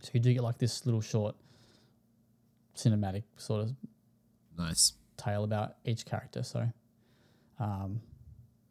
So 0.00 0.10
you 0.12 0.20
do 0.20 0.32
get 0.32 0.42
like 0.42 0.58
this 0.58 0.84
little 0.86 1.00
short 1.00 1.34
cinematic 2.76 3.24
sort 3.36 3.62
of 3.62 3.74
Nice. 4.58 4.92
tale 5.16 5.44
about 5.44 5.76
each 5.84 6.04
character. 6.04 6.42
So, 6.42 6.68
um, 7.58 8.00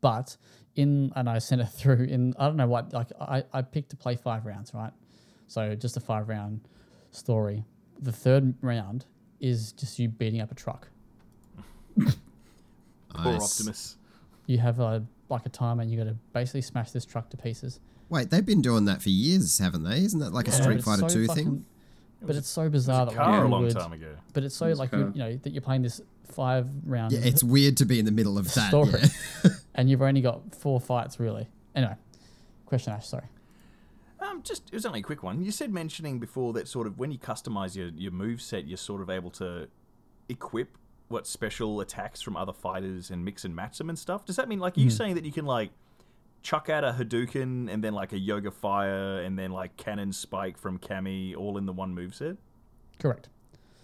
but 0.02 0.38
in 0.76 1.12
and 1.16 1.30
I 1.30 1.40
sent 1.40 1.62
it 1.62 1.66
through 1.74 2.04
in 2.06 2.34
I 2.38 2.46
don't 2.48 2.58
know 2.58 2.68
what 2.68 2.94
like 2.94 3.08
I 3.20 3.44
I 3.54 3.62
picked 3.62 3.90
to 3.92 3.96
play 3.96 4.16
five 4.16 4.46
rounds, 4.46 4.74
right? 4.74 4.92
So 5.48 5.76
just 5.76 5.98
a 5.98 6.00
five 6.00 6.28
round 6.30 6.62
story. 7.12 7.64
The 8.02 8.12
third 8.12 8.56
round 8.62 9.06
is 9.40 9.72
just 9.72 9.98
you 10.00 10.10
beating 10.10 10.42
up 10.42 10.52
a 10.52 10.56
truck. 10.56 10.88
Poor 11.98 12.14
Nice. 13.34 13.60
Optimus. 13.60 13.98
You 14.48 14.58
have 14.60 14.80
a 14.80 15.06
like 15.30 15.46
a 15.46 15.50
timer, 15.50 15.82
and 15.82 15.90
you 15.92 15.98
got 15.98 16.04
to 16.10 16.16
basically 16.34 16.62
smash 16.62 16.92
this 16.92 17.06
truck 17.06 17.30
to 17.32 17.38
pieces. 17.38 17.80
Wait, 18.10 18.30
they've 18.30 18.46
been 18.46 18.62
doing 18.62 18.86
that 18.86 19.02
for 19.02 19.10
years, 19.10 19.58
haven't 19.58 19.84
they? 19.84 19.98
Isn't 19.98 20.20
that 20.20 20.34
like 20.34 20.48
a 20.48 20.52
Street 20.52 20.84
Fighter 20.84 21.10
so 21.10 21.16
2 21.16 21.28
fucking- 21.28 21.44
thing? 21.46 21.66
But 22.22 22.36
it's 22.36 22.48
so 22.48 22.64
It 22.64 22.72
bizarre 22.72 23.06
was 23.06 23.14
a 23.14 23.18
that 23.18 23.24
car 23.24 23.32
like, 23.34 23.42
a 23.42 23.46
you 23.46 23.52
long 23.52 23.64
would- 23.64 23.76
time 23.76 23.94
ago. 23.94 24.16
But 24.34 24.44
it's 24.44 24.56
so 24.56 24.68
It's 24.68 24.80
like 24.80 24.92
you, 24.92 25.12
you 25.16 25.20
know 25.20 25.36
that 25.38 25.52
you're 25.54 25.62
playing 25.62 25.82
this 25.84 26.02
five 26.28 26.68
round 26.86 27.12
Yeah, 27.12 27.20
it's 27.24 27.44
weird 27.44 27.78
to 27.78 27.86
be 27.86 28.00
in 28.00 28.06
the 28.06 28.12
middle 28.12 28.38
of 28.38 28.54
that. 28.54 28.70
story, 28.70 28.92
Yeah. 29.44 29.52
and 29.76 29.90
you've 29.90 30.02
only 30.02 30.22
got 30.22 30.56
four 30.56 30.80
fights 30.80 31.20
really. 31.20 31.48
Anyway, 31.76 31.96
question 32.66 32.94
Ash, 32.94 33.08
sorry. 33.08 33.26
Um, 34.20 34.42
just 34.44 34.68
it 34.68 34.74
was 34.74 34.86
only 34.86 35.00
a 35.02 35.04
quick 35.04 35.24
one. 35.24 35.44
You 35.44 35.52
said 35.52 35.72
mentioning 35.72 36.20
before 36.20 36.54
that 36.54 36.68
sort 36.68 36.88
of 36.88 36.98
when 36.98 37.12
you 37.12 37.20
customize 37.20 37.76
your 37.76 37.90
your 37.90 38.12
move 38.12 38.42
set, 38.42 38.66
you're 38.66 38.78
sort 38.78 39.02
of 39.02 39.10
able 39.10 39.30
to 39.32 39.68
equip 40.30 40.78
what 41.08 41.28
special 41.28 41.80
attacks 41.82 42.22
from 42.22 42.36
other 42.36 42.54
fighters 42.54 43.12
and 43.12 43.24
mix 43.24 43.46
and 43.46 43.56
match 43.56 43.78
them 43.78 43.90
and 43.90 44.00
stuff. 44.00 44.26
Does 44.26 44.38
that 44.38 44.50
mean 44.50 44.60
like 44.60 44.78
are 44.78 44.82
you 44.82 44.90
saying 44.90 45.16
that 45.16 45.24
you 45.26 45.32
can 45.32 45.46
like 45.46 45.70
chuck 46.42 46.70
out 46.70 46.84
a 46.84 46.92
Hadouken 46.94 47.72
and 47.72 47.84
then 47.84 47.94
like 47.94 48.14
a 48.14 48.18
Yoga 48.20 48.50
Fire 48.52 49.22
and 49.22 49.38
then 49.38 49.52
like 49.52 49.78
Cannon 49.78 50.12
Spike 50.14 50.58
from 50.58 50.80
Cammy 50.80 51.36
all 51.36 51.58
in 51.58 51.66
the 51.68 51.74
one 51.74 51.94
move 51.94 52.16
set? 52.16 52.38
Correct. 52.98 53.30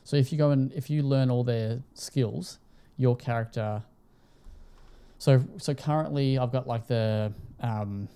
So 0.03 0.17
if 0.17 0.31
you 0.31 0.37
go 0.37 0.51
and 0.51 0.71
if 0.73 0.89
you 0.89 1.03
learn 1.03 1.29
all 1.29 1.43
their 1.43 1.81
skills, 1.93 2.59
your 2.97 3.15
character. 3.15 3.83
So 5.19 5.43
so 5.57 5.73
currently 5.73 6.37
I've 6.37 6.51
got 6.51 6.67
like 6.67 6.87
the 6.87 7.31
um, 7.59 8.07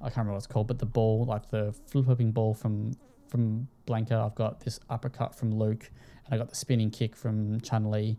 I 0.00 0.04
can't 0.04 0.16
remember 0.18 0.32
what 0.32 0.38
it's 0.38 0.46
called, 0.46 0.66
but 0.68 0.78
the 0.78 0.86
ball 0.86 1.24
like 1.24 1.50
the 1.50 1.74
flip 1.86 2.04
flipping 2.04 2.32
ball 2.32 2.54
from 2.54 2.92
from 3.28 3.68
Blanka. 3.86 4.12
I've 4.24 4.34
got 4.34 4.60
this 4.60 4.78
uppercut 4.90 5.34
from 5.34 5.58
Luke, 5.58 5.90
and 6.26 6.34
I 6.34 6.38
got 6.38 6.50
the 6.50 6.56
spinning 6.56 6.90
kick 6.90 7.16
from 7.16 7.60
Chun 7.60 7.90
Li. 7.90 8.18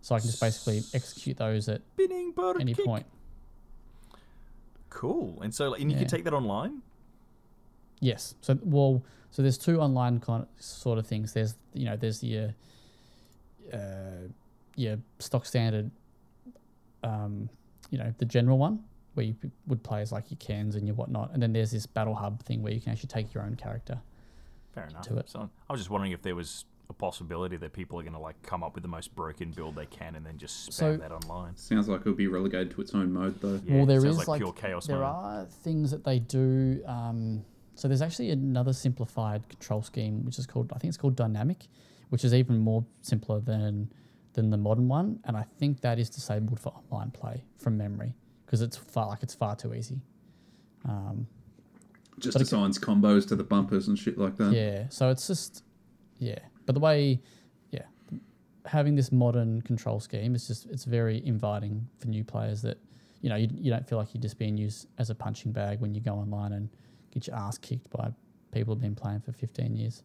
So 0.00 0.14
I 0.16 0.18
can 0.18 0.28
just 0.28 0.40
basically 0.40 0.82
execute 0.94 1.36
those 1.36 1.68
at 1.68 1.80
Spinning 1.94 2.34
any 2.58 2.74
kick. 2.74 2.84
point. 2.84 3.06
Cool. 4.90 5.40
And 5.42 5.54
so 5.54 5.70
like, 5.70 5.80
and 5.80 5.90
you 5.90 5.96
Yeah. 5.96 6.02
can 6.02 6.08
take 6.10 6.24
that 6.24 6.34
online. 6.34 6.82
Yes. 8.02 8.34
So 8.42 8.58
well, 8.62 9.02
so 9.30 9.40
there's 9.42 9.56
two 9.56 9.80
online 9.80 10.18
kind 10.20 10.42
of 10.42 10.48
sort 10.62 10.98
of 10.98 11.06
things. 11.06 11.32
There's 11.32 11.54
you 11.72 11.86
know 11.86 11.96
there's 11.96 12.18
the 12.20 12.52
uh, 13.72 13.78
yeah 14.76 14.96
stock 15.20 15.46
standard, 15.46 15.90
um, 17.04 17.48
you 17.90 17.98
know 17.98 18.12
the 18.18 18.24
general 18.24 18.58
one 18.58 18.80
where 19.14 19.26
you 19.26 19.34
p- 19.34 19.50
would 19.66 19.82
play 19.82 20.00
as 20.00 20.10
like 20.10 20.30
your 20.30 20.38
Kens 20.38 20.74
and 20.74 20.86
your 20.86 20.96
whatnot, 20.96 21.30
and 21.32 21.42
then 21.42 21.52
there's 21.52 21.70
this 21.70 21.86
battle 21.86 22.14
hub 22.14 22.42
thing 22.42 22.62
where 22.62 22.72
you 22.72 22.80
can 22.80 22.92
actually 22.92 23.08
take 23.08 23.32
your 23.34 23.42
own 23.44 23.54
character. 23.56 23.98
Fair 24.74 24.86
enough. 24.88 25.02
to 25.02 25.18
it. 25.18 25.28
So 25.28 25.48
I 25.68 25.72
was 25.72 25.80
just 25.80 25.90
wondering 25.90 26.12
if 26.12 26.22
there 26.22 26.34
was 26.34 26.64
a 26.88 26.94
possibility 26.94 27.56
that 27.58 27.72
people 27.74 28.00
are 28.00 28.02
going 28.02 28.14
to 28.14 28.18
like 28.18 28.40
come 28.42 28.64
up 28.64 28.74
with 28.74 28.82
the 28.82 28.88
most 28.88 29.14
broken 29.14 29.50
build 29.50 29.76
they 29.76 29.84
can 29.86 30.14
and 30.16 30.24
then 30.26 30.38
just 30.38 30.70
spam 30.70 30.72
So- 30.72 30.96
that 30.96 31.12
online. 31.12 31.56
Sounds 31.56 31.88
like 31.88 32.00
it'll 32.00 32.14
be 32.14 32.26
relegated 32.26 32.70
to 32.72 32.80
its 32.80 32.94
own 32.94 33.12
mode, 33.12 33.38
though. 33.40 33.60
Yeah, 33.66 33.76
well, 33.76 33.86
there 33.86 34.00
sounds 34.00 34.12
is 34.14 34.18
like 34.20 34.28
like, 34.28 34.40
pure 34.40 34.52
chaos 34.52 34.86
there 34.86 34.96
mode. 34.96 35.04
are 35.06 35.44
things 35.62 35.90
that 35.90 36.04
they 36.04 36.18
do. 36.18 36.82
Um, 36.86 37.44
so 37.82 37.88
there's 37.88 38.00
actually 38.00 38.30
another 38.30 38.72
simplified 38.72 39.48
control 39.48 39.82
scheme 39.82 40.24
which 40.24 40.38
is 40.38 40.46
called 40.46 40.72
I 40.72 40.78
think 40.78 40.90
it's 40.90 40.96
called 40.96 41.16
dynamic, 41.16 41.66
which 42.10 42.24
is 42.24 42.32
even 42.32 42.56
more 42.58 42.84
simpler 43.00 43.40
than 43.40 43.92
than 44.34 44.50
the 44.50 44.56
modern 44.56 44.86
one, 44.86 45.18
and 45.24 45.36
I 45.36 45.42
think 45.58 45.80
that 45.80 45.98
is 45.98 46.08
disabled 46.08 46.60
for 46.60 46.72
online 46.80 47.10
play 47.10 47.42
from 47.58 47.76
memory 47.76 48.14
because 48.46 48.62
it's 48.62 48.76
far 48.76 49.08
like 49.08 49.24
it's 49.24 49.34
far 49.34 49.56
too 49.56 49.74
easy. 49.74 50.00
Um, 50.84 51.26
Just 52.20 52.34
But 52.34 52.42
it- 52.42 52.46
assigns 52.46 52.78
combos 52.78 53.26
to 53.30 53.34
the 53.34 53.42
bumpers 53.42 53.88
and 53.88 53.98
shit 53.98 54.16
like 54.16 54.36
that. 54.36 54.52
yeah, 54.52 54.88
so 54.88 55.10
it's 55.10 55.26
just 55.26 55.64
yeah, 56.20 56.38
but 56.66 56.74
the 56.74 56.80
way 56.80 57.20
yeah, 57.72 57.86
having 58.64 58.94
this 58.94 59.10
modern 59.10 59.60
control 59.62 59.98
scheme 59.98 60.36
is 60.36 60.46
just 60.46 60.66
it's 60.66 60.84
very 60.84 61.20
inviting 61.26 61.88
for 61.98 62.06
new 62.06 62.22
players 62.22 62.62
that 62.62 62.78
you 63.22 63.28
know 63.28 63.34
you, 63.34 63.48
you 63.52 63.72
don't 63.72 63.88
feel 63.88 63.98
like 63.98 64.14
you're 64.14 64.22
just 64.22 64.38
being 64.38 64.56
used 64.56 64.86
as 64.98 65.10
a 65.10 65.16
punching 65.16 65.50
bag 65.50 65.80
when 65.80 65.92
you 65.96 66.00
go 66.00 66.14
online 66.14 66.52
and 66.52 66.68
get 67.12 67.26
your 67.28 67.36
ass 67.36 67.58
kicked 67.58 67.88
by 67.90 68.10
people 68.52 68.74
who've 68.74 68.82
been 68.82 68.94
playing 68.94 69.20
for 69.20 69.32
15 69.32 69.76
years. 69.76 70.02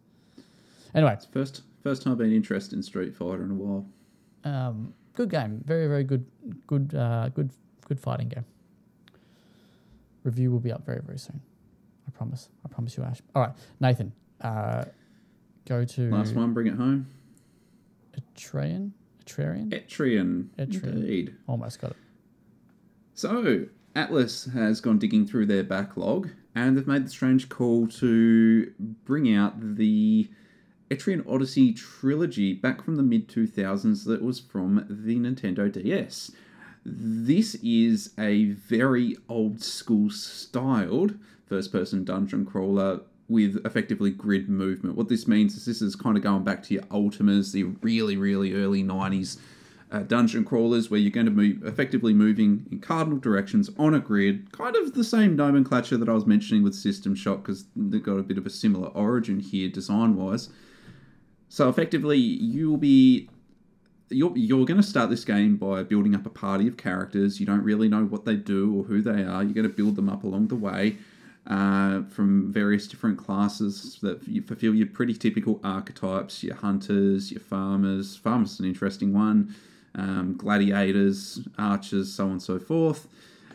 Anyway, 0.93 1.17
First, 1.31 1.63
first 1.83 2.01
time 2.03 2.13
I've 2.13 2.17
been 2.19 2.31
interested 2.33 2.75
in 2.75 2.83
Street 2.83 3.15
Fighter 3.15 3.43
in 3.43 3.51
a 3.51 3.55
while. 3.55 3.85
um, 4.43 4.93
good 5.13 5.29
game, 5.29 5.61
very 5.65 5.87
very 5.87 6.03
good, 6.03 6.25
good, 6.67 6.93
uh, 6.95 7.29
good, 7.29 7.49
good 7.87 7.99
fighting 7.99 8.29
game. 8.29 8.45
Review 10.23 10.51
will 10.51 10.59
be 10.59 10.71
up 10.71 10.85
very 10.85 11.01
very 11.05 11.17
soon. 11.19 11.41
I 12.07 12.11
promise. 12.11 12.49
I 12.65 12.69
promise 12.69 12.95
you, 12.97 13.03
Ash. 13.03 13.21
All 13.35 13.41
right, 13.41 13.53
Nathan. 13.79 14.13
Uh, 14.41 14.85
go 15.65 15.83
to 15.83 16.09
Last 16.09 16.35
one, 16.35 16.53
bring 16.53 16.67
it 16.67 16.75
home. 16.75 17.07
Atrean. 18.15 18.91
Etrian. 19.25 19.69
Etrian. 19.69 20.45
Etrian. 20.57 20.83
Indeed. 20.83 21.35
Almost 21.47 21.81
got 21.81 21.91
it. 21.91 21.97
So, 23.13 23.65
Atlus 23.95 24.51
has 24.53 24.79
gone 24.79 24.99
digging 24.99 25.27
through 25.27 25.47
their 25.47 25.63
backlog 25.63 26.29
and 26.57 26.75
they've 26.75 26.87
made 26.87 27.05
the 27.05 27.09
strange 27.09 27.49
call 27.49 27.85
to 27.85 28.73
bring 29.05 29.33
out 29.33 29.75
the 29.77 30.27
Etrian 30.89 31.23
Odyssey 31.31 31.71
trilogy 31.71 32.53
back 32.53 32.83
from 32.83 32.95
the 32.95 33.03
mid 33.03 33.27
2000s 33.27 34.05
that 34.05 34.23
was 34.23 34.39
from 34.39 34.83
the 34.89 35.19
Nintendo 35.19 35.71
DS. 35.71 36.31
This 36.83 37.55
is 37.61 38.11
a 38.17 38.45
very 38.45 39.15
old 39.29 39.61
school 39.61 40.09
styled 40.09 41.19
first 41.45 41.71
person 41.71 42.03
dungeon 42.03 42.43
crawler 42.43 43.01
with 43.29 43.63
effectively 43.63 44.09
grid 44.09 44.49
movement. 44.49 44.95
What 44.95 45.09
this 45.09 45.27
means 45.27 45.55
is 45.55 45.65
this 45.65 45.83
is 45.83 45.95
kind 45.95 46.17
of 46.17 46.23
going 46.23 46.43
back 46.43 46.63
to 46.63 46.73
your 46.73 46.83
Ultimas, 46.83 47.51
the 47.51 47.65
really, 47.65 48.17
really 48.17 48.53
early 48.53 48.83
90s 48.83 49.37
uh, 49.91 49.99
dungeon 49.99 50.43
crawlers 50.43 50.89
where 50.89 50.99
you're 50.99 51.11
going 51.11 51.25
to 51.25 51.31
move 51.31 51.65
effectively 51.65 52.13
moving 52.13 52.65
in 52.71 52.79
cardinal 52.79 53.19
directions 53.19 53.69
on 53.77 53.93
a 53.93 53.99
grid, 53.99 54.51
kind 54.51 54.75
of 54.75 54.93
the 54.93 55.03
same 55.03 55.35
nomenclature 55.35 55.97
that 55.97 56.09
I 56.09 56.13
was 56.13 56.25
mentioning 56.25 56.63
with 56.63 56.75
System 56.75 57.15
Shock 57.15 57.43
because 57.43 57.65
they've 57.75 58.03
got 58.03 58.17
a 58.17 58.23
bit 58.23 58.37
of 58.37 58.45
a 58.45 58.49
similar 58.49 58.89
origin 58.89 59.39
here 59.39 59.69
design 59.69 60.15
wise. 60.15 60.49
So 61.49 61.69
effectively, 61.69 62.17
you'll 62.17 62.77
be 62.77 63.29
you're, 64.09 64.35
you're 64.37 64.65
going 64.65 64.81
to 64.81 64.87
start 64.87 65.09
this 65.09 65.25
game 65.25 65.57
by 65.57 65.83
building 65.83 66.15
up 66.15 66.25
a 66.25 66.29
party 66.29 66.67
of 66.67 66.77
characters. 66.77 67.39
You 67.39 67.45
don't 67.45 67.63
really 67.63 67.89
know 67.89 68.05
what 68.05 68.25
they 68.25 68.35
do 68.35 68.73
or 68.77 68.83
who 68.83 69.01
they 69.01 69.23
are. 69.23 69.43
You're 69.43 69.53
going 69.53 69.67
to 69.67 69.73
build 69.73 69.95
them 69.95 70.09
up 70.09 70.23
along 70.23 70.47
the 70.47 70.55
way 70.55 70.97
uh, 71.47 72.03
from 72.03 72.51
various 72.51 72.87
different 72.87 73.17
classes 73.17 73.99
that 74.01 74.25
you 74.27 74.41
fulfill 74.41 74.75
your 74.75 74.87
pretty 74.87 75.13
typical 75.13 75.59
archetypes 75.63 76.43
your 76.43 76.55
hunters, 76.55 77.31
your 77.31 77.39
farmers. 77.39 78.17
Farmers 78.17 78.53
is 78.53 78.59
an 78.59 78.65
interesting 78.65 79.13
one, 79.13 79.55
um, 79.95 80.35
gladiators, 80.37 81.39
archers, 81.57 82.13
so 82.13 82.25
on 82.25 82.31
and 82.31 82.41
so 82.41 82.59
forth. 82.59 83.07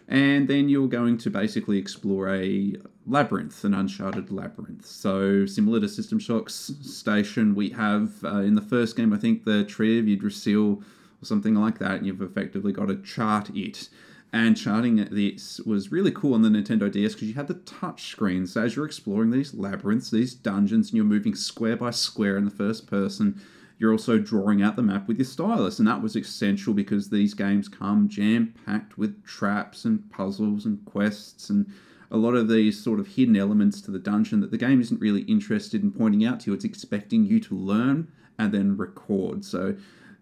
And 0.09 0.49
then 0.49 0.69
you're 0.69 0.89
going 0.89 1.17
to 1.19 1.31
basically 1.31 1.79
explore 1.79 2.35
a 2.35 2.77
labyrinth, 3.07 3.65
an 3.65 3.75
uncharted 3.75 4.31
labyrinth. 4.31 4.85
So, 4.85 5.47
similar 5.47 5.81
to 5.81 5.89
System 5.89 6.19
Shock's 6.19 6.73
station, 6.83 7.55
we 7.55 7.71
have 7.71 8.25
uh, 8.25 8.41
in 8.41 8.55
the 8.55 8.61
first 8.61 8.97
game, 8.97 9.13
I 9.13 9.17
think, 9.17 9.45
the 9.45 9.65
tree 9.65 9.99
of 9.99 10.09
Yggdrasil 10.09 10.75
or 10.75 11.25
something 11.25 11.55
like 11.55 11.79
that, 11.79 11.93
and 11.93 12.07
you've 12.07 12.23
effectively 12.23 12.73
got 12.73 12.89
to 12.89 12.97
chart 12.97 13.51
it. 13.55 13.89
And 14.35 14.57
charting 14.57 14.97
this 14.97 15.61
was 15.61 15.93
really 15.93 16.11
cool 16.11 16.33
on 16.33 16.41
the 16.41 16.49
Nintendo 16.49 16.91
DS 16.91 17.13
because 17.13 17.29
you 17.29 17.35
had 17.35 17.49
the 17.49 17.55
touch 17.55 18.09
screen. 18.09 18.47
So, 18.47 18.63
as 18.63 18.77
you're 18.77 18.87
exploring 18.87 19.31
these 19.31 19.55
labyrinths, 19.55 20.11
these 20.11 20.35
dungeons, 20.35 20.89
and 20.89 20.97
you're 20.97 21.05
moving 21.05 21.35
square 21.35 21.77
by 21.77 21.91
square 21.91 22.37
in 22.37 22.45
the 22.45 22.51
first 22.51 22.87
person, 22.87 23.41
you're 23.83 23.91
also 23.91 24.17
drawing 24.17 24.63
out 24.63 24.77
the 24.77 24.83
map 24.83 25.09
with 25.09 25.19
your 25.19 25.25
stylus. 25.25 25.81
And 25.81 25.89
that 25.89 26.01
was 26.01 26.15
essential 26.15 26.73
because 26.73 27.11
these 27.11 27.35
games 27.35 27.69
come 27.69 28.09
jam 28.09 28.55
packed 28.65 28.97
with 28.97 29.27
traps 29.27 29.85
and 29.85 30.09
puzzles 30.09 30.67
and 30.67 30.83
quests 30.85 31.51
and 31.51 31.67
a 32.13 32.17
lot 32.17 32.37
of 32.37 32.47
these 32.47 32.81
sort 32.81 33.01
of 33.01 33.09
hidden 33.09 33.35
elements 33.35 33.81
to 33.81 33.91
the 33.91 33.99
dungeon 33.99 34.39
that 34.41 34.53
the 34.53 34.57
game 34.57 34.81
isn't 34.81 35.01
really 35.01 35.23
interested 35.23 35.83
in 35.83 35.91
pointing 35.91 36.25
out 36.25 36.39
to 36.39 36.51
you. 36.51 36.55
It's 36.55 36.65
expecting 36.65 37.25
you 37.25 37.41
to 37.41 37.57
learn 37.57 38.07
and 38.39 38.55
then 38.55 38.77
record. 38.77 39.45
So, 39.45 39.75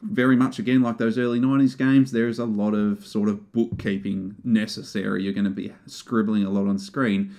very 0.02 0.36
much 0.36 0.58
again 0.58 0.80
like 0.80 0.96
those 0.96 1.18
early 1.18 1.38
90s 1.38 1.76
games, 1.76 2.12
there's 2.12 2.38
a 2.38 2.46
lot 2.46 2.72
of 2.72 3.06
sort 3.06 3.28
of 3.28 3.52
bookkeeping 3.52 4.36
necessary. 4.42 5.22
You're 5.22 5.34
going 5.34 5.44
to 5.44 5.50
be 5.50 5.74
scribbling 5.84 6.44
a 6.44 6.50
lot 6.50 6.66
on 6.66 6.78
screen. 6.78 7.34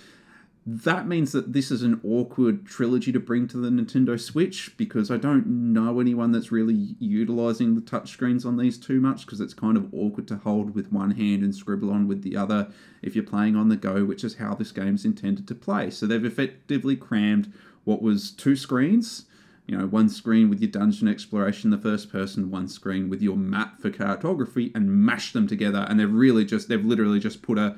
That 0.73 1.05
means 1.05 1.33
that 1.33 1.51
this 1.51 1.69
is 1.69 1.83
an 1.83 1.99
awkward 2.01 2.65
trilogy 2.65 3.11
to 3.11 3.19
bring 3.19 3.45
to 3.49 3.57
the 3.57 3.67
Nintendo 3.67 4.17
Switch 4.17 4.77
because 4.77 5.11
I 5.11 5.17
don't 5.17 5.45
know 5.45 5.99
anyone 5.99 6.31
that's 6.31 6.49
really 6.49 6.95
utilizing 6.97 7.75
the 7.75 7.81
touchscreens 7.81 8.45
on 8.45 8.55
these 8.55 8.77
too 8.77 9.01
much 9.01 9.25
because 9.25 9.41
it's 9.41 9.53
kind 9.53 9.75
of 9.75 9.93
awkward 9.93 10.29
to 10.29 10.37
hold 10.37 10.73
with 10.73 10.89
one 10.89 11.11
hand 11.11 11.43
and 11.43 11.53
scribble 11.53 11.91
on 11.91 12.07
with 12.07 12.21
the 12.23 12.37
other 12.37 12.71
if 13.01 13.15
you're 13.15 13.25
playing 13.25 13.57
on 13.57 13.67
the 13.67 13.75
go, 13.75 14.05
which 14.05 14.23
is 14.23 14.35
how 14.35 14.55
this 14.55 14.71
game's 14.71 15.03
intended 15.03 15.45
to 15.49 15.55
play. 15.55 15.89
So 15.89 16.05
they've 16.05 16.23
effectively 16.23 16.95
crammed 16.95 17.51
what 17.83 18.01
was 18.01 18.31
two 18.31 18.55
screens, 18.55 19.25
you 19.67 19.77
know, 19.77 19.87
one 19.87 20.07
screen 20.07 20.49
with 20.49 20.61
your 20.61 20.71
dungeon 20.71 21.09
exploration, 21.09 21.71
the 21.71 21.77
first 21.77 22.09
person, 22.09 22.49
one 22.49 22.69
screen 22.69 23.09
with 23.09 23.21
your 23.21 23.35
map 23.35 23.81
for 23.81 23.89
cartography, 23.89 24.71
and 24.73 24.89
mashed 24.89 25.33
them 25.33 25.47
together. 25.47 25.85
And 25.89 25.99
they've 25.99 26.13
really 26.13 26.45
just, 26.45 26.69
they've 26.69 26.85
literally 26.85 27.19
just 27.19 27.41
put 27.41 27.57
a 27.57 27.75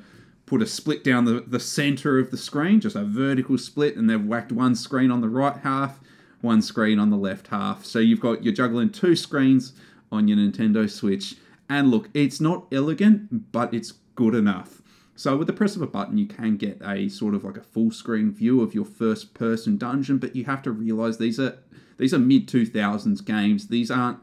put 0.53 0.61
a 0.61 0.67
split 0.67 1.03
down 1.03 1.25
the, 1.25 1.43
the 1.47 1.59
center 1.59 2.19
of 2.19 2.29
the 2.29 2.37
screen, 2.37 2.79
just 2.79 2.95
a 2.95 3.03
vertical 3.03 3.57
split, 3.57 3.95
and 3.95 4.07
they've 4.07 4.23
whacked 4.23 4.51
one 4.51 4.75
screen 4.75 5.09
on 5.09 5.19
the 5.19 5.27
right 5.27 5.57
half, 5.63 5.99
one 6.41 6.61
screen 6.61 6.99
on 6.99 7.09
the 7.09 7.17
left 7.17 7.47
half. 7.47 7.83
So 7.83 7.97
you've 7.97 8.19
got 8.19 8.43
you're 8.43 8.53
juggling 8.53 8.91
two 8.91 9.15
screens 9.15 9.73
on 10.11 10.27
your 10.27 10.37
Nintendo 10.37 10.87
Switch. 10.87 11.37
And 11.69 11.89
look, 11.89 12.07
it's 12.13 12.39
not 12.39 12.67
elegant, 12.71 13.51
but 13.51 13.73
it's 13.73 13.93
good 14.13 14.35
enough. 14.35 14.83
So 15.15 15.35
with 15.35 15.47
the 15.47 15.53
press 15.53 15.75
of 15.75 15.81
a 15.81 15.87
button, 15.87 16.19
you 16.19 16.27
can 16.27 16.55
get 16.57 16.79
a 16.85 17.09
sort 17.09 17.33
of 17.33 17.43
like 17.43 17.57
a 17.57 17.63
full 17.63 17.89
screen 17.89 18.31
view 18.31 18.61
of 18.61 18.75
your 18.75 18.85
first 18.85 19.33
person 19.33 19.77
dungeon, 19.77 20.19
but 20.19 20.35
you 20.35 20.45
have 20.45 20.61
to 20.63 20.71
realize 20.71 21.17
these 21.17 21.39
are 21.39 21.57
these 21.97 22.13
are 22.13 22.19
mid 22.19 22.47
2000s 22.47 23.25
games. 23.25 23.69
These 23.69 23.89
aren't 23.89 24.19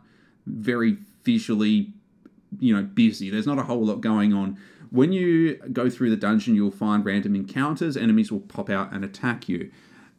very 0.47 0.97
visually, 1.25 1.93
you 2.61 2.73
know, 2.73 2.85
busy. 2.85 3.31
There's 3.31 3.49
not 3.49 3.59
a 3.59 3.65
whole 3.65 3.85
lot 3.85 4.01
going 4.01 4.33
on. 4.33 4.59
When 4.91 5.13
you 5.13 5.57
go 5.73 5.89
through 5.89 6.11
the 6.11 6.17
dungeon, 6.17 6.55
you'll 6.55 6.71
find 6.71 7.05
random 7.05 7.37
encounters. 7.37 7.97
Enemies 7.97 8.33
will 8.33 8.41
pop 8.41 8.69
out 8.69 8.93
and 8.93 9.05
attack 9.05 9.49
you. 9.49 9.71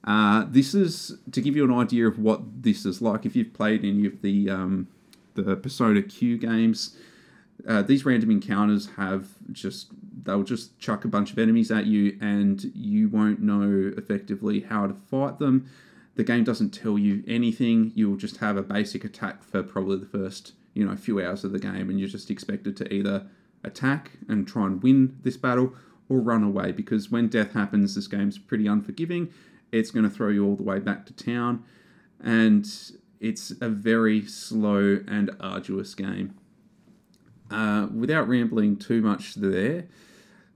Uh, 0.04 0.46
this 0.48 0.74
is 0.74 1.18
to 1.32 1.42
give 1.42 1.56
you 1.56 1.64
an 1.64 1.74
idea 1.74 2.08
of 2.08 2.18
what 2.18 2.64
this 2.64 2.86
is 2.86 3.02
like. 3.02 3.26
If 3.26 3.36
you've 3.36 3.54
played 3.54 3.84
any 3.84 4.06
of 4.08 4.22
the 4.22 4.50
um, 4.50 4.88
the 5.36 5.56
Persona 5.56 6.02
Q 6.02 6.38
games, 6.38 6.96
uh, 7.68 7.82
these 7.82 8.06
random 8.06 8.32
encounters 8.32 8.90
have 8.98 9.28
just 9.52 9.92
they'll 10.24 10.44
just 10.44 10.78
chuck 10.80 11.06
a 11.06 11.08
bunch 11.08 11.32
of 11.32 11.40
enemies 11.40 11.70
at 11.70 11.86
you, 11.86 12.18
and 12.22 12.72
you 12.74 13.10
won't 13.10 13.42
know 13.42 13.92
effectively 13.98 14.62
how 14.62 14.88
to 14.88 14.94
fight 14.94 15.38
them. 15.38 15.70
The 16.16 16.24
game 16.24 16.44
doesn't 16.44 16.72
tell 16.72 16.98
you 16.98 17.24
anything. 17.28 17.92
You'll 17.94 18.18
just 18.18 18.38
have 18.38 18.58
a 18.58 18.64
basic 18.64 19.04
attack 19.06 19.44
for 19.44 19.62
probably 19.64 19.98
the 19.98 20.06
first 20.06 20.54
you 20.74 20.86
know 20.86 20.96
few 20.96 21.22
hours 21.24 21.44
of 21.44 21.52
the 21.52 21.60
game, 21.60 21.90
and 21.90 22.00
you're 22.00 22.10
just 22.10 22.32
expected 22.32 22.76
to 22.78 22.92
either 22.92 23.28
attack 23.64 24.12
and 24.28 24.48
try 24.48 24.66
and 24.66 24.82
win 24.82 25.18
this 25.24 25.38
battle 25.38 25.74
or 26.10 26.20
run 26.20 26.44
away 26.44 26.72
because 26.72 27.10
when 27.10 27.28
death 27.28 27.54
happens, 27.54 27.96
this 27.96 28.08
game's 28.08 28.38
pretty 28.38 28.68
unforgiving. 28.68 29.32
It's 29.72 29.92
going 29.92 30.04
to 30.04 30.10
throw 30.10 30.30
you 30.30 30.46
all 30.46 30.56
the 30.56 30.64
way 30.64 30.80
back 30.80 31.06
to 31.06 31.14
town, 31.14 31.64
and 32.22 32.68
it's 33.20 33.52
a 33.62 33.70
very 33.70 34.26
slow 34.26 35.00
and 35.08 35.32
arduous 35.40 35.96
game. 35.96 36.36
Uh, 37.50 37.88
without 37.94 38.28
rambling 38.28 38.78
too 38.78 39.02
much 39.02 39.36
there, 39.36 39.86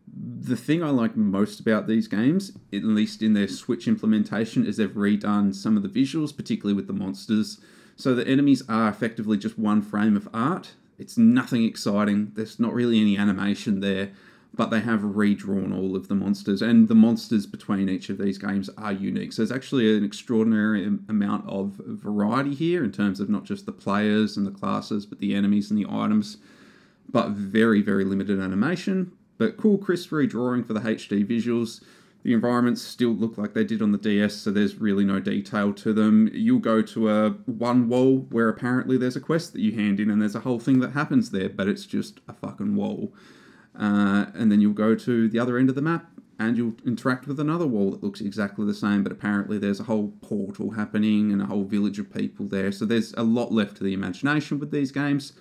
the 0.07 0.55
thing 0.55 0.83
I 0.83 0.89
like 0.89 1.15
most 1.15 1.59
about 1.59 1.87
these 1.87 2.07
games, 2.07 2.51
at 2.73 2.83
least 2.83 3.21
in 3.21 3.33
their 3.33 3.47
Switch 3.47 3.87
implementation, 3.87 4.65
is 4.65 4.77
they've 4.77 4.89
redone 4.89 5.53
some 5.55 5.77
of 5.77 5.83
the 5.83 5.89
visuals, 5.89 6.36
particularly 6.36 6.75
with 6.75 6.87
the 6.87 6.93
monsters. 6.93 7.59
So 7.95 8.13
the 8.13 8.27
enemies 8.27 8.63
are 8.69 8.89
effectively 8.89 9.37
just 9.37 9.57
one 9.57 9.82
frame 9.82 10.15
of 10.15 10.29
art. 10.33 10.73
It's 10.97 11.17
nothing 11.17 11.63
exciting. 11.63 12.32
There's 12.36 12.59
not 12.59 12.74
really 12.74 13.01
any 13.01 13.17
animation 13.17 13.80
there, 13.82 14.12
but 14.54 14.70
they 14.70 14.80
have 14.80 15.04
redrawn 15.04 15.74
all 15.74 15.96
of 15.96 16.08
the 16.08 16.16
monsters, 16.16 16.62
and 16.62 16.88
the 16.88 16.96
monsters 16.96 17.46
between 17.46 17.89
each 17.89 18.09
of 18.09 18.17
these 18.17 18.38
games 18.38 18.70
are 18.78 18.93
unique. 18.93 19.34
So 19.34 19.42
there's 19.42 19.51
actually 19.51 19.97
an 19.97 20.05
extraordinary 20.05 20.86
amount 21.09 21.50
of 21.50 21.74
variety 21.86 22.55
here 22.55 22.84
in 22.84 22.92
terms 22.92 23.20
of 23.20 23.30
not 23.30 23.43
just 23.43 23.66
the 23.66 23.72
players 23.72 24.38
and 24.38 24.47
the 24.47 24.51
classes, 24.51 25.05
but 25.05 25.20
the 25.20 25.36
enemies 25.36 25.70
and 25.70 25.78
the 25.78 25.89
items. 25.89 26.38
But 27.09 27.32
very, 27.32 27.82
very 27.82 28.05
limited 28.05 28.39
animation. 28.39 29.12
But 29.38 29.58
cool, 29.58 29.78
crisp 29.78 30.12
redrawing 30.12 30.66
for 30.66 30.74
the 30.74 30.80
HD 30.80 31.26
visuals. 31.26 31.84
The 32.25 32.33
environments 32.33 32.81
still 32.81 33.11
look 33.11 33.37
like 33.37 33.53
they 33.53 33.63
did 33.63 33.83
on 33.83 33.91
the 33.91 33.99
DS, 33.99 34.33
so 34.33 34.49
there's 34.49 34.81
really 34.81 35.05
no 35.05 35.19
detail 35.19 35.71
to 35.73 35.93
them. 35.93 36.27
You'll 36.33 36.57
go 36.57 36.81
to 36.81 37.07
a 37.07 37.29
one 37.45 37.87
wall 37.87 38.25
where 38.31 38.49
apparently 38.49 38.97
there's 38.97 39.15
a 39.15 39.19
quest 39.21 39.53
that 39.53 39.61
you 39.61 39.73
hand 39.73 39.99
in, 39.99 40.09
and 40.09 40.19
there's 40.19 40.33
a 40.33 40.39
whole 40.39 40.59
thing 40.59 40.79
that 40.79 40.93
happens 40.93 41.29
there, 41.29 41.49
but 41.49 41.67
it's 41.67 41.85
just 41.85 42.21
a 42.27 42.33
fucking 42.33 42.75
wall. 42.75 43.13
Uh, 43.79 44.25
and 44.33 44.51
then 44.51 44.59
you'll 44.59 44.73
go 44.73 44.95
to 44.95 45.29
the 45.29 45.37
other 45.37 45.59
end 45.59 45.69
of 45.69 45.75
the 45.75 45.83
map, 45.83 46.09
and 46.39 46.57
you'll 46.57 46.73
interact 46.83 47.27
with 47.27 47.39
another 47.39 47.67
wall 47.67 47.91
that 47.91 48.01
looks 48.01 48.21
exactly 48.21 48.65
the 48.65 48.73
same, 48.73 49.03
but 49.03 49.11
apparently 49.11 49.59
there's 49.59 49.79
a 49.79 49.83
whole 49.83 50.11
portal 50.21 50.71
happening 50.71 51.31
and 51.31 51.43
a 51.43 51.45
whole 51.45 51.63
village 51.63 51.99
of 51.99 52.11
people 52.11 52.47
there. 52.47 52.71
So 52.71 52.85
there's 52.85 53.13
a 53.13 53.23
lot 53.23 53.51
left 53.51 53.77
to 53.77 53.83
the 53.83 53.93
imagination 53.93 54.57
with 54.57 54.71
these 54.71 54.91
games. 54.91 55.33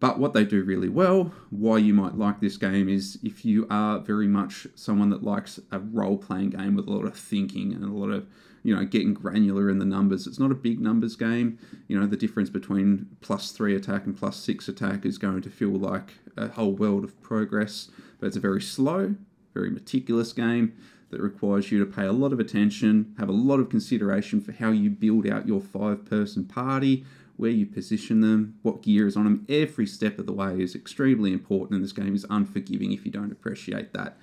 But 0.00 0.18
what 0.18 0.32
they 0.32 0.44
do 0.44 0.64
really 0.64 0.88
well, 0.88 1.30
why 1.50 1.76
you 1.76 1.92
might 1.92 2.16
like 2.16 2.40
this 2.40 2.56
game, 2.56 2.88
is 2.88 3.18
if 3.22 3.44
you 3.44 3.66
are 3.68 3.98
very 3.98 4.26
much 4.26 4.66
someone 4.74 5.10
that 5.10 5.22
likes 5.22 5.60
a 5.70 5.78
role 5.78 6.16
playing 6.16 6.50
game 6.50 6.74
with 6.74 6.88
a 6.88 6.90
lot 6.90 7.04
of 7.04 7.14
thinking 7.14 7.74
and 7.74 7.84
a 7.84 7.92
lot 7.92 8.08
of, 8.08 8.26
you 8.62 8.74
know, 8.74 8.82
getting 8.84 9.12
granular 9.12 9.68
in 9.68 9.78
the 9.78 9.84
numbers. 9.84 10.26
It's 10.26 10.38
not 10.38 10.50
a 10.50 10.54
big 10.54 10.80
numbers 10.80 11.16
game. 11.16 11.58
You 11.86 12.00
know, 12.00 12.06
the 12.06 12.16
difference 12.16 12.48
between 12.48 13.08
plus 13.20 13.52
three 13.52 13.76
attack 13.76 14.06
and 14.06 14.16
plus 14.16 14.38
six 14.38 14.68
attack 14.68 15.04
is 15.04 15.18
going 15.18 15.42
to 15.42 15.50
feel 15.50 15.70
like 15.70 16.14
a 16.36 16.48
whole 16.48 16.72
world 16.72 17.04
of 17.04 17.20
progress. 17.20 17.90
But 18.18 18.28
it's 18.28 18.36
a 18.36 18.40
very 18.40 18.62
slow, 18.62 19.14
very 19.52 19.70
meticulous 19.70 20.32
game 20.32 20.72
that 21.10 21.20
requires 21.20 21.70
you 21.70 21.78
to 21.78 21.90
pay 21.90 22.06
a 22.06 22.12
lot 22.12 22.32
of 22.32 22.40
attention, 22.40 23.14
have 23.18 23.28
a 23.28 23.32
lot 23.32 23.60
of 23.60 23.68
consideration 23.68 24.40
for 24.40 24.52
how 24.52 24.70
you 24.70 24.88
build 24.88 25.26
out 25.26 25.46
your 25.46 25.60
five 25.60 26.06
person 26.06 26.44
party 26.44 27.04
where 27.40 27.50
you 27.50 27.66
position 27.66 28.20
them, 28.20 28.58
what 28.62 28.82
gear 28.82 29.06
is 29.06 29.16
on 29.16 29.24
them, 29.24 29.46
every 29.48 29.86
step 29.86 30.18
of 30.18 30.26
the 30.26 30.32
way 30.32 30.60
is 30.60 30.74
extremely 30.74 31.32
important, 31.32 31.76
and 31.76 31.84
this 31.84 31.92
game 31.92 32.14
is 32.14 32.26
unforgiving 32.28 32.92
if 32.92 33.04
you 33.06 33.10
don't 33.10 33.32
appreciate 33.32 33.92
that. 33.94 34.18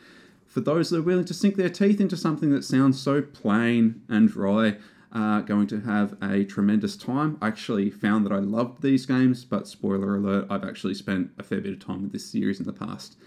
For 0.45 0.61
those 0.61 0.89
that 0.89 0.99
are 0.99 1.03
willing 1.03 1.25
to 1.25 1.33
sink 1.33 1.55
their 1.55 1.69
teeth 1.69 1.99
into 1.99 2.15
something 2.15 2.51
that 2.51 2.63
sounds 2.63 3.01
so 3.01 3.21
plain 3.21 4.01
and 4.07 4.29
dry, 4.29 4.77
uh, 5.11 5.41
going 5.41 5.67
to 5.67 5.79
have 5.81 6.15
a 6.21 6.43
tremendous 6.43 6.95
time. 6.95 7.37
I 7.41 7.47
actually 7.47 7.89
found 7.89 8.25
that 8.25 8.31
I 8.31 8.39
loved 8.39 8.81
these 8.81 9.05
games, 9.05 9.45
but 9.45 9.67
spoiler 9.67 10.15
alert, 10.15 10.45
I've 10.49 10.63
actually 10.63 10.93
spent 10.93 11.31
a 11.39 11.43
fair 11.43 11.61
bit 11.61 11.73
of 11.73 11.79
time 11.79 12.03
with 12.03 12.11
this 12.11 12.29
series 12.29 12.59
in 12.59 12.65
the 12.65 12.73
past. 12.73 13.17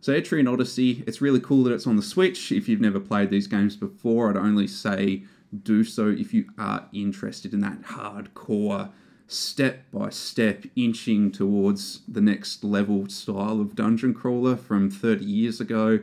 So 0.00 0.12
Etrian 0.12 0.52
Odyssey, 0.52 1.04
it's 1.06 1.20
really 1.20 1.40
cool 1.40 1.62
that 1.64 1.72
it's 1.72 1.86
on 1.86 1.96
the 1.96 2.02
Switch. 2.02 2.52
If 2.52 2.68
you've 2.68 2.80
never 2.80 3.00
played 3.00 3.30
these 3.30 3.46
games 3.46 3.76
before, 3.76 4.30
I'd 4.30 4.36
only 4.36 4.66
say 4.66 5.24
do 5.62 5.84
so 5.84 6.08
if 6.08 6.34
you 6.34 6.46
are 6.58 6.88
interested 6.92 7.54
in 7.54 7.60
that 7.60 7.82
hardcore 7.82 8.90
step 9.28 9.84
by 9.92 10.08
step 10.10 10.64
inching 10.76 11.32
towards 11.32 12.02
the 12.06 12.20
next 12.20 12.62
level 12.62 13.08
style 13.08 13.60
of 13.60 13.74
dungeon 13.74 14.14
crawler 14.14 14.56
from 14.56 14.90
30 14.90 15.24
years 15.24 15.60
ago. 15.60 16.00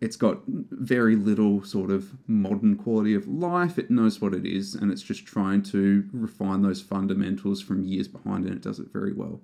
It's 0.00 0.16
got 0.16 0.40
very 0.46 1.14
little 1.14 1.62
sort 1.62 1.90
of 1.90 2.12
modern 2.26 2.76
quality 2.76 3.14
of 3.14 3.28
life. 3.28 3.78
It 3.78 3.90
knows 3.90 4.20
what 4.20 4.32
it 4.32 4.46
is, 4.46 4.74
and 4.74 4.90
it's 4.90 5.02
just 5.02 5.26
trying 5.26 5.62
to 5.64 6.08
refine 6.12 6.62
those 6.62 6.80
fundamentals 6.80 7.60
from 7.60 7.84
years 7.84 8.08
behind, 8.08 8.46
and 8.46 8.54
it 8.54 8.62
does 8.62 8.78
it 8.78 8.90
very 8.92 9.12
well. 9.12 9.40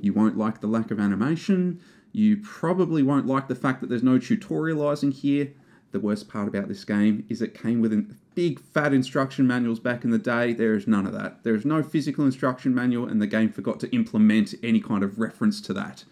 You 0.00 0.12
won't 0.12 0.38
like 0.38 0.60
the 0.60 0.68
lack 0.68 0.92
of 0.92 1.00
animation. 1.00 1.80
You 2.12 2.36
probably 2.38 3.02
won't 3.02 3.26
like 3.26 3.48
the 3.48 3.56
fact 3.56 3.80
that 3.80 3.88
there's 3.88 4.04
no 4.04 4.18
tutorializing 4.18 5.12
here. 5.12 5.52
The 5.90 6.00
worst 6.00 6.28
part 6.28 6.48
about 6.48 6.68
this 6.68 6.84
game 6.84 7.24
is 7.28 7.42
it 7.42 7.60
came 7.60 7.80
with 7.80 7.92
a 7.92 8.06
big 8.38 8.60
fat 8.60 8.94
instruction 8.94 9.48
manuals 9.48 9.80
back 9.80 10.04
in 10.04 10.10
the 10.10 10.18
day. 10.18 10.52
There 10.52 10.76
is 10.76 10.86
none 10.86 11.06
of 11.06 11.12
that. 11.12 11.42
There 11.42 11.56
is 11.56 11.64
no 11.64 11.82
physical 11.82 12.24
instruction 12.24 12.72
manual, 12.72 13.08
and 13.08 13.20
the 13.20 13.26
game 13.26 13.50
forgot 13.50 13.80
to 13.80 13.92
implement 13.92 14.54
any 14.62 14.80
kind 14.80 15.02
of 15.02 15.18
reference 15.18 15.60
to 15.62 15.72
that. 15.72 16.04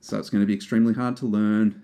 So 0.00 0.20
it's 0.20 0.30
going 0.30 0.40
to 0.40 0.46
be 0.46 0.54
extremely 0.54 0.94
hard 0.94 1.16
to 1.16 1.26
learn, 1.26 1.82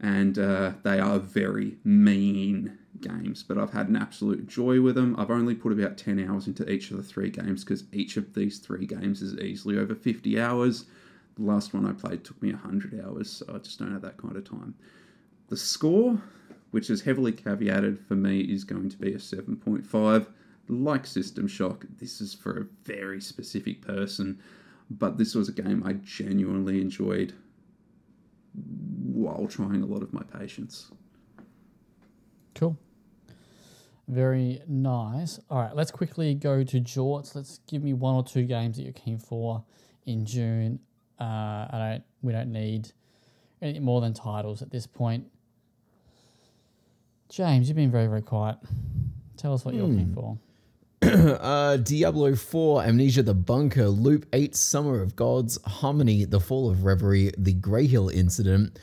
and 0.00 0.40
uh, 0.40 0.72
they 0.82 0.98
are 0.98 1.20
very 1.20 1.76
mean 1.84 2.76
games. 3.00 3.44
But 3.44 3.58
I've 3.58 3.70
had 3.70 3.86
an 3.90 3.94
absolute 3.94 4.48
joy 4.48 4.80
with 4.80 4.96
them. 4.96 5.14
I've 5.16 5.30
only 5.30 5.54
put 5.54 5.70
about 5.70 5.96
10 5.96 6.28
hours 6.28 6.48
into 6.48 6.68
each 6.68 6.90
of 6.90 6.96
the 6.96 7.04
three 7.04 7.30
games 7.30 7.62
because 7.62 7.84
each 7.92 8.16
of 8.16 8.34
these 8.34 8.58
three 8.58 8.86
games 8.86 9.22
is 9.22 9.38
easily 9.38 9.78
over 9.78 9.94
50 9.94 10.40
hours. 10.40 10.86
The 11.36 11.44
last 11.44 11.74
one 11.74 11.86
I 11.86 11.92
played 11.92 12.24
took 12.24 12.42
me 12.42 12.50
100 12.50 13.04
hours, 13.06 13.30
so 13.30 13.54
I 13.54 13.58
just 13.58 13.78
don't 13.78 13.92
have 13.92 14.02
that 14.02 14.16
kind 14.16 14.36
of 14.36 14.42
time. 14.42 14.74
The 15.46 15.56
score, 15.56 16.20
which 16.70 16.90
is 16.90 17.02
heavily 17.02 17.32
caveated 17.32 17.98
for 18.06 18.14
me, 18.14 18.40
is 18.40 18.64
going 18.64 18.88
to 18.88 18.96
be 18.96 19.12
a 19.12 19.18
7.5. 19.18 20.26
Like 20.70 21.06
System 21.06 21.48
Shock, 21.48 21.86
this 21.98 22.20
is 22.20 22.34
for 22.34 22.58
a 22.58 22.66
very 22.84 23.20
specific 23.20 23.80
person, 23.80 24.38
but 24.90 25.16
this 25.16 25.34
was 25.34 25.48
a 25.48 25.52
game 25.52 25.82
I 25.84 25.94
genuinely 25.94 26.80
enjoyed 26.80 27.32
while 28.54 29.46
trying 29.46 29.82
a 29.82 29.86
lot 29.86 30.02
of 30.02 30.12
my 30.12 30.22
patience. 30.22 30.90
Cool. 32.54 32.76
Very 34.08 34.62
nice. 34.66 35.38
All 35.50 35.60
right, 35.60 35.76
let's 35.76 35.90
quickly 35.90 36.34
go 36.34 36.64
to 36.64 36.80
Jorts. 36.80 37.34
Let's 37.34 37.60
give 37.68 37.82
me 37.82 37.92
one 37.92 38.14
or 38.14 38.24
two 38.24 38.44
games 38.44 38.76
that 38.76 38.82
you're 38.82 38.92
keen 38.92 39.18
for 39.18 39.64
in 40.06 40.24
June. 40.24 40.80
Uh, 41.20 41.24
I 41.24 41.68
don't. 41.72 42.04
We 42.22 42.32
don't 42.32 42.50
need 42.50 42.92
anything 43.60 43.84
more 43.84 44.00
than 44.00 44.14
titles 44.14 44.62
at 44.62 44.70
this 44.70 44.86
point. 44.86 45.26
James, 47.28 47.68
you've 47.68 47.76
been 47.76 47.90
very 47.90 48.06
very 48.06 48.22
quiet. 48.22 48.56
Tell 49.36 49.54
us 49.54 49.64
what 49.64 49.74
you're 49.74 49.86
keen 49.86 50.12
for. 50.14 50.38
Uh, 51.00 51.76
Diablo 51.76 52.34
4, 52.34 52.82
Amnesia 52.82 53.22
the 53.22 53.32
Bunker, 53.32 53.88
Loop 53.88 54.26
8, 54.32 54.54
Summer 54.56 55.00
of 55.00 55.14
Gods, 55.14 55.58
Harmony, 55.64 56.24
The 56.24 56.40
Fall 56.40 56.68
of 56.68 56.84
Reverie, 56.84 57.30
The 57.38 57.54
Greyhill 57.54 58.12
Incident, 58.12 58.78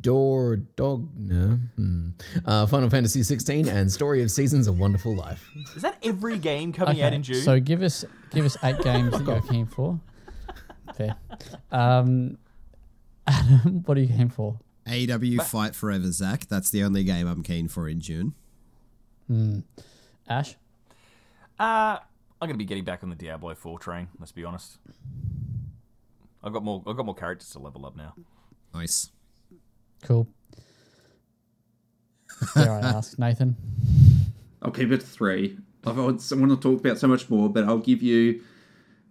Door 0.00 0.62
Dogna, 0.76 1.60
hmm. 1.76 2.08
uh, 2.44 2.66
Final 2.66 2.90
Fantasy 2.90 3.22
16, 3.22 3.68
and 3.68 3.90
Story 3.90 4.22
of 4.22 4.30
Seasons: 4.30 4.66
A 4.66 4.72
Wonderful 4.72 5.16
Life. 5.16 5.48
Is 5.74 5.82
that 5.82 5.96
every 6.02 6.38
game 6.38 6.72
coming 6.72 7.00
out 7.02 7.12
in 7.12 7.22
June? 7.22 7.42
So 7.42 7.58
give 7.58 7.82
us 7.82 8.04
give 8.30 8.44
us 8.44 8.56
eight 8.62 8.78
games 8.82 9.12
that 9.12 9.24
you're 9.24 9.42
keen 9.42 9.66
for. 9.66 9.98
Fair. 10.94 11.16
Um, 11.72 12.38
Adam, 13.26 13.82
what 13.84 13.96
are 13.96 14.00
you 14.00 14.08
keen 14.08 14.28
for? 14.28 14.58
AEW 14.90 15.42
Fight 15.44 15.74
Forever, 15.74 16.10
Zach. 16.10 16.46
That's 16.48 16.70
the 16.70 16.82
only 16.82 17.04
game 17.04 17.26
I'm 17.26 17.42
keen 17.42 17.68
for 17.68 17.88
in 17.88 18.00
June. 18.00 18.34
Ash. 20.28 20.56
Uh, 21.58 21.98
I'm 22.40 22.48
going 22.48 22.54
to 22.54 22.58
be 22.58 22.64
getting 22.64 22.84
back 22.84 23.02
on 23.02 23.10
the 23.10 23.16
Diablo 23.16 23.54
4 23.54 23.78
train. 23.78 24.08
Let's 24.18 24.32
be 24.32 24.44
honest. 24.44 24.78
I've 26.42 26.52
got 26.52 26.64
more. 26.64 26.82
I've 26.86 26.96
got 26.96 27.06
more 27.06 27.14
characters 27.14 27.50
to 27.50 27.58
level 27.58 27.86
up 27.86 27.96
now. 27.96 28.14
Nice. 28.74 29.10
Cool. 30.02 30.26
Dare 32.54 32.72
I 32.72 32.78
ask, 32.80 33.18
Nathan? 33.18 33.56
I'll 34.62 34.70
keep 34.70 34.90
it 34.90 35.00
to 35.00 35.06
three. 35.06 35.58
I 35.84 35.92
want 35.92 36.20
to 36.20 36.56
talk 36.56 36.80
about 36.80 36.98
so 36.98 37.08
much 37.08 37.30
more, 37.30 37.48
but 37.48 37.64
I'll 37.64 37.78
give 37.78 38.02
you 38.02 38.42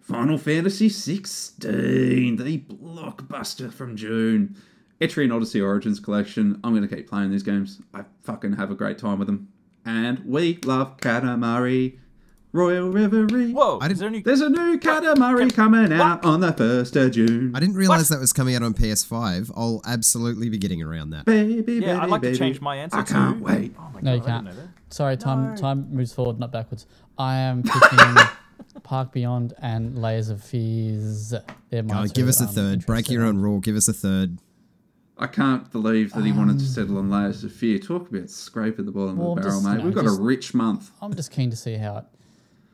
Final 0.00 0.38
Fantasy 0.38 0.88
16, 0.88 2.36
the 2.36 2.58
blockbuster 2.58 3.72
from 3.72 3.96
June. 3.96 4.56
Etrian 5.00 5.34
Odyssey 5.34 5.60
Origins 5.60 5.98
Collection. 6.00 6.60
I'm 6.62 6.74
going 6.74 6.86
to 6.86 6.94
keep 6.94 7.08
playing 7.08 7.30
these 7.30 7.42
games. 7.42 7.80
I 7.94 8.02
fucking 8.22 8.54
have 8.54 8.70
a 8.70 8.74
great 8.74 8.98
time 8.98 9.18
with 9.18 9.26
them. 9.28 9.48
And 9.84 10.20
we 10.26 10.58
love 10.64 10.98
Katamari. 10.98 11.98
Royal 12.52 12.90
Reverie. 12.90 13.52
Whoa! 13.52 13.78
I 13.80 13.86
didn't- 13.86 14.00
there 14.00 14.08
a 14.08 14.10
new? 14.10 14.22
There's 14.24 14.40
a 14.40 14.50
new 14.50 14.76
Katamari 14.78 15.54
coming 15.54 15.92
out 15.92 16.24
on 16.24 16.40
the 16.40 16.52
1st 16.52 17.06
of 17.06 17.12
June. 17.12 17.52
I 17.54 17.60
didn't 17.60 17.76
realize 17.76 18.08
that 18.08 18.18
was 18.18 18.32
coming 18.32 18.56
out 18.56 18.64
on 18.64 18.74
PS5. 18.74 19.52
I'll 19.56 19.80
absolutely 19.86 20.48
be 20.48 20.58
getting 20.58 20.82
around 20.82 21.10
that. 21.10 21.26
Baby, 21.26 21.74
Yeah, 21.74 21.98
I'd 21.98 22.00
baby, 22.00 22.10
like 22.10 22.22
to 22.22 22.36
change 22.36 22.60
my 22.60 22.74
answer 22.76 22.96
I 22.98 23.02
can't 23.04 23.38
to- 23.38 23.44
wait. 23.44 23.74
Oh 23.78 23.88
my 23.94 24.00
No, 24.00 24.14
you 24.14 24.20
God, 24.20 24.26
I 24.26 24.30
can't. 24.32 24.44
didn't 24.46 24.56
know 24.58 24.62
that. 24.64 24.70
Sorry, 24.92 25.16
time 25.16 25.56
time 25.56 25.86
moves 25.92 26.12
forward, 26.12 26.40
not 26.40 26.50
backwards. 26.50 26.86
I 27.16 27.36
am 27.36 27.62
picking 27.62 28.16
Park 28.82 29.12
Beyond 29.12 29.54
and 29.62 29.96
Layers 29.96 30.28
of 30.28 30.42
Fears. 30.42 31.32
They're 31.70 31.84
my 31.84 32.00
Oh, 32.02 32.06
two 32.08 32.12
give 32.14 32.26
us 32.28 32.40
a 32.40 32.44
I'm 32.46 32.50
third. 32.50 32.84
Break 32.86 33.08
your 33.10 33.24
own 33.24 33.38
rule. 33.38 33.60
Give 33.60 33.76
us 33.76 33.86
a 33.86 33.92
third. 33.92 34.38
I 35.20 35.26
can't 35.26 35.70
believe 35.70 36.12
that 36.14 36.24
he 36.24 36.32
wanted 36.32 36.58
to 36.58 36.64
settle 36.64 36.96
on 36.98 37.10
layers 37.10 37.44
of 37.44 37.52
fear. 37.52 37.78
Talk 37.78 38.10
about 38.10 38.30
scrape 38.30 38.78
at 38.78 38.86
the 38.86 38.90
bottom 38.90 39.18
Well, 39.18 39.32
of 39.32 39.36
the 39.36 39.42
barrel, 39.42 39.60
just, 39.60 39.68
mate. 39.70 39.78
know, 39.78 39.84
We've 39.84 39.94
got 39.94 40.04
just- 40.04 40.18
a 40.18 40.22
rich 40.22 40.54
month. 40.54 40.90
I'm 41.02 41.14
just 41.14 41.30
keen 41.30 41.50
to 41.50 41.56
see 41.56 41.74
how 41.76 41.98
it 41.98 42.04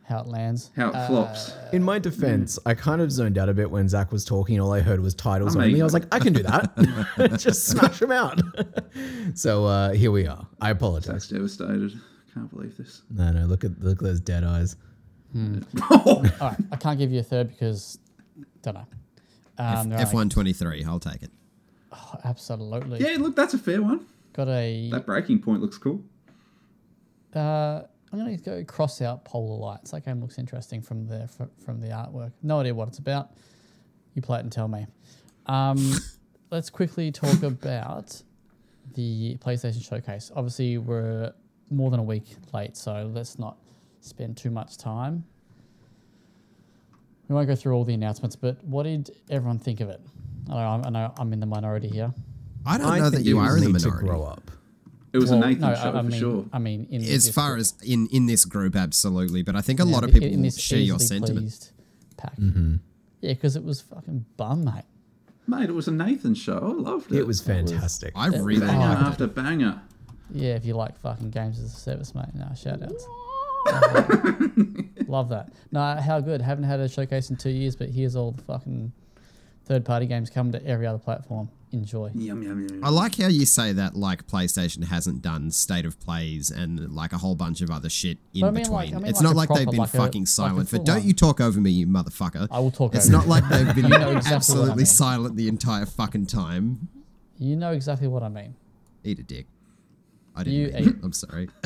how 0.05 0.21
it 0.21 0.29
lands. 0.29 0.71
How 0.77 0.91
it 0.91 1.07
flops. 1.09 1.53
In 1.73 1.83
my 1.83 1.99
defense, 1.99 2.61
I 2.65 2.75
kind 2.75 3.01
of 3.01 3.11
zoned 3.11 3.37
out 3.37 3.49
a 3.49 3.55
bit 3.55 3.69
when 3.69 3.89
Zach 3.89 4.13
was 4.13 4.25
talking. 4.25 4.61
All 4.61 4.73
I 4.73 4.79
heard 4.79 5.01
was 5.01 5.13
titles 5.17 5.57
I 5.57 5.59
mean- 5.59 5.69
only. 5.71 5.81
I 5.81 5.85
was 5.85 5.95
like, 5.95 6.05
I 6.15 6.21
can 6.21 6.33
do 6.33 6.45
that. 6.45 7.37
Just 7.41 7.67
smash 7.67 7.99
them 7.99 8.13
out. 8.13 8.41
so 9.35 9.65
uh, 9.65 9.91
here 9.95 10.13
we 10.13 10.29
are. 10.29 10.47
I 10.61 10.71
apologize. 10.71 11.07
That's 11.13 11.29
devastated. 11.29 11.93
Can't 12.33 12.49
believe 12.55 12.77
this. 12.77 13.03
No, 13.11 13.33
no, 13.33 13.47
look 13.47 13.65
at 13.65 13.81
look 13.83 13.99
at 13.99 14.05
those 14.05 14.21
dead 14.21 14.45
eyes. 14.45 14.77
All 15.91 16.23
right, 16.41 16.57
I 16.71 16.77
can't 16.77 16.99
give 17.01 17.11
you 17.11 17.19
a 17.19 17.25
third 17.25 17.49
because 17.49 17.99
don't 18.63 18.75
know. 18.75 18.87
Um, 19.59 19.89
there 19.89 19.99
F123. 19.99 20.87
I'll 20.87 21.01
take 21.01 21.23
it. 21.25 21.31
Oh, 21.97 22.21
absolutely. 22.25 23.01
Yeah, 23.01 23.17
look, 23.19 23.37
that's 23.37 23.55
a 23.55 23.59
fair 23.59 23.83
one. 23.83 24.07
Got 24.33 24.49
a. 24.49 24.91
That 24.91 25.07
breaking 25.07 25.41
point 25.41 25.63
looks 25.63 25.79
cool. 25.79 26.03
Uh, 27.35 27.83
I'm 28.13 28.19
gonna 28.19 28.37
go 28.37 28.65
cross 28.65 29.03
out 29.03 29.25
Polar 29.25 29.59
Lights. 29.59 29.91
That 29.91 30.05
game 30.05 30.21
looks 30.21 30.39
interesting 30.39 30.81
from 30.81 31.07
the 31.07 31.29
from 31.65 31.81
the 31.81 31.89
artwork. 31.89 32.33
No 32.43 32.61
idea 32.61 32.75
what 32.75 32.89
it's 32.89 32.99
about. 32.99 33.33
You 34.15 34.23
play 34.23 34.39
it 34.39 34.43
and 34.43 34.53
tell 34.53 34.69
me. 34.69 34.87
Um, 35.47 35.95
let's 36.51 36.71
quickly 36.71 37.11
talk 37.13 37.43
about 37.43 38.23
the 38.95 39.37
PlayStation 39.37 39.87
Showcase. 39.87 40.31
Obviously, 40.35 40.79
we're 40.79 41.33
more 41.71 41.91
than 41.91 42.01
a 42.01 42.05
week 42.05 42.25
late, 42.53 42.77
so 42.77 43.11
let's 43.13 43.39
not 43.39 43.59
spend 44.01 44.37
too 44.37 44.51
much 44.51 44.79
time. 44.79 45.25
We 47.29 47.35
won't 47.35 47.49
go 47.49 47.57
through 47.57 47.75
all 47.75 47.85
the 47.85 47.95
announcements, 47.95 48.37
but 48.37 48.63
what 48.65 48.85
did 48.85 49.11
everyone 49.29 49.59
think 49.59 49.81
of 49.81 49.89
it? 49.89 50.01
I 50.49 50.53
know 50.55 50.83
I'm, 50.85 50.93
know 50.93 51.15
I'm 51.19 51.33
in 51.33 51.41
the 51.41 51.47
minority 51.47 51.89
here. 51.89 52.13
I 52.65 52.79
don't 52.79 52.87
I 52.87 52.99
know 52.99 53.11
that 53.11 53.23
you 53.23 53.35
people 53.37 53.41
are 53.41 53.57
in 53.57 53.65
the 53.65 53.71
need 53.73 53.81
to 53.81 53.87
minority. 53.89 54.07
grow 54.09 54.23
up. 54.25 54.51
It 55.13 55.19
was 55.19 55.31
Well, 55.31 55.43
a 55.43 55.47
Nathan 55.47 55.61
no, 55.71 55.75
show 55.75 55.81
I, 55.81 55.89
I 55.89 55.93
for 55.93 56.03
mean, 56.03 56.21
sure. 56.21 56.45
I 56.53 56.59
mean, 56.59 56.87
in 56.91 57.01
As 57.03 57.09
this 57.09 57.31
far 57.31 57.51
group. 57.55 57.61
as 57.61 57.75
in 57.85 58.07
in 58.09 58.27
this 58.27 58.45
group, 58.45 58.77
absolutely. 58.77 59.43
But 59.43 59.57
I 59.57 59.61
think 59.63 59.81
a 59.81 59.85
Yeah, 59.85 59.93
lot 59.95 60.05
of 60.05 60.13
people 60.13 60.29
in 60.29 60.43
this 60.43 60.59
share 60.59 60.79
your 60.79 60.97
easily 60.97 61.07
sentiment. 61.07 61.45
pleased 61.47 61.71
Pack. 62.17 62.37
Mm-hmm. 62.37 62.77
Yeah, 63.23 63.33
because 63.33 63.57
it 63.57 63.65
was 63.65 63.81
fucking 63.81 64.27
bum, 64.37 64.65
mate. 64.65 64.85
Mate, 65.47 65.71
it 65.71 65.75
was 65.75 65.87
a 65.89 65.93
Nathan 65.93 66.35
show. 66.35 66.59
I 66.59 66.83
loved 66.91 67.13
it. 67.13 67.19
It 67.19 67.27
was 67.27 67.41
fantastic. 67.41 68.13
I 68.17 68.27
really 68.29 68.61
banger 68.67 68.79
liked 68.79 69.01
it. 69.01 69.05
after 69.07 69.27
banger. 69.29 69.81
Yeah, 70.33 70.55
if 70.55 70.65
you 70.67 70.75
like 70.75 70.99
fucking 70.99 71.31
games 71.31 71.61
as 71.61 71.73
a 71.73 71.77
service, 71.77 72.15
mate. 72.15 72.35
No, 72.35 72.49
shout 72.57 72.83
outs. 72.83 73.07
Love 75.09 75.29
that. 75.31 75.51
No, 75.73 75.97
how 75.97 76.21
good. 76.21 76.41
Haven't 76.43 76.65
had 76.65 76.81
a 76.81 76.89
showcase 76.89 77.31
in 77.31 77.37
two 77.37 77.51
years, 77.51 77.77
but 77.77 77.91
here's 77.91 78.17
all 78.17 78.33
the 78.33 78.43
fucking 78.43 78.93
Third 79.67 79.85
party 79.85 80.07
games 80.07 80.31
come 80.31 80.53
to 80.53 80.65
every 80.65 80.87
other 80.87 80.99
platform. 80.99 81.51
Enjoy. 81.73 82.11
Yum, 82.15 82.41
yum, 82.43 82.61
yum, 82.63 82.69
yum. 82.69 82.85
I 82.85 82.89
like 82.89 83.17
how 83.19 83.27
you 83.27 83.45
say 83.45 83.73
that 83.73 83.97
like 83.97 84.27
PlayStation 84.29 84.85
hasn't 84.85 85.21
done 85.23 85.51
state 85.51 85.85
of 85.85 85.99
plays 85.99 86.51
and 86.53 86.95
like 86.95 87.13
a 87.13 87.19
whole 87.19 87.35
bunch 87.35 87.61
of 87.61 87.71
other 87.71 87.89
shit 87.89 88.19
in 88.33 88.45
I 88.45 88.51
mean, 88.51 88.63
between. 88.63 88.73
like- 88.77 88.95
I 88.95 88.99
mean, 88.99 89.07
it's 89.07 89.19
like 89.21 89.25
not 89.25 89.33
a 89.33 89.37
like 89.37 89.49
they've 89.49 89.67
been 89.67 89.77
like 89.81 89.91
fucking 89.91 90.23
a 90.23 90.27
silent. 90.27 90.71
but 90.71 90.77
full 90.77 90.85
don't 90.85 91.03
you 91.05 91.13
talk 91.13 91.41
over 91.41 91.61
me, 91.61 91.71
you 91.73 91.87
motherfucker. 91.89 92.47
I 92.51 92.61
will 92.61 92.71
talk 92.71 92.95
It's 92.95 93.07
over 93.07 93.17
not 93.17 93.25
you. 93.25 93.31
like 93.31 93.49
they've 93.49 93.75
been 93.83 93.89
know 93.91 93.97
exactly 93.97 94.15
what 94.15 94.27
I 94.33 94.37
absolutely 94.37 94.77
mean. 94.77 94.87
silent 94.87 95.37
the 95.37 95.49
entire 95.49 95.87
fucking 95.87 96.27
time. 96.27 96.87
You 97.39 97.57
know 97.57 97.73
exactly 97.73 98.07
what 98.07 98.23
I 98.23 98.29
mean. 98.29 98.55
Eat 99.03 99.19
a 99.19 99.25
dick. 99.25 99.47
I 100.37 100.45
didn't 100.45 100.59
You 100.61 100.67
mean 100.69 100.77
ate- 100.77 100.87
it. 100.87 100.97
I'm 101.03 101.13
sorry. 101.13 101.49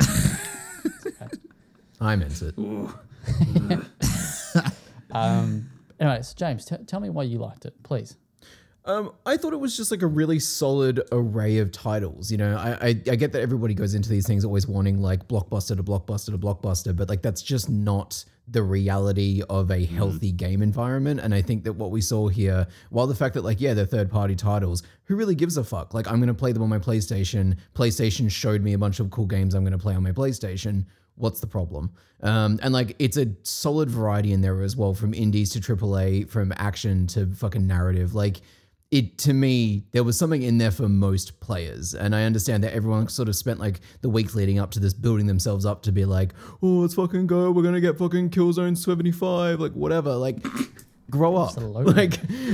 I 2.01 2.15
meant 2.15 2.41
it. 2.41 2.55
Um, 5.13 5.69
anyways, 6.01 6.33
James, 6.33 6.65
t- 6.65 6.75
tell 6.87 6.99
me 6.99 7.09
why 7.09 7.23
you 7.23 7.37
liked 7.37 7.65
it, 7.65 7.81
please. 7.83 8.17
Um, 8.83 9.11
I 9.27 9.37
thought 9.37 9.53
it 9.53 9.59
was 9.59 9.77
just 9.77 9.91
like 9.91 10.01
a 10.01 10.07
really 10.07 10.39
solid 10.39 11.01
array 11.11 11.59
of 11.59 11.71
titles. 11.71 12.31
You 12.31 12.37
know, 12.37 12.57
I, 12.57 12.71
I 12.81 12.87
I 12.89 13.15
get 13.15 13.31
that 13.33 13.41
everybody 13.41 13.75
goes 13.75 13.93
into 13.93 14.09
these 14.09 14.25
things 14.25 14.43
always 14.43 14.67
wanting 14.67 14.99
like 14.99 15.27
blockbuster 15.27 15.77
to 15.77 15.83
blockbuster 15.83 16.31
to 16.31 16.37
blockbuster, 16.39 16.95
but 16.95 17.07
like 17.07 17.21
that's 17.21 17.43
just 17.43 17.69
not 17.69 18.25
the 18.47 18.63
reality 18.63 19.43
of 19.49 19.69
a 19.69 19.85
healthy 19.85 20.31
game 20.31 20.63
environment. 20.63 21.19
And 21.19 21.33
I 21.33 21.43
think 21.43 21.63
that 21.65 21.73
what 21.73 21.91
we 21.91 22.01
saw 22.01 22.27
here, 22.27 22.65
while 22.89 23.05
the 23.05 23.13
fact 23.13 23.35
that 23.35 23.43
like 23.43 23.61
yeah 23.61 23.75
they're 23.75 23.85
third 23.85 24.09
party 24.09 24.35
titles, 24.35 24.81
who 25.03 25.15
really 25.15 25.35
gives 25.35 25.57
a 25.57 25.63
fuck? 25.63 25.93
Like 25.93 26.11
I'm 26.11 26.19
gonna 26.19 26.33
play 26.33 26.51
them 26.51 26.63
on 26.63 26.69
my 26.69 26.79
PlayStation. 26.79 27.57
PlayStation 27.75 28.31
showed 28.31 28.63
me 28.63 28.73
a 28.73 28.79
bunch 28.79 28.99
of 28.99 29.11
cool 29.11 29.27
games 29.27 29.53
I'm 29.53 29.63
gonna 29.63 29.77
play 29.77 29.93
on 29.93 30.01
my 30.01 30.11
PlayStation. 30.11 30.85
What's 31.15 31.39
the 31.39 31.47
problem? 31.47 31.91
Um, 32.21 32.59
and 32.61 32.73
like 32.73 32.95
it's 32.99 33.17
a 33.17 33.27
solid 33.43 33.89
variety 33.89 34.33
in 34.33 34.41
there 34.41 34.61
as 34.61 34.75
well, 34.75 34.93
from 34.93 35.13
indies 35.13 35.51
to 35.51 35.59
AAA, 35.59 36.29
from 36.29 36.53
action 36.57 37.07
to 37.07 37.27
fucking 37.27 37.65
narrative. 37.65 38.13
Like 38.13 38.41
it 38.91 39.17
to 39.19 39.33
me, 39.33 39.83
there 39.91 40.03
was 40.03 40.17
something 40.17 40.41
in 40.41 40.57
there 40.57 40.71
for 40.71 40.89
most 40.89 41.39
players. 41.39 41.95
And 41.95 42.13
I 42.13 42.23
understand 42.23 42.63
that 42.63 42.73
everyone 42.73 43.07
sort 43.07 43.29
of 43.29 43.35
spent 43.35 43.59
like 43.59 43.79
the 44.01 44.09
week 44.09 44.35
leading 44.35 44.59
up 44.59 44.71
to 44.71 44.79
this 44.79 44.93
building 44.93 45.27
themselves 45.27 45.65
up 45.65 45.81
to 45.83 45.91
be 45.91 46.03
like, 46.03 46.33
oh, 46.61 46.79
let's 46.79 46.93
fucking 46.95 47.27
go. 47.27 47.51
We're 47.51 47.63
gonna 47.63 47.81
get 47.81 47.97
fucking 47.97 48.31
Killzone 48.31 48.77
75, 48.77 49.59
like 49.59 49.71
whatever. 49.71 50.13
Like 50.15 50.45
grow 51.11 51.35
up. 51.35 51.49
Absolutely. 51.49 51.93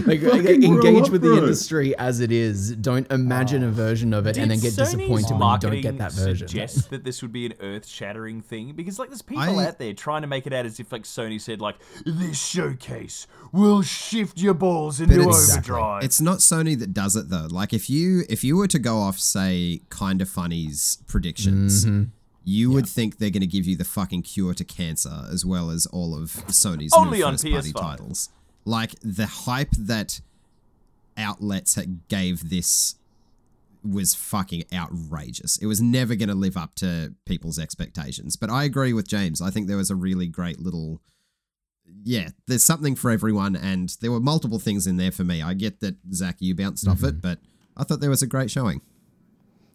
Like, 0.08 0.22
like, 0.22 0.22
like, 0.22 0.46
engage 0.46 1.04
up, 1.06 1.12
with 1.12 1.22
the 1.22 1.30
bro. 1.30 1.38
industry 1.38 1.96
as 1.98 2.20
it 2.20 2.32
is. 2.32 2.76
Don't 2.76 3.10
imagine 3.12 3.64
a 3.64 3.70
version 3.72 4.14
of 4.14 4.28
it 4.28 4.38
and 4.38 4.52
then 4.52 4.60
get 4.60 4.74
Sony's 4.74 4.78
disappointed 4.96 5.32
when 5.40 5.52
you 5.52 5.58
don't 5.60 5.82
get 5.82 5.98
that 6.00 6.12
version. 6.14 6.48
Suggest 6.48 6.90
that 6.90 7.04
this 7.04 7.22
would 7.22 7.32
be 7.32 7.46
an 7.46 7.54
earth-shattering 7.62 8.42
thing 8.42 8.74
because, 8.74 9.00
like, 9.00 9.10
there's 9.10 9.22
people 9.22 9.60
I- 9.60 9.68
out 9.68 9.78
there 9.80 9.94
trying 9.94 10.22
to 10.24 10.28
make 10.28 10.46
it 10.48 10.54
out 10.54 10.66
as 10.66 10.80
if, 10.80 10.92
like, 10.92 11.04
Sony 11.04 11.40
said, 11.40 11.62
like, 11.62 11.76
this 12.06 12.38
showcase 12.44 13.28
will 13.52 13.82
shift 13.82 14.40
your 14.40 14.54
balls 14.54 15.00
into 15.00 15.16
But 15.16 15.22
it's- 15.22 15.52
overdrive. 15.54 16.04
It's 16.04 16.20
not 16.20 16.40
Sony 16.40 16.78
that 16.80 16.94
does 16.94 17.16
it 17.16 17.30
though. 17.30 17.48
Like 17.50 17.74
if 17.74 17.90
you 17.90 18.24
if 18.30 18.44
you 18.44 18.58
were 18.58 18.68
to 18.68 18.80
go 18.80 18.98
off 18.98 19.20
say 19.20 19.82
Kinda 19.96 20.26
Funny's 20.26 20.98
predictions, 21.08 21.86
Mm-hmm. 21.86 22.04
you 22.44 22.72
would 22.72 22.88
think 22.88 23.18
they're 23.18 23.30
going 23.30 23.42
to 23.42 23.48
give 23.48 23.66
you 23.66 23.76
the 23.76 23.84
fucking 23.86 24.22
cure 24.24 24.54
to 24.54 24.64
cancer 24.64 25.26
as 25.32 25.46
well 25.46 25.70
as 25.70 25.86
all 25.88 26.16
of 26.16 26.32
Sony's 26.48 26.94
Only 26.94 27.20
new 27.20 27.26
first 27.26 27.44
party 27.46 27.72
PS5. 27.74 27.82
titles. 27.82 28.30
Like 28.68 28.96
the 29.02 29.26
hype 29.26 29.72
that 29.80 30.20
outlets 31.16 31.80
gave 32.10 32.50
this 32.50 32.96
was 33.82 34.14
fucking 34.14 34.66
outrageous. 34.74 35.56
It 35.58 35.68
was 35.68 35.80
never 35.80 36.16
going 36.16 36.28
to 36.28 36.36
live 36.36 36.58
up 36.58 36.76
to 36.76 37.14
people's 37.26 37.58
expectations. 37.58 38.36
But 38.36 38.50
I 38.50 38.66
agree 38.66 38.92
with 38.92 39.08
James. 39.08 39.42
I 39.42 39.52
think 39.52 39.68
there 39.68 39.78
was 39.78 39.90
a 39.90 39.96
really 39.96 40.28
great 40.28 40.60
little 40.60 41.00
yeah, 42.04 42.30
there's 42.48 42.66
something 42.66 42.96
for 42.96 43.10
everyone, 43.10 43.56
and 43.56 43.96
there 44.02 44.12
were 44.12 44.20
multiple 44.20 44.60
things 44.60 44.86
in 44.86 44.98
there 44.98 45.12
for 45.12 45.24
me. 45.24 45.42
I 45.42 45.54
get 45.54 45.80
that 45.80 45.96
Zach, 46.14 46.36
you 46.40 46.54
bounced 46.54 46.86
off 46.88 47.04
it, 47.04 47.06
mm-hmm. 47.06 47.20
but 47.20 47.40
I 47.78 47.86
thought 47.86 48.02
there 48.02 48.10
was 48.10 48.22
a 48.22 48.28
great 48.28 48.52
showing. 48.52 48.82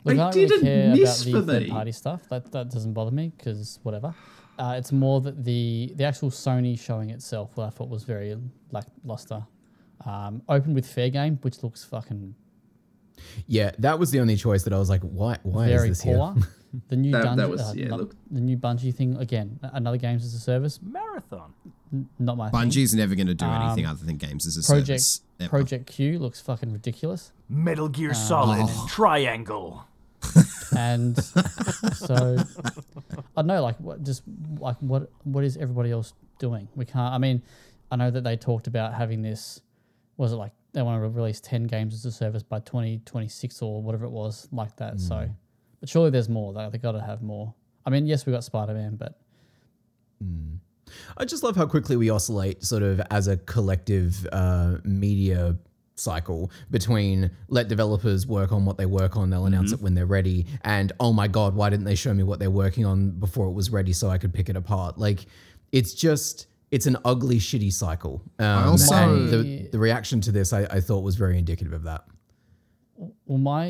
Look, 0.05 0.19
I 0.19 0.28
I, 0.28 0.31
don't 0.31 0.35
really 0.35 0.48
didn't 0.48 0.64
care 0.64 0.85
about 0.89 0.98
miss 0.98 1.24
the 1.24 1.32
for 1.32 1.43
third 1.43 1.62
me. 1.62 1.70
party 1.70 1.93
stuff. 1.93 2.28
That 2.28 2.52
that 2.52 2.69
doesn't 2.69 2.93
bother 2.93 3.10
me 3.10 3.32
because 3.36 3.78
whatever. 3.82 4.14
Uh, 4.62 4.74
it's 4.78 4.93
more 4.93 5.20
that 5.20 5.44
the 5.44 5.93
the 5.97 6.05
actual 6.05 6.30
Sony 6.30 6.78
showing 6.78 7.10
itself, 7.10 7.51
what 7.56 7.66
I 7.66 7.70
thought 7.70 7.89
was 7.89 8.05
very 8.05 8.36
lackluster. 8.70 9.44
Um, 10.06 10.43
opened 10.48 10.74
with 10.76 10.86
Fair 10.86 11.10
Game, 11.10 11.39
which 11.43 11.62
looks 11.64 11.84
fucking 11.84 12.34
Yeah, 13.47 13.70
that 13.78 13.98
was 13.98 14.10
the 14.12 14.20
only 14.20 14.36
choice 14.36 14.62
that 14.64 14.72
I 14.72 14.78
was 14.78 14.89
like, 14.89 15.02
why? 15.02 15.39
Why 15.43 15.66
very 15.68 15.89
is 15.90 15.98
this 16.02 16.05
poor. 16.05 16.34
here? 16.34 16.44
The 16.89 16.97
new 16.97 17.10
That- 17.12 17.36
that 17.36 17.51
was- 17.51 17.60
uh, 17.60 17.74
yeah, 17.76 17.89
not- 17.89 17.98
look- 18.01 18.16
the 18.30 18.40
new 18.40 18.56
Bungie 18.56 18.94
thing 18.94 19.16
again. 19.18 19.59
Another 19.62 19.98
games 19.98 20.24
as 20.24 20.32
a 20.34 20.39
service, 20.40 20.80
Marathon. 20.82 21.52
not 22.18 22.36
my 22.39 22.48
thing. 22.51 22.60
Bungie's 22.60 22.94
never 22.94 23.14
going 23.14 23.26
to 23.26 23.34
do 23.34 23.44
anything 23.44 23.84
Um, 23.84 23.93
other 23.93 24.06
than 24.06 24.16
games 24.16 24.47
as 24.47 24.56
a 24.56 24.62
Project 24.66 25.02
service. 25.02 25.20
ever. 25.40 25.51
Project 25.51 25.86
Q 25.86 26.18
looks 26.18 26.40
fucking 26.40 26.72
ridiculous. 26.72 27.30
Metal 27.48 27.89
Gear 27.90 28.14
Solid. 28.14 28.68
Triangle. 28.89 29.84
and 30.77 31.16
so 31.94 32.36
I 32.39 33.23
don't 33.36 33.47
know, 33.47 33.62
like 33.62 33.78
what 33.78 34.03
just 34.03 34.23
like 34.59 34.77
what 34.81 35.11
what 35.24 35.44
is 35.44 35.57
everybody 35.57 35.90
else 35.90 36.15
doing? 36.39 36.69
We 36.74 36.85
can't. 36.85 37.15
I 37.15 37.19
mean, 37.19 37.43
I 37.90 37.97
know 37.97 38.11
that 38.11 38.24
they 38.24 38.36
talked 38.36 38.66
about 38.66 38.94
having 38.94 39.23
this. 39.23 39.61
Was 40.16 40.32
it 40.32 40.36
like 40.36 40.53
they 40.73 40.82
want 40.82 41.03
to 41.03 41.09
release 41.09 41.40
ten 41.40 41.65
games 41.65 41.94
as 41.94 42.05
a 42.05 42.12
service 42.12 42.43
by 42.43 42.61
twenty 42.61 43.01
twenty 43.05 43.28
six 43.28 43.62
or 43.62 43.82
whatever 43.82 44.05
it 44.05 44.11
was 44.11 44.49
like 44.53 44.77
that? 44.77 45.01
So, 45.01 45.28
but 45.81 45.89
surely 45.89 46.11
there's 46.11 46.28
more. 46.28 46.53
They 46.53 46.69
they 46.70 46.78
got 46.78 46.93
to 46.93 47.01
have 47.01 47.23
more. 47.23 47.55
I 47.85 47.90
mean, 47.90 48.07
yes, 48.07 48.27
we 48.27 48.32
got 48.32 48.44
Spider 48.44 48.74
Man, 48.74 48.97
but 48.97 49.19
I 51.16 51.24
just 51.24 51.43
love 51.43 51.57
how 51.57 51.66
quickly 51.66 51.97
we 51.97 52.11
oscillate, 52.11 52.62
sort 52.65 52.82
of 52.82 53.01
as 53.11 53.28
a 53.28 53.36
collective 53.36 54.27
uh, 54.32 54.77
media 54.85 55.57
cycle 55.94 56.51
between 56.70 57.31
let 57.48 57.69
developers 57.69 58.27
work 58.27 58.52
on 58.52 58.64
what 58.64 58.77
they 58.78 58.86
work 58.86 59.16
on, 59.16 59.31
they'll 59.31 59.47
announce 59.47 59.73
it 59.73 59.81
when 59.81 59.94
they're 59.94 60.06
ready, 60.06 60.47
and 60.62 60.93
oh 61.01 61.12
my 61.12 61.28
god, 61.28 61.55
why 61.55 61.70
didn't 61.70 61.85
they 61.85 61.94
show 61.94 62.12
me 62.14 62.23
what 62.23 62.39
they're 62.39 62.51
working 62.51 62.85
on 62.86 63.10
before 63.10 63.47
it 63.48 63.52
was 63.52 63.70
ready 63.70 63.93
so 63.93 64.09
I 64.10 64.19
could 64.19 64.32
pick 64.32 64.48
it 64.48 64.56
apart? 64.56 64.98
Like, 64.98 65.27
it's 65.73 65.94
just. 65.94 66.47
It's 66.70 66.86
an 66.86 66.97
ugly, 67.05 67.36
shitty 67.39 67.70
cycle. 67.70 68.23
Um, 68.39 68.70
also- 68.70 68.94
and 68.94 69.28
the, 69.28 69.69
the 69.73 69.78
reaction 69.78 70.23
to 70.23 70.32
this, 70.32 70.55
I, 70.55 70.62
I 70.70 70.81
thought, 70.81 71.05
was 71.05 71.16
very 71.16 71.39
indicative 71.39 71.74
of 71.74 71.82
that. 71.82 72.05
well, 73.27 73.36
my 73.39 73.66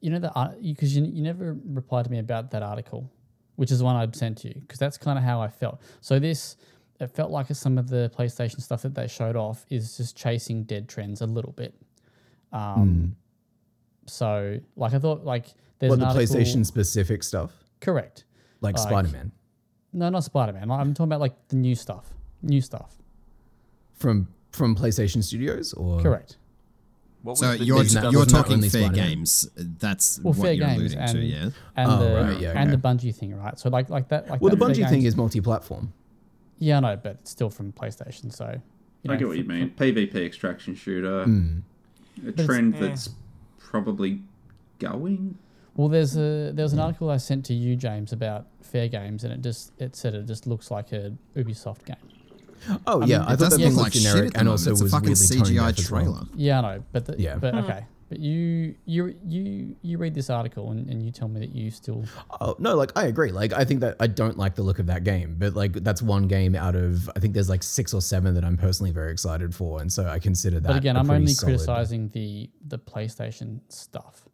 you 0.00 0.10
know 0.10 0.18
that 0.18 0.58
because 0.62 0.96
you, 0.96 1.04
you 1.04 1.22
never 1.22 1.56
replied 1.64 2.04
to 2.06 2.10
me 2.10 2.18
about 2.18 2.50
that 2.50 2.62
article, 2.62 3.08
which 3.54 3.70
is 3.70 3.78
the 3.78 3.84
one 3.84 3.94
I 3.96 4.08
sent 4.12 4.38
to 4.38 4.48
you 4.48 4.54
because 4.60 4.78
that's 4.80 4.98
kind 4.98 5.16
of 5.16 5.24
how 5.24 5.40
I 5.40 5.46
felt. 5.48 5.80
So 6.00 6.18
this 6.18 6.56
it 7.00 7.08
felt 7.08 7.30
like 7.30 7.46
some 7.54 7.78
of 7.78 7.88
the 7.88 8.10
PlayStation 8.16 8.60
stuff 8.60 8.82
that 8.82 8.94
they 8.94 9.06
showed 9.06 9.36
off 9.36 9.64
is 9.70 9.96
just 9.96 10.16
chasing 10.16 10.64
dead 10.64 10.88
trends 10.88 11.20
a 11.20 11.26
little 11.26 11.52
bit. 11.52 11.74
Um, 12.52 13.14
so 14.06 14.58
like 14.76 14.94
I 14.94 14.98
thought 14.98 15.24
like 15.24 15.46
there's 15.78 15.90
What 15.90 15.94
an 15.94 16.00
the 16.00 16.06
article- 16.06 16.36
PlayStation 16.36 16.66
specific 16.66 17.22
stuff, 17.22 17.52
correct. 17.80 18.24
like, 18.60 18.76
Like- 18.76 18.88
Spider 18.88 19.08
Man, 19.08 19.32
No, 19.92 20.08
not 20.08 20.24
Spider 20.24 20.52
Man. 20.52 20.70
I'm 20.70 20.92
talking 20.94 21.08
about 21.08 21.20
like 21.20 21.48
the 21.48 21.56
new 21.56 21.74
stuff. 21.74 22.12
New 22.42 22.60
stuff. 22.60 22.94
from 23.94 24.28
from 24.52 24.74
PlayStation 24.76 25.22
Studios, 25.22 25.72
or 25.74 26.00
Correct. 26.00 26.36
What 27.22 27.36
So 27.36 27.56
the 27.56 27.64
you're 27.64 27.76
new 27.76 27.82
Isn't 27.82 27.94
that- 27.94 28.00
stuff? 28.00 28.12
you're 28.12 28.26
talking 28.26 28.60
fair 28.62 28.70
Spider-Man? 28.70 28.94
games. 29.08 29.48
That's 29.56 30.20
Well, 30.20 30.32
what 30.34 30.44
fair 30.44 30.52
you're 30.54 30.66
games 30.66 30.78
alluding 30.94 30.98
and 30.98 31.12
to, 31.12 31.18
yeah. 31.24 31.50
and 31.76 31.90
Oh, 31.92 31.98
the 31.98 32.14
right, 32.14 32.40
yeah, 32.40 32.52
and 32.60 32.70
the 32.70 32.74
okay. 32.76 32.82
Bungie 33.10 33.14
thing, 33.14 33.34
right? 33.36 33.58
So 33.58 33.68
like 33.70 33.90
like 33.90 34.08
that 34.08 34.28
like 34.30 34.40
well, 34.40 34.50
the 34.50 34.56
that 34.56 34.76
Fair 34.76 34.84
Bungie 34.86 34.88
thing 34.90 35.02
is 35.02 35.16
multi-platform. 35.16 35.92
Yeah, 36.58 36.78
I 36.78 36.80
know, 36.80 36.96
but 37.02 37.18
it's 37.20 37.30
still 37.30 37.50
from 37.50 37.72
PlayStation. 37.72 38.32
So 38.32 38.60
you 39.02 39.10
I 39.10 39.14
know, 39.14 39.18
get 39.18 39.28
what 39.28 39.36
you 39.38 39.44
for- 39.44 39.50
mean. 39.52 39.70
PvP 39.76 40.14
extraction 40.16 40.74
shooter, 40.74 41.24
Hmm. 41.24 41.58
a 42.24 42.28
it's- 42.30 42.46
trend 42.46 42.74
eh. 42.76 42.80
that's 42.80 43.10
probably 43.58 44.22
going. 44.78 45.36
Well, 45.76 45.88
there's 45.88 46.16
a 46.16 46.50
there 46.52 46.64
was 46.64 46.72
an 46.72 46.80
article 46.80 47.08
I 47.10 47.18
sent 47.18 47.44
to 47.46 47.54
you, 47.54 47.76
James, 47.76 48.12
about 48.12 48.46
Fair 48.62 48.88
Games, 48.88 49.22
and 49.24 49.32
it 49.32 49.40
just 49.42 49.72
it 49.80 49.94
said 49.94 50.14
it 50.14 50.26
just 50.26 50.46
looks 50.46 50.70
like 50.70 50.90
a 50.92 51.12
Ubisoft 51.36 51.84
game. 51.84 51.96
Oh 52.86 53.02
I 53.02 53.04
yeah, 53.06 53.18
mean, 53.20 53.28
I 53.28 53.36
thought 53.36 53.50
that 53.50 53.60
look 53.60 53.60
thing 53.60 53.76
like 53.76 53.84
looked 53.84 53.96
shit 53.96 54.06
at 54.06 54.10
generic 54.12 54.32
the 54.32 54.38
and 54.40 54.46
moment. 54.48 54.66
also 54.66 54.70
it's 54.72 54.80
a 54.80 54.88
fucking 54.88 55.12
CGI 55.14 55.68
deaf 55.68 55.78
as 55.78 55.90
well. 55.92 56.02
trailer. 56.02 56.22
Yeah, 56.34 56.58
I 56.58 56.60
know, 56.76 56.84
but 56.90 57.04
the, 57.04 57.14
Yeah. 57.16 57.36
but 57.36 57.54
okay, 57.54 57.84
but 58.08 58.18
you 58.18 58.74
you 58.86 59.14
you 59.24 59.76
you 59.82 59.98
read 59.98 60.14
this 60.14 60.30
article 60.30 60.70
and, 60.70 60.88
and 60.88 61.02
you 61.02 61.10
tell 61.10 61.28
me 61.28 61.40
that 61.40 61.54
you 61.54 61.70
still 61.70 62.04
Oh 62.40 62.56
no, 62.58 62.74
like 62.74 62.92
I 62.96 63.06
agree. 63.06 63.32
Like 63.32 63.52
I 63.52 63.64
think 63.64 63.80
that 63.80 63.96
I 64.00 64.06
don't 64.06 64.38
like 64.38 64.54
the 64.54 64.62
look 64.62 64.78
of 64.78 64.86
that 64.86 65.04
game, 65.04 65.36
but 65.38 65.54
like 65.54 65.72
that's 65.72 66.02
one 66.02 66.28
game 66.28 66.54
out 66.54 66.74
of 66.74 67.10
I 67.16 67.20
think 67.20 67.34
there's 67.34 67.48
like 67.48 67.62
six 67.62 67.92
or 67.92 68.00
seven 68.00 68.34
that 68.34 68.44
I'm 68.44 68.56
personally 68.56 68.92
very 68.92 69.12
excited 69.12 69.54
for, 69.54 69.80
and 69.80 69.92
so 69.92 70.06
I 70.06 70.18
consider 70.18 70.60
that. 70.60 70.68
But 70.68 70.76
again, 70.76 70.96
I'm 70.96 71.10
only 71.10 71.32
solid- 71.32 71.52
criticizing 71.52 72.08
the 72.08 72.50
the 72.66 72.78
PlayStation 72.78 73.60
stuff. 73.68 74.27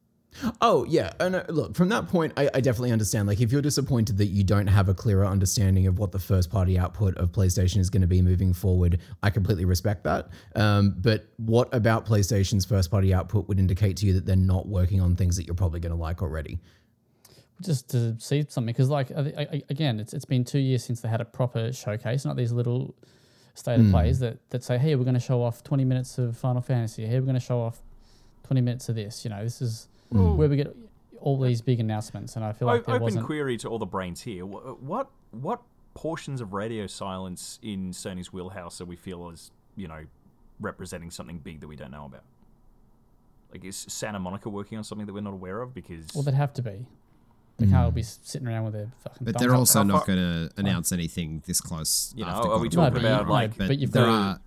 Oh 0.61 0.85
yeah, 0.85 1.13
and 1.21 1.37
uh, 1.37 1.45
look 1.49 1.75
from 1.77 1.89
that 1.91 2.09
point, 2.09 2.33
I, 2.37 2.51
I 2.55 2.61
definitely 2.61 2.93
understand. 2.93 3.29
Like 3.29 3.41
if 3.41 3.53
you're 3.53 3.63
disappointed 3.63 4.19
that 4.19 4.27
you 4.27 4.45
don't 4.45 4.67
have 4.67 4.89
a 4.89 4.95
clearer 4.95 5.27
understanding 5.27 5.87
of 5.87 5.99
what 5.99 6.13
the 6.13 6.19
first 6.19 6.51
party 6.51 6.79
output 6.79 7.17
of 7.17 7.33
PlayStation 7.33 7.79
is 7.79 7.91
going 7.91 8.03
to 8.03 8.07
be 8.07 8.23
moving 8.23 8.53
forward, 8.53 9.01
I 9.23 9.31
completely 9.31 9.65
respect 9.65 10.05
that. 10.05 10.29
Um, 10.55 10.95
but 10.99 11.27
what 11.37 11.73
about 11.75 12.07
PlayStation's 12.07 12.65
first 12.65 12.91
party 12.91 13.15
output 13.15 13.49
would 13.49 13.59
indicate 13.59 13.97
to 13.99 14.07
you 14.07 14.13
that 14.15 14.27
they're 14.27 14.37
not 14.37 14.67
working 14.67 15.01
on 15.01 15.17
things 15.17 15.37
that 15.37 15.47
you're 15.47 15.55
probably 15.55 15.81
going 15.81 15.95
to 15.95 16.01
like 16.01 16.23
already? 16.23 16.59
just 17.63 17.89
to 17.89 18.17
see 18.19 18.45
something 18.49 18.73
because 18.73 18.91
like 18.91 19.13
I, 19.13 19.49
I, 19.53 19.63
again 19.71 20.01
it's 20.01 20.13
it's 20.13 20.25
been 20.25 20.45
two 20.45 20.59
years 20.59 20.85
since 20.85 21.01
they 21.01 21.09
had 21.09 21.21
a 21.21 21.25
proper 21.25 21.73
showcase 21.73 22.25
not 22.25 22.37
these 22.37 22.51
little 22.51 22.97
state 23.55 23.81
of 23.81 23.91
plays 23.91 24.19
that, 24.19 24.39
that 24.51 24.65
say, 24.65 24.79
hey, 24.79 24.95
we're 24.97 25.05
going 25.05 25.15
to 25.15 25.21
show 25.21 25.43
off 25.43 25.63
20 25.63 25.85
minutes 25.85 26.19
of 26.19 26.37
Final 26.37 26.61
Fantasy. 26.61 27.07
Hey, 27.07 27.19
we're 27.21 27.27
going 27.27 27.35
to 27.35 27.41
show 27.41 27.61
off 27.61 27.83
20 28.45 28.61
minutes 28.61 28.89
of 28.89 28.97
this. 28.97 29.25
You 29.25 29.31
know, 29.31 29.43
this 29.43 29.63
is 29.63 29.89
Mm. 30.15 30.37
where 30.37 30.49
we 30.49 30.57
get 30.57 30.75
all 31.21 31.39
these 31.41 31.61
big 31.63 31.81
announcements. 31.81 32.37
And 32.37 32.45
I 32.45 32.53
feel 32.53 32.69
O- 32.69 32.73
like 32.73 32.85
there 32.85 32.95
open 32.97 33.05
wasn't. 33.05 33.27
query 33.27 33.57
to 33.59 33.69
all 33.69 33.79
the 33.79 33.87
brains 33.87 34.23
here. 34.23 34.45
Uh, 34.45 34.75
what 34.75 35.09
what 35.33 35.63
portions 35.95 36.41
of 36.41 36.53
radio 36.53 36.87
silence 36.87 37.59
in 37.63 37.93
Sony's 37.93 38.33
wheelhouse 38.33 38.81
are 38.81 38.85
we 38.85 38.97
feel 38.97 39.31
as 39.33 39.51
you 39.77 39.89
know 39.89 40.05
representing 40.61 41.11
something 41.11 41.39
big 41.39 41.61
that 41.61 41.69
we 41.69 41.77
don't 41.77 41.91
know 41.91 42.05
about? 42.05 42.25
Like 43.53 43.65
is 43.65 43.87
Santa 43.89 44.19
Monica 44.19 44.49
working 44.49 44.79
on 44.79 44.85
something 44.85 45.07
that 45.07 45.13
we're 45.13 45.21
not 45.21 45.33
aware 45.33 45.63
of? 45.63 45.75
Because 45.75 46.07
Well, 46.15 46.23
they'd 46.23 46.35
have 46.35 46.53
to 46.55 46.63
be. 46.63 46.87
They 47.57 47.67
can't 47.67 47.77
all 47.85 47.91
be 47.93 48.03
mm. 48.03 48.19
sitting 48.25 48.49
around 48.49 48.65
with 48.65 48.73
their 48.75 48.91
fucking. 49.05 49.25
But 49.25 49.39
they're 49.39 49.55
also 49.55 49.85
not 49.85 50.07
going 50.09 50.19
to 50.19 50.51
announce 50.57 50.91
anything 50.91 51.41
this 51.47 51.61
close. 51.61 52.13
You 52.17 52.25
know, 52.25 52.33
after 52.33 52.49
are 52.49 52.59
we 52.59 52.69
God 52.69 52.91
talking 52.91 53.05
War. 53.05 53.13
about, 53.13 53.29
like, 53.29 53.57
but, 53.57 53.69
But 53.69 53.79
you've 53.79 53.93
there 53.93 54.07
got 54.07 54.11
are 54.11 54.41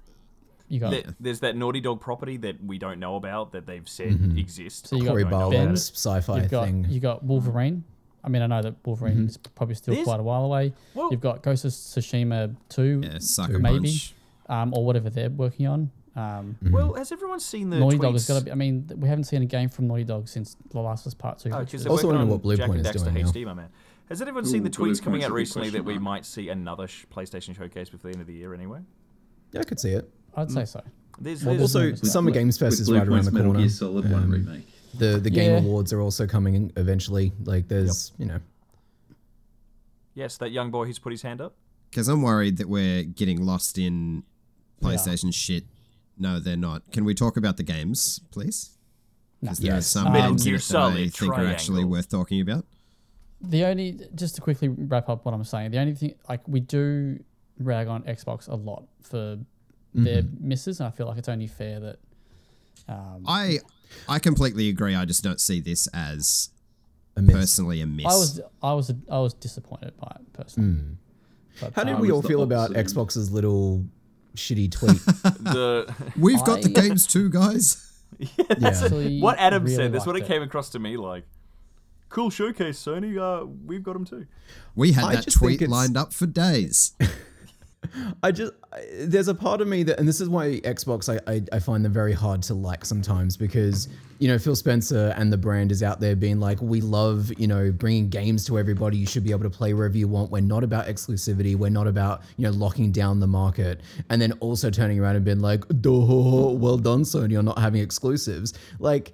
you 0.69 0.80
got 0.80 0.91
there- 0.91 1.03
there's 1.19 1.39
that 1.41 1.56
Naughty 1.56 1.80
Dog 1.81 2.02
property 2.02 2.38
that 2.38 2.64
we 2.64 2.77
don't 2.77 2.99
know 2.99 3.15
about 3.15 3.52
that 3.53 3.65
they've 3.65 3.88
said 3.88 4.34
exists. 4.38 4.89
So 4.89 4.95
you 4.98 5.03
got 5.03 5.10
Cory 5.11 5.23
We 5.23 5.30
don't 5.30 5.39
know 5.39 5.48
about 5.48 5.52
Barlog's 5.53 5.91
sci-fi 5.91 6.41
you've 6.41 6.52
got 6.52 6.65
thing. 6.65 6.85
you 6.89 6.99
got 6.99 7.23
Wolverine. 7.23 7.84
I 8.23 8.30
mean, 8.30 8.41
I 8.41 8.48
know 8.48 8.61
that 8.61 8.76
Wolverine 8.85 9.26
is 9.27 9.38
probably 9.38 9.76
still 9.76 9.94
There's- 9.94 10.06
quite 10.06 10.19
a 10.19 10.23
while 10.23 10.44
away. 10.44 10.73
Well- 10.94 11.10
You've 11.11 11.22
got 11.22 11.44
Ghost 11.44 11.64
of 11.65 11.72
Tsushima 11.72 12.56
two, 12.68 13.02
Yeah, 13.03 13.19
Sucker 13.19 13.60
maybe, 13.60 13.94
um, 14.49 14.73
or 14.76 14.85
whatever 14.85 15.10
they're 15.10 15.30
working 15.30 15.68
on. 15.68 15.91
Um, 16.15 16.57
Well, 16.72 16.95
has 16.95 17.11
everyone 17.11 17.39
seen 17.39 17.69
the 17.69 17.80
Naughty 17.80 17.98
tweets? 17.98 18.02
Dog 18.02 18.14
has 18.14 18.27
got 18.27 18.39
to 18.39 18.45
be. 18.45 18.52
I 18.52 18.56
mean, 18.56 18.89
we 18.98 19.07
haven't 19.07 19.26
seen 19.26 19.44
a 19.44 19.45
game 19.45 19.69
from 19.69 19.88
Naughty 19.88 20.03
Dog 20.03 20.27
since 20.27 20.57
The 20.72 20.80
Last 20.81 21.02
of 21.06 21.11
Us 21.11 21.14
Part 21.14 21.38
Two. 21.38 21.52
Oh, 21.52 21.60
which 21.60 21.68
because 21.68 21.81
is- 21.81 21.84
they're 21.85 21.91
Also 21.91 22.07
working 22.07 22.18
wondering 22.18 22.27
on 22.30 22.31
what 22.34 22.41
Blue 22.41 22.57
Jak 22.57 22.65
Point 22.68 22.80
and 22.80 22.88
is 22.88 23.02
Daxter 23.02 23.03
doing 23.14 23.23
now. 23.23 23.30
HD, 23.31 23.45
my 23.45 23.53
man. 23.53 23.69
Has 24.10 24.22
anyone 24.22 24.44
seen 24.45 24.64
the 24.64 24.69
tweets 24.69 25.02
coming 25.02 25.22
out 25.23 25.27
a 25.27 25.30
big 25.30 25.35
recently 25.35 25.69
that 25.69 25.85
we 25.85 25.94
mark. 25.94 26.02
might 26.03 26.26
see 26.26 26.49
another 26.49 26.88
sh- 26.88 27.06
PlayStation 27.14 27.56
showcase 27.56 27.89
before 27.89 28.10
the 28.10 28.15
end 28.15 28.22
of 28.22 28.27
the 28.27 28.34
year? 28.34 28.53
Anyway, 28.53 28.80
Yeah, 29.52 29.61
I 29.61 29.64
could 29.64 29.80
see 29.80 29.91
it. 29.91 30.10
I'd 30.38 30.51
say 30.51 30.65
so. 30.65 30.81
there's, 31.19 31.43
Well, 31.43 31.55
there's 31.55 31.76
Also, 31.76 31.95
Summer 31.95 32.31
Games 32.31 32.57
Fest 32.57 32.73
With 32.73 32.81
is 32.81 32.88
Blue 32.88 32.97
right 32.99 33.07
around 33.07 33.09
Point's 33.09 33.26
the 33.27 33.31
Metal 33.34 33.47
corner. 33.51 33.59
Gear 33.59 33.69
Solid 33.69 34.11
1 34.11 34.23
Um, 34.23 34.31
remake. 34.31 34.68
The 34.97 35.18
the 35.19 35.30
Game 35.30 35.51
Yeah. 35.51 35.59
Awards 35.59 35.91
are 35.93 35.99
also 36.01 36.26
coming 36.26 36.72
eventually. 36.77 37.34
Like 37.43 37.68
there's 37.68 38.14
you 38.18 38.26
know 38.26 38.39
yes, 40.15 40.38
that 40.38 40.51
young 40.51 40.72
boy 40.72 40.85
who's 40.85 40.99
put 40.99 41.11
his 41.11 41.22
hand 41.22 41.41
up. 41.41 41.55
Because 41.89 42.07
I'm 42.07 42.22
worried 42.22 42.57
that 42.57 42.68
we're 42.69 43.03
getting 43.03 43.43
lost 43.45 43.77
in 43.77 44.23
Yeah. 44.80 44.89
PlayStation 44.89 45.34
shit. 45.34 45.65
No, 46.18 46.39
they're 46.39 46.57
not. 46.57 46.91
Can 46.91 47.05
we 47.05 47.14
talk 47.14 47.38
about 47.38 47.57
the 47.57 47.64
games, 47.64 48.19
please? 48.31 48.72
No. 49.41 49.47
Because 49.51 49.59
there 49.59 49.76
are 49.77 49.81
some 49.81 50.07
Um, 50.07 50.14
games 50.14 50.45
in 50.45 50.53
that 50.53 50.57
I 50.57 50.61
Solid 50.61 51.14
think 51.14 51.34
are 51.34 51.45
actually 51.45 51.85
worth 51.85 52.09
talking 52.09 52.41
about. 52.41 52.65
The 53.39 53.65
only 53.65 53.99
just 54.15 54.35
to 54.35 54.41
quickly 54.41 54.68
wrap 54.68 55.09
up 55.09 55.26
what 55.26 55.34
I'm 55.35 55.43
saying, 55.43 55.72
the 55.72 55.77
only 55.77 55.93
thing 55.93 56.15
like 56.27 56.47
we 56.47 56.59
do 56.59 57.23
rag 57.59 57.88
on 57.88 58.01
Xbox 58.03 58.47
a 58.47 58.55
lot 58.55 58.88
for 59.01 59.38
their 59.93 60.23
misses, 60.39 60.80
and 60.80 60.88
I 60.88 60.91
feel 60.91 61.07
like 61.07 61.18
it's 61.18 61.30
only 61.30 61.47
fair 61.47 61.80
that 61.80 61.99
um, 62.88 63.23
I 63.27 63.59
I 64.07 64.19
completely 64.19 64.69
agree. 64.69 64.95
I 64.95 65.05
just 65.05 65.23
don't 65.23 65.41
see 65.41 65.59
this 65.59 65.88
as 65.88 66.49
a 67.15 67.22
miss. 67.22 67.35
personally 67.35 67.81
a 67.81 67.88
miss. 67.88 68.05
I 68.05 68.09
was 68.09 68.41
I 68.61 68.73
was 68.73 68.93
I 69.09 69.19
was 69.19 69.34
disappointed 69.34 69.97
by 69.97 70.18
it 70.19 70.34
personally. 70.34 70.97
But, 71.59 71.73
How 71.73 71.84
did 71.84 71.95
um, 71.95 72.01
we 72.01 72.11
all 72.11 72.22
feel 72.22 72.43
about 72.43 72.69
opposite. 72.72 72.95
Xbox's 72.95 73.31
little 73.31 73.84
shitty 74.35 74.72
tweet? 74.72 75.01
The 75.43 75.93
We've 76.18 76.43
got 76.43 76.61
the 76.61 76.69
games 76.69 77.07
too, 77.07 77.30
guys. 77.30 77.84
yeah. 78.19 78.45
actually 78.64 79.19
what 79.19 79.38
Adam 79.39 79.64
really 79.64 79.76
said. 79.76 79.91
That's 79.91 80.05
what 80.05 80.15
it 80.15 80.19
liked 80.19 80.31
came 80.31 80.43
across 80.43 80.69
to 80.72 80.80
me 80.80 80.97
like. 80.97 81.26
Cool 82.09 82.30
showcase, 82.30 82.81
Sony. 82.81 83.18
Uh, 83.18 83.45
we've 83.65 83.84
got 83.84 83.93
them 83.93 84.05
too. 84.05 84.27
We 84.76 84.93
had 84.93 85.03
I 85.03 85.15
that 85.15 85.30
tweet 85.30 85.68
lined 85.68 85.97
up 85.97 86.14
for 86.14 86.26
days. 86.26 86.93
I 88.23 88.31
just 88.31 88.53
I, 88.73 88.84
there's 89.01 89.27
a 89.27 89.35
part 89.35 89.61
of 89.61 89.68
me 89.68 89.84
that, 89.84 89.99
and 89.99 90.07
this 90.07 90.22
is 90.22 90.30
why 90.30 90.59
Xbox 90.61 91.07
I, 91.09 91.19
I 91.31 91.41
I 91.51 91.59
find 91.59 91.84
them 91.84 91.93
very 91.93 92.14
hard 92.14 92.41
to 92.43 92.53
like 92.53 92.85
sometimes 92.85 93.38
because 93.38 93.88
you 94.19 94.27
know 94.27 94.38
Phil 94.38 94.55
Spencer 94.55 95.14
and 95.18 95.31
the 95.31 95.38
brand 95.38 95.72
is 95.72 95.84
out 95.84 95.99
there 95.99 96.15
being 96.15 96.39
like 96.39 96.61
we 96.61 96.81
love 96.81 97.31
you 97.38 97.47
know 97.47 97.72
bringing 97.72 98.09
games 98.09 98.45
to 98.47 98.57
everybody. 98.57 98.97
You 98.97 99.05
should 99.05 99.23
be 99.23 99.31
able 99.31 99.43
to 99.43 99.49
play 99.49 99.73
wherever 99.73 99.97
you 99.97 100.07
want. 100.07 100.31
We're 100.31 100.41
not 100.41 100.64
about 100.64 100.88
exclusivity. 100.88 101.55
We're 101.55 101.69
not 101.69 101.88
about 101.88 102.22
you 102.38 102.43
know 102.43 102.51
locking 102.51 102.91
down 102.91 103.19
the 103.19 103.27
market. 103.27 103.81
And 104.09 104.22
then 104.22 104.34
also 104.39 104.69
turning 104.69 104.99
around 104.99 105.15
and 105.15 105.26
being 105.26 105.39
like, 105.39 105.68
"Duh, 105.81 105.91
well 105.91 106.77
done, 106.77 107.03
Sony, 107.03 107.31
you're 107.31 107.43
not 107.43 107.59
having 107.59 107.81
exclusives." 107.81 108.53
Like. 108.80 109.14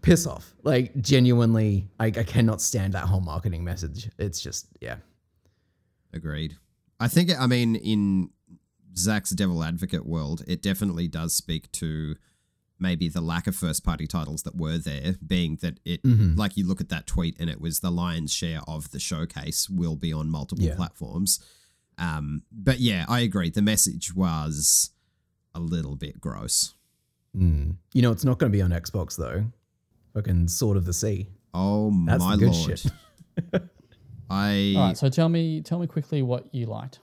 Piss 0.00 0.26
off. 0.26 0.52
Like, 0.64 1.00
genuinely, 1.00 1.86
I, 2.00 2.06
I 2.06 2.24
cannot 2.24 2.60
stand 2.60 2.94
that 2.94 3.04
whole 3.04 3.20
marketing 3.20 3.62
message. 3.62 4.10
It's 4.18 4.40
just, 4.42 4.66
yeah. 4.80 4.96
Agreed. 6.12 6.56
I 7.02 7.08
think, 7.08 7.30
I 7.38 7.46
mean, 7.46 7.74
in 7.76 8.30
Zach's 8.96 9.30
devil 9.30 9.62
advocate 9.64 10.06
world, 10.06 10.42
it 10.46 10.62
definitely 10.62 11.08
does 11.08 11.34
speak 11.34 11.70
to 11.72 12.14
maybe 12.78 13.08
the 13.08 13.20
lack 13.20 13.46
of 13.46 13.54
first 13.54 13.84
party 13.84 14.06
titles 14.06 14.42
that 14.42 14.56
were 14.56 14.76
there, 14.78 15.14
being 15.24 15.56
that 15.62 15.78
it, 15.84 16.00
like 16.04 16.56
you 16.56 16.66
look 16.66 16.80
at 16.80 16.88
that 16.88 17.06
tweet 17.06 17.36
and 17.38 17.48
it 17.48 17.60
was 17.60 17.80
the 17.80 17.90
lion's 17.90 18.32
share 18.34 18.60
of 18.66 18.90
the 18.90 18.98
showcase 18.98 19.68
will 19.70 19.96
be 19.96 20.12
on 20.12 20.28
multiple 20.30 20.64
Yeah. 20.64 20.74
platforms. 20.74 21.38
Um, 21.98 22.42
but 22.50 22.80
yeah, 22.80 23.04
I 23.08 23.20
agree. 23.20 23.50
The 23.50 23.62
message 23.62 24.14
was 24.14 24.90
a 25.54 25.60
little 25.60 25.94
bit 25.96 26.20
gross. 26.20 26.74
Mm. 27.36 27.76
You 27.94 28.02
know, 28.02 28.10
it's 28.10 28.24
not 28.24 28.38
going 28.38 28.50
to 28.50 28.56
be 28.56 28.62
on 28.62 28.70
Xbox 28.70 29.16
though. 29.16 29.44
Fucking 30.14 30.48
Sword 30.48 30.76
of 30.76 30.84
the 30.84 30.92
Sea. 30.92 31.28
Oh 31.54 31.92
That's 32.06 32.22
my 32.24 32.34
lord. 32.34 32.82
shit. 34.32 34.76
I 34.76 34.80
All 34.80 34.86
right, 34.88 34.96
so 34.98 35.08
tell 35.08 35.28
me 35.28 35.60
tell 35.62 35.78
me 35.78 35.86
quickly 35.86 36.22
what 36.22 36.46
you 36.54 36.66
liked. 36.66 36.98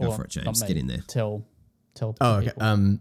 Go 0.00 0.08
Or 0.08 0.16
for 0.16 0.24
it, 0.24 0.36
not 0.36 0.44
James. 0.44 0.62
me, 0.62 0.68
Get 0.68 0.76
in 0.76 0.86
there. 0.86 1.02
Tell 1.06 1.44
tell 1.94 2.16
Oh, 2.20 2.36
okay. 2.36 2.46
people. 2.48 2.62
Um, 2.62 3.00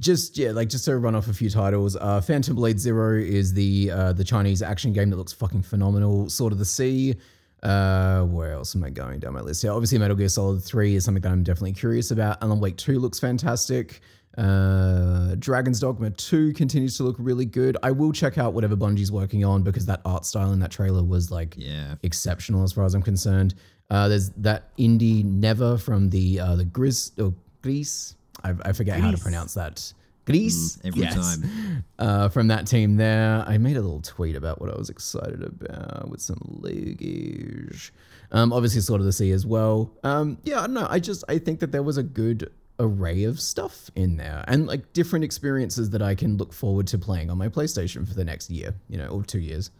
just 0.00 0.38
yeah, 0.38 0.52
like 0.52 0.68
just 0.68 0.84
to 0.84 0.96
run 0.96 1.14
off 1.16 1.26
a 1.28 1.34
few 1.34 1.50
titles. 1.50 1.96
Uh, 1.96 2.20
Phantom 2.20 2.54
Blade 2.54 2.78
Zero 2.78 3.18
is 3.18 3.52
the 3.52 3.90
uh, 3.90 4.12
the 4.12 4.22
Chinese 4.24 4.62
action 4.62 4.92
game 4.92 5.10
that 5.10 5.16
looks 5.16 5.32
fucking 5.32 5.62
phenomenal. 5.62 6.28
Sword 6.28 6.52
of 6.52 6.58
the 6.58 6.64
Sea. 6.64 7.16
Uh, 7.60 8.22
where 8.22 8.52
else 8.52 8.76
am 8.76 8.84
I 8.84 8.90
going 8.90 9.18
down 9.18 9.32
my 9.32 9.40
list? 9.40 9.64
Yeah, 9.64 9.70
obviously 9.70 9.98
Metal 9.98 10.16
Gear 10.16 10.28
Solid 10.28 10.62
Three 10.62 10.94
is 10.94 11.04
something 11.04 11.20
that 11.22 11.32
I'm 11.32 11.42
definitely 11.42 11.72
curious 11.72 12.12
about. 12.12 12.40
Alan 12.40 12.60
Wake 12.60 12.76
Two 12.76 13.00
looks 13.00 13.18
fantastic. 13.18 14.00
Uh, 14.38 15.34
Dragon's 15.40 15.80
Dogma 15.80 16.10
2 16.10 16.52
continues 16.52 16.96
to 16.96 17.02
look 17.02 17.16
really 17.18 17.44
good. 17.44 17.76
I 17.82 17.90
will 17.90 18.12
check 18.12 18.38
out 18.38 18.54
whatever 18.54 18.76
Bungie's 18.76 19.10
working 19.10 19.44
on 19.44 19.62
because 19.62 19.84
that 19.86 20.00
art 20.04 20.24
style 20.24 20.52
in 20.52 20.60
that 20.60 20.70
trailer 20.70 21.02
was 21.02 21.32
like 21.32 21.54
yeah. 21.58 21.96
exceptional 22.04 22.62
as 22.62 22.72
far 22.72 22.84
as 22.84 22.94
I'm 22.94 23.02
concerned. 23.02 23.56
Uh, 23.90 24.06
there's 24.06 24.30
that 24.30 24.76
indie 24.76 25.24
Neva 25.24 25.76
from 25.76 26.10
the 26.10 26.38
uh, 26.38 26.54
the 26.54 26.64
Gris 26.64 27.10
or 27.18 27.34
Greece. 27.62 28.14
I, 28.44 28.54
I 28.64 28.72
forget 28.72 29.00
how 29.00 29.10
to 29.10 29.18
pronounce 29.18 29.54
that. 29.54 29.92
Greece 30.24 30.78
every 30.84 31.06
time. 31.06 31.84
uh, 31.98 32.28
from 32.28 32.48
that 32.48 32.66
team 32.66 32.96
there. 32.96 33.42
I 33.46 33.56
made 33.56 33.78
a 33.78 33.80
little 33.80 34.02
tweet 34.02 34.36
about 34.36 34.60
what 34.60 34.70
I 34.70 34.76
was 34.76 34.90
excited 34.90 35.42
about 35.42 36.10
with 36.10 36.20
some 36.20 36.38
luggage. 36.60 37.94
Um, 38.30 38.52
obviously, 38.52 38.82
Sword 38.82 39.00
of 39.00 39.06
the 39.06 39.12
Sea 39.12 39.30
as 39.30 39.46
well. 39.46 39.90
Um, 40.04 40.36
yeah, 40.44 40.58
I 40.58 40.66
don't 40.66 40.74
know. 40.74 40.86
I 40.88 40.98
just 40.98 41.24
I 41.30 41.38
think 41.38 41.60
that 41.60 41.72
there 41.72 41.82
was 41.82 41.96
a 41.96 42.02
good 42.02 42.52
array 42.80 43.24
of 43.24 43.40
stuff 43.40 43.90
in 43.96 44.16
there 44.16 44.44
and 44.46 44.66
like 44.66 44.92
different 44.92 45.24
experiences 45.24 45.90
that 45.90 46.00
I 46.02 46.14
can 46.14 46.36
look 46.36 46.52
forward 46.52 46.86
to 46.88 46.98
playing 46.98 47.28
on 47.30 47.36
my 47.38 47.48
PlayStation 47.48 48.06
for 48.06 48.14
the 48.14 48.24
next 48.24 48.50
year, 48.50 48.74
you 48.88 48.96
know, 48.98 49.08
or 49.08 49.22
two 49.24 49.40
years. 49.40 49.70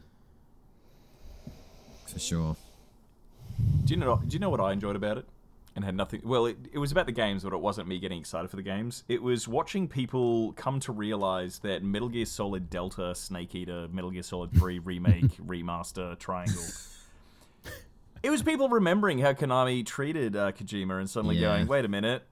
For 2.07 2.19
sure. 2.19 2.57
Do 3.85 3.95
you 3.95 4.01
know? 4.01 4.17
Do 4.27 4.33
you 4.35 4.39
know 4.39 4.51
what 4.51 4.61
I 4.61 4.73
enjoyed 4.73 4.97
about 4.97 5.19
it? 5.19 5.27
And 5.77 5.85
had 5.85 5.95
nothing. 5.95 6.23
Well, 6.25 6.47
it, 6.47 6.57
it 6.73 6.79
was 6.79 6.91
about 6.91 7.07
the 7.07 7.13
games, 7.13 7.45
but 7.45 7.53
it 7.53 7.61
wasn't 7.61 7.87
me 7.87 8.01
getting 8.01 8.19
excited 8.19 8.51
for 8.51 8.57
the 8.57 8.63
games. 8.63 9.05
It 9.07 9.23
was 9.23 9.47
watching 9.47 9.87
people 9.87 10.53
come 10.55 10.81
to 10.81 10.93
realize 10.93 11.61
that 11.61 11.85
Metal 11.85 12.09
Gear 12.09 12.25
Solid 12.27 12.69
Delta, 12.69 13.15
Snake 13.15 13.55
Eater, 13.55 13.87
Metal 13.93 14.11
Gear 14.11 14.23
Solid 14.25 14.51
Three 14.53 14.79
remake, 14.85 15.37
remaster, 15.47 16.19
Triangle. 16.19 16.65
It 18.25 18.31
was 18.31 18.43
people 18.43 18.69
remembering 18.69 19.21
how 19.21 19.33
Konami 19.35 19.87
treated 19.87 20.35
uh, 20.35 20.51
Kojima 20.51 20.99
and 20.99 21.09
suddenly 21.09 21.37
Yeah. 21.37 21.55
going, 21.55 21.69
"Wait 21.69 21.85
a 21.85 21.89
minute." 21.89 22.25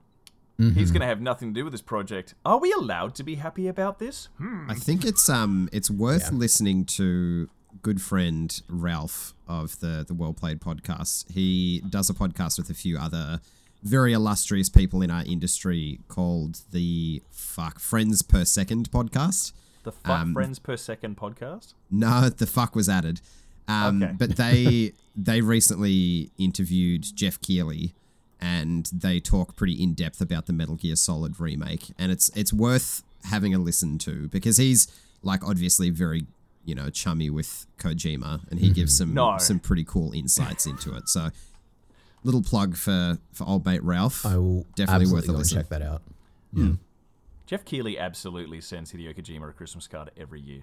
He's 0.59 0.91
going 0.91 1.03
to 1.03 1.07
have 1.07 1.21
nothing 1.21 1.53
to 1.53 1.61
do 1.61 1.65
with 1.65 1.73
this 1.73 1.83
project. 1.83 2.35
Are 2.45 2.59
we 2.59 2.73
allowed 2.73 3.15
to 3.17 3.23
be 3.23 3.35
happy 3.35 3.69
about 3.69 3.99
this? 3.99 4.29
Hmm. 4.39 4.71
I 4.71 4.75
think 4.75 5.05
it's 5.05 5.29
um 5.29 5.69
it's 5.73 5.91
worth 5.91 6.33
listening 6.33 6.85
to 6.87 7.49
good 7.83 8.01
friend 8.01 8.63
Ralph 8.69 9.35
of 9.47 9.79
the 9.81 10.05
the 10.09 10.15
WellPlayed 10.15 10.61
podcast. 10.61 11.31
He 11.31 11.83
does 11.91 12.09
a 12.09 12.15
podcast 12.15 12.57
with 12.59 12.71
a 12.71 12.75
few 12.75 12.97
other 12.99 13.41
very 13.83 14.13
illustrious 14.15 14.69
people 14.71 15.03
in 15.03 15.11
our 15.11 15.23
industry 15.25 16.01
called 16.09 16.63
the 16.73 17.23
fuck 17.31 17.79
Friends 17.79 18.23
Per 18.23 18.45
Second 18.47 18.91
podcast. 18.91 19.53
The 19.85 19.93
Fuck 19.93 20.19
Um, 20.19 20.33
Friends 20.33 20.59
Per 20.59 20.77
Second 20.77 21.17
podcast? 21.17 21.75
No, 21.91 22.29
the 22.31 22.47
fuck 22.47 22.75
was 22.75 22.89
added. 22.89 23.21
Um, 23.69 24.03
Okay. 24.03 24.13
But 24.19 24.37
they 24.37 24.93
they 25.15 25.41
recently 25.43 26.31
interviewed 26.39 27.03
Geoff 27.15 27.41
Keighley, 27.41 27.95
and 28.41 28.89
they 28.93 29.21
talk 29.21 29.57
pretty 29.57 29.83
in 29.83 29.95
depth 29.95 30.21
about 30.21 30.47
the 30.47 30.53
Metal 30.53 30.75
Gear 30.77 30.97
Solid 30.97 31.39
remake, 31.41 31.93
and 31.99 32.13
it's 32.13 32.31
it's 32.37 32.53
worth 32.53 33.03
having 33.25 33.55
a 33.55 33.59
listen 33.59 33.99
to 33.99 34.29
because 34.29 34.57
he's 34.57 34.87
like 35.23 35.45
obviously 35.47 35.91
very 35.91 36.27
you 36.65 36.75
know 36.75 36.91
chummy 36.91 37.31
with 37.31 37.67
Kojima, 37.79 38.49
and 38.51 38.61
he 38.61 38.71
gives 38.71 38.95
mm-hmm. 39.01 39.11
some 39.11 39.15
No. 39.15 39.39
some 39.39 39.59
pretty 39.59 39.85
cool 39.85 40.13
insights 40.13 40.67
into 40.67 40.95
it. 40.97 41.09
So 41.09 41.31
little 42.25 42.43
plug 42.43 42.77
for 42.77 43.19
for 43.33 43.45
old 43.45 43.65
mate 43.65 43.83
Ralph. 43.83 44.27
I 44.27 44.37
will 44.37 44.67
Definitely 44.75 45.13
worth 45.13 45.29
a 45.29 45.33
listen. 45.33 45.59
check 45.59 45.69
that 45.69 45.83
out. 45.83 46.03
Mm. 46.55 46.79
Geoff 47.47 47.65
Keighley 47.65 47.99
absolutely 47.99 48.61
sends 48.61 48.93
Hideo 48.93 49.15
Kojima 49.17 49.49
a 49.51 49.53
Christmas 49.53 49.87
card 49.87 50.11
every 50.17 50.41
year. 50.41 50.63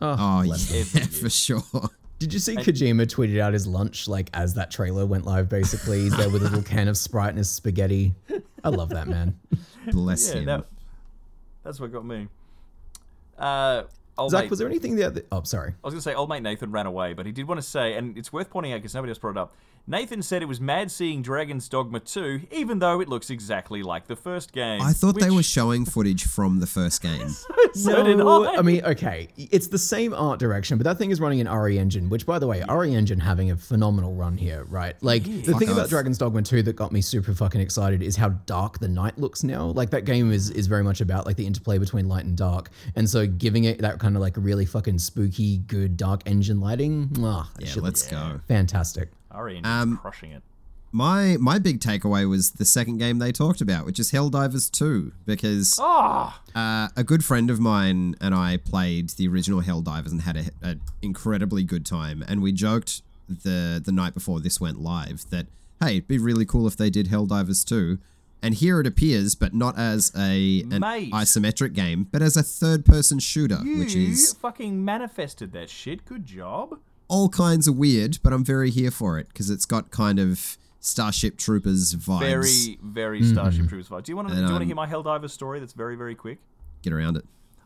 Oh, 0.00 0.16
Oh 0.18 0.40
yeah, 0.42 0.46
bless 0.46 0.70
year. 0.94 1.04
for 1.04 1.28
sure. 1.30 1.90
Did 2.20 2.34
you 2.34 2.38
see 2.38 2.54
Kojima 2.54 3.06
tweeted 3.06 3.40
out 3.40 3.54
his 3.54 3.66
lunch 3.66 4.06
like 4.06 4.28
as 4.34 4.52
that 4.52 4.70
trailer 4.70 5.06
went 5.06 5.24
live? 5.24 5.48
Basically, 5.48 6.02
he's 6.02 6.14
there 6.18 6.28
with 6.28 6.42
a 6.42 6.44
little 6.44 6.62
can 6.62 6.86
of 6.86 6.98
Sprite 6.98 7.30
and 7.30 7.38
his 7.38 7.48
spaghetti. 7.48 8.14
I 8.62 8.68
love 8.68 8.90
that 8.90 9.08
man. 9.08 9.40
Bless 9.90 10.28
Yeah, 10.28 10.40
him. 10.40 10.44
that, 10.44 10.66
that's 11.64 11.80
what 11.80 11.90
got 11.90 12.04
me. 12.04 12.28
Uh, 13.38 13.84
old 14.18 14.32
Zach, 14.32 14.42
mate, 14.44 14.50
was 14.50 14.58
there 14.58 14.68
anything 14.68 14.96
the 14.96 15.04
other? 15.04 15.22
Oh, 15.32 15.42
sorry. 15.44 15.70
I 15.70 15.86
was 15.86 15.94
going 15.94 16.00
to 16.00 16.02
say 16.02 16.14
old 16.14 16.28
mate 16.28 16.42
Nathan 16.42 16.70
ran 16.70 16.84
away, 16.84 17.14
but 17.14 17.24
he 17.24 17.32
did 17.32 17.48
want 17.48 17.58
to 17.58 17.66
say, 17.66 17.94
and 17.94 18.18
it's 18.18 18.30
worth 18.30 18.50
pointing 18.50 18.74
out 18.74 18.76
because 18.76 18.94
nobody 18.94 19.12
else 19.12 19.18
brought 19.18 19.30
it 19.30 19.38
up. 19.38 19.54
Nathan 19.90 20.22
said 20.22 20.40
it 20.40 20.46
was 20.46 20.60
mad 20.60 20.88
seeing 20.88 21.20
Dragon's 21.20 21.68
Dogma 21.68 21.98
2, 21.98 22.42
even 22.52 22.78
though 22.78 23.00
it 23.00 23.08
looks 23.08 23.28
exactly 23.28 23.82
like 23.82 24.06
the 24.06 24.14
first 24.14 24.52
game. 24.52 24.80
I 24.80 24.92
thought 24.92 25.18
they 25.18 25.30
were 25.30 25.42
showing 25.42 25.84
footage 25.84 26.26
from 26.26 26.60
the 26.60 26.66
first 26.68 27.02
game. 27.02 27.28
so 27.74 28.04
did 28.04 28.20
I. 28.20 28.54
I 28.54 28.62
mean, 28.62 28.84
okay, 28.84 29.26
it's 29.36 29.66
the 29.66 29.78
same 29.78 30.14
art 30.14 30.38
direction, 30.38 30.78
but 30.78 30.84
that 30.84 30.96
thing 30.96 31.10
is 31.10 31.20
running 31.20 31.40
in 31.40 31.48
RE 31.48 31.76
Engine, 31.76 32.08
which, 32.08 32.24
by 32.24 32.38
the 32.38 32.46
way, 32.46 32.62
RE 32.70 32.94
Engine 32.94 33.18
having 33.18 33.50
a 33.50 33.56
phenomenal 33.56 34.14
run 34.14 34.36
here, 34.36 34.62
right? 34.66 34.94
Like 35.02 35.24
the 35.24 35.42
Fuck 35.42 35.58
thing 35.58 35.70
about. 35.70 35.88
Dragon's 35.88 36.18
Dogma 36.18 36.42
2 36.42 36.62
that 36.62 36.76
got 36.76 36.92
me 36.92 37.00
super 37.00 37.34
fucking 37.34 37.60
excited 37.60 38.00
is 38.00 38.14
how 38.14 38.28
dark 38.46 38.78
the 38.78 38.88
night 38.88 39.18
looks 39.18 39.42
now. 39.42 39.64
Like 39.64 39.90
that 39.90 40.04
game 40.04 40.30
is 40.30 40.50
is 40.50 40.68
very 40.68 40.84
much 40.84 41.00
about 41.00 41.26
like 41.26 41.34
the 41.34 41.46
interplay 41.48 41.78
between 41.78 42.06
light 42.06 42.26
and 42.26 42.36
dark, 42.36 42.70
and 42.94 43.10
so 43.10 43.26
giving 43.26 43.64
it 43.64 43.80
that 43.80 43.98
kind 43.98 44.14
of 44.14 44.22
like 44.22 44.34
really 44.36 44.66
fucking 44.66 45.00
spooky, 45.00 45.58
good 45.58 45.96
dark 45.96 46.22
engine 46.26 46.60
lighting, 46.60 47.08
mwah, 47.08 47.52
that 47.54 47.74
Yeah, 47.74 47.82
let's 47.82 48.06
go. 48.06 48.40
fantastic. 48.46 49.08
Um, 49.64 49.96
crushing 49.98 50.32
it. 50.32 50.42
My 50.92 51.36
my 51.38 51.58
big 51.60 51.78
takeaway 51.80 52.28
was 52.28 52.52
the 52.52 52.64
second 52.64 52.98
game 52.98 53.18
they 53.20 53.30
talked 53.30 53.60
about, 53.60 53.86
which 53.86 54.00
is 54.00 54.10
Helldivers 54.10 54.68
2, 54.70 55.12
because 55.24 55.78
Ah, 55.80 56.42
uh, 56.54 56.88
a 56.96 57.04
good 57.04 57.24
friend 57.24 57.48
of 57.48 57.60
mine 57.60 58.16
and 58.20 58.34
I 58.34 58.56
played 58.56 59.10
the 59.10 59.28
original 59.28 59.60
Helldivers 59.62 60.10
and 60.10 60.22
had 60.22 60.50
an 60.62 60.80
incredibly 61.00 61.62
good 61.62 61.86
time. 61.86 62.24
And 62.26 62.42
we 62.42 62.50
joked 62.50 63.02
the 63.28 63.80
the 63.84 63.92
night 63.92 64.14
before 64.14 64.40
this 64.40 64.60
went 64.60 64.80
live 64.80 65.24
that 65.30 65.46
hey, 65.80 65.92
it'd 65.98 66.08
be 66.08 66.18
really 66.18 66.44
cool 66.44 66.66
if 66.66 66.76
they 66.76 66.90
did 66.90 67.06
Helldivers 67.08 67.64
2. 67.64 67.98
And 68.42 68.54
here 68.54 68.80
it 68.80 68.86
appears, 68.86 69.34
but 69.34 69.54
not 69.54 69.78
as 69.78 70.10
a 70.16 70.62
an 70.72 70.80
Mate. 70.80 71.12
isometric 71.12 71.72
game, 71.74 72.08
but 72.10 72.20
as 72.22 72.36
a 72.36 72.42
third 72.42 72.84
person 72.84 73.18
shooter, 73.20 73.60
you 73.62 73.78
which 73.78 73.94
is 73.94 74.32
fucking 74.32 74.82
manifested 74.84 75.52
that 75.52 75.68
shit. 75.70 76.04
Good 76.04 76.24
job. 76.26 76.80
All 77.10 77.28
kinds 77.28 77.68
of 77.68 77.76
weird, 77.76 78.18
but 78.22 78.32
I'm 78.32 78.44
very 78.44 78.70
here 78.70 78.90
for 78.90 79.18
it 79.18 79.28
because 79.28 79.50
it's 79.50 79.66
got 79.66 79.90
kind 79.90 80.18
of 80.18 80.56
Starship 80.78 81.36
Troopers 81.36 81.94
vibes. 81.94 82.20
Very, 82.20 82.78
very 82.82 83.22
Starship 83.22 83.68
Troopers 83.68 83.88
vibe. 83.88 84.04
Do 84.04 84.12
you 84.12 84.16
want 84.16 84.28
to? 84.28 84.34
Do 84.34 84.38
And, 84.40 84.48
you 84.48 84.52
want 84.54 84.62
to 84.62 84.64
um, 84.64 84.68
hear 84.68 84.76
my 84.76 84.86
Helldiver 84.86 85.28
story? 85.28 85.60
That's 85.60 85.74
very, 85.74 85.96
very 85.96 86.14
quick. 86.14 86.38
Get 86.82 86.92
around 86.94 87.16
it. 87.18 87.24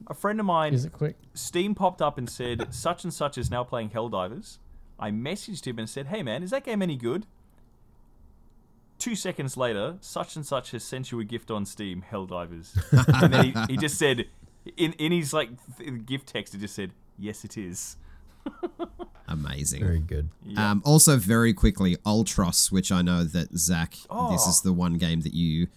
A 0.09 0.15
friend 0.15 0.41
of 0.41 0.47
mine, 0.47 0.75
Is 0.75 0.85
it 0.85 0.93
quick? 0.93 1.17
Steam 1.35 1.75
popped 1.75 2.03
up 2.03 2.19
and 2.19 2.29
said, 2.29 2.75
"Such 2.75 3.05
and 3.05 3.15
such 3.15 3.39
is 3.39 3.51
now 3.51 3.63
playing 3.63 3.91
Helldivers." 3.91 4.59
I 4.99 5.11
messaged 5.11 5.67
him 5.67 5.79
and 5.79 5.89
said, 5.89 6.07
"Hey 6.07 6.23
man, 6.23 6.43
is 6.43 6.51
that 6.51 6.65
game 6.65 6.83
any 6.83 6.97
good?" 6.97 7.27
Two 8.99 9.15
seconds 9.15 9.57
later, 9.57 9.97
such 10.01 10.37
and 10.37 10.47
such 10.47 10.71
has 10.71 10.83
sent 10.83 11.13
you 11.13 11.21
a 11.21 11.25
gift 11.25 11.51
on 11.51 11.67
Steam, 11.67 12.03
Helldivers, 12.11 12.77
and 13.23 13.33
then 13.33 13.45
he, 13.45 13.75
he 13.75 13.77
just 13.77 13.99
said, 13.99 14.27
in 14.77 14.95
in 14.95 15.13
his 15.13 15.33
like 15.33 15.51
th- 15.79 16.07
gift 16.07 16.29
text, 16.29 16.55
it 16.55 16.59
just 16.59 16.75
said, 16.75 16.93
"Yes, 17.19 17.45
it 17.45 17.57
is." 17.59 17.97
Amazing. 19.35 19.81
Very 19.81 19.99
good. 20.01 20.29
Um, 20.57 20.81
also, 20.85 21.17
very 21.17 21.53
quickly, 21.53 21.97
Ultros, 22.07 22.71
which 22.73 22.91
I 22.93 23.03
know 23.03 23.25
that 23.25 23.57
Zach, 23.59 23.93
this 23.93 24.07
Oh. 24.11 24.49
is 24.49 24.61
the 24.63 24.73
one 24.73 24.95
game 24.99 25.21
that 25.23 25.35
you 25.35 25.69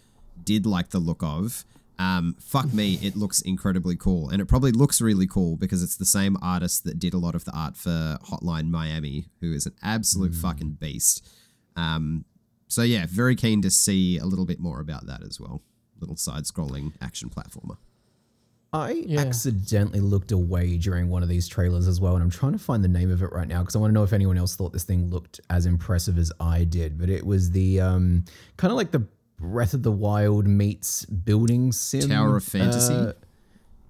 did 0.43 0.65
like 0.65 0.89
the 0.89 0.99
look 0.99 1.23
of. 1.23 1.65
Um, 1.99 2.35
fuck 2.39 2.71
me, 2.73 2.99
it 3.01 3.15
looks 3.15 3.41
incredibly 3.41 3.95
cool, 3.95 4.29
and 4.29 4.39
it 4.39 4.45
probably 4.45 4.71
looks 4.71 5.01
really 5.01 5.25
cool 5.25 5.55
because 5.57 5.81
it's 5.81 5.95
the 5.95 6.05
same 6.05 6.37
artist 6.41 6.83
that 6.83 6.99
did 6.99 7.13
a 7.15 7.17
lot 7.17 7.33
of 7.33 7.43
the 7.45 7.51
art 7.51 7.75
for 7.75 8.19
Hotline 8.29 8.69
Miami, 8.69 9.25
who 9.41 9.51
is 9.51 9.65
an 9.65 9.73
absolute 9.81 10.35
fucking 10.35 10.77
beast. 10.79 11.27
Um, 11.75 12.25
so 12.67 12.83
yeah, 12.83 13.07
very 13.09 13.35
keen 13.35 13.61
to 13.63 13.71
see 13.71 14.19
a 14.19 14.25
little 14.25 14.45
bit 14.45 14.59
more 14.59 14.79
about 14.79 15.07
that 15.07 15.23
as 15.23 15.39
well. 15.39 15.63
Little 15.99 16.15
side-scrolling 16.17 16.93
action 17.01 17.29
platformer. 17.31 17.77
I 18.73 18.91
Yeah. 19.07 19.21
accidentally 19.21 19.99
looked 20.01 20.31
away 20.31 20.77
during 20.77 21.09
one 21.09 21.23
of 21.23 21.29
these 21.29 21.47
trailers 21.47 21.87
as 21.87 22.01
well, 22.01 22.15
and 22.15 22.23
I'm 22.23 22.29
trying 22.29 22.51
to 22.51 22.59
find 22.59 22.83
the 22.83 22.87
name 22.89 23.09
of 23.11 23.21
it 23.23 23.31
right 23.31 23.47
now 23.47 23.61
because 23.61 23.75
I 23.75 23.79
want 23.79 23.91
to 23.91 23.93
know 23.93 24.03
if 24.03 24.13
anyone 24.13 24.37
else 24.37 24.55
thought 24.55 24.73
this 24.73 24.83
thing 24.83 25.09
looked 25.09 25.39
as 25.49 25.65
impressive 25.65 26.17
as 26.17 26.31
I 26.39 26.63
did. 26.65 26.97
But 26.97 27.09
it 27.09 27.25
was 27.25 27.51
the 27.51 27.79
um, 27.81 28.25
kind 28.57 28.71
of 28.71 28.77
like 28.77 28.91
the 28.91 29.03
Breath 29.39 29.73
of 29.73 29.83
the 29.83 29.91
Wild 29.91 30.47
meets 30.47 31.05
building 31.05 31.71
sim 31.71 32.09
Tower 32.09 32.37
of 32.37 32.43
Fantasy? 32.43 32.93
uh, 32.93 33.13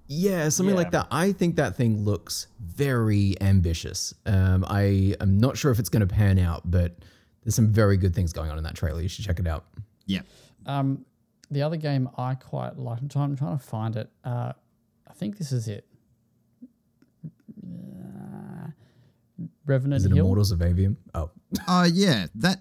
yeah, 0.06 0.48
something 0.50 0.74
Yeah. 0.74 0.78
like 0.82 0.90
that. 0.92 1.08
I 1.10 1.32
think 1.32 1.56
that 1.56 1.74
thing 1.74 2.04
looks 2.04 2.46
very 2.60 3.34
ambitious. 3.40 4.14
Um, 4.26 4.64
I 4.68 5.16
am 5.20 5.38
not 5.38 5.56
sure 5.56 5.70
if 5.70 5.78
it's 5.78 5.88
going 5.88 6.00
to 6.00 6.06
pan 6.06 6.38
out, 6.38 6.70
but 6.70 6.96
there's 7.42 7.54
some 7.54 7.68
very 7.72 7.96
good 7.96 8.14
things 8.14 8.32
going 8.32 8.50
on 8.50 8.58
in 8.58 8.64
that 8.64 8.74
trailer. 8.74 9.00
You 9.00 9.08
should 9.08 9.24
check 9.24 9.40
it 9.40 9.46
out. 9.46 9.64
Yeah, 10.06 10.20
Um, 10.66 11.04
the 11.50 11.62
other 11.62 11.76
game 11.78 12.08
I 12.18 12.34
quite 12.34 12.78
like. 12.78 13.00
I'm 13.00 13.08
trying, 13.08 13.30
I'm 13.30 13.36
trying 13.36 13.58
to 13.58 13.64
find 13.64 13.96
it. 13.96 14.10
Uh, 14.24 14.52
I 14.52 14.54
think 15.18 15.38
this 15.38 15.52
is 15.52 15.68
it. 15.68 15.84
Uh, 17.62 18.70
Revenant 19.66 19.98
Is 20.00 20.06
it 20.06 20.08
Hill. 20.14 20.24
Immortals 20.24 20.50
of 20.52 20.60
Aveum? 20.60 20.96
Oh, 21.14 21.30
Uh 21.68 21.88
yeah, 21.92 22.26
that 22.34 22.60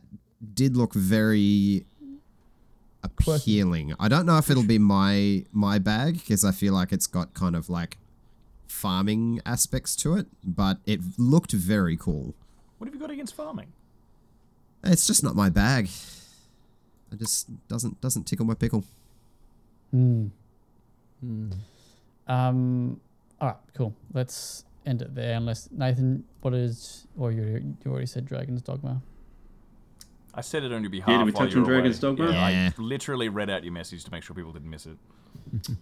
did 0.54 0.76
look 0.76 0.94
very 0.94 1.86
appealing. 3.04 3.94
I 4.00 4.08
don't 4.08 4.26
know 4.26 4.38
if 4.38 4.50
it'll 4.50 4.64
be 4.64 4.80
my 4.80 5.46
my 5.52 5.80
bag 5.80 6.16
because 6.16 6.44
I 6.44 6.52
feel 6.52 6.74
like 6.74 6.92
it's 6.92 7.08
got 7.08 7.34
kind 7.34 7.56
of 7.56 7.70
like 7.70 7.98
farming 8.68 9.42
aspects 9.46 9.96
to 9.98 10.16
it, 10.16 10.28
but 10.44 10.80
it 10.86 11.00
looked 11.18 11.52
very 11.54 11.96
cool. 11.98 12.36
What 12.78 12.88
have 12.88 12.94
you 12.94 13.00
got 13.00 13.12
against 13.12 13.36
farming? 13.36 13.68
It's 14.84 15.08
just 15.08 15.24
not 15.24 15.36
my 15.36 15.50
bag. 15.50 15.90
It 17.12 17.20
just 17.20 17.48
doesn't 17.68 18.02
doesn't 18.02 18.26
tickle 18.26 18.46
my 18.46 18.54
pickle. 18.54 18.84
Hmm. 19.92 20.28
Hmm. 21.22 21.52
Um. 22.28 23.00
All 23.42 23.50
right. 23.50 23.58
Cool. 23.74 23.94
Let's 24.14 24.66
end 24.86 25.02
it 25.02 25.14
there. 25.16 25.36
Unless 25.36 25.70
Nathan, 25.72 26.24
what 26.42 26.54
is? 26.54 27.08
Or 27.18 27.32
you 27.32 27.76
you 27.84 27.92
already 27.92 28.06
said 28.08 28.26
Dragon's 28.26 28.62
Dogma. 28.62 29.02
I 30.34 30.42
said 30.42 30.64
it 30.64 30.72
on 30.72 30.82
your 30.84 30.92
behalf. 30.92 31.10
Yeah, 31.10 31.18
did 31.18 31.26
we 31.26 31.32
touch 31.32 31.56
on 31.56 31.62
were 31.64 31.66
away. 31.70 31.74
Dragon's 31.82 32.00
Dogma? 32.00 32.26
Yeah, 32.32 32.50
Yeah. 32.50 32.70
I 32.78 32.82
literally 32.82 33.28
read 33.30 33.50
out 33.50 33.64
your 33.64 33.74
message 33.74 34.04
to 34.04 34.12
make 34.12 34.24
sure 34.24 34.36
people 34.36 34.52
didn't 34.52 34.70
miss 34.70 34.86
it. 34.86 34.98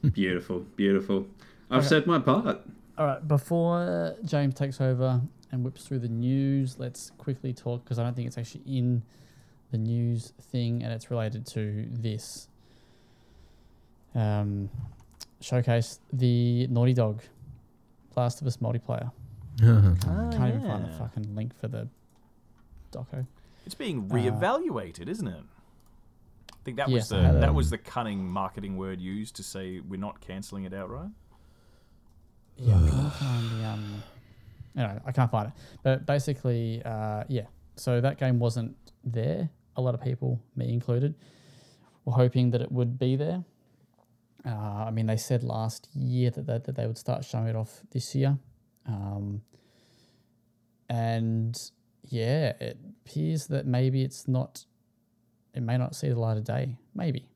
Beautiful, 0.13 0.59
beautiful. 0.76 1.27
I've 1.69 1.80
Okay. 1.80 1.88
said 1.88 2.07
my 2.07 2.19
part. 2.19 2.61
All 2.97 3.05
right. 3.05 3.27
Before 3.27 4.15
James 4.23 4.53
takes 4.55 4.80
over 4.80 5.19
and 5.51 5.63
whips 5.65 5.85
through 5.85 5.99
the 5.99 6.07
news, 6.07 6.77
let's 6.80 7.09
quickly 7.17 7.51
talk 7.53 7.84
because 7.84 7.99
I 7.99 8.03
don't 8.03 8.15
think 8.15 8.27
it's 8.27 8.38
actually 8.38 8.61
in 8.65 9.01
the 9.72 9.77
news 9.77 10.31
thing, 10.39 10.84
and 10.84 10.93
it's 10.93 11.09
related 11.11 11.45
to 11.47 11.88
this. 11.89 12.47
Um, 14.13 14.69
showcase 15.45 15.99
the 16.11 16.65
Naughty 16.67 16.93
Dog, 16.93 17.22
Last 18.15 18.41
of 18.41 18.47
Us 18.47 18.57
multiplayer. 18.57 19.11
I 19.61 19.65
can't 20.35 20.55
even 20.55 20.61
find 20.61 20.85
the 20.85 20.97
fucking 20.97 21.35
link 21.35 21.57
for 21.59 21.67
the 21.67 21.88
doco. 22.91 23.26
It's 23.65 23.76
being 23.76 24.09
reevaluated, 24.09 25.07
isn't 25.07 25.27
it? 25.27 25.43
I 26.51 26.57
think 26.65 26.77
that 26.77 26.89
Yes, 26.89 27.01
was 27.01 27.09
the 27.09 27.39
that 27.39 27.53
was 27.53 27.69
the 27.69 27.77
cunning 27.77 28.27
marketing 28.27 28.76
word 28.76 28.99
used 28.99 29.35
to 29.35 29.43
say 29.43 29.80
we're 29.81 29.99
not 29.99 30.19
cancelling 30.19 30.63
it 30.63 30.73
outright. 30.73 31.09
Yeah, 32.57 32.76
I'm 32.76 32.88
trying 32.89 33.03
to 33.03 33.09
find 33.11 33.51
the 33.51 33.65
um. 33.67 34.03
Anyway, 34.76 34.99
I 35.05 35.11
can't 35.11 35.31
find 35.31 35.47
it. 35.49 35.53
But 35.84 36.05
basically, 36.05 36.81
uh, 36.84 37.23
yeah. 37.27 37.45
So 37.76 38.01
that 38.01 38.17
game 38.17 38.39
wasn't 38.39 38.76
there. 39.03 39.49
A 39.77 39.81
lot 39.81 39.93
of 39.93 40.01
people, 40.01 40.39
me 40.55 40.73
included, 40.73 41.13
were 42.05 42.13
hoping 42.13 42.49
that 42.51 42.61
it 42.61 42.72
would 42.72 42.97
be 42.97 43.15
there. 43.15 43.43
Uh, 44.45 44.85
I 44.88 44.91
mean, 44.91 45.07
they 45.07 45.17
said 45.17 45.43
last 45.43 45.89
year 45.95 46.30
that 46.30 46.45
they, 46.45 46.59
that 46.59 46.76
they 46.76 46.85
would 46.85 46.97
start 46.97 47.26
showing 47.26 47.47
it 47.47 47.55
off 47.55 47.81
this 47.91 48.13
year, 48.13 48.38
um, 48.88 49.41
and 50.89 51.59
yeah, 52.03 52.53
it 52.59 52.77
appears 53.05 53.47
that 53.47 53.65
maybe 53.65 54.03
it's 54.03 54.27
not. 54.27 54.65
It 55.53 55.61
may 55.61 55.77
not 55.77 55.95
see 55.95 56.09
the 56.09 56.19
light 56.19 56.38
of 56.38 56.43
day. 56.43 56.77
Maybe. 56.93 57.27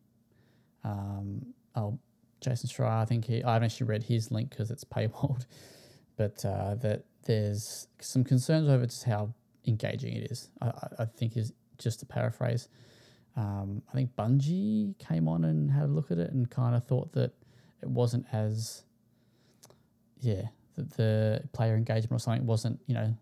Um, 0.84 1.53
Jason 2.41 2.69
Schreier, 2.69 2.90
I 2.90 3.06
think 3.06 3.26
he, 3.26 3.44
I 3.44 3.53
haven't 3.53 3.68
actually 3.68 3.88
read 3.88 4.03
his 4.03 4.31
link 4.31 4.49
because 4.49 4.72
it's 4.72 4.84
paywalled, 4.95 5.45
but 6.18 6.44
uh, 6.45 6.76
that 6.76 7.06
there's 7.26 7.88
some 7.99 8.23
concerns 8.23 8.69
over 8.69 8.86
just 8.86 9.03
how 9.03 9.34
engaging 9.68 10.14
it 10.14 10.31
is. 10.31 10.49
I, 10.61 10.68
I, 10.68 10.88
I 10.99 11.06
think 11.06 11.38
is 11.38 11.53
just 11.77 11.99
to 12.02 12.06
paraphrase. 12.06 12.69
Um, 13.40 13.82
I 13.90 13.94
think 13.94 14.14
Bungie 14.18 14.98
came 14.99 15.30
on 15.30 15.45
and 15.45 15.72
had 15.72 15.84
a 15.84 15.88
look 15.88 16.11
at 16.11 16.18
it 16.18 16.32
and 16.32 16.49
kind 16.49 16.76
of 16.76 16.86
thought 16.86 17.14
that 17.14 17.32
it 17.82 17.90
wasn't 17.90 18.26
as, 18.34 18.84
yeah, 20.20 20.41
that 20.76 20.91
the 20.98 21.41
player 21.53 21.76
engagement 21.78 22.11
or 22.11 22.20
something 22.20 22.45
wasn't, 22.45 22.82
you 22.86 22.95
know, 22.95 23.16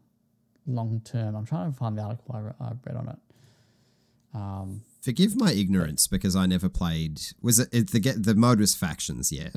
long 0.66 1.02
term. 1.06 1.36
I'm 1.36 1.46
trying 1.46 1.72
to 1.72 1.78
find 1.78 1.96
the 1.96 2.02
article 2.02 2.36
I, 2.36 2.40
re- 2.40 2.54
I 2.60 2.72
read 2.84 2.98
on 2.98 3.10
it. 3.10 3.18
Um, 4.34 4.82
Forgive 5.04 5.36
my 5.36 5.52
ignorance 5.52 6.08
because 6.08 6.36
I 6.36 6.48
never 6.48 6.68
played. 6.68 7.22
Was 7.44 7.60
it, 7.60 7.70
it 7.72 7.92
the 7.92 8.00
get 8.00 8.24
the 8.24 8.34
mode 8.34 8.60
was 8.60 8.74
factions? 8.74 9.32
Yeah. 9.32 9.50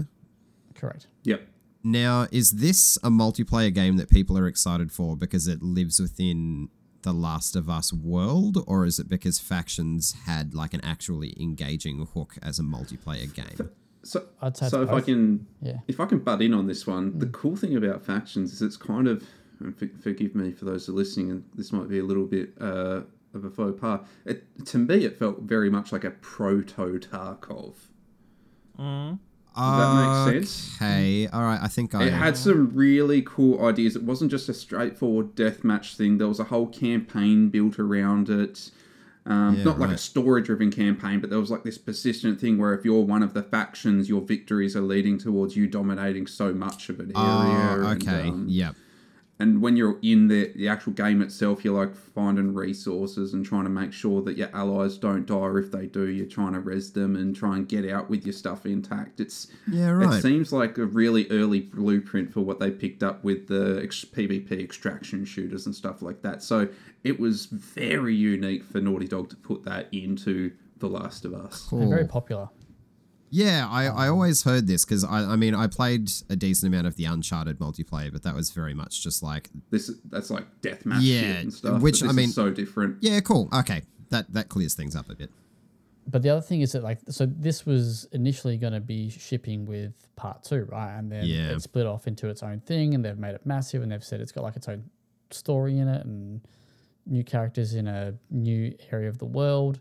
correct. 0.75 1.07
Yep. 1.25 1.41
Now, 1.83 2.27
is 2.31 2.51
this 2.53 2.99
a 3.03 3.09
multiplayer 3.09 3.73
game 3.73 3.97
that 3.97 4.11
people 4.11 4.37
are 4.37 4.47
excited 4.47 4.93
for 4.93 5.17
because 5.17 5.49
it 5.49 5.63
lives 5.63 5.99
within 5.99 6.69
the 7.03 7.13
Last 7.13 7.57
of 7.57 7.69
Us 7.71 7.93
world, 7.93 8.63
or 8.67 8.85
is 8.85 8.99
it 8.99 9.09
because 9.09 9.39
factions 9.39 10.13
had 10.27 10.55
like 10.55 10.75
an 10.75 10.81
actually 10.85 11.35
engaging 11.41 12.07
hook 12.15 12.37
as 12.43 12.59
a 12.59 12.63
multiplayer 12.63 13.33
game? 13.33 13.71
So, 14.03 14.25
I'd 14.41 14.57
say 14.57 14.69
so 14.69 14.83
it's 14.83 14.91
if 14.91 14.97
I 14.97 15.01
can, 15.01 15.47
Yeah. 15.61 15.79
if 15.87 16.01
I 16.01 16.07
can 16.07 16.21
butt 16.21 16.41
in 16.43 16.55
on 16.55 16.67
this 16.67 16.87
one, 16.87 17.19
the 17.19 17.27
cool 17.27 17.57
thing 17.57 17.77
about 17.77 18.03
factions 18.05 18.53
is 18.53 18.63
it's 18.63 18.77
kind 18.77 19.07
of, 19.09 19.23
and 19.61 19.77
for, 19.77 19.89
forgive 20.03 20.35
me 20.35 20.53
for 20.53 20.65
those 20.65 20.87
who 20.87 20.93
are 20.93 20.97
listening, 20.97 21.31
and 21.31 21.45
this 21.55 21.71
might 21.73 21.89
be 21.89 21.99
a 21.99 22.05
little 22.05 22.25
bit 22.27 22.55
uh, 22.61 23.03
of 23.35 23.45
a 23.45 23.51
faux 23.51 23.79
pas. 23.81 24.01
It, 24.25 24.45
to 24.67 24.79
me, 24.79 25.05
it 25.05 25.19
felt 25.19 25.43
very 25.43 25.69
much 25.71 25.93
like 25.93 26.05
a 26.05 26.11
proto 26.13 26.99
Tarkov. 26.99 27.75
Does 29.57 30.27
that 30.27 30.37
make 30.37 30.45
sense? 30.45 30.77
Okay, 30.77 31.27
all 31.29 31.43
right. 31.43 31.61
I 31.61 31.69
think 31.69 31.95
I. 31.95 32.05
It 32.05 32.13
had 32.13 32.37
some 32.37 32.75
really 32.75 33.23
cool 33.23 33.65
ideas. 33.67 33.97
It 33.97 34.03
wasn't 34.03 34.31
just 34.31 34.49
a 34.49 34.55
straightforward 34.55 35.35
deathmatch 35.35 35.97
thing. 35.97 36.19
There 36.19 36.29
was 36.29 36.41
a 36.41 36.45
whole 36.45 36.67
campaign 36.67 37.49
built 37.49 37.79
around 37.79 38.29
it. 38.29 38.71
Um, 39.27 39.57
Yeah, 39.57 39.65
not 39.65 39.79
like 39.79 39.91
a 39.91 39.99
story-driven 39.99 40.71
campaign, 40.71 41.21
but 41.21 41.29
there 41.29 41.39
was 41.39 41.51
like 41.51 41.63
this 41.63 41.77
persistent 41.77 42.41
thing 42.41 42.57
where 42.59 42.73
if 42.75 42.85
you're 42.85 43.03
one 43.05 43.23
of 43.23 43.35
the 43.35 43.43
factions, 43.43 44.09
your 44.09 44.23
victories 44.23 44.75
are 44.75 44.81
leading 44.81 45.19
towards 45.19 45.57
you 45.57 45.67
dominating 45.67 46.27
so 46.27 46.55
much 46.55 46.89
of 46.89 47.01
an 47.01 47.13
area. 47.15 47.17
Oh, 47.17 47.91
and, 47.91 48.03
okay. 48.03 48.29
um, 48.29 48.47
yep. 48.49 48.75
And 49.41 49.61
when 49.63 49.77
you're 49.77 49.99
in 50.03 50.29
the, 50.29 50.53
the 50.55 50.69
actual 50.69 50.93
game 50.93 51.23
itself, 51.23 51.65
you're 51.65 51.77
like 51.77 51.97
finding 51.97 52.55
resources 52.55 53.33
and 53.35 53.45
trying 53.45 53.65
to 53.65 53.71
make 53.71 53.93
sure 53.93 54.23
that 54.23 54.37
your 54.37 54.51
allies 54.55 54.99
don't 54.99 55.27
die, 55.27 55.35
or 55.35 55.59
if 55.59 55.73
they 55.73 55.87
do, 55.87 56.09
you're 56.09 56.27
trying 56.27 56.53
to 56.53 56.61
res 56.61 56.93
them 56.93 57.17
and 57.17 57.35
try 57.35 57.57
and 57.57 57.67
get 57.69 57.89
out 57.91 58.09
with 58.11 58.25
your 58.27 58.33
stuff 58.35 58.67
intact. 58.67 59.19
It's 59.19 59.49
Yeah, 59.67 59.89
it 59.89 59.93
right. 59.95 60.23
seems 60.23 60.53
like 60.53 60.79
a 60.79 60.85
really 60.85 61.27
early 61.31 61.61
blueprint 61.61 62.33
for 62.33 62.43
what 62.43 62.61
they 62.61 62.71
picked 62.71 63.03
up 63.03 63.25
with 63.25 63.49
the 63.49 63.81
ex- 63.83 64.05
PvP 64.05 64.53
extraction 64.63 65.25
shooters 65.25 65.67
and 65.67 65.75
stuff 65.75 66.03
like 66.03 66.23
that. 66.23 66.43
So 66.43 66.69
it 67.03 67.19
was 67.19 67.47
very 67.47 68.15
unique 68.15 68.65
for 68.65 68.81
Naughty 68.81 69.09
Dog 69.09 69.31
to 69.31 69.37
put 69.37 69.65
that 69.65 69.89
into 69.93 70.53
The 70.79 70.89
Last 70.89 71.25
of 71.25 71.33
Us. 71.35 71.67
They're 71.73 71.89
very 71.89 72.07
popular. 72.07 72.49
Yeah, 73.31 73.69
I, 73.71 73.85
I 73.87 74.09
um, 74.09 74.15
always 74.15 74.43
heard 74.43 74.67
this 74.67 74.85
because 74.85 75.05
I, 75.05 75.21
I 75.25 75.37
mean 75.37 75.55
I 75.55 75.67
played 75.69 76.11
a 76.29 76.37
decent 76.37 76.73
amount 76.73 76.87
of 76.89 76.97
the 76.97 77.05
Uncharted 77.05 77.59
multiplayer, 77.59 78.13
but 78.13 78.23
that 78.25 78.35
was 78.35 78.51
very 78.51 78.75
much 78.75 79.03
just 79.03 79.23
like 79.23 79.51
This 79.71 79.91
that's 80.11 80.31
like 80.31 80.45
deathmatch 80.63 80.99
Yeah, 81.03 81.21
shit 81.21 81.37
and 81.43 81.53
stuff. 81.55 81.81
which, 81.83 82.01
but 82.01 82.09
I 82.11 82.13
mean- 82.13 82.29
is 82.31 82.35
so 82.35 82.51
different. 82.51 82.99
yeah, 83.01 83.21
cool. 83.21 83.49
Okay, 83.53 83.83
that 84.11 84.33
that 84.33 84.49
clears 84.49 84.75
things 84.75 84.97
up 84.97 85.09
a 85.11 85.15
bit. 85.15 85.31
But 86.07 86.23
the 86.23 86.31
other 86.31 86.41
thing 86.41 86.61
is 86.63 86.73
that 86.73 86.83
like 86.83 86.99
so 87.09 87.25
this 87.27 87.65
was 87.65 88.09
initially 88.11 88.57
going 88.57 88.73
to 88.73 88.81
be 88.81 89.11
shipping 89.11 89.65
with 89.65 89.93
part 90.17 90.43
two, 90.43 90.65
right? 90.65 90.97
And 90.99 91.13
then 91.13 91.25
Yeah. 91.25 91.51
it 91.53 91.63
split 91.63 91.87
off 91.87 92.09
into 92.09 92.29
its 92.29 92.43
own 92.43 92.61
thing, 92.61 92.95
and 92.95 93.05
they've 93.05 93.19
made 93.19 93.35
it 93.37 93.47
massive, 93.47 93.83
and 93.83 93.93
they've 93.93 94.03
said 94.03 94.21
it's 94.21 94.33
got 94.33 94.43
like 94.43 94.57
its 94.57 94.67
own 94.69 94.91
story 95.31 95.79
in 95.79 95.87
it 95.87 96.05
and 96.05 96.41
new 97.07 97.23
characters 97.23 97.75
in 97.75 97.87
a 97.87 98.15
new 98.31 98.75
area 98.91 99.09
of 99.09 99.19
the 99.19 99.25
world. 99.27 99.79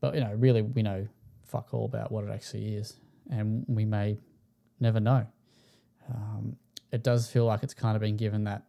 But 0.00 0.14
you 0.14 0.20
know, 0.22 0.32
really, 0.34 0.62
we 0.62 0.82
know 0.82 1.06
fuck 1.54 1.72
all 1.72 1.84
about 1.84 2.10
what 2.10 2.24
it 2.24 2.30
actually 2.32 2.74
is, 2.74 2.96
and 3.30 3.64
we 3.68 3.84
may 3.84 4.18
never 4.80 4.98
know. 4.98 5.24
Um, 6.12 6.56
it 6.90 7.04
does 7.04 7.30
feel 7.30 7.44
like 7.44 7.62
it's 7.62 7.74
kind 7.74 7.94
of 7.94 8.02
been 8.02 8.16
given 8.16 8.42
that 8.44 8.64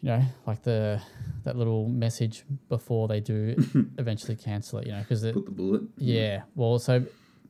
you 0.00 0.10
know, 0.10 0.22
like 0.46 0.62
the 0.62 1.02
that 1.42 1.56
little 1.56 1.88
message 1.88 2.44
before 2.68 3.08
they 3.08 3.18
do 3.18 3.56
eventually 3.98 4.36
cancel 4.36 4.78
it, 4.78 4.86
you 4.86 4.92
know, 4.92 5.00
because 5.00 5.22
Put 5.22 5.46
the 5.46 5.50
bullet. 5.50 5.82
yeah, 5.98 6.42
well, 6.54 6.78
so 6.78 7.04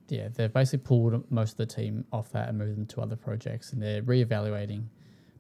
yeah, 0.09 0.29
they've 0.35 0.53
basically 0.53 0.85
pulled 0.87 1.31
most 1.31 1.53
of 1.53 1.57
the 1.59 1.67
team 1.67 2.05
off 2.13 2.31
that 2.33 2.49
and 2.49 2.57
moved 2.57 2.77
them 2.79 2.87
to 2.87 3.03
other 3.03 3.17
projects, 3.17 3.73
and 3.73 3.83
they're 3.83 4.03
reevaluating 4.03 4.85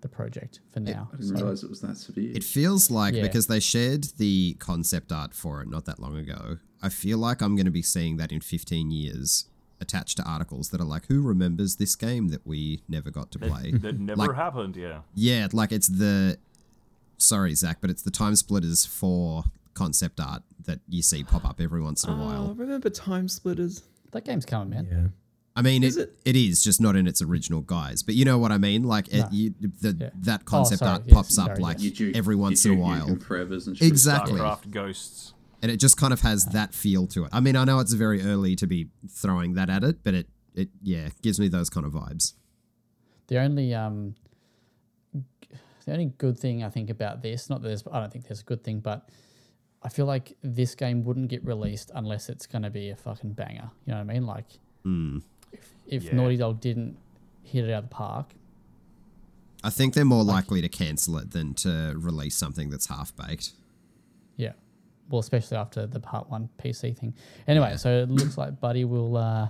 the 0.08 0.14
project 0.14 0.60
for 0.72 0.80
now. 0.80 1.08
I 1.12 1.16
didn't 1.16 1.28
So, 1.28 1.34
realize 1.34 1.62
it 1.64 1.70
was 1.70 1.80
that 1.80 1.96
severe. 1.96 2.32
It 2.34 2.44
feels 2.44 2.90
like 2.90 3.14
Yeah. 3.14 3.22
because 3.22 3.46
they 3.48 3.60
shared 3.60 4.04
the 4.18 4.54
concept 4.58 5.10
art 5.12 5.34
for 5.34 5.62
it 5.62 5.68
not 5.68 5.84
that 5.86 5.98
long 6.00 6.16
ago. 6.16 6.58
I 6.82 6.88
feel 6.88 7.18
like 7.18 7.40
I'm 7.42 7.56
going 7.56 7.66
to 7.66 7.70
be 7.72 7.82
seeing 7.82 8.16
that 8.18 8.30
in 8.32 8.40
15 8.40 8.90
years 8.90 9.46
attached 9.80 10.16
to 10.18 10.22
articles 10.24 10.70
that 10.70 10.80
are 10.80 10.84
like, 10.86 11.06
"Who 11.06 11.20
remembers 11.22 11.76
this 11.76 11.96
game 11.96 12.28
that 12.28 12.46
we 12.46 12.82
never 12.88 13.10
got 13.10 13.30
to 13.32 13.38
play?" 13.38 13.72
That 13.72 13.98
never 13.98 14.18
Like- 14.26 14.34
happened, 14.36 14.76
yeah. 14.76 15.00
yeah, 15.14 15.48
like 15.52 15.72
it's 15.72 15.88
the 15.88 16.38
sorry 17.18 17.54
Zach, 17.54 17.78
but 17.80 17.90
it's 17.90 18.02
the 18.02 18.10
TimeSplitters 18.10 18.86
for 18.86 19.44
concept 19.74 20.20
art 20.20 20.42
that 20.64 20.80
you 20.88 21.02
see 21.02 21.22
pop 21.24 21.44
up 21.44 21.60
every 21.60 21.80
once 21.82 22.04
in 22.04 22.10
a 22.10 22.14
Oh, 22.14 22.24
while. 22.26 22.54
remember 22.54 22.88
TimeSplitters? 22.90 23.82
that 24.12 24.24
game's 24.24 24.46
coming, 24.46 24.70
man. 24.70 24.86
Yeah. 24.90 25.08
I 25.58 25.62
mean, 25.62 25.82
Is 25.82 25.96
it, 25.96 26.14
it 26.26 26.36
is 26.36 26.62
just 26.62 26.80
not 26.82 26.96
in 26.96 27.06
its 27.06 27.22
original 27.22 27.62
guise, 27.62 28.02
but 28.02 28.14
you 28.14 28.24
know 28.26 28.36
what 28.38 28.52
I 28.52 28.58
mean. 28.58 28.84
Like 28.84 29.08
it, 29.08 29.24
you, 29.32 29.54
the 29.80 29.96
Yeah. 29.98 30.10
that 30.20 30.44
concept 30.44 30.80
sorry, 30.80 30.92
art 30.92 31.02
yes, 31.06 31.14
pops 31.14 31.38
up 31.38 31.46
sorry, 31.48 31.60
like 31.60 31.76
yes. 31.78 31.84
You 31.98 32.12
do- 32.12 32.18
every 32.18 32.34
you 32.34 32.40
once 32.40 32.62
do 32.62 32.72
in 32.72 32.78
a 32.78 32.80
while. 32.82 33.06
And. 33.08 33.20
Exactly. 33.80 34.38
StarCraft 34.38 34.70
ghosts. 34.70 35.32
and 35.62 35.70
it 35.72 35.78
just 35.78 35.96
kind 35.96 36.12
of 36.12 36.20
has 36.20 36.44
that 36.46 36.74
feel 36.74 37.06
to 37.08 37.24
it. 37.24 37.30
I 37.32 37.40
mean, 37.40 37.56
I 37.56 37.64
know 37.64 37.78
it's 37.80 37.94
very 37.94 38.22
early 38.22 38.54
to 38.56 38.66
be 38.66 38.88
throwing 39.08 39.54
that 39.54 39.70
at 39.70 39.82
it, 39.82 40.04
but 40.04 40.12
it 40.14 40.28
it 40.54 40.68
yeah 40.82 41.08
gives 41.22 41.40
me 41.40 41.48
those 41.48 41.70
kind 41.70 41.86
of 41.86 41.92
vibes. 41.92 42.34
The 43.28 43.38
only 43.38 43.72
um, 43.74 44.14
the 45.12 45.92
only 45.92 46.06
good 46.18 46.38
thing 46.38 46.62
I 46.64 46.68
think 46.68 46.90
about 46.90 47.22
this, 47.22 47.48
not 47.48 47.62
that 47.62 47.68
there's, 47.68 47.84
I 47.90 48.00
don't 48.00 48.12
think 48.12 48.26
there's 48.26 48.40
a 48.40 48.44
good 48.44 48.62
thing, 48.64 48.80
but 48.80 49.08
I 49.82 49.88
feel 49.88 50.06
like 50.06 50.36
this 50.42 50.74
game 50.74 51.04
wouldn't 51.04 51.28
get 51.28 51.44
released 51.44 51.90
unless 51.94 52.28
it's 52.28 52.46
going 52.46 52.62
to 52.62 52.70
be 52.70 52.90
a 52.90 52.96
fucking 52.96 53.32
banger. 53.34 53.70
You 53.86 53.92
know 53.92 53.98
what 54.00 54.10
I 54.10 54.14
mean? 54.14 54.26
Like, 54.26 54.46
if, 54.84 55.22
if 55.86 56.04
Yeah. 56.04 56.14
Naughty 56.14 56.36
Dog 56.36 56.60
didn't 56.60 56.96
hit 57.42 57.64
it 57.64 57.72
out 57.72 57.84
of 57.84 57.88
the 57.90 57.94
park, 57.94 58.34
I 59.64 59.70
think 59.70 59.94
they're 59.94 60.04
more 60.04 60.24
likely 60.24 60.60
to 60.62 60.68
cancel 60.68 61.16
it 61.18 61.30
than 61.32 61.54
to 61.54 61.94
release 61.96 62.36
something 62.36 62.70
that's 62.70 62.86
half 62.86 63.14
baked. 63.16 63.52
Yeah. 64.36 64.52
Well, 65.08 65.20
especially 65.20 65.56
after 65.56 65.86
the 65.86 66.00
part 66.00 66.28
one 66.30 66.48
PC 66.58 66.96
thing. 66.96 67.14
Anyway, 67.48 67.76
so 67.76 67.90
it 68.02 68.10
looks 68.10 68.36
like 68.38 68.60
Buddy 68.60 68.84
will 68.84 69.16
uh, 69.16 69.48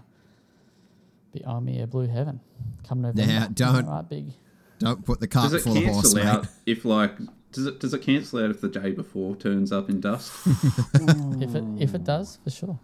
be 1.33 1.45
Army 1.45 1.81
of 1.81 1.91
Blue 1.91 2.07
Heaven 2.07 2.41
come 2.87 3.03
November. 3.03 3.31
Yeah, 3.33 3.49
don't- 3.53 3.87
Right, 3.87 4.09
big. 4.09 4.33
Don't 4.79 5.05
put 5.05 5.21
the 5.21 5.27
cart 5.27 5.53
Does 5.53 5.55
it 5.55 5.63
full 5.65 5.77
of 5.79 5.85
horse, 5.85 5.97
cancel 6.13 6.15
mate. 6.19 6.27
out 6.27 6.47
if 6.67 6.85
like 6.85 7.17
does 7.53 7.65
it 7.65 7.81
does 7.81 7.95
it 7.95 8.03
cancel 8.03 8.45
out 8.45 8.51
if 8.51 8.61
the 8.61 8.69
day 8.69 8.91
before 8.93 9.35
turns 9.35 9.73
up 9.73 9.89
in 9.89 10.01
dust, 10.03 10.31
If 10.95 11.55
it 11.55 11.65
if 11.79 11.95
it 11.95 12.05
does, 12.05 12.39
for 12.45 12.51
sure. 12.51 12.79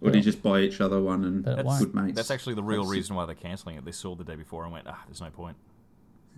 Or 0.00 0.10
do 0.10 0.18
you 0.18 0.24
just 0.24 0.42
buy 0.42 0.60
each 0.60 0.80
other 0.80 1.00
one 1.00 1.24
and 1.24 1.44
That's, 1.44 1.64
won't. 1.64 1.80
good 1.80 1.94
mates? 1.94 2.16
that's 2.16 2.30
actually 2.30 2.54
the 2.54 2.62
real 2.62 2.82
That's- 2.82 2.96
reason 2.96 3.16
why 3.16 3.26
they're 3.26 3.34
cancelling 3.34 3.76
it. 3.76 3.84
They 3.84 3.92
saw 3.92 4.14
the 4.14 4.24
day 4.24 4.36
before 4.36 4.64
and 4.64 4.72
went, 4.72 4.86
ah, 4.88 5.02
there's 5.06 5.20
no 5.20 5.30
point. 5.30 5.56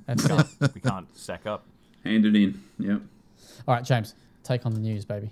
That's 0.06 0.22
We 0.22 0.28
can't, 0.28 0.74
we 0.74 0.80
can't 0.80 1.16
stack 1.18 1.46
up. 1.46 1.64
hand 2.04 2.24
it 2.24 2.34
in. 2.36 2.62
Yep. 2.78 3.00
All 3.66 3.74
right, 3.74 3.84
James, 3.84 4.14
take 4.42 4.64
on 4.64 4.72
the 4.74 4.80
news, 4.80 5.04
baby. 5.04 5.30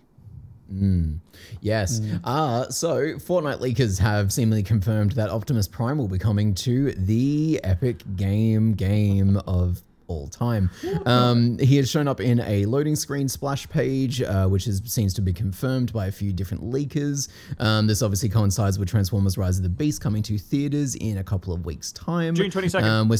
Yes. 1.60 2.00
Uh, 2.24 2.68
so 2.70 3.14
Fortnite 3.14 3.60
leakers 3.60 3.98
have 4.00 4.32
seemingly 4.32 4.62
confirmed 4.64 5.12
that 5.12 5.30
Optimus 5.30 5.68
Prime 5.68 5.96
will 5.98 6.08
be 6.08 6.18
coming 6.18 6.54
to 6.56 6.92
the 6.92 7.60
Epic 7.62 8.02
Game 8.16 8.74
game 8.74 9.36
of 9.46 9.82
all 10.08 10.28
time. 10.28 10.70
Um, 11.04 11.58
he 11.58 11.76
has 11.76 11.90
shown 11.90 12.08
up 12.08 12.20
in 12.20 12.40
a 12.40 12.64
loading 12.66 12.96
screen 12.96 13.28
splash 13.28 13.68
page, 13.68 14.22
uh, 14.22 14.46
which 14.46 14.66
is, 14.66 14.82
seems 14.84 15.14
to 15.14 15.22
be 15.22 15.32
confirmed 15.32 15.92
by 15.92 16.06
a 16.06 16.12
few 16.12 16.32
different 16.32 16.64
leakers. 16.64 17.28
Um, 17.58 17.86
this 17.86 18.02
obviously 18.02 18.28
coincides 18.28 18.78
with 18.78 18.88
Transformers: 18.88 19.38
Rise 19.38 19.56
of 19.56 19.62
the 19.62 19.68
Beast 19.68 20.00
coming 20.00 20.22
to 20.24 20.38
theaters 20.38 20.94
in 20.94 21.18
a 21.18 21.24
couple 21.24 21.52
of 21.52 21.64
weeks' 21.64 21.92
time. 21.92 22.34
June 22.34 22.50
22nd. 22.50 22.82
Um, 22.82 23.08
we're 23.08 23.18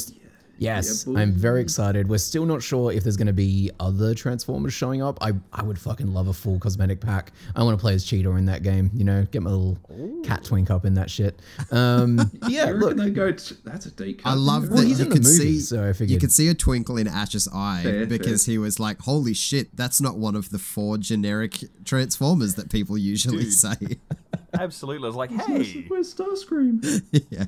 Yes, 0.58 1.06
Yeah. 1.06 1.18
I'm 1.18 1.32
very 1.32 1.60
excited. 1.60 2.08
We're 2.08 2.18
still 2.18 2.46
not 2.46 2.62
sure 2.62 2.90
if 2.92 3.02
there's 3.02 3.16
going 3.16 3.26
to 3.26 3.32
be 3.32 3.70
other 3.78 4.14
Transformers 4.14 4.72
showing 4.72 5.02
up. 5.02 5.18
I, 5.20 5.32
I 5.52 5.62
would 5.62 5.78
fucking 5.78 6.12
love 6.14 6.28
a 6.28 6.32
full 6.32 6.58
cosmetic 6.58 7.00
pack. 7.00 7.32
I 7.54 7.62
want 7.62 7.76
to 7.78 7.80
play 7.80 7.94
as 7.94 8.04
Cheetor 8.04 8.38
in 8.38 8.46
that 8.46 8.62
game. 8.62 8.90
You 8.94 9.04
know, 9.04 9.24
get 9.30 9.42
my 9.42 9.50
little 9.50 9.78
cat 10.24 10.44
twink 10.44 10.70
up 10.70 10.84
in 10.84 10.94
that 10.94 11.10
shit. 11.10 11.40
Um, 11.70 12.30
yeah, 12.48 12.72
look, 12.74 12.96
they 12.96 13.10
go? 13.10 13.32
T- 13.32 13.56
that's 13.64 13.86
a 13.86 13.90
deep 13.90 14.22
cut. 14.22 14.30
I 14.30 14.34
love 14.34 14.68
Well, 14.70 14.82
that 14.82 14.88
you 14.88 14.96
could 15.06 15.24
movie, 15.24 15.58
see 15.58 15.60
so 15.60 15.82
I 15.84 16.04
you 16.04 16.18
could 16.18 16.32
see 16.32 16.48
a 16.48 16.54
twinkle 16.54 16.96
in 16.96 17.06
Ash's 17.06 17.48
eye 17.52 17.80
Fair, 17.82 18.06
because 18.06 18.46
fair. 18.46 18.52
he 18.52 18.58
was 18.58 18.80
like, 18.80 19.00
"Holy 19.00 19.34
shit, 19.34 19.76
that's 19.76 20.00
not 20.00 20.16
one 20.16 20.34
of 20.36 20.50
the 20.50 20.58
four 20.58 20.96
generic 20.98 21.64
Transformers 21.84 22.54
that 22.54 22.70
people 22.70 22.96
usually 22.96 23.44
Dude. 23.44 23.52
say." 23.52 23.76
Absolutely. 24.58 25.04
I 25.04 25.08
was 25.08 25.16
like, 25.16 25.30
hey, 25.30 25.84
Where's 25.88 26.14
Starscream? 26.14 27.02
yeah. 27.30 27.44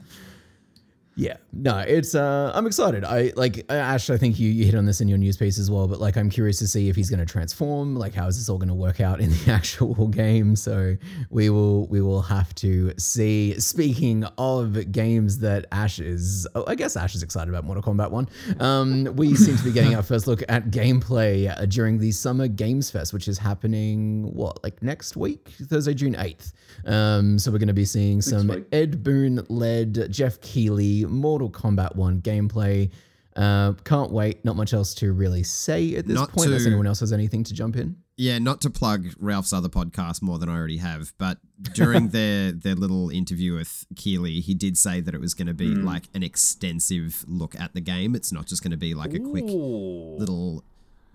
Yeah, 1.18 1.38
no, 1.52 1.78
it's 1.78 2.14
uh 2.14 2.52
I'm 2.54 2.64
excited. 2.64 3.02
I 3.02 3.32
like 3.34 3.66
uh, 3.68 3.72
Ash, 3.72 4.08
I 4.08 4.16
think 4.16 4.38
you, 4.38 4.48
you 4.50 4.64
hit 4.64 4.76
on 4.76 4.86
this 4.86 5.00
in 5.00 5.08
your 5.08 5.18
news 5.18 5.36
piece 5.36 5.58
as 5.58 5.68
well, 5.68 5.88
but 5.88 5.98
like 5.98 6.16
I'm 6.16 6.30
curious 6.30 6.60
to 6.60 6.68
see 6.68 6.88
if 6.88 6.94
he's 6.94 7.10
going 7.10 7.18
to 7.18 7.26
transform, 7.26 7.96
like 7.96 8.14
how 8.14 8.28
is 8.28 8.38
this 8.38 8.48
all 8.48 8.56
going 8.56 8.68
to 8.68 8.74
work 8.74 9.00
out 9.00 9.20
in 9.20 9.30
the 9.44 9.50
actual 9.50 10.06
game. 10.06 10.54
So 10.54 10.96
we 11.30 11.50
will 11.50 11.88
we 11.88 12.00
will 12.00 12.22
have 12.22 12.54
to 12.56 12.92
see. 12.98 13.58
Speaking 13.58 14.26
of 14.38 14.92
games 14.92 15.40
that 15.40 15.66
Ash 15.72 15.98
is 15.98 16.46
oh, 16.54 16.62
I 16.68 16.76
guess 16.76 16.96
Ash 16.96 17.16
is 17.16 17.24
excited 17.24 17.48
about 17.48 17.64
Mortal 17.64 17.82
Kombat 17.82 18.12
1. 18.12 18.28
Um 18.60 19.16
we 19.16 19.34
seem 19.34 19.56
to 19.56 19.64
be 19.64 19.72
getting 19.72 19.96
our 19.96 20.04
first 20.04 20.28
look 20.28 20.44
at 20.48 20.70
gameplay 20.70 21.50
uh, 21.50 21.66
during 21.66 21.98
the 21.98 22.12
Summer 22.12 22.46
Games 22.46 22.92
Fest, 22.92 23.12
which 23.12 23.26
is 23.26 23.38
happening 23.38 24.32
what, 24.34 24.62
like 24.62 24.80
next 24.84 25.16
week, 25.16 25.48
Thursday, 25.64 25.94
June 25.94 26.14
8th. 26.14 26.52
Um 26.84 27.38
so 27.38 27.50
we're 27.50 27.58
going 27.58 27.68
to 27.68 27.74
be 27.74 27.84
seeing 27.84 28.22
some. 28.22 28.64
Ed 28.72 29.02
Boon 29.02 29.44
led 29.48 30.10
Geoff 30.12 30.40
Keighley 30.40 31.04
Mortal 31.04 31.50
Kombat 31.50 31.96
1 31.96 32.22
gameplay. 32.22 32.90
Uh, 33.36 33.72
can't 33.84 34.10
wait. 34.10 34.44
Not 34.44 34.56
much 34.56 34.72
else 34.74 34.94
to 34.94 35.12
really 35.12 35.44
say 35.44 35.94
at 35.94 36.06
this 36.06 36.16
Not 36.16 36.32
point. 36.32 36.48
Unless 36.48 36.66
anyone 36.66 36.88
else 36.88 36.98
has 37.00 37.12
anything 37.12 37.44
to 37.44 37.54
jump 37.54 37.76
in. 37.76 37.96
Yeah, 38.16 38.40
not 38.40 38.60
to 38.62 38.70
plug 38.70 39.06
Ralph's 39.20 39.52
other 39.52 39.68
podcast 39.68 40.22
more 40.22 40.40
than 40.40 40.48
I 40.48 40.56
already 40.56 40.78
have, 40.78 41.12
but 41.18 41.38
during 41.72 42.08
their 42.10 42.50
their 42.50 42.74
little 42.74 43.10
interview 43.10 43.54
with 43.54 43.86
Keighley, 43.94 44.40
he 44.40 44.54
did 44.54 44.76
say 44.76 45.00
that 45.00 45.14
it 45.14 45.20
was 45.20 45.34
going 45.34 45.46
to 45.46 45.54
be 45.54 45.68
like 45.68 46.08
an 46.14 46.24
extensive 46.24 47.24
look 47.28 47.54
at 47.60 47.74
the 47.74 47.80
game. 47.80 48.16
It's 48.16 48.32
not 48.32 48.46
just 48.46 48.64
going 48.64 48.72
to 48.72 48.76
be 48.76 48.92
like 48.92 49.14
a 49.14 49.20
quick 49.20 49.44
little 49.44 50.64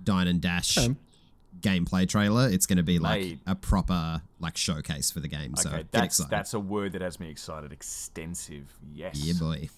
dine 0.01 0.27
and 0.27 0.39
dash 0.39 0.77
Okay. 0.77 0.95
Gameplay 1.63 2.07
trailer. 2.07 2.47
It's 2.49 2.65
going 2.67 2.77
to 2.77 2.83
be 2.83 2.99
like 2.99 3.21
Mate. 3.21 3.39
a 3.47 3.55
proper 3.55 4.21
like 4.39 4.57
showcase 4.57 5.09
for 5.09 5.19
the 5.19 5.27
game. 5.27 5.55
so 5.55 5.69
Okay, 5.69 5.77
get 5.79 5.91
that's 5.91 6.05
excited. 6.19 6.29
that's 6.31 6.53
a 6.53 6.59
word 6.59 6.91
that 6.91 7.01
has 7.01 7.19
me 7.19 7.29
excited. 7.29 7.71
Extensive, 7.71 8.71
yes. 8.93 9.15
yeah, 9.15 9.33
boy. 9.39 9.69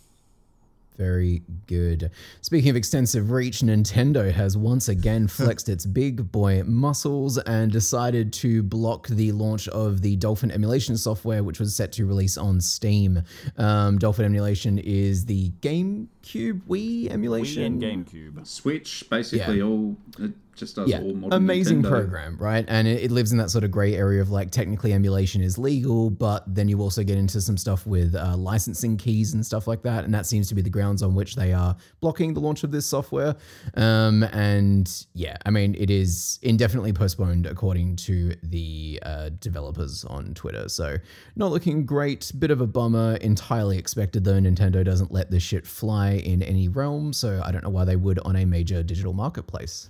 Very 0.98 1.42
good. 1.68 2.10
Speaking 2.40 2.70
of 2.70 2.78
extensive 2.78 3.30
reach, 3.30 3.60
Nintendo 3.60 4.32
has 4.32 4.56
once 4.56 4.88
again 4.88 5.28
flexed 5.28 5.68
its 5.68 5.86
big 5.86 6.32
boy 6.32 6.64
muscles 6.64 7.38
and 7.38 7.70
decided 7.70 8.32
to 8.34 8.64
block 8.64 9.08
the 9.10 9.34
launch 9.34 9.68
of 9.68 10.02
the 10.02 10.16
Dolphin 10.16 10.52
emulation 10.52 10.96
software, 10.96 11.44
which 11.44 11.60
was 11.60 11.76
set 11.76 11.92
to 11.94 12.06
release 12.06 12.38
on 12.38 12.62
Steam. 12.62 13.24
Um, 13.58 13.98
Dolphin 13.98 14.24
emulation 14.24 14.78
is 14.80 15.26
the 15.26 15.50
GameCube 15.60 16.62
Wii 16.70 17.12
emulation. 17.12 17.82
Wii 17.82 17.94
and 17.94 18.08
GameCube. 18.08 18.48
Switch, 18.48 19.04
basically 19.10 19.62
all 19.62 19.98
it 20.20 20.32
just 20.56 20.76
does 20.76 20.90
yeah, 20.90 21.00
all 21.00 21.14
modern 21.14 21.34
amazing 21.34 21.82
Nintendo. 21.82 21.90
program, 21.90 22.38
right? 22.38 22.66
And 22.68 22.88
it, 22.88 23.04
it 23.04 23.12
lives 23.12 23.32
in 23.32 23.38
that 23.38 23.50
sort 23.50 23.64
of 23.64 23.72
gray 23.72 23.96
area 23.96 24.22
of 24.22 24.30
like 24.30 24.52
technically 24.52 24.94
emulation 24.94 25.42
is 25.42 25.58
legal, 25.58 26.10
but 26.10 26.44
then 26.54 26.68
you 26.68 26.82
also 26.82 27.04
get 27.04 27.18
into 27.18 27.42
some 27.42 27.58
stuff 27.58 27.86
with 27.86 28.16
uh, 28.16 28.36
licensing 28.38 28.98
keys 28.98 29.34
and 29.34 29.46
stuff 29.46 29.68
like 29.68 29.84
that, 29.84 30.04
and 30.04 30.14
that 30.14 30.26
seems 30.26 30.48
to 30.50 30.56
be 30.56 30.62
the 30.62 30.70
grounds 30.70 31.04
on 31.04 31.16
which 31.16 31.36
they 31.36 31.54
are 31.54 31.76
blocking 32.02 32.34
the 32.34 32.40
launch 32.40 32.64
of 32.64 32.72
this 32.72 32.86
software. 32.86 33.36
Um, 33.76 34.24
and 34.24 35.06
yeah, 35.14 35.38
I 35.46 35.50
mean, 35.50 35.76
it 35.78 35.90
is 35.90 36.40
indefinitely 36.42 36.94
postponed 36.94 37.46
according 37.46 37.98
to 37.98 38.34
the 38.44 39.00
uh, 39.04 39.30
developers 39.40 40.06
on 40.06 40.34
Twitter. 40.34 40.70
So 40.70 40.98
not 41.36 41.52
looking 41.52 41.86
great. 41.86 42.32
Bit 42.38 42.52
of 42.52 42.62
a 42.62 42.68
bummer. 42.68 43.16
Entirely 43.18 43.78
expected 43.78 44.24
though. 44.24 44.40
Nintendo 44.40 44.84
doesn't 44.84 45.12
let 45.12 45.32
this 45.32 45.44
shit 45.44 45.66
fly 45.66 46.12
in 46.12 46.42
any 46.44 46.68
realm, 46.68 47.14
so 47.14 47.42
I 47.44 47.52
don't 47.52 47.64
know 47.64 47.70
why 47.70 47.86
they 47.86 47.96
would 47.96 48.20
on 48.20 48.36
a 48.36 48.46
major 48.46 48.84
digital 48.84 49.14
marketplace 49.14 49.90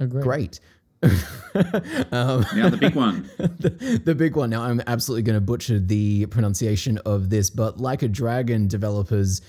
Agree. 0.00 0.22
great. 0.22 0.60
um, 1.02 2.44
Now 2.54 2.68
the 2.68 2.76
big 2.78 2.94
one. 2.94 3.30
the, 3.38 4.00
the 4.04 4.14
big 4.14 4.36
one. 4.36 4.50
Now, 4.50 4.62
I'm 4.64 4.82
absolutely 4.86 5.22
going 5.22 5.36
to 5.36 5.40
butcher 5.40 5.78
the 5.78 6.26
pronunciation 6.26 6.98
of 7.06 7.30
this, 7.30 7.48
but 7.50 7.78
like 7.78 8.02
a 8.02 8.08
dragon 8.08 8.66
developers, 8.68 9.40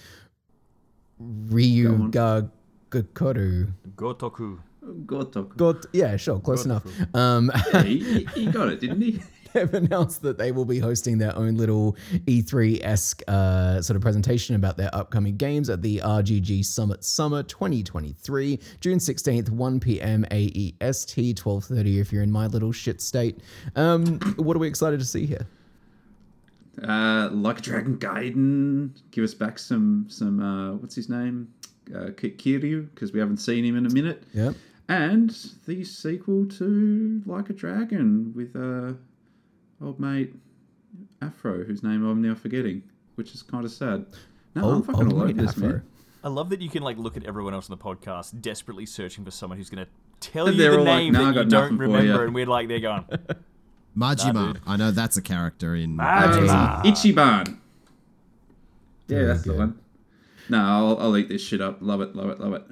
Ryu 1.19 2.09
ga 2.11 2.43
Gakoru. 2.89 3.73
Gotoku. 3.95 4.59
Gotoku. 5.05 5.55
Got 5.57 5.85
yeah, 5.93 6.15
sure, 6.17 6.39
close 6.39 6.65
enough. 6.65 6.83
Um, 7.13 7.51
Yeah, 7.73 7.83
he, 7.83 7.99
he- 7.99 8.25
he 8.33 8.45
got 8.47 8.69
it, 8.69 8.79
didn't 8.79 9.01
he? 9.01 9.21
they've 9.53 9.73
announced 9.73 10.21
that 10.21 10.37
they 10.37 10.51
will 10.51 10.65
be 10.65 10.79
hosting 10.79 11.17
their 11.17 11.35
own 11.37 11.55
little 11.55 11.95
E3 12.25 12.83
esque 12.83 13.21
uh, 13.27 13.81
sort 13.81 13.95
of 13.95 14.01
presentation 14.01 14.55
about 14.55 14.77
their 14.77 14.93
upcoming 14.93 15.37
games 15.37 15.69
at 15.69 15.81
the 15.81 15.97
RGG 15.99 16.65
Summit 16.65 17.03
Summer 17.03 17.43
2023, 17.43 18.59
June 18.79 18.97
16th, 18.97 19.49
1 19.49 19.79
p.m. 19.79 20.25
AEST, 20.31 21.35
12:30 21.35 21.99
if 21.99 22.11
you're 22.11 22.23
in 22.23 22.31
my 22.31 22.47
little 22.47 22.71
shit 22.71 23.01
state. 23.01 23.39
Um, 23.75 24.19
what 24.37 24.55
are 24.55 24.59
we 24.59 24.67
excited 24.67 24.99
to 24.99 25.05
see 25.05 25.25
here? 25.25 25.47
Uh, 26.83 27.29
like 27.31 27.59
a 27.59 27.61
Dragon 27.61 27.97
Gaiden, 27.97 28.91
give 29.11 29.23
us 29.23 29.33
back 29.33 29.59
some 29.59 30.05
some 30.07 30.39
uh, 30.39 30.73
what's 30.75 30.95
his 30.95 31.09
name, 31.09 31.53
uh, 31.93 32.09
Kiryu, 32.11 32.89
because 32.93 33.11
we 33.11 33.19
haven't 33.19 33.37
seen 33.37 33.65
him 33.65 33.77
in 33.77 33.85
a 33.85 33.89
minute. 33.89 34.23
Yeah. 34.33 34.53
And 34.87 35.29
the 35.67 35.83
sequel 35.83 36.47
to 36.47 37.21
Like 37.25 37.49
a 37.49 37.53
Dragon 37.53 38.33
with 38.35 38.55
uh, 38.55 38.93
old 39.81 39.99
mate 39.99 40.33
Afro, 41.21 41.63
whose 41.63 41.83
name 41.83 42.05
I'm 42.05 42.21
now 42.21 42.35
forgetting, 42.35 42.83
which 43.15 43.33
is 43.33 43.41
kind 43.43 43.63
of 43.65 43.71
sad. 43.71 44.05
No, 44.55 44.69
I'm 44.69 44.83
fucking 44.83 45.03
old 45.03 45.13
all 45.13 45.21
over 45.23 45.33
this, 45.33 45.51
Afro. 45.51 45.67
man. 45.67 45.83
I 46.23 46.27
love 46.29 46.49
that 46.49 46.61
you 46.61 46.69
can 46.69 46.83
like 46.83 46.97
look 46.97 47.17
at 47.17 47.23
everyone 47.23 47.53
else 47.53 47.69
on 47.69 47.77
the 47.77 47.83
podcast 47.83 48.41
desperately 48.41 48.85
searching 48.85 49.23
for 49.25 49.31
someone 49.31 49.57
who's 49.57 49.69
going 49.69 49.85
to 49.85 49.91
tell 50.19 50.47
And 50.47 50.55
you 50.55 50.61
they're 50.61 50.71
the 50.73 50.77
all 50.79 50.83
like, 50.85 51.03
name 51.03 51.13
"Nah, 51.13 51.29
I 51.29 51.33
that 51.33 51.43
you 51.45 51.49
don't 51.49 51.77
remember, 51.77 52.03
ya." 52.05 52.21
and 52.21 52.35
we're 52.35 52.45
like, 52.45 52.67
they're 52.67 52.79
going. 52.79 53.05
Majima. 53.97 54.53
dude. 54.53 54.61
I 54.67 54.77
know 54.77 54.91
that's 54.91 55.17
a 55.17 55.21
character 55.21 55.75
in. 55.75 55.97
Majima. 55.97 56.83
Ichiban. 56.83 57.57
Yeah, 59.07 59.23
that's 59.25 59.43
the 59.43 59.53
one. 59.53 59.77
No, 60.49 60.59
I'll, 60.59 60.97
I'll 60.99 61.17
eat 61.17 61.29
this 61.29 61.41
shit 61.41 61.61
up. 61.61 61.77
Love 61.81 62.01
it, 62.01 62.15
love 62.15 62.29
it, 62.29 62.39
love 62.39 62.53
it. 62.53 62.63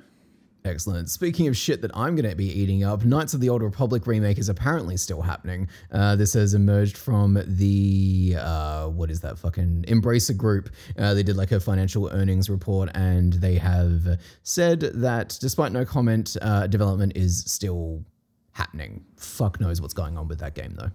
Excellent. 0.65 1.09
Speaking 1.09 1.47
of 1.47 1.55
shit 1.55 1.81
that 1.81 1.91
I'm 1.93 2.15
going 2.15 2.29
to 2.29 2.35
be 2.35 2.47
eating 2.47 2.83
up, 2.83 3.05
Knights 3.05 3.33
of 3.33 3.39
the 3.39 3.47
Old 3.49 3.61
Republic 3.61 4.05
remake 4.05 4.37
is 4.37 4.49
apparently 4.49 4.97
still 4.97 5.21
happening. 5.21 5.69
Uh, 5.91 6.17
this 6.17 6.33
has 6.33 6.53
emerged 6.53 6.97
from 6.97 7.41
the 7.47 8.35
uh, 8.37 8.87
what 8.87 9.09
is 9.09 9.21
that 9.21 9.39
fucking 9.39 9.85
Embracer 9.87 10.35
Group? 10.35 10.69
Uh, 10.97 11.13
they 11.13 11.23
did 11.23 11.37
like 11.37 11.53
a 11.53 11.59
financial 11.61 12.09
earnings 12.11 12.49
report, 12.49 12.89
and 12.93 13.33
they 13.33 13.55
have 13.55 14.19
said 14.43 14.81
that 14.81 15.37
despite 15.39 15.71
no 15.71 15.85
comment, 15.85 16.35
uh, 16.41 16.67
development 16.67 17.13
is 17.15 17.43
still 17.45 18.03
happening. 18.51 19.05
Fuck 19.15 19.61
knows 19.61 19.79
what's 19.79 19.93
going 19.93 20.17
on 20.17 20.27
with 20.27 20.39
that 20.39 20.55
game 20.55 20.75
though. 20.75 20.91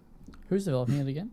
Who's 0.50 0.66
developing 0.66 0.98
it 0.98 1.08
again? 1.08 1.30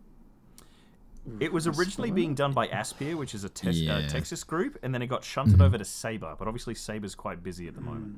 It 1.39 1.53
was 1.53 1.67
originally 1.67 2.11
being 2.11 2.33
done 2.33 2.51
by 2.53 2.67
Aspyr, 2.67 3.15
which 3.15 3.35
is 3.35 3.43
a 3.43 3.49
tes- 3.49 3.87
uh, 3.87 3.99
Yeah. 3.99 4.07
Texas 4.07 4.43
group, 4.43 4.77
and 4.81 4.93
then 4.93 5.01
it 5.01 5.07
got 5.07 5.23
shunted 5.23 5.61
over 5.61 5.77
to 5.77 5.85
Saber. 5.85 6.35
But 6.37 6.47
obviously, 6.47 6.73
Saber's 6.75 7.13
quite 7.15 7.43
busy 7.43 7.67
at 7.67 7.75
the 7.75 7.81
moment. 7.81 8.15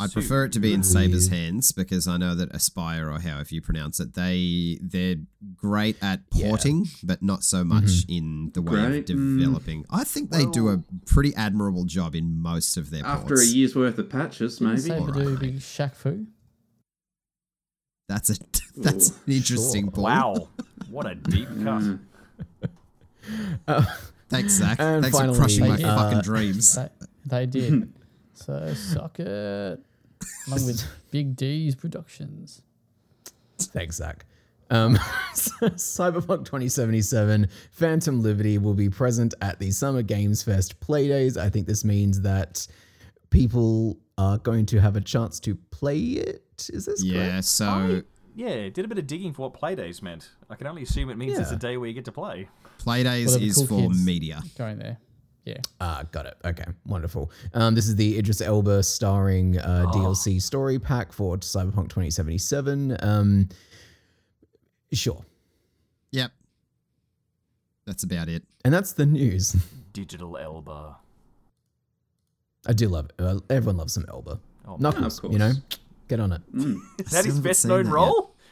I 0.00 0.06
So- 0.06 0.12
prefer 0.14 0.44
it 0.44 0.52
to 0.52 0.60
be 0.60 0.72
in 0.72 0.82
Saber's 0.84 1.26
hands 1.28 1.72
because 1.72 2.06
I 2.06 2.16
know 2.18 2.34
that 2.36 2.52
Aspyr 2.52 3.12
or 3.12 3.20
however 3.20 3.48
you 3.52 3.60
pronounce 3.60 3.98
it, 3.98 4.14
they 4.14 4.78
they're 4.80 5.16
great 5.56 5.96
at 6.02 6.28
porting, 6.30 6.88
but 7.02 7.20
not 7.22 7.42
so 7.42 7.64
much 7.64 8.04
in 8.08 8.50
the 8.54 8.62
way 8.62 8.86
Great, 8.86 9.10
of 9.10 9.16
mm. 9.16 9.38
developing. 9.40 9.84
I 9.90 10.04
think 10.04 10.30
they 10.30 10.46
do 10.46 10.68
a 10.68 10.84
pretty 11.06 11.34
admirable 11.34 11.84
job 11.84 12.14
in 12.14 12.40
most 12.40 12.76
of 12.76 12.90
their 12.90 13.04
After 13.04 13.34
a 13.34 13.44
year's 13.44 13.74
worth 13.74 13.98
of 13.98 14.08
patches, 14.08 14.60
maybe. 14.60 14.78
Saber 14.80 15.10
do 15.12 15.20
Alright. 15.20 15.38
big 15.40 15.56
Shaq 15.58 15.94
Fu. 15.94 16.26
That's 18.08 18.30
a 18.30 18.36
that's 18.76 19.08
an 19.10 19.32
interesting 19.32 19.86
sure. 19.86 19.90
point. 19.92 20.04
Wow, 20.04 20.48
what 20.88 21.06
a 21.10 21.14
deep 21.16 21.48
cut. 21.64 21.98
Mm. 23.66 23.86
Thanks, 24.28 24.54
Zach. 24.54 24.78
And 24.80 25.02
Thanks 25.02 25.16
finally, 25.18 25.34
for 25.34 25.40
crushing 25.40 25.68
my 25.68 25.74
uh, 25.82 25.96
fucking 25.96 26.20
dreams. 26.20 26.74
They, 26.74 26.88
they 27.26 27.46
did. 27.46 27.92
so 28.34 28.72
suck 28.74 29.18
it. 29.20 29.80
Along 30.46 30.66
with 30.66 30.84
Big 31.10 31.36
Deez 31.36 31.76
Productions. 31.76 32.62
Thanks, 33.58 33.96
Zach. 33.96 34.26
Um, 34.70 34.96
Cyberpunk 35.34 36.44
2077 36.44 37.48
Phantom 37.72 38.22
Liberty 38.22 38.58
will 38.58 38.74
be 38.74 38.90
present 38.90 39.32
at 39.40 39.58
the 39.58 39.70
Summer 39.70 40.02
Games 40.02 40.42
Fest 40.42 40.78
Playdays. 40.80 41.38
I 41.38 41.48
think 41.48 41.66
this 41.66 41.84
means 41.86 42.20
that 42.20 42.66
people 43.30 43.98
are 44.18 44.36
going 44.38 44.66
to 44.66 44.78
have 44.80 44.96
a 44.96 45.00
chance 45.00 45.40
to 45.40 45.54
play 45.70 45.98
it. 45.98 46.68
Is 46.70 46.84
this 46.84 47.02
Yeah, 47.02 47.28
correct? 47.30 47.44
so 47.44 48.02
Yeah, 48.38 48.68
did 48.68 48.84
a 48.84 48.88
bit 48.88 48.98
of 48.98 49.08
digging 49.08 49.32
for 49.32 49.50
what 49.50 49.60
Playdays 49.60 50.00
meant. 50.00 50.30
I 50.48 50.54
can 50.54 50.68
only 50.68 50.84
assume 50.84 51.10
it 51.10 51.18
means 51.18 51.40
it's 51.40 51.50
a 51.50 51.56
day 51.56 51.76
where 51.76 51.88
you 51.88 51.92
get 51.92 52.04
to 52.04 52.12
play. 52.12 52.48
Playdays 52.78 53.26
Well, 53.26 53.42
is 53.42 53.56
cool 53.56 53.66
for 53.66 53.88
kids. 53.88 54.06
media. 54.06 54.40
Going 54.56 54.78
there. 54.78 54.98
Yeah. 55.44 55.56
Ah, 55.80 56.04
got 56.12 56.26
it. 56.26 56.36
Okay, 56.44 56.66
wonderful. 56.86 57.32
Um, 57.52 57.74
this 57.74 57.88
is 57.88 57.96
the 57.96 58.16
Idris 58.16 58.40
Elba 58.40 58.84
starring 58.84 59.58
uh, 59.58 59.86
DLC 59.92 60.40
story 60.40 60.78
pack 60.78 61.10
for 61.10 61.36
Cyberpunk 61.38 61.88
2077. 61.88 62.96
Um, 63.00 63.48
sure. 64.92 65.24
Yep. 66.12 66.30
That's 67.86 68.04
about 68.04 68.28
it. 68.28 68.44
And 68.64 68.72
that's 68.72 68.92
the 68.92 69.04
news. 69.06 69.56
Digital 69.92 70.36
Elba. 70.38 70.96
I 72.68 72.72
do 72.72 72.88
love 72.88 73.06
it. 73.06 73.14
Uh, 73.18 73.40
everyone 73.50 73.78
loves 73.78 73.94
some 73.94 74.04
Elba. 74.08 74.38
Oh, 74.68 74.76
Knuckles, 74.76 75.18
of 75.24 75.32
you 75.32 75.38
know? 75.40 75.54
Course. 76.08 76.18
Get 76.18 76.20
on 76.20 76.32
it. 76.32 76.42
Is 77.06 77.10
that 77.12 77.24
his 77.24 77.40
best 77.40 77.66
known 77.66 77.88
role? 77.88 78.34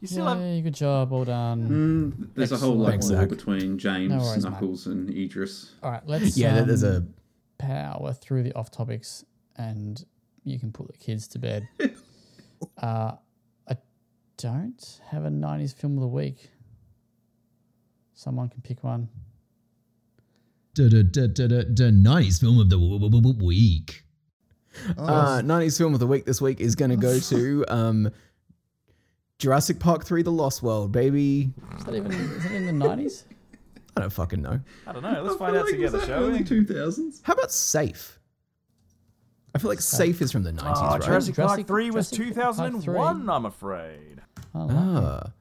You 0.00 0.08
still 0.08 0.26
have 0.26 0.40
Yay, 0.40 0.62
good 0.62 0.74
job, 0.74 1.10
well 1.10 1.26
done. 1.26 1.68
Mm, 1.68 2.28
there's 2.34 2.52
a 2.52 2.56
whole 2.56 2.74
like 2.74 3.02
war 3.02 3.26
between 3.26 3.76
James, 3.76 4.10
No 4.10 4.18
worries, 4.18 4.44
mate. 4.44 4.50
Knuckles, 4.52 4.86
and 4.86 5.10
Idris. 5.10 5.74
All 5.82 5.90
right, 5.90 6.00
let's 6.06 6.38
Yeah, 6.38 6.54
there- 6.54 6.64
there's 6.64 6.84
um, 6.84 7.12
a 7.58 7.62
power 7.62 8.14
through 8.14 8.44
the 8.44 8.54
off 8.54 8.70
topics 8.70 9.26
and 9.56 10.02
you 10.42 10.58
can 10.58 10.72
put 10.72 10.86
the 10.86 10.96
kids 10.96 11.28
to 11.28 11.38
bed. 11.38 11.68
uh, 12.82 13.12
I 13.68 13.76
don't 14.38 15.00
have 15.10 15.26
a 15.26 15.28
90s 15.28 15.74
film 15.74 15.98
of 15.98 16.00
the 16.00 16.08
week. 16.08 16.50
Someone 18.14 18.48
can 18.48 18.62
pick 18.62 18.82
one. 18.82 19.10
the 20.74 21.90
nice 21.94 22.38
film 22.38 22.58
of 22.58 22.70
the 22.70 23.36
week. 23.38 24.04
Uh, 24.96 25.40
90s 25.42 25.76
film 25.78 25.94
of 25.94 26.00
the 26.00 26.06
week 26.06 26.24
this 26.24 26.40
week 26.40 26.60
is 26.60 26.74
going 26.74 26.90
to 26.90 26.96
go 26.96 27.18
to 27.30 27.64
um, 27.68 28.10
Jurassic 29.38 29.78
Park 29.80 30.04
3 30.04 30.22
The 30.22 30.32
Lost 30.32 30.62
World, 30.62 30.92
baby. 30.92 31.50
Is 31.78 31.84
that 31.84 31.94
even 31.94 32.12
is 32.12 32.42
that 32.44 32.52
in 32.52 32.66
the 32.78 32.84
90s? 32.86 33.24
I 33.96 34.00
don't 34.02 34.12
fucking 34.12 34.40
know. 34.40 34.60
I 34.86 34.92
don't 34.92 35.02
know. 35.02 35.22
Let's 35.22 35.34
I 35.34 35.38
find 35.38 35.56
out 35.56 35.64
like 35.64 35.72
together, 35.74 35.98
was 35.98 36.06
that 36.06 36.12
shall 36.12 36.22
early 36.24 36.38
we? 36.38 36.44
2000s. 36.44 37.20
How 37.24 37.32
about 37.32 37.50
Safe? 37.50 38.18
I 39.54 39.58
feel 39.58 39.68
like 39.68 39.80
Safe 39.80 40.22
is 40.22 40.30
from 40.30 40.44
the 40.44 40.52
90s, 40.52 40.72
Oh, 40.76 40.86
right? 40.90 41.02
Jurassic 41.02 41.34
Park 41.34 41.66
3 41.66 41.90
was 41.90 42.10
Jurassic 42.10 42.36
Park 42.36 42.54
2001, 42.56 43.28
I'm 43.28 43.46
afraid. 43.46 44.22
Oh, 44.54 44.60
lovely. 44.66 44.76
Ah, 44.76 45.32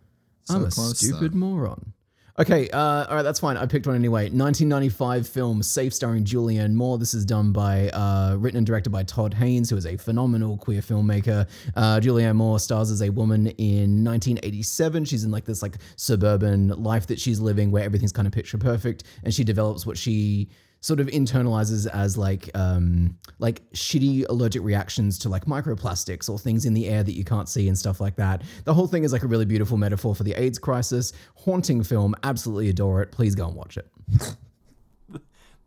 I'm 0.50 0.66
a 0.66 0.70
close, 0.70 0.98
stupid 0.98 1.34
though. 1.34 1.38
moron. 1.38 1.94
Okay, 2.40 2.70
uh, 2.70 3.06
all 3.06 3.16
right, 3.18 3.22
that's 3.22 3.42
fine. 3.42 3.58
I 3.58 3.66
picked 3.66 3.86
one 3.86 3.98
anyway. 3.98 4.30
1995 4.30 5.28
film 5.28 5.62
Safe, 5.62 5.94
starring 5.94 6.24
Julianne 6.24 6.72
Moore. 6.74 6.98
This 6.98 7.14
is 7.14 7.26
done 7.26 7.52
by, 7.52 7.90
uh, 7.90 8.38
written 8.40 8.60
and 8.60 8.66
directed 8.66 8.92
by 8.92 9.04
Todd 9.04 9.34
Haynes, 9.34 9.70
who 9.70 9.76
is 9.76 9.86
a 9.86 9.98
phenomenal 9.98 10.56
queer 10.56 10.80
filmmaker. 10.80 11.46
Uh, 11.76 12.00
Julianne 12.00 12.38
Moore 12.38 12.58
stars 12.62 12.92
as 12.92 13.02
a 13.02 13.10
woman 13.10 13.48
in 13.58 14.06
1987. 14.06 15.04
She's 15.04 15.26
in 15.26 15.32
like 15.32 15.44
this 15.44 15.62
like 15.62 15.80
suburban 15.98 16.70
life 16.82 17.08
that 17.08 17.20
she's 17.20 17.42
living, 17.42 17.72
where 17.72 17.84
everything's 17.84 18.14
kind 18.14 18.26
of 18.26 18.34
picture 18.34 18.58
perfect, 18.58 19.04
and 19.26 19.34
she 19.34 19.44
develops 19.44 19.86
what 19.86 19.98
she 19.98 20.48
sort 20.82 21.00
of 21.00 21.08
internalizes 21.08 21.88
as 21.88 22.18
like 22.18 22.50
um 22.56 23.18
like 23.40 23.70
shitty 23.72 24.26
allergic 24.30 24.62
reactions 24.64 25.20
to 25.20 25.30
like 25.30 25.46
microplastics 25.46 26.30
or 26.30 26.40
things 26.40 26.66
in 26.66 26.74
the 26.74 26.88
air 26.88 27.04
that 27.04 27.14
you 27.14 27.24
can't 27.24 27.50
see 27.50 27.68
and 27.68 27.78
stuff 27.78 28.00
like 28.00 28.16
that. 28.16 28.44
The 28.64 28.74
whole 28.74 28.88
thing 28.88 29.04
is 29.04 29.12
like 29.12 29.24
a 29.24 29.28
really 29.28 29.46
beautiful 29.46 29.78
metaphor 29.78 30.16
for 30.16 30.24
the 30.24 30.34
AIDS 30.34 30.60
crisis. 30.60 31.14
Haunting 31.36 31.84
film, 31.84 32.16
absolutely 32.24 32.70
adore 32.70 33.02
it. 33.02 33.12
Please 33.12 33.36
go 33.36 33.48
and 33.48 33.56
watch 33.56 33.78
it. 33.78 33.90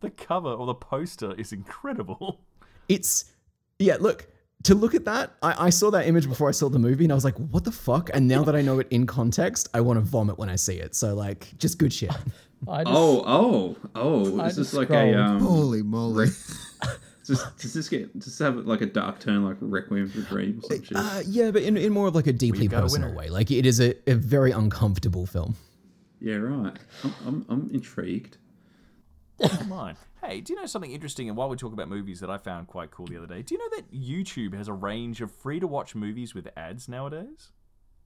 The 0.03 0.09
cover 0.09 0.49
or 0.49 0.65
the 0.65 0.75
poster 0.75 1.33
is 1.35 1.53
incredible. 1.53 2.41
It's 2.89 3.31
yeah, 3.79 3.95
look. 3.99 4.27
To 4.63 4.75
look 4.75 4.95
at 4.95 5.03
that, 5.05 5.33
I, 5.41 5.67
I 5.67 5.69
saw 5.69 5.91
that 5.91 6.07
image 6.07 6.27
before 6.27 6.47
I 6.47 6.51
saw 6.51 6.69
the 6.69 6.79
movie 6.79 7.03
and 7.03 7.11
I 7.11 7.15
was 7.15 7.25
like, 7.25 7.35
what 7.35 7.65
the 7.65 7.71
fuck? 7.71 8.09
And 8.13 8.29
now 8.29 8.43
that 8.43 8.55
I 8.55 8.61
know 8.61 8.79
it 8.79 8.87
in 8.91 9.05
context, 9.05 9.67
I 9.73 9.81
want 9.81 9.97
to 9.97 10.01
vomit 10.01 10.37
when 10.37 10.49
I 10.49 10.55
see 10.55 10.75
it. 10.75 10.95
So 10.95 11.15
like 11.15 11.57
just 11.57 11.77
good 11.77 11.91
shit. 11.91 12.11
I 12.67 12.83
just, 12.83 12.95
Oh, 12.95 13.23
oh, 13.25 13.75
oh! 13.95 14.39
I 14.39 14.47
Is 14.47 14.55
this 14.55 14.67
just 14.67 14.73
like 14.75 14.87
scrolled. 14.87 15.15
a 15.15 15.21
um? 15.23 15.39
Holy 15.39 15.81
moly. 15.83 16.27
Does, 17.25 17.41
does 17.57 17.73
this 17.73 17.87
get 17.87 18.11
does 18.19 18.25
this 18.25 18.39
have 18.39 18.57
like 18.65 18.81
a 18.81 18.85
dark 18.85 19.19
turn 19.21 19.45
like 19.45 19.55
Requiem 19.61 20.09
for 20.09 20.19
a 20.19 20.23
Dream 20.23 20.59
or 20.61 20.67
some 20.75 20.83
shit? 20.83 20.97
Uh, 20.97 21.21
yeah, 21.25 21.51
but 21.51 21.61
in, 21.63 21.77
in 21.77 21.93
more 21.93 22.09
of 22.09 22.15
like 22.15 22.27
a 22.27 22.33
deeply 22.33 22.67
We've 22.67 22.73
a 22.73 22.81
personal 22.81 23.13
way. 23.13 23.29
Like 23.29 23.49
it 23.49 23.65
is 23.65 23.79
a, 23.79 23.95
a 24.11 24.15
very 24.15 24.51
uncomfortable 24.51 25.25
film. 25.25 25.55
yeah, 26.19 26.35
right. 26.35 26.77
I'm, 27.05 27.13
I'm 27.25 27.45
I'm 27.47 27.69
intrigued. 27.73 28.35
Mine. 29.67 29.95
Hey, 30.21 30.41
do 30.41 30.51
you 30.51 30.59
know 30.59 30.65
something 30.65 30.91
interesting? 30.91 31.29
And 31.29 31.37
while 31.37 31.47
we 31.47 31.55
talk 31.55 31.71
about 31.71 31.87
movies 31.87 32.19
that 32.19 32.29
I 32.29 32.37
found 32.37 32.67
quite 32.67 32.91
cool 32.91 33.07
the 33.07 33.15
other 33.15 33.27
day, 33.27 33.41
do 33.41 33.55
you 33.55 33.59
know 33.59 33.77
that 33.77 33.93
YouTube 33.93 34.53
has 34.53 34.67
a 34.67 34.73
range 34.73 35.21
of 35.21 35.31
free 35.31 35.61
to 35.61 35.67
watch 35.67 35.95
movies 35.95 36.35
with 36.35 36.49
ads 36.57 36.89
nowadays? 36.89 37.51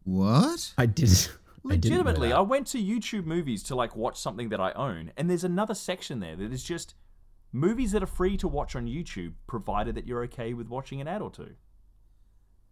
What? 0.03 0.73
I 0.77 0.85
did. 0.85 1.09
I 1.09 1.11
didn't 1.11 1.27
know 1.27 1.46
Legitimately, 1.67 2.29
that. 2.29 2.37
I 2.37 2.41
went 2.41 2.67
to 2.67 2.77
YouTube 2.81 3.25
movies 3.25 3.63
to 3.63 3.75
like 3.75 3.95
watch 3.95 4.17
something 4.19 4.49
that 4.49 4.59
I 4.59 4.71
own, 4.73 5.11
and 5.17 5.29
there's 5.29 5.43
another 5.43 5.73
section 5.73 6.19
there 6.19 6.35
that 6.35 6.51
is 6.53 6.63
just 6.63 6.95
movies 7.51 7.91
that 7.91 8.03
are 8.03 8.07
free 8.07 8.37
to 8.37 8.47
watch 8.47 8.75
on 8.75 8.85
YouTube, 8.87 9.33
provided 9.47 9.95
that 9.95 10.05
you're 10.07 10.23
okay 10.23 10.53
with 10.53 10.67
watching 10.67 11.01
an 11.01 11.07
ad 11.07 11.21
or 11.21 11.31
two. 11.31 11.55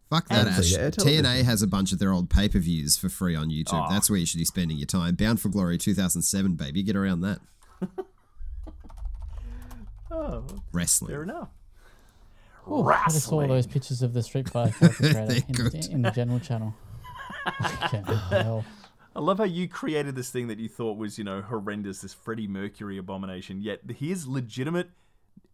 Fuck 0.10 0.28
that, 0.30 0.40
And 0.40 0.50
Ash. 0.50 0.58
free-to-air. 0.58 0.92
TNA 0.92 1.44
has 1.46 1.62
a 1.64 1.68
bunch 1.68 1.92
of 1.92 1.98
their 2.00 2.12
old 2.14 2.30
pay 2.30 2.48
per 2.48 2.60
views 2.60 2.96
for 2.96 3.10
free 3.10 3.36
on 3.36 3.50
YouTube. 3.50 3.86
Oh. 3.88 3.88
That's 3.90 4.10
where 4.10 4.20
you 4.20 4.26
should 4.26 4.38
be 4.38 4.46
spending 4.46 4.78
your 4.78 4.86
time. 4.86 5.16
Bound 5.16 5.42
for 5.42 5.50
Glory 5.50 5.78
2007, 5.80 6.54
baby. 6.56 6.84
Get 6.84 6.96
around 6.96 7.22
that. 7.22 7.40
Oh, 10.12 10.46
Wrestling. 10.72 11.12
fair 11.12 11.24
enough. 11.24 11.50
Ooh, 12.70 12.88
I 12.88 13.04
just 13.10 13.26
saw 13.28 13.46
those 13.46 13.68
pictures 13.68 14.02
of 14.02 14.14
the 14.14 14.24
Street 14.24 14.50
Fighter 14.50 14.72
character 14.90 15.42
creator 15.54 15.78
in, 15.78 15.92
in 15.92 16.02
the 16.04 16.12
general 16.12 16.40
channel. 16.40 16.74
I 19.16 19.22
love 19.22 19.38
how 19.38 19.46
you 19.46 19.70
created 19.70 20.16
this 20.16 20.30
thing 20.30 20.48
that 20.48 20.60
you 20.60 20.68
thought 20.68 20.98
was, 20.98 21.18
you 21.18 21.24
know, 21.24 21.42
horrendous, 21.42 22.02
this 22.02 22.14
Freddie 22.14 22.48
Mercury 22.48 22.98
abomination. 22.98 23.62
Yet 23.62 23.80
here's 23.98 24.28
legitimate 24.28 24.90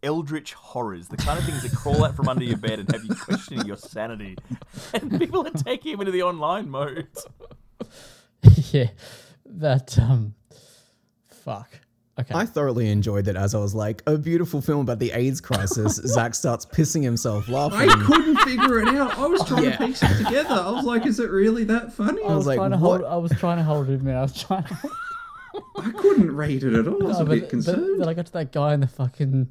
eldritch 0.02 0.54
horrors, 0.54 1.08
the 1.10 1.18
kind 1.18 1.38
of 1.38 1.46
things 1.46 1.62
that 1.62 1.72
crawl 1.76 2.04
out 2.04 2.16
from 2.16 2.28
under 2.28 2.44
your 2.44 2.58
bed 2.58 2.80
and 2.80 2.92
have 2.92 3.04
you 3.04 3.14
questioning 3.14 3.66
your 3.68 3.78
sanity. 3.78 4.38
And 4.94 5.20
people 5.20 5.46
are 5.46 5.52
taking 5.52 5.94
him 5.94 6.00
into 6.00 6.12
the 6.12 6.24
online 6.24 6.70
mode. 6.70 7.08
yeah, 8.72 8.90
that 9.46 10.00
um, 10.00 10.34
fuck. 11.28 11.81
Okay, 12.22 12.34
I 12.34 12.46
thoroughly 12.46 12.90
enjoyed 12.90 13.28
it 13.28 13.36
as 13.36 13.54
I 13.56 13.60
was 13.60 13.74
like, 13.76 14.02
a 14.08 14.18
beautiful 14.18 14.62
film 14.62 14.82
about 14.82 15.00
the 15.00 15.12
AIDS 15.12 15.42
crisis. 15.42 15.96
Zach 16.06 16.34
starts 16.36 16.66
pissing 16.66 17.04
himself 17.04 17.48
laughing. 17.50 17.90
I 17.90 17.94
couldn't 18.06 18.38
figure 18.38 18.80
it 18.80 18.88
out. 18.90 19.18
I 19.18 19.26
was 19.28 19.44
trying 19.46 19.64
Yeah. 19.66 19.78
to 19.78 19.86
piece 19.88 20.02
it 20.04 20.24
together. 20.24 20.56
I 20.56 20.72
was 20.72 20.86
like, 20.86 21.06
is 21.06 21.20
it 21.20 21.30
really 21.30 21.64
that 21.66 21.94
funny? 21.94 22.22
I 22.24 22.36
was 22.36 22.46
like, 22.48 22.58
trying 22.58 22.72
to 22.72 22.78
what? 22.78 23.02
hold. 23.02 23.12
I 23.12 23.18
was 23.18 23.32
trying 23.40 23.58
to 23.58 23.64
hold 23.64 23.90
it 23.90 24.00
in. 24.02 24.08
I 24.10 24.22
was 24.22 24.40
trying. 24.42 24.64
To, 24.64 24.78
I 25.78 25.92
couldn't 25.92 26.36
read 26.36 26.64
it 26.64 26.74
at 26.74 26.88
all. 26.88 27.04
I 27.04 27.08
was 27.08 27.18
No, 27.18 27.24
a 27.24 27.26
but, 27.28 27.32
bit 27.34 27.42
but 27.42 27.50
concerned. 27.50 28.00
then 28.02 28.08
I 28.08 28.14
got 28.14 28.26
to 28.28 28.34
that 28.34 28.52
guy 28.52 28.74
in 28.74 28.80
the 28.82 28.88
fucking 28.88 29.50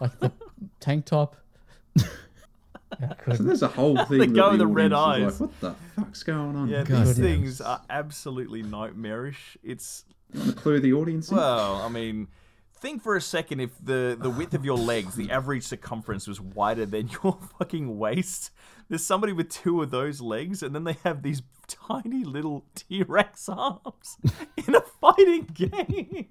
like 0.00 0.18
the 0.20 0.32
tank 0.80 1.04
top. 1.06 1.36
So 1.96 3.42
there's 3.42 3.62
a 3.62 3.68
whole 3.68 3.96
thing. 4.04 4.18
The 4.18 4.26
that 4.26 4.34
guy 4.34 4.50
with 4.50 4.58
the 4.58 4.66
red 4.66 4.92
audience 4.92 5.34
eyes. 5.34 5.40
Like, 5.40 5.50
what 5.50 5.60
the 5.60 5.74
fuck's 6.02 6.22
going 6.22 6.54
on? 6.56 6.68
Yeah, 6.68 6.84
God 6.84 7.06
these 7.06 7.16
damn. 7.16 7.24
things 7.24 7.60
are 7.60 7.80
absolutely 7.88 8.62
nightmarish. 8.62 9.56
It's 9.64 10.04
You 10.08 10.12
want 10.34 10.50
to 10.50 10.56
clue 10.56 10.80
the 10.80 10.92
audience 10.92 11.30
in? 11.30 11.36
well, 11.36 11.76
I 11.76 11.88
mean, 11.88 12.28
think 12.82 13.00
for 13.00 13.14
a 13.14 13.20
second 13.20 13.60
if 13.60 13.70
the 13.82 14.18
the 14.20 14.28
width 14.28 14.54
of 14.54 14.64
your 14.64 14.76
legs, 14.76 15.14
the 15.14 15.30
average 15.30 15.62
circumference 15.62 16.26
was 16.26 16.40
wider 16.40 16.84
than 16.84 17.08
your 17.22 17.38
fucking 17.58 17.96
waist. 17.96 18.50
There's 18.88 19.04
somebody 19.04 19.32
with 19.32 19.48
two 19.48 19.80
of 19.80 19.90
those 19.90 20.20
legs, 20.20 20.62
and 20.62 20.74
then 20.74 20.84
they 20.84 20.96
have 21.04 21.22
these 21.22 21.42
tiny 21.68 22.24
little 22.24 22.66
T-Rex 22.74 23.48
arms 23.48 24.18
in 24.66 24.74
a 24.74 24.80
fighting 24.80 25.44
game. 25.54 26.26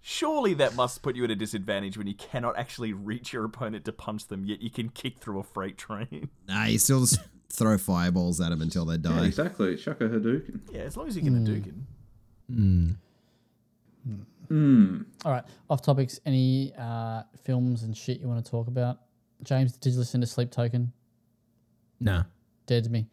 Surely 0.00 0.54
that 0.54 0.74
must 0.74 1.02
put 1.02 1.14
you 1.14 1.24
at 1.24 1.30
a 1.30 1.36
disadvantage 1.36 1.98
when 1.98 2.06
you 2.06 2.14
cannot 2.14 2.56
actually 2.56 2.92
reach 2.92 3.32
your 3.32 3.44
opponent 3.44 3.84
to 3.84 3.92
punch 3.92 4.28
them, 4.28 4.44
yet 4.44 4.62
you 4.62 4.70
can 4.70 4.88
kick 4.88 5.18
through 5.18 5.38
a 5.38 5.42
freight 5.42 5.76
train. 5.76 6.30
Nah, 6.48 6.64
you 6.64 6.78
still 6.78 7.00
just 7.00 7.20
throw 7.50 7.78
fireballs 7.78 8.40
at 8.40 8.50
them 8.50 8.62
until 8.62 8.84
they 8.84 8.94
yeah, 8.94 9.16
die. 9.18 9.26
exactly. 9.26 9.76
Shaka 9.76 10.08
Hadouken. 10.08 10.60
Yeah, 10.72 10.82
as 10.82 10.96
long 10.96 11.06
as 11.06 11.16
you 11.16 11.22
can 11.22 11.36
hmm. 11.36 11.44
Hadouken. 11.44 11.82
Hmm. 12.48 12.90
All 15.24 15.32
right, 15.32 15.44
off 15.70 15.80
topics. 15.82 16.20
Any 16.26 16.72
uh, 16.78 17.22
films 17.42 17.84
and 17.84 17.96
shit 17.96 18.20
you 18.20 18.28
want 18.28 18.44
to 18.44 18.50
talk 18.50 18.66
about? 18.66 18.98
James, 19.42 19.72
did 19.72 19.92
you 19.92 19.98
listen 19.98 20.20
to 20.20 20.26
Sleep 20.26 20.50
Token? 20.50 20.92
Nah. 22.00 22.24
Dead 22.66 22.84
to 22.84 22.90
me. 22.90 23.06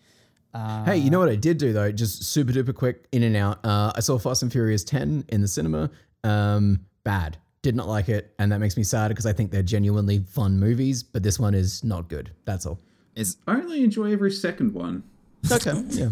Uh, 0.54 0.84
Hey, 0.84 0.98
you 0.98 1.10
know 1.10 1.20
what 1.20 1.30
I 1.30 1.36
did 1.36 1.58
do 1.58 1.72
though? 1.74 1.92
Just 1.92 2.24
super 2.24 2.52
duper 2.52 2.74
quick 2.76 3.06
in 3.12 3.24
and 3.24 3.36
out. 3.36 3.64
Uh, 3.66 3.92
I 3.96 4.00
saw 4.00 4.18
Fast 4.18 4.44
and 4.44 4.52
Furious 4.52 4.84
10 4.84 5.26
in 5.30 5.42
the 5.42 5.48
cinema. 5.48 5.90
Um, 6.24 6.80
bad. 7.04 7.38
Did 7.62 7.76
not 7.76 7.88
like 7.88 8.10
it. 8.10 8.34
And 8.40 8.52
that 8.52 8.60
makes 8.60 8.76
me 8.78 8.84
sad 8.84 9.10
because 9.10 9.26
I 9.26 9.34
think 9.34 9.52
they're 9.52 9.62
genuinely 9.64 10.20
fun 10.20 10.60
movies, 10.60 11.04
but 11.04 11.24
this 11.24 11.40
one 11.40 11.54
is 11.54 11.84
not 11.84 12.10
good. 12.10 12.32
That's 12.46 12.66
all. 12.66 12.80
Is 13.16 13.38
I 13.48 13.54
only 13.56 13.84
enjoy 13.84 14.12
every 14.12 14.32
second 14.32 14.74
one. 14.74 15.04
Okay. 15.52 15.72
Yeah. 15.90 16.10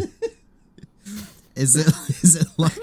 Is 1.57 1.75
it 1.75 1.87
is 2.23 2.35
it 2.35 2.47
like 2.57 2.73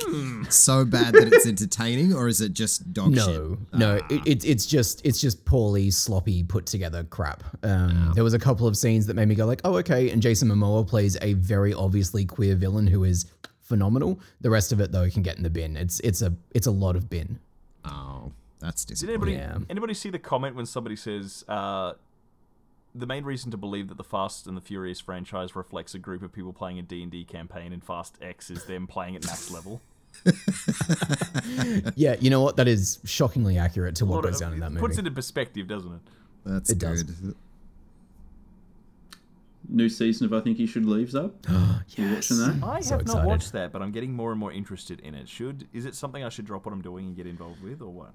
so 0.53 0.85
bad 0.85 1.15
that 1.15 1.33
it's 1.33 1.47
entertaining, 1.47 2.13
or 2.15 2.29
is 2.29 2.41
it 2.41 2.53
just 2.53 2.93
dog 2.93 3.15
shit? 3.15 3.27
No, 3.27 3.59
no, 3.73 3.95
it, 4.11 4.27
it, 4.27 4.45
it's 4.45 4.67
just 4.67 5.05
it's 5.07 5.21
just 5.21 5.45
poorly, 5.45 5.91
sloppy, 5.91 6.43
put 6.43 6.67
together 6.67 7.05
crap. 7.05 7.43
Um, 7.63 8.13
There 8.15 8.25
was 8.25 8.35
a 8.35 8.39
couple 8.39 8.67
of 8.67 8.77
scenes 8.77 9.07
that 9.07 9.15
made 9.15 9.29
me 9.29 9.35
go 9.35 9.47
like, 9.47 9.61
oh, 9.65 9.77
okay. 9.79 10.11
And 10.11 10.21
Jason 10.21 10.49
Momoa 10.49 10.87
plays 10.87 11.17
a 11.23 11.35
very 11.35 11.73
obviously 11.75 12.25
queer 12.25 12.55
villain 12.57 12.87
who 12.87 13.05
is 13.05 13.27
phenomenal. 13.63 14.21
The 14.41 14.51
rest 14.51 14.73
of 14.73 14.81
it 14.81 14.93
though 14.93 15.09
can 15.09 15.23
get 15.23 15.37
in 15.37 15.43
the 15.43 15.51
bin. 15.51 15.77
It's 15.77 16.01
it's 16.01 16.21
a 16.23 16.35
it's 16.53 16.67
a 16.67 16.71
lot 16.73 16.97
of 16.97 17.09
bin. 17.09 17.39
Oh, 17.85 18.33
that's 18.61 18.85
Did 18.85 19.03
anybody 19.09 19.33
Yeah. 19.33 19.59
anybody 19.71 19.95
see 19.95 20.11
the 20.11 20.19
comment 20.19 20.57
when 20.57 20.67
somebody 20.67 20.97
says 20.97 21.45
uh, 21.49 21.93
the 22.95 23.07
main 23.07 23.25
reason 23.25 23.51
to 23.51 23.57
believe 23.57 23.89
that 23.89 23.97
the 23.97 24.05
Fast 24.05 24.47
and 24.47 24.57
the 24.57 24.61
Furious 24.61 25.01
franchise 25.01 25.57
reflects 25.57 25.95
a 25.95 25.99
group 25.99 26.23
of 26.23 26.33
people 26.33 26.53
playing 26.53 26.79
a 26.79 26.83
D&D 26.83 27.25
campaign 27.25 27.73
and 27.73 27.83
Fast 27.83 28.17
X 28.23 28.51
is 28.51 28.65
them 28.67 28.87
playing 28.87 29.17
at 29.17 29.27
max 29.27 29.51
level? 29.53 29.81
Yeah, 31.97 32.17
you 32.21 32.31
know 32.31 32.41
what? 32.41 32.57
That 32.57 32.69
is 32.69 32.99
shockingly 33.05 33.59
accurate 33.59 33.97
to 33.97 34.07
what 34.07 34.23
goes 34.23 34.41
down 34.41 34.53
in 34.53 34.61
that 34.61 34.71
movie. 34.71 34.79
it 34.79 34.83
movie. 34.83 34.87
puts 34.89 34.99
it 34.99 35.07
in 35.07 35.15
perspective, 35.15 35.67
doesn't 35.69 35.93
it? 35.93 36.01
That's 36.45 36.71
It 36.71 36.79
does. 36.79 37.05
new 39.69 39.89
season 39.89 40.27
of 40.27 40.33
I 40.33 40.41
Think 40.41 40.59
You 40.59 40.67
Should 40.67 40.87
Leaves 40.87 41.15
up. 41.17 41.35
You 41.97 42.15
watching 42.15 42.39
that? 42.39 42.61
I 42.63 42.81
So 42.81 42.97
have 42.97 43.01
not 43.07 43.13
excited. 43.13 43.27
watched 43.27 43.53
that, 43.53 43.73
but 43.73 43.83
I'm 43.83 43.91
getting 43.93 44.13
more 44.13 44.31
and 44.31 44.39
more 44.39 44.53
interested 44.53 45.01
in 45.01 45.15
it. 45.15 45.29
Should 45.29 45.67
is 45.73 45.85
it 45.85 45.95
something 45.95 46.23
I 46.25 46.29
should 46.29 46.45
drop 46.47 46.65
what 46.67 46.73
I'm 46.73 46.83
doing 46.83 47.07
and 47.07 47.17
get 47.17 47.27
involved 47.27 47.63
with, 47.63 47.81
or 47.83 47.91
what? 47.93 48.13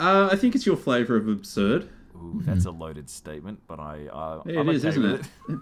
Uh, 0.00 0.28
I 0.32 0.36
think 0.36 0.54
it's 0.54 0.66
your 0.66 0.76
flavour 0.76 1.16
of 1.16 1.28
absurd. 1.28 1.88
Ooh, 2.16 2.40
that's 2.44 2.64
a 2.64 2.70
loaded 2.70 3.08
statement, 3.10 3.60
but 3.66 3.80
I 3.80 4.06
uh, 4.06 4.42
Yeah, 4.46 4.60
I'm 4.60 4.68
it 4.68 4.76
is, 4.76 4.84
okay 4.84 4.90
isn't 4.98 5.02
with 5.12 5.30
it? 5.48 5.58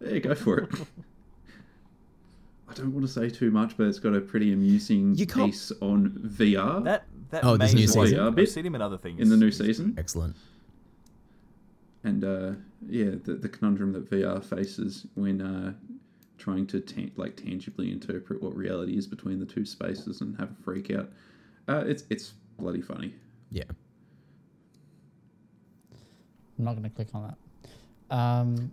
yeah, 0.12 0.18
go 0.18 0.34
for 0.34 0.58
it. 0.60 0.70
I 2.68 2.74
don't 2.74 2.92
want 2.92 3.06
to 3.06 3.12
say 3.12 3.30
too 3.30 3.50
much, 3.50 3.76
but 3.76 3.86
it's 3.86 3.98
got 3.98 4.14
a 4.14 4.20
pretty 4.20 4.52
amusing 4.52 5.14
piece 5.16 5.72
on 5.80 6.10
VR 6.36 6.82
That 6.84 7.04
that 7.30 7.44
Oh, 7.44 7.56
this 7.56 7.72
new 7.72 7.82
be- 7.82 7.86
season? 7.86 8.18
Yeah, 8.18 8.28
a 8.28 8.32
I've 8.32 8.48
seen 8.48 8.66
him 8.66 8.74
in 8.74 8.82
other 8.82 8.98
things 8.98 9.20
in 9.20 9.28
the 9.28 9.36
new 9.36 9.50
season. 9.50 9.94
Excellent. 9.98 10.36
and 12.04 12.24
uh, 12.24 12.52
yeah, 12.88 13.10
the, 13.24 13.34
the 13.34 13.48
conundrum 13.48 13.92
that 13.92 14.10
VR 14.10 14.44
faces 14.44 15.06
when 15.14 15.40
uh, 15.40 15.72
trying 16.38 16.66
to 16.68 16.80
tan- 16.80 17.12
like 17.16 17.36
tangibly 17.36 17.90
interpret 17.92 18.42
what 18.42 18.54
reality 18.54 18.96
is 18.98 19.06
between 19.06 19.38
the 19.38 19.46
two 19.46 19.64
spaces 19.64 20.20
and 20.20 20.36
have 20.38 20.50
a 20.50 20.62
freak 20.62 20.90
out. 20.90 21.08
Uh, 21.68 21.84
it's 21.86 22.04
it's 22.10 22.34
bloody 22.58 22.82
funny. 22.82 23.14
Yeah. 23.50 23.64
I'm 26.58 26.64
not 26.64 26.72
going 26.72 26.84
to 26.84 26.90
click 26.90 27.08
on 27.14 27.22
that. 28.10 28.14
Um, 28.16 28.70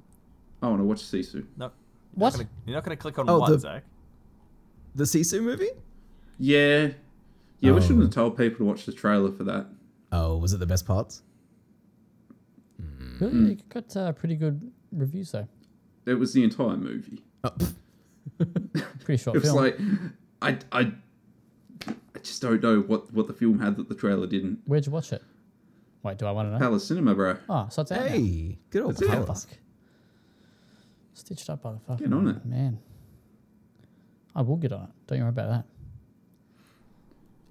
I 0.61 0.67
want 0.67 0.79
to 0.79 0.85
watch 0.85 1.01
Sisu. 1.03 1.45
No, 1.57 1.71
What? 2.15 2.33
You're 2.35 2.43
not 2.43 2.47
gonna, 2.47 2.49
you're 2.65 2.75
not 2.75 2.83
going 2.85 2.97
to 2.97 3.01
click 3.01 3.19
on 3.19 3.29
Oh, 3.29 3.39
one, 3.39 3.51
the- 3.51 3.59
Zach. 3.59 3.83
The 4.95 5.03
Sisu 5.05 5.41
movie? 5.43 5.69
Yeah, 6.37 6.89
yeah. 7.59 7.71
We 7.71 7.77
Oh. 7.77 7.79
shouldn't 7.79 8.01
have 8.03 8.11
told 8.11 8.37
people 8.37 8.57
to 8.59 8.65
watch 8.65 8.85
the 8.85 8.91
trailer 8.91 9.31
for 9.31 9.43
that. 9.45 9.67
Oh, 10.11 10.37
was 10.37 10.53
it 10.53 10.59
the 10.59 10.65
best 10.67 10.85
parts? 10.85 11.23
really, 13.19 13.53
it 13.53 13.69
got 13.69 13.95
uh, 13.95 14.11
pretty 14.11 14.35
good 14.35 14.71
reviews 14.91 15.31
though. 15.31 15.47
It 16.05 16.15
was 16.15 16.33
the 16.33 16.43
entire 16.43 16.75
movie. 16.77 17.23
Oh, 17.43 17.49
pff. 17.49 17.73
Pretty 19.03 19.21
short 19.21 19.35
It 19.35 19.41
was 19.43 19.51
film. 19.51 19.63
like 19.63 19.79
I 20.41 20.57
I 20.71 20.91
I 21.87 22.19
just 22.21 22.41
don't 22.41 22.61
know 22.63 22.81
what 22.81 23.13
what 23.13 23.27
the 23.27 23.33
film 23.33 23.59
had 23.59 23.75
that 23.77 23.89
the 23.89 23.95
trailer 23.95 24.27
didn't. 24.27 24.59
Where'd 24.65 24.85
you 24.85 24.91
watch 24.91 25.13
it? 25.13 25.21
Wait, 26.03 26.17
do 26.17 26.25
I 26.25 26.31
want 26.31 26.47
to 26.49 26.51
know? 26.53 26.59
Palace 26.59 26.85
Cinema, 26.85 27.15
bro. 27.15 27.37
Oh, 27.49 27.67
so 27.71 27.81
it's 27.81 27.91
out 27.91 28.01
now. 28.01 28.07
hey, 28.07 28.57
good 28.69 28.83
old 28.83 28.91
That's 28.95 29.01
it. 29.03 29.09
Palace. 29.09 29.45
Fuck. 29.45 29.57
Stitched 31.13 31.49
up 31.49 31.61
by 31.61 31.71
the 31.73 31.79
fucking 31.79 32.07
Get 32.09 32.13
on 32.15 32.27
it. 32.27 32.45
man. 32.45 32.79
I 34.35 34.41
will 34.41 34.57
get 34.57 34.73
on 34.73 34.83
it. 34.85 34.89
Don't 35.07 35.17
you 35.19 35.23
worry 35.23 35.29
about 35.29 35.49
that. 35.49 35.65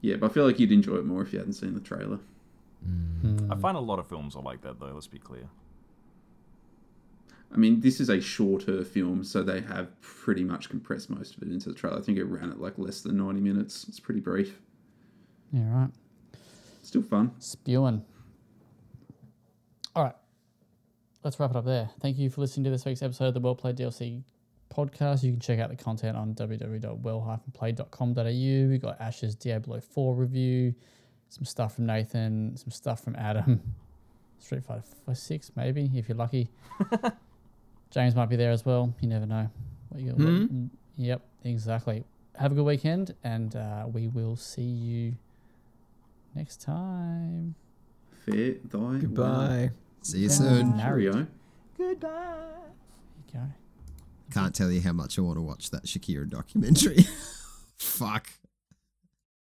Yeah, 0.01 0.17
but 0.17 0.31
I 0.31 0.35
feel 0.35 0.45
like 0.45 0.59
you'd 0.59 0.73
enjoy 0.73 0.97
it 0.97 1.07
more 1.07 1.23
if 1.23 1.33
you 1.33 1.39
hadn't 1.39 1.55
seen 1.55 1.75
the 1.75 1.81
trailer. 1.81 2.19
Hmm. 2.85 3.51
I 3.53 3.55
find 3.57 3.77
a 3.77 3.81
lot 3.81 4.01
of 4.01 4.09
films 4.09 4.35
are 4.35 4.43
like 4.43 4.61
that, 4.63 4.81
though. 4.81 4.91
Let's 4.93 5.07
be 5.07 5.19
clear. 5.19 5.49
I 7.55 7.57
mean, 7.57 7.81
this 7.81 8.01
is 8.01 8.09
a 8.09 8.21
shorter 8.21 8.83
film, 8.83 9.23
so 9.23 9.43
they 9.43 9.61
have 9.61 9.99
pretty 10.01 10.43
much 10.43 10.69
compressed 10.69 11.09
most 11.11 11.37
of 11.37 11.43
it 11.43 11.51
into 11.53 11.69
the 11.69 11.75
trailer. 11.75 11.99
I 11.99 12.03
think 12.03 12.19
it 12.19 12.25
ran 12.25 12.51
at 12.51 12.61
like 12.61 12.79
less 12.79 13.03
than 13.03 13.17
90 13.19 13.41
minutes. 13.41 13.85
It's 13.89 14.01
pretty 14.01 14.21
brief. 14.21 14.59
Yeah, 15.53 15.73
right. 15.73 15.91
Still 16.83 17.03
fun. 17.03 17.31
Spewing. 17.39 18.05
All 19.95 20.05
right. 20.05 20.15
Let's 21.25 21.39
wrap 21.39 21.51
it 21.51 21.57
up 21.57 21.65
there. 21.65 21.89
Thank 22.01 22.19
you 22.19 22.31
for 22.31 22.41
listening 22.41 22.65
to 22.65 22.71
this 22.71 22.85
week's 22.85 23.03
episode 23.03 23.27
of 23.27 23.35
the 23.35 23.41
Well 23.41 23.55
Played 23.55 23.77
DLC 23.77 24.23
podcast. 24.75 25.23
You 25.23 25.31
can 25.33 25.41
check 25.41 25.59
out 25.61 25.69
the 25.71 25.77
content 25.77 26.17
on 26.17 26.35
www.well-played.com.au. 26.35 28.69
We've 28.69 28.83
got 28.83 29.01
Ash's 29.01 29.35
Diablo 29.37 29.81
4 29.81 30.15
review, 30.15 30.75
some 31.29 31.45
stuff 31.45 31.77
from 31.77 31.87
Nathan, 31.87 32.57
some 32.57 32.71
stuff 32.71 33.05
from 33.05 33.15
Adam. 33.17 33.63
Street 34.39 34.65
Fighter 34.65 34.83
6, 35.15 35.53
maybe, 35.55 35.89
if 35.95 36.09
you're 36.09 36.19
lucky. 36.19 36.51
James 37.91 38.17
might 38.17 38.29
be 38.29 38.35
there 38.37 38.51
as 38.51 38.65
well. 38.67 38.93
You 39.01 39.09
never 39.09 39.27
know. 39.27 39.49
What 39.91 40.03
you 40.03 40.11
what- 40.13 40.71
yep, 40.97 41.23
exactly. 41.45 42.05
Have 42.37 42.51
a 42.51 42.55
good 42.57 42.65
weekend, 42.65 43.15
and 43.23 43.55
uh, 43.55 43.85
we 43.93 44.09
will 44.09 44.35
see 44.37 44.63
you 44.63 45.15
next 46.35 46.61
time. 46.63 47.55
Fair 48.27 48.55
thy 48.65 48.97
Goodbye. 48.99 49.71
See 50.03 50.19
you 50.19 50.25
Yeah. 50.29 50.35
soon. 50.35 50.77
Married. 50.77 51.13
Cheerio. 51.13 51.27
There 51.79 51.89
you 51.91 51.95
go. 51.97 52.19
Can't 54.31 54.55
tell 54.55 54.71
you 54.71 54.81
how 54.81 54.93
much 54.95 55.19
I 55.19 55.23
want 55.23 55.37
to 55.37 55.43
watch 55.43 55.71
that 55.73 55.85
Shakira 55.85 56.27
documentary. 56.29 57.05
Fuck. 57.77 58.29